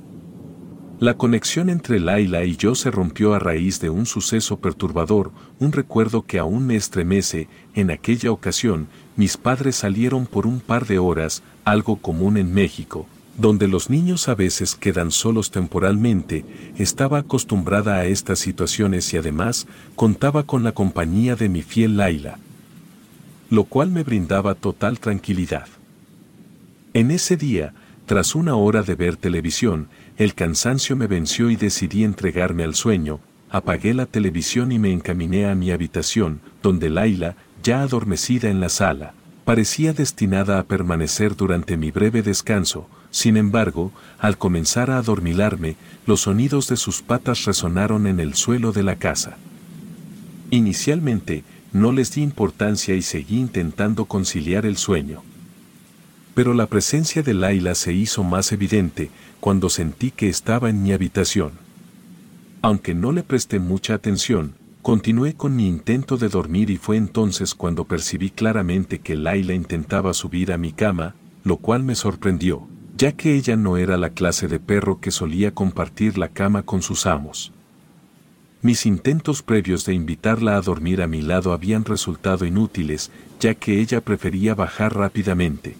La 0.99 1.13
conexión 1.13 1.69
entre 1.69 1.99
Laila 1.99 2.43
y 2.43 2.57
yo 2.57 2.73
se 2.73 2.89
rompió 2.89 3.35
a 3.35 3.39
raíz 3.39 3.79
de 3.79 3.91
un 3.91 4.07
suceso 4.07 4.57
perturbador, 4.57 5.31
un 5.59 5.71
recuerdo 5.71 6.23
que 6.23 6.39
aún 6.39 6.65
me 6.65 6.75
estremece. 6.75 7.47
En 7.75 7.91
aquella 7.91 8.31
ocasión, 8.31 8.87
mis 9.15 9.37
padres 9.37 9.75
salieron 9.75 10.25
por 10.25 10.47
un 10.47 10.59
par 10.59 10.87
de 10.87 10.97
horas, 10.97 11.43
algo 11.65 11.97
común 11.97 12.35
en 12.35 12.51
México, 12.51 13.05
donde 13.37 13.67
los 13.67 13.91
niños 13.91 14.27
a 14.27 14.33
veces 14.33 14.73
quedan 14.73 15.11
solos 15.11 15.51
temporalmente, 15.51 16.45
estaba 16.79 17.19
acostumbrada 17.19 17.97
a 17.97 18.05
estas 18.05 18.39
situaciones 18.39 19.13
y 19.13 19.17
además 19.17 19.67
contaba 19.95 20.41
con 20.41 20.63
la 20.63 20.71
compañía 20.71 21.35
de 21.35 21.47
mi 21.47 21.61
fiel 21.61 21.97
Laila, 21.97 22.39
lo 23.51 23.65
cual 23.65 23.91
me 23.91 24.01
brindaba 24.01 24.55
total 24.55 24.99
tranquilidad. 24.99 25.67
En 26.93 27.11
ese 27.11 27.37
día, 27.37 27.73
tras 28.07 28.33
una 28.33 28.55
hora 28.55 28.81
de 28.81 28.95
ver 28.95 29.15
televisión, 29.15 29.89
el 30.17 30.33
cansancio 30.33 30.95
me 30.95 31.05
venció 31.05 31.51
y 31.51 31.55
decidí 31.55 32.03
entregarme 32.03 32.63
al 32.63 32.73
sueño, 32.73 33.19
apagué 33.51 33.93
la 33.93 34.07
televisión 34.07 34.71
y 34.71 34.79
me 34.79 34.91
encaminé 34.91 35.45
a 35.45 35.53
mi 35.53 35.69
habitación, 35.69 36.41
donde 36.63 36.89
Laila, 36.89 37.35
ya 37.61 37.81
adormecida 37.81 38.49
en 38.49 38.59
la 38.59 38.69
sala, 38.69 39.13
parecía 39.45 39.93
destinada 39.93 40.57
a 40.57 40.63
permanecer 40.63 41.35
durante 41.35 41.77
mi 41.77 41.91
breve 41.91 42.23
descanso, 42.23 42.87
sin 43.11 43.37
embargo, 43.37 43.91
al 44.17 44.39
comenzar 44.39 44.89
a 44.89 44.97
adormilarme, 44.97 45.75
los 46.07 46.21
sonidos 46.21 46.67
de 46.69 46.77
sus 46.77 47.03
patas 47.03 47.45
resonaron 47.45 48.07
en 48.07 48.19
el 48.19 48.33
suelo 48.33 48.71
de 48.71 48.81
la 48.81 48.95
casa. 48.95 49.37
Inicialmente, 50.49 51.43
no 51.71 51.91
les 51.91 52.15
di 52.15 52.23
importancia 52.23 52.95
y 52.95 53.03
seguí 53.03 53.37
intentando 53.39 54.05
conciliar 54.05 54.65
el 54.65 54.77
sueño. 54.77 55.21
Pero 56.39 56.53
la 56.53 56.67
presencia 56.67 57.21
de 57.21 57.33
Laila 57.33 57.75
se 57.75 57.91
hizo 57.91 58.23
más 58.23 58.53
evidente, 58.53 59.09
cuando 59.41 59.67
sentí 59.67 60.09
que 60.09 60.29
estaba 60.29 60.69
en 60.69 60.81
mi 60.81 60.93
habitación. 60.93 61.51
Aunque 62.61 62.95
no 62.95 63.11
le 63.11 63.23
presté 63.23 63.59
mucha 63.59 63.93
atención, 63.93 64.53
continué 64.81 65.33
con 65.33 65.57
mi 65.57 65.67
intento 65.67 66.15
de 66.15 66.29
dormir 66.29 66.69
y 66.69 66.77
fue 66.77 66.95
entonces 66.95 67.53
cuando 67.53 67.83
percibí 67.83 68.29
claramente 68.29 68.99
que 68.99 69.17
Laila 69.17 69.53
intentaba 69.53 70.13
subir 70.13 70.53
a 70.53 70.57
mi 70.57 70.71
cama, 70.71 71.13
lo 71.43 71.57
cual 71.57 71.83
me 71.83 71.95
sorprendió, 71.95 72.69
ya 72.95 73.11
que 73.11 73.35
ella 73.35 73.57
no 73.57 73.75
era 73.75 73.97
la 73.97 74.11
clase 74.11 74.47
de 74.47 74.61
perro 74.61 75.01
que 75.01 75.11
solía 75.11 75.53
compartir 75.53 76.17
la 76.17 76.29
cama 76.29 76.63
con 76.63 76.81
sus 76.81 77.05
amos. 77.05 77.51
Mis 78.61 78.85
intentos 78.85 79.43
previos 79.43 79.83
de 79.83 79.93
invitarla 79.93 80.55
a 80.55 80.61
dormir 80.61 81.01
a 81.01 81.07
mi 81.07 81.21
lado 81.21 81.51
habían 81.51 81.83
resultado 81.83 82.45
inútiles, 82.45 83.11
ya 83.41 83.55
que 83.55 83.81
ella 83.81 83.99
prefería 83.99 84.55
bajar 84.55 84.95
rápidamente. 84.95 85.75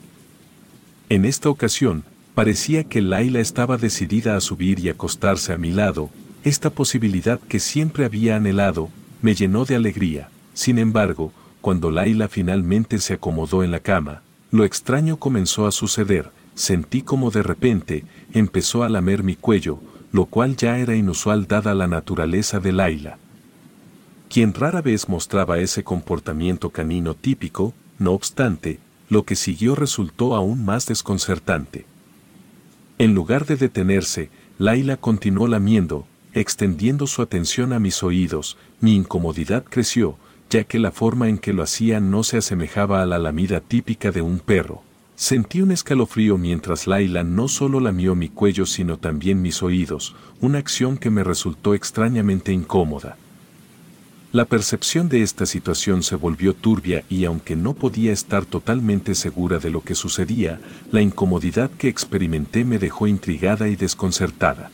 En 1.09 1.25
esta 1.25 1.49
ocasión, 1.49 2.03
Parecía 2.39 2.85
que 2.85 3.01
Laila 3.01 3.41
estaba 3.41 3.75
decidida 3.75 4.37
a 4.37 4.39
subir 4.39 4.79
y 4.79 4.87
acostarse 4.87 5.51
a 5.51 5.57
mi 5.57 5.71
lado, 5.71 6.09
esta 6.45 6.69
posibilidad 6.69 7.37
que 7.37 7.59
siempre 7.59 8.05
había 8.05 8.37
anhelado, 8.37 8.87
me 9.21 9.35
llenó 9.35 9.65
de 9.65 9.75
alegría. 9.75 10.29
Sin 10.53 10.79
embargo, 10.79 11.33
cuando 11.59 11.91
Laila 11.91 12.29
finalmente 12.29 12.99
se 12.99 13.15
acomodó 13.15 13.61
en 13.61 13.71
la 13.71 13.81
cama, 13.81 14.21
lo 14.51 14.63
extraño 14.63 15.17
comenzó 15.17 15.67
a 15.67 15.73
suceder, 15.73 16.31
sentí 16.55 17.01
como 17.01 17.29
de 17.29 17.43
repente 17.43 18.05
empezó 18.31 18.83
a 18.83 18.89
lamer 18.89 19.21
mi 19.21 19.35
cuello, 19.35 19.81
lo 20.13 20.23
cual 20.23 20.55
ya 20.55 20.79
era 20.79 20.95
inusual 20.95 21.45
dada 21.45 21.73
la 21.75 21.87
naturaleza 21.87 22.61
de 22.61 22.71
Laila. 22.71 23.17
Quien 24.29 24.53
rara 24.53 24.81
vez 24.81 25.09
mostraba 25.09 25.59
ese 25.59 25.83
comportamiento 25.83 26.69
canino 26.69 27.15
típico, 27.15 27.73
no 27.97 28.13
obstante, 28.13 28.79
lo 29.09 29.23
que 29.23 29.35
siguió 29.35 29.75
resultó 29.75 30.35
aún 30.35 30.63
más 30.63 30.85
desconcertante. 30.85 31.85
En 32.97 33.15
lugar 33.15 33.45
de 33.45 33.55
detenerse, 33.55 34.29
Laila 34.57 34.97
continuó 34.97 35.47
lamiendo, 35.47 36.05
extendiendo 36.33 37.07
su 37.07 37.21
atención 37.21 37.73
a 37.73 37.79
mis 37.79 38.03
oídos, 38.03 38.57
mi 38.81 38.95
incomodidad 38.95 39.63
creció, 39.67 40.17
ya 40.49 40.63
que 40.63 40.79
la 40.79 40.91
forma 40.91 41.29
en 41.29 41.37
que 41.37 41.53
lo 41.53 41.63
hacía 41.63 41.99
no 41.99 42.23
se 42.23 42.37
asemejaba 42.37 43.01
a 43.01 43.05
la 43.05 43.19
lamida 43.19 43.61
típica 43.61 44.11
de 44.11 44.21
un 44.21 44.39
perro. 44.39 44.83
Sentí 45.15 45.61
un 45.61 45.71
escalofrío 45.71 46.37
mientras 46.37 46.87
Laila 46.87 47.23
no 47.23 47.47
solo 47.47 47.79
lamió 47.79 48.15
mi 48.15 48.29
cuello 48.29 48.65
sino 48.65 48.97
también 48.97 49.41
mis 49.41 49.61
oídos, 49.61 50.15
una 50.39 50.59
acción 50.59 50.97
que 50.97 51.09
me 51.09 51.23
resultó 51.23 51.73
extrañamente 51.73 52.53
incómoda. 52.53 53.17
La 54.31 54.45
percepción 54.45 55.09
de 55.09 55.23
esta 55.23 55.47
situación 55.47 56.03
se 56.03 56.15
volvió 56.15 56.53
turbia 56.53 57.03
y 57.09 57.25
aunque 57.25 57.55
no 57.55 57.73
podía 57.73 58.13
estar 58.13 58.45
totalmente 58.45 59.15
segura 59.15 59.57
de 59.57 59.71
lo 59.71 59.81
que 59.81 59.95
sucedía, 59.95 60.61
la 60.91 61.01
incomodidad 61.01 61.71
que 61.71 61.87
experimenté 61.87 62.63
me 62.63 62.77
dejó 62.77 63.07
intrigada 63.07 63.69
y 63.69 63.75
desconcertada. 63.75 64.69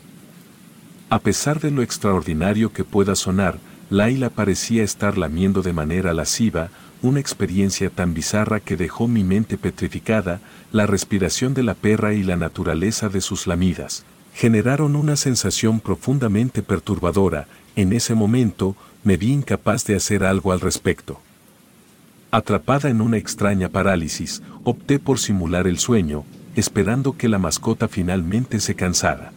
A 1.10 1.20
pesar 1.20 1.62
de 1.62 1.72
lo 1.72 1.84
extraordinario 1.84 2.74
que 2.74 2.84
pueda 2.84 3.16
sonar, 3.16 3.58
Laila 3.90 4.30
parecía 4.30 4.84
estar 4.84 5.18
lamiendo 5.18 5.62
de 5.62 5.72
manera 5.72 6.14
lasciva, 6.14 6.70
una 7.02 7.22
experiencia 7.22 7.90
tan 7.90 8.14
bizarra 8.14 8.60
que 8.60 8.76
dejó 8.76 9.08
mi 9.08 9.24
mente 9.24 9.58
petrificada, 9.58 10.42
la 10.74 10.86
respiración 10.86 11.54
de 11.54 11.64
la 11.64 11.76
perra 11.76 12.14
y 12.14 12.24
la 12.24 12.36
naturaleza 12.36 13.08
de 13.08 13.22
sus 13.22 13.48
lamidas, 13.48 14.04
generaron 14.34 14.98
una 14.98 15.16
sensación 15.16 15.80
profundamente 15.80 16.62
perturbadora, 16.62 17.48
en 17.78 17.94
ese 17.94 18.16
momento, 18.16 18.76
me 19.06 19.16
vi 19.16 19.32
incapaz 19.32 19.86
de 19.86 19.96
hacer 19.96 20.26
algo 20.26 20.52
al 20.52 20.60
respecto. 20.60 21.22
Atrapada 22.32 22.90
en 22.90 23.00
una 23.00 23.18
extraña 23.18 23.70
parálisis, 23.70 24.42
opté 24.64 25.00
por 25.00 25.20
simular 25.20 25.68
el 25.68 25.78
sueño, 25.78 26.26
esperando 26.56 27.16
que 27.16 27.30
la 27.30 27.38
mascota 27.38 27.88
finalmente 27.88 28.60
se 28.60 28.76
cansara. 28.76 29.32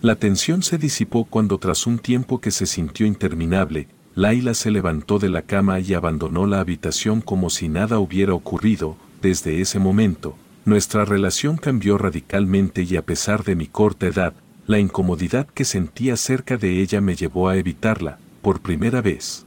La 0.00 0.14
tensión 0.16 0.62
se 0.62 0.78
disipó 0.78 1.24
cuando 1.24 1.58
tras 1.58 1.86
un 1.86 1.98
tiempo 1.98 2.40
que 2.40 2.50
se 2.50 2.66
sintió 2.66 3.04
interminable, 3.04 3.88
Laila 4.14 4.54
se 4.54 4.70
levantó 4.70 5.18
de 5.18 5.28
la 5.28 5.42
cama 5.42 5.80
y 5.80 5.94
abandonó 5.94 6.46
la 6.46 6.60
habitación 6.60 7.20
como 7.20 7.50
si 7.50 7.68
nada 7.68 7.98
hubiera 7.98 8.34
ocurrido, 8.34 8.96
desde 9.20 9.60
ese 9.60 9.78
momento, 9.78 10.36
nuestra 10.64 11.04
relación 11.04 11.56
cambió 11.56 11.98
radicalmente 11.98 12.82
y 12.82 12.96
a 12.96 13.02
pesar 13.02 13.42
de 13.42 13.56
mi 13.56 13.66
corta 13.66 14.06
edad, 14.06 14.34
la 14.66 14.78
incomodidad 14.78 15.46
que 15.46 15.64
sentía 15.64 16.16
cerca 16.16 16.56
de 16.56 16.80
ella 16.80 17.00
me 17.00 17.16
llevó 17.16 17.48
a 17.48 17.56
evitarla, 17.56 18.18
por 18.42 18.60
primera 18.60 19.00
vez. 19.00 19.46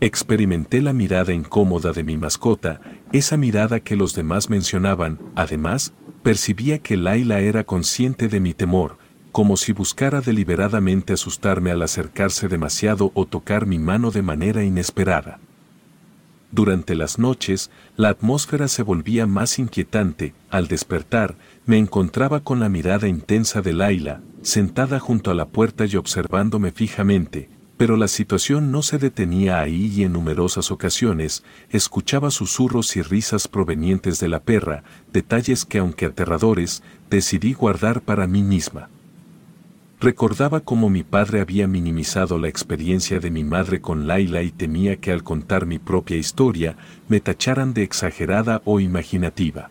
Experimenté 0.00 0.82
la 0.82 0.92
mirada 0.92 1.32
incómoda 1.32 1.92
de 1.92 2.04
mi 2.04 2.18
mascota, 2.18 2.80
esa 3.12 3.38
mirada 3.38 3.80
que 3.80 3.96
los 3.96 4.14
demás 4.14 4.50
mencionaban, 4.50 5.18
además, 5.34 5.94
percibía 6.22 6.80
que 6.80 6.98
Laila 6.98 7.40
era 7.40 7.64
consciente 7.64 8.28
de 8.28 8.40
mi 8.40 8.52
temor, 8.52 8.98
como 9.32 9.56
si 9.56 9.72
buscara 9.72 10.20
deliberadamente 10.20 11.14
asustarme 11.14 11.70
al 11.70 11.82
acercarse 11.82 12.48
demasiado 12.48 13.10
o 13.14 13.26
tocar 13.26 13.66
mi 13.66 13.78
mano 13.78 14.10
de 14.10 14.22
manera 14.22 14.64
inesperada. 14.64 15.38
Durante 16.52 16.94
las 16.94 17.18
noches, 17.18 17.70
la 17.96 18.08
atmósfera 18.08 18.68
se 18.68 18.82
volvía 18.82 19.26
más 19.26 19.58
inquietante, 19.58 20.34
al 20.50 20.68
despertar, 20.68 21.36
me 21.64 21.78
encontraba 21.78 22.40
con 22.40 22.60
la 22.60 22.68
mirada 22.68 23.08
intensa 23.08 23.62
de 23.62 23.72
Laila, 23.72 24.20
sentada 24.42 25.00
junto 25.00 25.30
a 25.30 25.34
la 25.34 25.46
puerta 25.46 25.84
y 25.86 25.96
observándome 25.96 26.70
fijamente, 26.70 27.50
pero 27.76 27.96
la 27.96 28.08
situación 28.08 28.72
no 28.72 28.82
se 28.82 28.98
detenía 28.98 29.60
ahí 29.60 29.92
y 29.94 30.04
en 30.04 30.12
numerosas 30.12 30.70
ocasiones 30.70 31.44
escuchaba 31.70 32.30
susurros 32.30 32.96
y 32.96 33.02
risas 33.02 33.48
provenientes 33.48 34.18
de 34.18 34.28
la 34.28 34.40
perra, 34.40 34.82
detalles 35.12 35.64
que 35.64 35.78
aunque 35.78 36.06
aterradores, 36.06 36.82
decidí 37.10 37.52
guardar 37.52 38.00
para 38.00 38.26
mí 38.26 38.42
misma. 38.42 38.88
Recordaba 40.00 40.60
cómo 40.60 40.90
mi 40.90 41.02
padre 41.02 41.40
había 41.40 41.66
minimizado 41.66 42.38
la 42.38 42.48
experiencia 42.48 43.18
de 43.18 43.30
mi 43.30 43.44
madre 43.44 43.80
con 43.80 44.06
Laila 44.06 44.42
y 44.42 44.50
temía 44.50 44.96
que 44.96 45.10
al 45.12 45.22
contar 45.22 45.66
mi 45.66 45.78
propia 45.78 46.16
historia 46.16 46.76
me 47.08 47.20
tacharan 47.20 47.72
de 47.72 47.82
exagerada 47.82 48.62
o 48.64 48.80
imaginativa. 48.80 49.70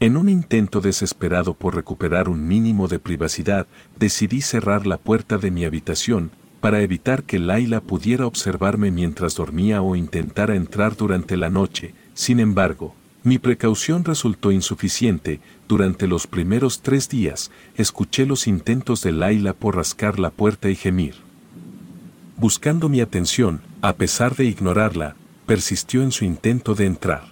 En 0.00 0.16
un 0.16 0.28
intento 0.28 0.80
desesperado 0.80 1.54
por 1.54 1.76
recuperar 1.76 2.28
un 2.28 2.48
mínimo 2.48 2.88
de 2.88 2.98
privacidad, 2.98 3.66
decidí 3.98 4.40
cerrar 4.40 4.86
la 4.86 4.96
puerta 4.96 5.38
de 5.38 5.50
mi 5.50 5.64
habitación 5.64 6.32
para 6.62 6.80
evitar 6.80 7.24
que 7.24 7.40
Laila 7.40 7.80
pudiera 7.80 8.24
observarme 8.24 8.92
mientras 8.92 9.34
dormía 9.34 9.82
o 9.82 9.96
intentara 9.96 10.54
entrar 10.54 10.96
durante 10.96 11.36
la 11.36 11.50
noche. 11.50 11.92
Sin 12.14 12.38
embargo, 12.38 12.94
mi 13.24 13.38
precaución 13.38 14.04
resultó 14.04 14.52
insuficiente, 14.52 15.40
durante 15.66 16.06
los 16.06 16.28
primeros 16.28 16.80
tres 16.80 17.08
días 17.08 17.50
escuché 17.76 18.26
los 18.26 18.46
intentos 18.46 19.02
de 19.02 19.10
Laila 19.10 19.54
por 19.54 19.74
rascar 19.74 20.20
la 20.20 20.30
puerta 20.30 20.70
y 20.70 20.76
gemir. 20.76 21.16
Buscando 22.36 22.88
mi 22.88 23.00
atención, 23.00 23.60
a 23.80 23.94
pesar 23.94 24.36
de 24.36 24.44
ignorarla, 24.44 25.16
persistió 25.46 26.04
en 26.04 26.12
su 26.12 26.24
intento 26.24 26.76
de 26.76 26.86
entrar. 26.86 27.24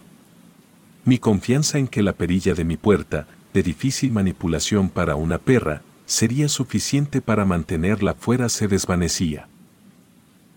Mi 1.05 1.19
confianza 1.19 1.79
en 1.79 1.87
que 1.87 2.03
la 2.03 2.15
perilla 2.15 2.55
de 2.55 2.65
mi 2.65 2.77
puerta, 2.77 3.29
de 3.55 3.63
difícil 3.63 4.11
manipulación 4.11 4.89
para 4.89 5.15
una 5.15 5.39
perra, 5.39 5.83
sería 6.11 6.49
suficiente 6.49 7.21
para 7.21 7.45
mantenerla 7.45 8.15
fuera 8.15 8.49
se 8.49 8.67
desvanecía. 8.67 9.47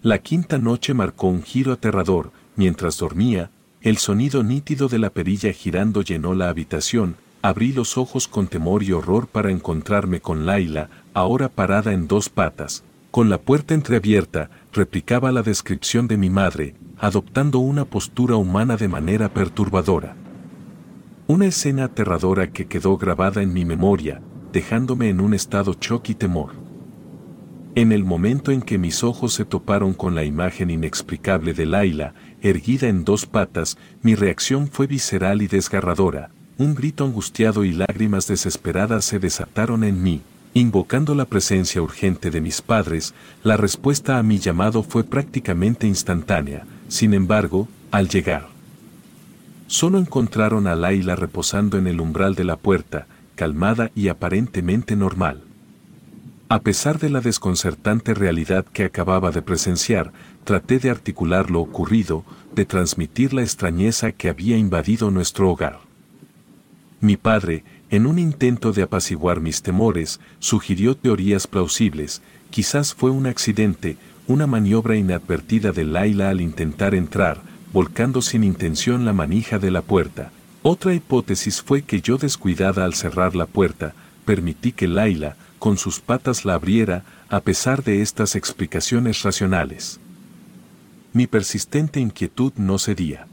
La 0.02 0.18
quinta 0.18 0.58
noche 0.58 0.96
marcó 0.96 1.28
un 1.28 1.44
giro 1.44 1.72
aterrador, 1.74 2.32
mientras 2.56 2.98
dormía, 2.98 3.52
el 3.82 3.98
sonido 3.98 4.44
nítido 4.44 4.88
de 4.88 4.98
la 4.98 5.12
perilla 5.12 5.54
girando 5.54 6.02
llenó 6.02 6.34
la 6.34 6.50
habitación, 6.50 7.18
abrí 7.44 7.72
los 7.72 8.00
ojos 8.00 8.28
con 8.28 8.48
temor 8.48 8.82
y 8.82 8.94
horror 8.94 9.28
para 9.28 9.52
encontrarme 9.52 10.22
con 10.22 10.48
Laila, 10.48 10.90
ahora 11.14 11.50
parada 11.50 11.94
en 11.94 12.08
dos 12.08 12.30
patas, 12.30 12.84
con 13.12 13.30
la 13.30 13.38
puerta 13.38 13.76
entreabierta, 13.76 14.50
replicaba 14.74 15.32
la 15.32 15.44
descripción 15.44 16.08
de 16.08 16.18
mi 16.18 16.32
madre, 16.32 16.74
adoptando 16.98 17.60
una 17.60 17.86
postura 17.86 18.38
humana 18.38 18.76
de 18.76 18.88
manera 18.88 19.30
perturbadora. 19.30 20.16
Una 21.28 21.46
escena 21.46 21.84
aterradora 21.84 22.52
que 22.52 22.66
quedó 22.66 22.98
grabada 22.98 23.44
en 23.44 23.54
mi 23.54 23.66
memoria, 23.66 24.20
dejándome 24.54 25.10
en 25.10 25.20
un 25.20 25.34
estado 25.34 25.76
shock 25.82 26.10
y 26.10 26.14
temor. 26.14 26.52
En 27.76 27.92
el 27.92 28.04
momento 28.04 28.52
en 28.52 28.62
que 28.62 28.78
mis 28.78 29.04
ojos 29.04 29.34
se 29.34 29.46
toparon 29.46 29.96
con 29.96 30.14
la 30.14 30.24
imagen 30.24 30.70
inexplicable 30.70 31.56
de 31.56 31.66
Laila, 31.66 32.14
erguida 32.44 32.88
en 32.88 33.04
dos 33.04 33.26
patas, 33.26 33.80
mi 34.04 34.14
reacción 34.14 34.68
fue 34.68 34.86
visceral 34.86 35.42
y 35.42 35.48
desgarradora. 35.48 36.30
Un 36.60 36.76
grito 36.76 37.04
angustiado 37.04 37.66
y 37.66 37.72
lágrimas 37.72 38.28
desesperadas 38.28 39.06
se 39.06 39.18
desataron 39.18 39.84
en 39.84 40.04
mí. 40.04 40.22
Invocando 40.54 41.16
la 41.16 41.26
presencia 41.26 41.82
urgente 41.82 42.30
de 42.30 42.40
mis 42.40 42.62
padres, 42.62 43.16
la 43.44 43.58
respuesta 43.58 44.20
a 44.20 44.24
mi 44.24 44.38
llamado 44.38 44.84
fue 44.84 45.04
prácticamente 45.04 45.88
instantánea. 45.88 46.68
Sin 46.90 47.16
embargo, 47.16 47.68
al 47.90 48.08
llegar, 48.08 48.50
solo 49.66 49.98
encontraron 49.98 50.68
a 50.68 50.76
Laila 50.76 51.16
reposando 51.16 51.80
en 51.80 51.88
el 51.88 52.00
umbral 52.00 52.36
de 52.36 52.44
la 52.44 52.58
puerta, 52.58 53.08
calmada 53.36 53.92
y 53.96 54.08
aparentemente 54.08 54.96
normal. 54.96 55.44
A 56.50 56.60
pesar 56.60 57.00
de 57.00 57.10
la 57.10 57.22
desconcertante 57.22 58.14
realidad 58.14 58.66
que 58.66 58.84
acababa 58.84 59.32
de 59.32 59.42
presenciar, 59.42 60.12
traté 60.44 60.80
de 60.80 60.90
articular 60.90 61.50
lo 61.50 61.62
ocurrido, 61.62 62.24
de 62.54 62.66
transmitir 62.66 63.34
la 63.34 63.42
extrañeza 63.42 64.12
que 64.12 64.30
había 64.30 64.58
invadido 64.58 65.10
nuestro 65.10 65.50
hogar. 65.50 65.80
Mi 67.02 67.18
padre, 67.18 67.64
en 67.90 68.06
un 68.06 68.20
intento 68.20 68.72
de 68.72 68.84
apaciguar 68.84 69.40
mis 69.40 69.62
temores, 69.62 70.20
sugirió 70.40 70.96
teorías 70.96 71.48
plausibles, 71.48 72.22
quizás 72.50 72.94
fue 72.94 73.10
un 73.10 73.26
accidente, 73.26 73.98
una 74.28 74.48
maniobra 74.48 74.96
inadvertida 74.96 75.72
de 75.72 75.84
Laila 75.84 76.30
al 76.30 76.40
intentar 76.40 76.96
entrar, 76.96 77.42
volcando 77.74 78.22
sin 78.22 78.44
intención 78.44 79.06
la 79.06 79.14
manija 79.14 79.60
de 79.60 79.72
la 79.72 79.82
puerta. 79.82 80.32
Otra 80.66 80.94
hipótesis 80.94 81.62
fue 81.62 81.82
que 81.82 82.00
yo 82.00 82.18
descuidada 82.18 82.86
al 82.86 82.94
cerrar 82.94 83.36
la 83.36 83.46
puerta, 83.48 83.94
permití 84.24 84.72
que 84.72 84.88
Laila, 84.88 85.36
con 85.60 85.78
sus 85.78 86.00
patas 86.00 86.46
la 86.46 86.54
abriera, 86.54 87.04
a 87.28 87.42
pesar 87.42 87.84
de 87.84 88.02
estas 88.02 88.38
explicaciones 88.38 89.24
racionales. 89.24 90.00
Mi 91.12 91.28
persistente 91.28 92.00
inquietud 92.00 92.54
no 92.56 92.80
cedía. 92.80 93.28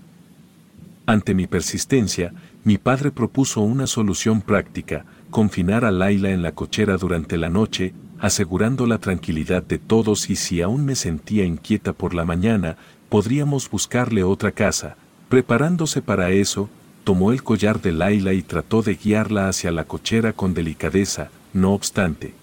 Ante 1.07 1.35
mi 1.35 1.47
persistencia, 1.47 2.33
mi 2.65 2.79
padre 2.79 3.13
propuso 3.13 3.61
una 3.61 3.87
solución 3.87 4.43
práctica, 4.43 5.05
confinar 5.31 5.85
a 5.85 5.93
Laila 5.93 6.31
en 6.31 6.43
la 6.43 6.53
cochera 6.53 6.97
durante 6.97 7.37
la 7.37 7.49
noche, 7.49 7.95
asegurando 8.19 8.89
la 8.89 8.99
tranquilidad 8.99 9.63
de 9.63 9.79
todos 9.79 10.31
y 10.31 10.37
si 10.37 10.63
aún 10.63 10.85
me 10.85 10.97
sentía 10.97 11.45
inquieta 11.45 11.93
por 11.93 12.13
la 12.13 12.25
mañana, 12.25 12.77
podríamos 13.09 13.71
buscarle 13.71 14.25
otra 14.25 14.51
casa. 14.51 14.97
Preparándose 15.29 16.03
para 16.03 16.31
eso, 16.31 16.69
tomó 17.11 17.33
el 17.33 17.43
collar 17.43 17.83
de 17.83 17.91
Laila 17.91 18.35
y 18.35 18.43
trató 18.43 18.83
de 18.83 18.95
guiarla 18.95 19.49
hacia 19.49 19.73
la 19.73 19.83
cochera 19.83 20.33
con 20.33 20.55
delicadeza, 20.55 21.29
no 21.53 21.73
obstante. 21.73 22.35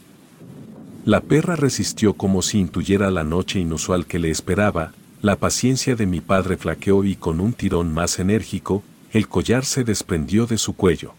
La 1.05 1.21
perra 1.21 1.55
resistió 1.55 2.15
como 2.15 2.41
si 2.41 2.59
intuyera 2.59 3.09
la 3.09 3.23
noche 3.23 3.59
inusual 3.59 4.05
que 4.05 4.19
le 4.19 4.29
esperaba, 4.29 4.91
la 5.21 5.37
paciencia 5.37 5.95
de 5.95 6.05
mi 6.05 6.19
padre 6.19 6.57
flaqueó 6.57 7.05
y 7.05 7.15
con 7.15 7.39
un 7.39 7.53
tirón 7.53 7.93
más 7.93 8.19
enérgico, 8.19 8.83
el 9.13 9.29
collar 9.29 9.63
se 9.63 9.85
desprendió 9.85 10.47
de 10.47 10.57
su 10.57 10.75
cuello. 10.75 11.13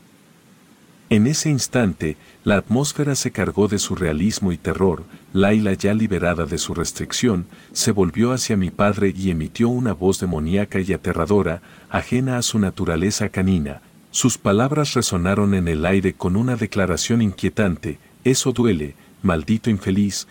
En 1.11 1.27
ese 1.27 1.49
instante, 1.49 2.19
la 2.45 2.57
atmósfera 2.59 3.15
se 3.15 3.31
cargó 3.31 3.67
de 3.67 3.79
surrealismo 3.79 4.53
y 4.53 4.59
terror, 4.59 5.05
Laila 5.33 5.73
ya 5.73 5.95
liberada 5.95 6.45
de 6.45 6.59
su 6.59 6.75
restricción, 6.75 7.47
se 7.73 7.93
volvió 7.93 8.33
hacia 8.33 8.59
mi 8.59 8.71
padre 8.71 9.15
y 9.17 9.31
emitió 9.31 9.71
una 9.71 9.95
voz 9.95 10.21
demoníaca 10.21 10.81
y 10.81 10.93
aterradora, 10.93 11.63
ajena 11.89 12.37
a 12.37 12.43
su 12.43 12.59
naturaleza 12.59 13.31
canina, 13.31 13.81
sus 14.11 14.37
palabras 14.37 14.95
resonaron 14.95 15.55
en 15.55 15.69
el 15.69 15.87
aire 15.87 16.13
con 16.13 16.37
una 16.37 16.57
declaración 16.57 17.23
inquietante, 17.23 17.99
eso 18.25 18.53
duele, 18.53 18.95
maldito 19.23 19.71
infeliz, 19.71 20.27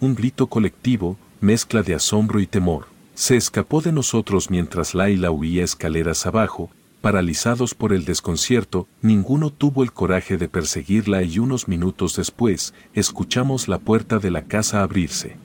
un 0.00 0.14
grito 0.14 0.48
colectivo, 0.48 1.16
mezcla 1.40 1.82
de 1.82 1.94
asombro 1.94 2.40
y 2.40 2.46
temor. 2.46 2.86
Se 3.14 3.36
escapó 3.36 3.82
de 3.82 3.92
nosotros 3.92 4.50
mientras 4.50 4.94
Laila 4.94 5.30
huía 5.30 5.64
escaleras 5.64 6.26
abajo, 6.26 6.70
paralizados 7.00 7.74
por 7.74 7.92
el 7.92 8.04
desconcierto, 8.04 8.86
ninguno 9.02 9.50
tuvo 9.50 9.82
el 9.82 9.92
coraje 9.92 10.36
de 10.36 10.48
perseguirla 10.48 11.22
y 11.22 11.38
unos 11.38 11.68
minutos 11.68 12.16
después, 12.16 12.74
escuchamos 12.94 13.68
la 13.68 13.78
puerta 13.78 14.18
de 14.18 14.30
la 14.30 14.42
casa 14.42 14.82
abrirse. 14.82 15.36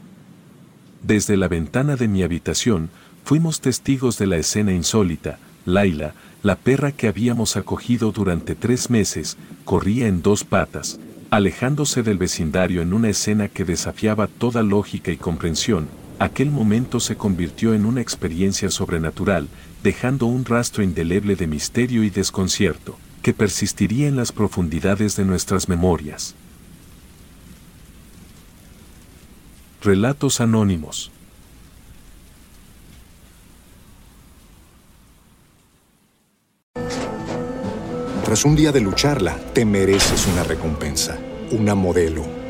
Desde 1.02 1.38
la 1.38 1.48
ventana 1.48 1.96
de 1.96 2.08
mi 2.08 2.24
habitación, 2.24 2.90
fuimos 3.24 3.62
testigos 3.62 4.18
de 4.18 4.28
la 4.28 4.38
escena 4.38 4.74
insólita, 4.74 5.40
Laila, 5.66 6.14
la 6.44 6.56
perra 6.56 6.92
que 6.92 7.08
habíamos 7.08 7.58
acogido 7.58 8.12
durante 8.12 8.54
tres 8.54 8.90
meses, 8.90 9.38
corría 9.64 10.08
en 10.08 10.22
dos 10.22 10.44
patas, 10.44 11.00
alejándose 11.32 12.04
del 12.04 12.18
vecindario 12.18 12.82
en 12.82 12.94
una 12.94 13.10
escena 13.10 13.48
que 13.48 13.66
desafiaba 13.66 14.28
toda 14.28 14.62
lógica 14.62 15.12
y 15.12 15.18
comprensión. 15.18 15.88
Aquel 16.20 16.52
momento 16.52 17.00
se 17.00 17.16
convirtió 17.16 17.74
en 17.74 17.86
una 17.86 18.02
experiencia 18.02 18.70
sobrenatural, 18.70 19.48
dejando 19.86 20.26
un 20.26 20.46
rastro 20.46 20.82
indeleble 20.82 21.36
de 21.36 21.46
misterio 21.46 22.04
y 22.04 22.10
desconcierto, 22.10 22.98
que 23.22 23.36
persistiría 23.36 24.08
en 24.08 24.16
las 24.16 24.32
profundidades 24.32 25.16
de 25.16 25.26
nuestras 25.26 25.70
memorias. 25.70 26.34
Relatos 29.84 30.42
Anónimos 30.42 31.12
tras 38.24 38.44
un 38.44 38.56
día 38.56 38.72
de 38.72 38.82
lucharla, 38.82 39.38
te 39.54 39.66
mereces 39.66 40.26
una 40.26 40.44
recompensa, 40.44 41.20
una 41.52 41.76
modelo, 41.76 42.26